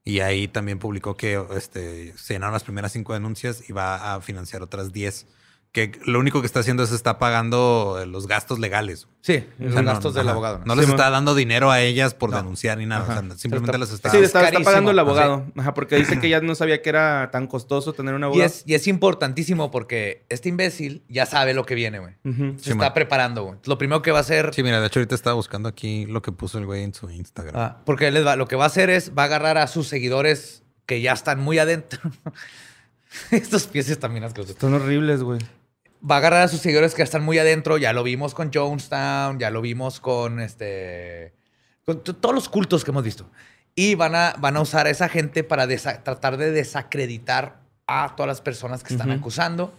Y 0.04 0.20
ahí 0.20 0.46
también 0.46 0.78
publicó 0.78 1.16
que 1.16 1.42
este, 1.56 2.16
se 2.16 2.34
llenaron 2.34 2.52
las 2.52 2.62
primeras 2.62 2.92
cinco 2.92 3.12
denuncias 3.14 3.68
y 3.68 3.72
va 3.72 4.14
a 4.14 4.20
financiar 4.20 4.62
otras 4.62 4.92
10. 4.92 5.26
Que 5.76 5.92
lo 6.06 6.18
único 6.20 6.40
que 6.40 6.46
está 6.46 6.60
haciendo 6.60 6.84
es 6.84 6.90
está 6.90 7.18
pagando 7.18 7.98
eh, 8.00 8.06
los 8.06 8.26
gastos 8.26 8.58
legales. 8.58 9.08
Sí, 9.20 9.44
O 9.60 9.64
los 9.64 9.74
no- 9.74 9.82
gastos 9.84 10.14
del 10.14 10.22
ajá. 10.22 10.30
abogado. 10.32 10.60
No 10.64 10.74
les 10.74 10.86
Sí, 10.86 10.90
está 10.92 11.10
dando 11.10 11.34
dinero 11.34 11.70
a 11.70 11.82
ellas 11.82 12.14
por 12.14 12.30
No. 12.30 12.38
denunciar 12.38 12.78
ni 12.78 12.86
nada. 12.86 13.02
O 13.02 13.06
sea, 13.06 13.36
simplemente 13.36 13.72
Está- 13.72 13.78
las 13.78 13.90
está... 13.92 14.10
sí, 14.10 14.16
está, 14.16 14.44
está 14.48 14.60
pagando 14.60 14.90
el 14.90 14.98
abogado, 14.98 15.44
ajá, 15.54 15.74
porque 15.74 15.96
dice 15.96 16.18
que 16.18 16.30
ya 16.30 16.40
no 16.40 16.54
sabía 16.54 16.80
que 16.80 16.88
era 16.88 17.28
tan 17.30 17.46
costoso 17.46 17.92
tener 17.92 18.14
un 18.14 18.22
Y 18.22 18.24
abogado. 18.24 18.46
es, 18.46 18.62
y 18.64 18.72
es 18.74 18.86
importantísimo 18.86 19.70
porque 19.70 20.24
este 20.30 20.48
imbécil 20.48 21.02
ya 21.10 21.26
sabe 21.26 21.52
lo 21.52 21.66
que 21.66 21.74
viene, 21.74 21.98
güey. 21.98 22.14
Se 22.24 22.30
Sí, 22.64 22.70
está 22.70 22.74
man. 22.76 22.94
preparando, 22.94 23.42
güey. 23.44 23.58
Lo 23.66 23.76
primero 23.76 24.00
que 24.00 24.12
va 24.12 24.18
a 24.18 24.20
hacer. 24.22 24.54
Sí, 24.54 24.62
mira, 24.62 24.80
de 24.80 24.86
hecho 24.86 25.00
ahorita 25.00 25.14
estaba 25.14 25.34
buscando 25.34 25.68
aquí 25.68 26.06
lo 26.06 26.22
que 26.22 26.32
puso 26.32 26.56
el 26.58 26.64
güey 26.64 26.84
en 26.84 26.94
su 26.94 27.10
Instagram. 27.10 27.54
Ah, 27.54 27.82
porque 27.84 28.06
él 28.08 28.14
les 28.14 28.24
va- 28.26 28.36
lo 28.36 28.48
que 28.48 28.56
va 28.56 28.64
a 28.64 28.68
hacer 28.68 28.88
es 28.88 29.12
va 29.14 29.24
a 29.24 29.26
agarrar 29.26 29.58
a 29.58 29.66
sus 29.66 29.88
seguidores 29.88 30.62
que 30.86 31.02
ya 31.02 31.12
están 31.12 31.38
muy 31.38 31.58
adentro. 31.58 32.00
Estos 33.30 33.66
pies 33.66 33.98
también 33.98 34.24
asquerosos. 34.24 34.54
Están 34.56 34.74
horribles, 34.74 35.22
güey. 35.22 35.38
Va 36.08 36.16
a 36.16 36.18
agarrar 36.18 36.42
a 36.42 36.48
sus 36.48 36.60
seguidores 36.60 36.94
que 36.94 37.02
están 37.02 37.24
muy 37.24 37.38
adentro. 37.38 37.78
Ya 37.78 37.92
lo 37.92 38.02
vimos 38.02 38.34
con 38.34 38.52
Jonestown, 38.52 39.38
ya 39.38 39.50
lo 39.50 39.60
vimos 39.60 39.98
con 40.00 40.40
este. 40.40 41.34
con 41.84 42.02
todos 42.02 42.34
los 42.34 42.48
cultos 42.48 42.84
que 42.84 42.90
hemos 42.92 43.02
visto. 43.02 43.28
Y 43.74 43.94
van 43.94 44.14
a, 44.14 44.34
van 44.38 44.56
a 44.56 44.60
usar 44.60 44.86
a 44.86 44.90
esa 44.90 45.08
gente 45.08 45.44
para 45.44 45.66
tratar 46.02 46.36
de 46.36 46.50
desacreditar 46.52 47.60
a 47.86 48.14
todas 48.16 48.28
las 48.28 48.40
personas 48.40 48.82
que 48.82 48.94
están 48.94 49.10
Ujú. 49.10 49.18
acusando. 49.20 49.74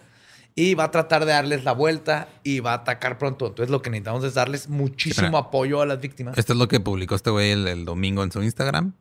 Y 0.54 0.74
va 0.74 0.86
a 0.86 0.92
tratar 0.92 1.26
de 1.26 1.32
darles 1.34 1.64
la 1.64 1.72
vuelta 1.72 2.28
y 2.44 2.60
va 2.62 2.72
a 2.72 2.76
atacar 2.78 3.18
pronto. 3.20 3.48
Entonces, 3.48 3.70
lo 3.70 3.82
que 3.82 3.90
necesitamos 3.92 4.24
es 4.24 4.34
darles 4.34 4.70
muchísimo 4.70 5.38
apoyo 5.38 5.82
a 5.82 5.86
las 5.86 6.00
víctimas. 6.02 6.38
Esto 6.38 6.54
es 6.54 6.60
lo 6.60 6.68
que 6.68 6.80
publicó 6.80 7.14
este 7.16 7.30
güey 7.30 7.52
el, 7.52 7.68
el 7.68 7.86
domingo 7.86 8.24
en 8.24 8.32
su 8.32 8.42
Instagram. 8.42 8.94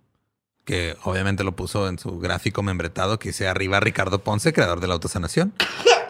Que 0.64 0.97
obviamente 1.05 1.45
lo 1.45 1.57
puso 1.57 1.89
en 1.89 1.99
su 1.99 2.18
gráfico 2.18 2.62
membretado 2.62 3.18
que 3.18 3.29
dice 3.31 3.49
arriba 3.49 3.81
Ricardo 3.81 4.18
Ponce, 4.18 4.53
creador 4.53 4.81
de 4.81 4.87
la 4.89 4.95
autosanación. 4.95 5.55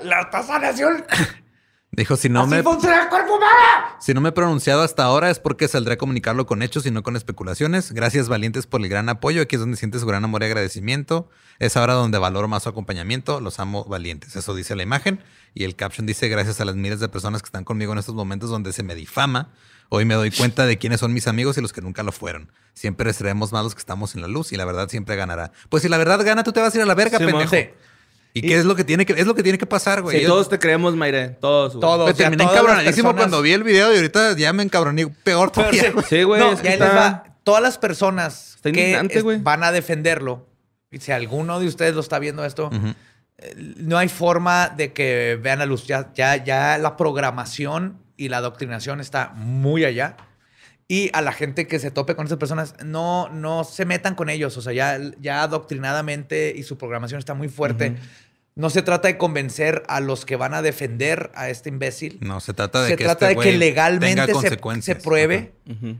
¡La 0.06 0.20
autosanación! 0.20 1.04
Dijo, 1.90 2.16
si 2.16 2.28
no, 2.28 2.42
¡Así 2.42 2.50
me, 2.50 2.62
funciona 2.62 3.04
el 3.04 3.08
cuerpo 3.08 3.36
humano! 3.36 3.96
si 4.00 4.12
no 4.12 4.20
me 4.20 4.28
he 4.28 4.32
pronunciado 4.32 4.82
hasta 4.82 5.02
ahora 5.02 5.30
es 5.30 5.38
porque 5.38 5.66
saldré 5.66 5.94
a 5.94 5.96
comunicarlo 5.96 6.44
con 6.44 6.62
hechos 6.62 6.84
y 6.84 6.90
no 6.90 7.02
con 7.02 7.16
especulaciones. 7.16 7.92
Gracias 7.92 8.28
valientes 8.28 8.66
por 8.66 8.82
el 8.82 8.88
gran 8.88 9.08
apoyo. 9.08 9.40
Aquí 9.40 9.56
es 9.56 9.60
donde 9.60 9.78
sientes 9.78 10.02
su 10.02 10.06
gran 10.06 10.22
amor 10.22 10.42
y 10.42 10.46
agradecimiento. 10.46 11.30
Es 11.58 11.76
ahora 11.76 11.94
donde 11.94 12.18
valoro 12.18 12.48
más 12.48 12.64
su 12.64 12.68
acompañamiento. 12.68 13.40
Los 13.40 13.58
amo 13.60 13.84
valientes. 13.84 14.36
Eso 14.36 14.54
dice 14.54 14.76
la 14.76 14.82
imagen. 14.82 15.20
Y 15.54 15.64
el 15.64 15.74
caption 15.74 16.06
dice, 16.06 16.28
gracias 16.28 16.60
a 16.60 16.66
las 16.66 16.76
miles 16.76 17.00
de 17.00 17.08
personas 17.08 17.40
que 17.40 17.46
están 17.46 17.64
conmigo 17.64 17.92
en 17.92 17.98
estos 17.98 18.14
momentos 18.14 18.50
donde 18.50 18.74
se 18.74 18.82
me 18.82 18.94
difama. 18.94 19.50
Hoy 19.88 20.04
me 20.04 20.14
doy 20.14 20.30
cuenta 20.30 20.66
de 20.66 20.76
quiénes 20.76 21.00
son 21.00 21.14
mis 21.14 21.26
amigos 21.26 21.56
y 21.56 21.62
los 21.62 21.72
que 21.72 21.80
nunca 21.80 22.02
lo 22.02 22.12
fueron. 22.12 22.52
Siempre 22.74 23.10
seremos 23.14 23.52
más 23.52 23.64
los 23.64 23.74
que 23.74 23.80
estamos 23.80 24.14
en 24.14 24.20
la 24.20 24.28
luz 24.28 24.52
y 24.52 24.56
la 24.56 24.66
verdad 24.66 24.88
siempre 24.90 25.16
ganará. 25.16 25.52
Pues 25.70 25.82
si 25.82 25.88
la 25.88 25.96
verdad 25.96 26.22
gana, 26.24 26.44
tú 26.44 26.52
te 26.52 26.60
vas 26.60 26.74
a 26.74 26.76
ir 26.76 26.82
a 26.82 26.86
la 26.86 26.94
verga, 26.94 27.18
pendejo. 27.18 27.54
Sí. 27.54 27.68
¿Y, 28.38 28.42
qué 28.42 28.56
es 28.58 28.64
lo 28.64 28.76
que 28.76 28.84
tiene 28.84 29.06
que 29.06 29.14
es 29.14 29.26
lo 29.26 29.34
que 29.34 29.42
tiene 29.42 29.56
que 29.58 29.66
pasar, 29.66 30.02
güey? 30.02 30.20
Sí, 30.20 30.26
todos 30.26 30.48
te 30.48 30.58
creemos, 30.58 30.94
Mayre. 30.94 31.30
Todos. 31.40 31.72
güey. 31.72 31.80
Todos. 31.80 32.06
me 32.06 32.12
o 32.12 32.14
sea, 32.14 32.24
terminé 32.30 32.44
encabronadísimo 32.44 33.08
personas- 33.08 33.14
cuando 33.16 33.42
vi 33.42 33.52
el 33.52 33.62
video 33.64 33.92
y 33.92 33.96
ahorita 33.96 34.36
ya 34.36 34.52
me 34.52 34.62
encabroné 34.62 35.06
peor 35.06 35.50
todavía. 35.50 35.90
güey. 35.92 36.04
Sí, 36.08 36.22
güey. 36.22 36.40
No, 36.40 36.52
es 36.52 36.60
que 36.60 36.68
está- 36.74 36.94
va. 36.94 37.24
Todas 37.44 37.62
las 37.62 37.78
personas 37.78 38.56
Está 38.56 38.72
que 38.72 39.20
güey. 39.22 39.38
van 39.40 39.62
a 39.64 39.70
defenderlo, 39.72 40.48
y 40.90 40.98
si 40.98 41.12
alguno 41.12 41.60
de 41.60 41.66
ustedes 41.66 41.94
lo 41.94 42.00
está 42.00 42.18
viendo 42.18 42.44
esto, 42.44 42.66
Ujú. 42.66 42.94
eh, 43.38 43.54
no 43.78 43.96
hay 43.98 44.08
forma 44.08 44.68
de 44.68 44.92
que 44.92 45.38
vean 45.40 45.60
la 45.60 45.66
luz. 45.66 45.86
Ya, 45.86 46.12
ya, 46.14 46.42
ya 46.44 46.76
la 46.76 46.96
programación 46.96 47.98
y 48.16 48.28
la 48.28 48.38
adoctrinación 48.38 49.00
está 49.00 49.30
muy 49.34 49.84
allá. 49.84 50.16
Y 50.88 51.10
a 51.14 51.20
la 51.20 51.32
gente 51.32 51.66
que 51.66 51.80
se 51.80 51.90
tope 51.90 52.14
con 52.14 52.26
esas 52.26 52.38
personas, 52.38 52.74
no, 52.84 53.28
no 53.28 53.64
se 53.64 53.84
metan 53.84 54.14
con 54.14 54.28
ellos. 54.30 54.56
O 54.56 54.62
sea, 54.62 54.72
ya, 54.72 54.98
ya 55.20 55.42
adoctrinadamente 55.42 56.52
y 56.56 56.62
su 56.62 56.78
programación 56.78 57.18
está 57.18 57.34
muy 57.34 57.48
fuerte. 57.48 57.96
No 58.56 58.70
se 58.70 58.80
trata 58.80 59.08
de 59.08 59.18
convencer 59.18 59.82
a 59.86 60.00
los 60.00 60.24
que 60.24 60.36
van 60.36 60.54
a 60.54 60.62
defender 60.62 61.30
a 61.34 61.50
este 61.50 61.68
imbécil. 61.68 62.16
No, 62.22 62.40
se 62.40 62.54
trata 62.54 62.82
de 62.82 62.88
se 62.88 62.96
que 62.96 63.04
trata 63.04 63.30
este 63.30 63.38
de 63.38 63.50
que 63.50 63.58
legalmente 63.58 64.14
tenga 64.14 64.26
se, 64.26 64.32
consecuencias. 64.32 64.96
se 64.96 65.02
pruebe. 65.02 65.52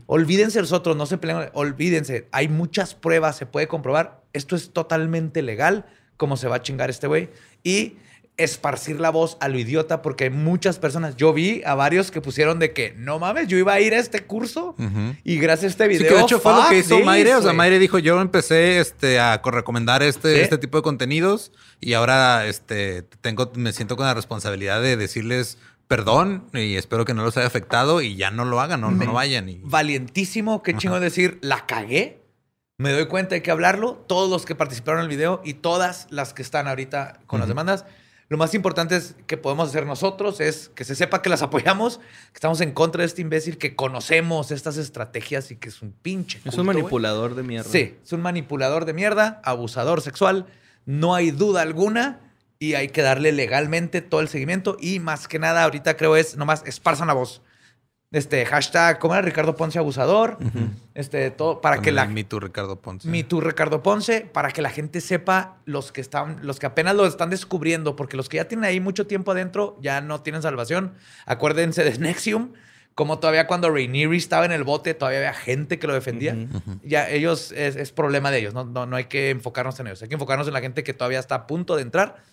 Olvídense 0.07 0.59
los 0.59 0.71
otros, 0.71 0.97
no 0.97 1.05
se 1.05 1.19
peleen. 1.19 1.51
Olvídense. 1.53 2.27
Hay 2.31 2.47
muchas 2.47 2.95
pruebas, 2.95 3.37
se 3.37 3.45
puede 3.45 3.67
comprobar. 3.67 4.23
Esto 4.33 4.55
es 4.55 4.71
totalmente 4.71 5.43
legal, 5.43 5.85
cómo 6.17 6.35
se 6.35 6.47
va 6.47 6.55
a 6.55 6.61
chingar 6.63 6.89
este 6.89 7.05
güey. 7.05 7.29
Y 7.63 7.97
esparcir 8.37 8.99
la 8.99 9.09
voz 9.09 9.35
a 9.39 9.47
lo 9.47 9.57
idiota, 9.57 10.01
porque 10.03 10.25
hay 10.25 10.29
muchas 10.29 10.77
personas. 10.79 11.15
Yo 11.17 11.33
vi 11.33 11.61
a 11.65 11.73
varios 11.75 12.11
que 12.11 12.21
pusieron 12.21 12.59
de 12.59 12.71
que 12.71 12.93
no 12.97 13.17
mames, 13.19 13.47
yo 13.47 13.57
iba 13.57 13.73
a 13.73 13.79
ir 13.79 13.93
a 13.95 13.97
este 13.99 14.23
curso 14.25 14.75
Ujú. 14.77 15.15
y 15.23 15.37
gracias 15.39 15.63
a 15.63 15.67
este 15.73 15.83
Sí, 15.85 15.89
video. 15.97 16.09
que 16.11 16.15
de 16.17 16.21
hecho 16.21 16.39
fue 16.39 16.53
lo 16.53 16.69
que 16.69 16.77
hizo 16.77 16.95
this, 16.97 17.05
Mayre. 17.05 17.35
O 17.35 17.41
sea. 17.41 17.53
Mayre 17.53 17.79
dijo, 17.79 17.97
yo 17.99 18.21
empecé 18.21 18.79
este, 18.79 19.19
a 19.19 19.41
co- 19.41 19.49
recomendar 19.51 20.03
este, 20.03 20.35
Sí. 20.35 20.41
este 20.41 20.57
tipo 20.59 20.77
de 20.77 20.83
contenidos 20.83 21.51
y 21.81 21.93
ahora 21.93 22.45
este, 22.45 23.01
tengo, 23.21 23.51
me 23.55 23.73
siento 23.73 23.97
con 23.97 24.05
la 24.05 24.13
responsabilidad 24.13 24.81
de 24.81 24.97
decirles 24.97 25.57
perdón 25.87 26.47
y 26.53 26.75
espero 26.75 27.05
que 27.05 27.13
no 27.13 27.23
los 27.23 27.37
haya 27.37 27.47
afectado 27.47 28.01
y 28.01 28.15
ya 28.17 28.29
no 28.29 28.43
lo 28.45 28.59
hagan, 28.61 28.81
no, 28.81 28.91
no, 28.91 29.13
vayan. 29.13 29.47
Y, 29.49 29.61
Valientísimo, 29.63 30.61
qué 30.61 30.75
chingo 30.75 30.99
decir, 30.99 31.39
la 31.41 31.65
cagué. 31.65 32.21
Me 32.77 32.91
doy 32.91 33.07
cuenta 33.07 33.33
hay 33.35 33.41
que 33.41 33.49
hablarlo. 33.49 33.93
Todos 34.07 34.29
los 34.29 34.45
que 34.45 34.53
participaron 34.53 34.99
en 34.99 35.05
el 35.05 35.09
video 35.09 35.41
y 35.43 35.55
todas 35.55 36.05
las 36.11 36.33
que 36.35 36.43
están 36.43 36.67
ahorita 36.67 37.21
con 37.25 37.39
las 37.39 37.45
Ujú. 37.47 37.51
demandas. 37.51 37.85
Lo 38.29 38.37
más 38.37 38.53
importante 38.53 38.97
es 38.97 39.15
que 39.25 39.37
podemos 39.37 39.69
hacer 39.69 39.85
nosotros 39.85 40.41
es 40.41 40.69
que 40.75 40.83
se 40.83 40.95
sepa 40.95 41.21
que 41.21 41.29
las 41.29 41.41
apoyamos, 41.41 41.99
que 41.99 42.33
estamos 42.33 42.59
en 42.59 42.73
contra 42.73 43.01
de 43.01 43.07
este 43.07 43.21
imbécil, 43.21 43.57
que 43.57 43.75
conocemos 43.75 44.51
estas 44.51 44.75
estrategias 44.75 45.49
y 45.51 45.55
que 45.55 45.69
es 45.69 45.81
un 45.81 45.93
pinche. 45.93 46.41
Es 46.43 46.57
un 46.57 46.65
manipulador 46.65 47.35
de 47.35 47.43
mierda. 47.43 47.69
Sí, 47.69 47.95
es 48.03 48.11
un 48.11 48.21
manipulador 48.21 48.83
de 48.83 48.93
mierda, 48.93 49.41
abusador 49.45 50.01
sexual. 50.01 50.45
No 50.85 51.15
hay 51.15 51.31
duda 51.31 51.61
alguna 51.61 52.19
y 52.59 52.73
hay 52.73 52.89
que 52.89 53.01
darle 53.01 53.31
legalmente 53.31 54.01
todo 54.01 54.19
el 54.19 54.27
seguimiento. 54.27 54.75
Y 54.81 54.99
más 54.99 55.29
que 55.29 55.39
nada, 55.39 55.63
ahorita 55.63 55.95
creo 55.95 56.17
es 56.17 56.35
nomás 56.35 56.63
esparzan 56.65 57.07
la 57.07 57.13
voz. 57.13 57.41
Este 58.11 58.45
hashtag, 58.45 58.99
¿cómo 58.99 59.15
era 59.15 59.21
Ricardo 59.21 59.57
Ponce 59.57 59.77
abusador? 59.79 60.37
Este, 60.93 61.29
todo 61.29 61.59
para 61.59 61.81
que 61.81 61.91
la 61.91 62.05
Me 62.05 62.23
Too 62.23 62.39
Ricardo 62.39 62.79
Ponce. 62.79 63.05
Me 63.09 63.25
Too 63.25 63.41
Ricardo 63.41 63.83
Ponce, 63.83 64.21
para 64.21 64.51
que 64.51 64.61
la 64.61 64.69
gente 64.69 65.01
sepa 65.01 65.57
los 65.65 65.91
que 65.91 65.99
están, 65.99 66.39
los 66.41 66.57
que 66.57 66.67
apenas 66.67 66.95
lo 66.95 67.05
están 67.05 67.29
descubriendo, 67.29 67.97
porque 67.97 68.15
los 68.15 68.29
que 68.29 68.37
ya 68.37 68.47
tienen 68.47 68.63
ahí 68.63 68.79
mucho 68.79 69.07
tiempo 69.07 69.31
adentro 69.31 69.77
ya 69.81 69.99
no 69.99 70.21
tienen 70.21 70.41
salvación. 70.41 70.93
Acuérdense 71.25 71.83
de 71.83 71.97
Nexium, 71.97 72.53
como 72.95 73.19
todavía 73.19 73.45
cuando 73.45 73.69
Rainieri 73.69 74.15
estaba 74.15 74.45
en 74.45 74.53
el 74.53 74.63
bote, 74.63 74.93
todavía 74.93 75.19
había 75.19 75.33
gente 75.33 75.77
que 75.77 75.87
lo 75.87 75.93
defendía. 75.93 76.37
Ya 76.83 77.09
ellos 77.09 77.51
es, 77.51 77.75
es 77.75 77.91
problema 77.91 78.31
de 78.31 78.39
ellos, 78.39 78.53
no, 78.53 78.63
no, 78.63 78.85
no 78.85 78.95
hay 78.95 79.05
que 79.05 79.31
enfocarnos 79.31 79.81
en 79.81 79.87
ellos, 79.87 80.01
hay 80.01 80.07
que 80.07 80.15
enfocarnos 80.15 80.47
en 80.47 80.53
la 80.53 80.61
gente 80.61 80.85
que 80.85 80.93
todavía 80.93 81.19
está 81.19 81.35
a 81.35 81.45
punto 81.45 81.75
de 81.75 81.81
entrar 81.81 82.23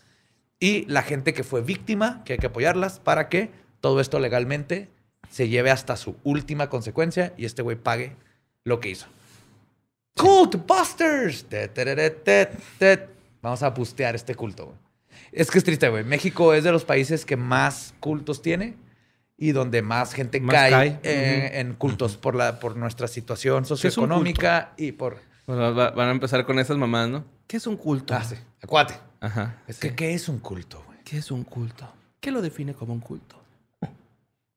y 0.61 0.85
la 0.87 1.03
gente 1.03 1.35
que 1.35 1.43
fue 1.43 1.63
víctima, 1.63 2.23
que 2.25 2.35
hay 2.35 2.39
que 2.39 2.47
apoyarlas 2.47 3.01
para 3.01 3.29
que 3.29 3.51
todo 3.81 4.01
esto 4.01 4.21
legalmente 4.21 4.94
se 5.35 5.49
lleve 5.49 5.73
hasta 5.73 5.97
su 5.97 6.15
última 6.23 6.69
consecuencia 6.71 7.33
y 7.37 7.45
este 7.45 7.63
güey 7.63 7.77
pague 7.77 8.15
lo 8.63 8.79
que 8.79 8.91
hizo. 8.91 9.07
Cult 10.17 10.65
Busters. 10.67 11.45
Vamos 13.43 13.63
a 13.65 13.71
bustear 13.71 14.15
este 14.15 14.37
culto. 14.37 14.67
güey. 14.67 14.79
Es 15.33 15.51
que 15.51 15.59
es 15.59 15.65
triste, 15.65 15.89
güey. 15.89 16.05
México 16.05 16.55
es 16.55 16.63
de 16.63 16.71
los 16.71 16.85
países 16.85 17.25
que 17.25 17.37
más 17.37 17.95
cultos 17.99 18.43
tiene 18.43 18.77
y 19.37 19.51
donde 19.51 19.83
más 19.83 20.15
gente 20.15 20.41
Más 20.41 20.55
cae, 20.55 20.71
cae. 20.71 21.01
eh, 21.03 21.47
Ujú. 21.51 21.59
en 21.61 21.75
cultos 21.75 22.17
por, 22.17 22.37
la, 22.37 22.61
por 22.61 22.77
nuestra 22.77 23.09
situación 23.09 23.65
socioeconómica 23.65 24.73
y 24.77 24.93
por... 24.93 25.19
Bueno, 25.49 25.75
va- 25.75 25.91
van 25.91 26.09
a 26.09 26.13
empezar 26.13 26.47
con 26.47 26.61
esas 26.61 26.77
mamás, 26.79 27.09
¿no? 27.09 27.25
¿Qué 27.49 27.57
es 27.57 27.67
un 27.67 27.77
culto? 27.77 28.15
Ah, 28.15 28.23
sí. 28.23 28.37
Acuate. 28.63 28.95
Ajá. 29.21 29.57
Es 29.67 29.79
que, 29.81 29.95
¿qué 29.97 30.15
es 30.15 30.29
un 30.29 30.39
culto, 30.39 30.83
güey? 30.87 30.99
¿Qué 31.05 31.19
es 31.19 31.31
un 31.33 31.43
culto? 31.43 31.93
¿Qué 32.21 32.31
lo 32.31 32.41
define 32.41 32.73
como 32.75 32.93
un 32.95 33.01
culto? 33.01 33.43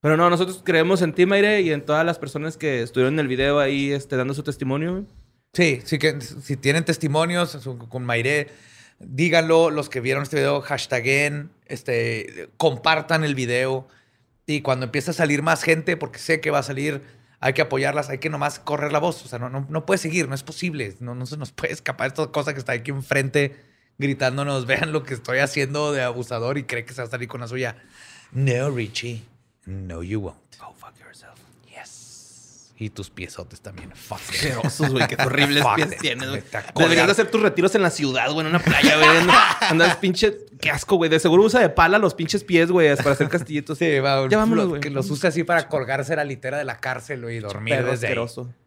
Pero 0.01 0.15
no, 0.15 0.29
nosotros 0.29 0.61
creemos 0.63 1.01
en 1.01 1.13
ti, 1.13 1.25
Mayre, 1.25 1.61
y 1.61 1.71
en 1.71 1.85
todas 1.85 2.05
las 2.05 2.19
personas 2.19 2.57
que 2.57 2.81
estuvieron 2.83 3.15
en 3.15 3.19
el 3.19 3.27
video 3.27 3.59
ahí 3.59 3.91
este, 3.91 4.15
dando 4.15 4.33
su 4.33 4.43
testimonio. 4.43 5.05
Sí, 5.53 5.81
sí 5.83 5.97
que 5.97 6.21
si 6.21 6.55
tienen 6.55 6.85
testimonios 6.85 7.57
con 7.89 8.05
Maire, 8.05 8.47
díganlo. 8.99 9.71
Los 9.71 9.89
que 9.89 10.01
vieron 10.01 10.23
este 10.23 10.37
video, 10.37 10.61
hashtaguen, 10.61 11.49
este, 11.65 12.49
compartan 12.57 13.23
el 13.23 13.33
video. 13.33 13.87
Y 14.45 14.61
cuando 14.61 14.85
empiece 14.85 15.11
a 15.11 15.13
salir 15.13 15.41
más 15.41 15.63
gente, 15.63 15.97
porque 15.97 16.19
sé 16.19 16.41
que 16.41 16.51
va 16.51 16.59
a 16.59 16.63
salir, 16.63 17.01
hay 17.39 17.53
que 17.53 17.63
apoyarlas, 17.63 18.09
hay 18.09 18.19
que 18.19 18.29
nomás 18.29 18.59
correr 18.59 18.91
la 18.91 18.99
voz. 18.99 19.25
O 19.25 19.27
sea, 19.27 19.39
no, 19.39 19.49
no, 19.49 19.65
no 19.67 19.85
puede 19.85 19.97
seguir, 19.97 20.29
no 20.29 20.35
es 20.35 20.43
posible. 20.43 20.95
No, 20.99 21.15
no 21.15 21.25
se 21.25 21.37
nos 21.37 21.51
puede 21.51 21.73
escapar 21.73 22.07
esta 22.07 22.27
cosa 22.27 22.53
que 22.53 22.59
está 22.59 22.73
aquí 22.73 22.91
enfrente 22.91 23.55
gritándonos, 23.97 24.65
vean 24.67 24.91
lo 24.91 25.03
que 25.03 25.15
estoy 25.15 25.39
haciendo 25.39 25.91
de 25.91 26.03
abusador 26.03 26.57
y 26.57 26.63
cree 26.63 26.85
que 26.85 26.93
se 26.93 27.01
va 27.01 27.07
a 27.07 27.11
salir 27.11 27.27
con 27.27 27.41
la 27.41 27.47
suya. 27.47 27.77
No, 28.31 28.69
Richie. 28.69 29.23
No, 29.67 30.01
you 30.01 30.19
won't. 30.21 30.37
Go 30.59 30.73
fuck 30.73 30.97
yourself. 30.99 31.37
Yes. 31.69 32.71
Y 32.79 32.89
tus 32.89 33.09
piesotes 33.09 33.59
también. 33.61 33.91
Fuck. 33.95 34.19
Asquerosos, 34.19 34.89
güey. 34.91 35.07
Qué 35.07 35.15
horribles 35.25 35.63
pies 35.75 35.97
tienes, 35.97 36.29
güey. 36.29 36.43
Deberías 36.75 37.05
de 37.07 37.11
hacer 37.11 37.29
tus 37.29 37.41
retiros 37.41 37.75
en 37.75 37.81
la 37.81 37.89
ciudad, 37.89 38.31
güey, 38.31 38.47
en 38.47 38.55
una 38.55 38.59
playa, 38.63 38.97
güey. 38.97 39.09
Andas 39.69 39.97
pinche... 39.97 40.37
Qué 40.61 40.71
asco, 40.71 40.95
güey. 40.95 41.09
De 41.09 41.19
seguro 41.19 41.43
usa 41.43 41.59
de 41.59 41.69
pala 41.69 41.99
los 41.99 42.15
pinches 42.15 42.43
pies, 42.43 42.71
güey, 42.71 42.95
para 42.95 43.11
hacer 43.11 43.29
castillitos. 43.29 43.77
Sí, 43.77 43.99
va, 43.99 44.27
Ya 44.29 44.37
vámonos, 44.37 44.69
güey. 44.69 44.81
Que 44.81 44.89
los 44.89 45.09
use 45.11 45.27
así 45.27 45.43
para 45.43 45.67
colgarse 45.67 46.15
la 46.15 46.23
litera 46.23 46.57
de 46.57 46.63
la 46.63 46.77
cárcel 46.77 47.21
güey, 47.23 47.37
y 47.37 47.39
dormir 47.41 47.75
Perro 47.75 47.91
desde 47.91 48.07
ahí. 48.07 48.11
asqueroso. 48.13 48.43
Pinche 48.43 48.66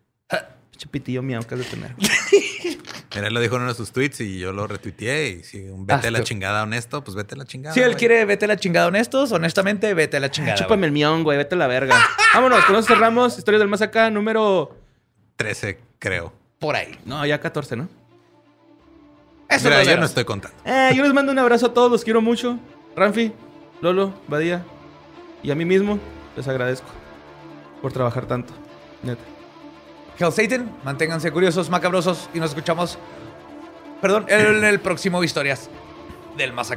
pitillo 0.88 1.22
miau 1.22 1.42
que 1.42 1.54
has 1.54 1.60
de 1.60 1.66
tener. 1.66 1.94
Mira, 3.14 3.26
él 3.26 3.34
lo 3.34 3.40
dijo 3.40 3.56
en 3.56 3.62
uno 3.62 3.72
de 3.72 3.76
sus 3.76 3.90
tweets 3.90 4.20
y 4.20 4.38
yo 4.38 4.52
lo 4.52 4.66
retuiteé. 4.66 5.28
Y 5.28 5.42
si 5.42 5.58
un 5.58 5.86
vete 5.86 6.08
a 6.08 6.10
la 6.10 6.22
chingada 6.22 6.62
honesto, 6.62 7.02
pues 7.02 7.16
vete 7.16 7.34
a 7.34 7.38
la 7.38 7.44
chingada. 7.44 7.74
Si 7.74 7.80
él 7.80 7.88
güey. 7.88 7.98
quiere, 7.98 8.24
vete 8.24 8.44
a 8.44 8.48
la 8.48 8.56
chingada 8.56 8.86
honestos. 8.86 9.32
Honestamente, 9.32 9.92
vete 9.94 10.18
a 10.18 10.20
la 10.20 10.30
chingada. 10.30 10.56
Chúpame 10.56 10.86
el 10.86 10.92
mión, 10.92 11.24
güey. 11.24 11.36
Vete 11.36 11.56
a 11.56 11.58
la 11.58 11.66
verga. 11.66 11.98
Vámonos, 12.34 12.64
con 12.64 12.76
eso 12.76 12.86
cerramos. 12.86 13.36
Historias 13.36 13.60
del 13.60 13.68
más 13.68 13.82
acá, 13.82 14.10
número... 14.10 14.76
13, 15.36 15.78
creo. 15.98 16.32
Por 16.58 16.76
ahí. 16.76 16.98
No, 17.04 17.24
ya 17.26 17.40
14, 17.40 17.76
¿no? 17.76 17.88
Eso 19.48 19.64
Mira, 19.64 19.82
no 19.82 19.90
yo 19.90 19.96
no 19.96 20.06
estoy 20.06 20.24
contando. 20.24 20.56
Eh, 20.64 20.92
yo 20.94 21.02
les 21.02 21.12
mando 21.12 21.32
un 21.32 21.38
abrazo 21.38 21.66
a 21.66 21.74
todos, 21.74 21.90
los 21.90 22.04
quiero 22.04 22.20
mucho. 22.20 22.58
Ranfi, 22.94 23.32
Lolo, 23.80 24.14
Badía 24.28 24.64
y 25.42 25.50
a 25.50 25.54
mí 25.54 25.64
mismo 25.64 25.98
les 26.36 26.46
agradezco 26.46 26.88
por 27.82 27.92
trabajar 27.92 28.26
tanto. 28.26 28.52
Neta. 29.02 29.22
Hell 30.20 30.32
Satan, 30.32 30.70
manténganse 30.84 31.32
curiosos, 31.32 31.70
macabrosos 31.70 32.28
y 32.34 32.40
nos 32.40 32.50
escuchamos, 32.50 32.98
perdón, 34.02 34.26
en 34.28 34.64
el 34.64 34.78
próximo 34.78 35.24
Historias 35.24 35.70
del 36.36 36.52
Más. 36.52 36.70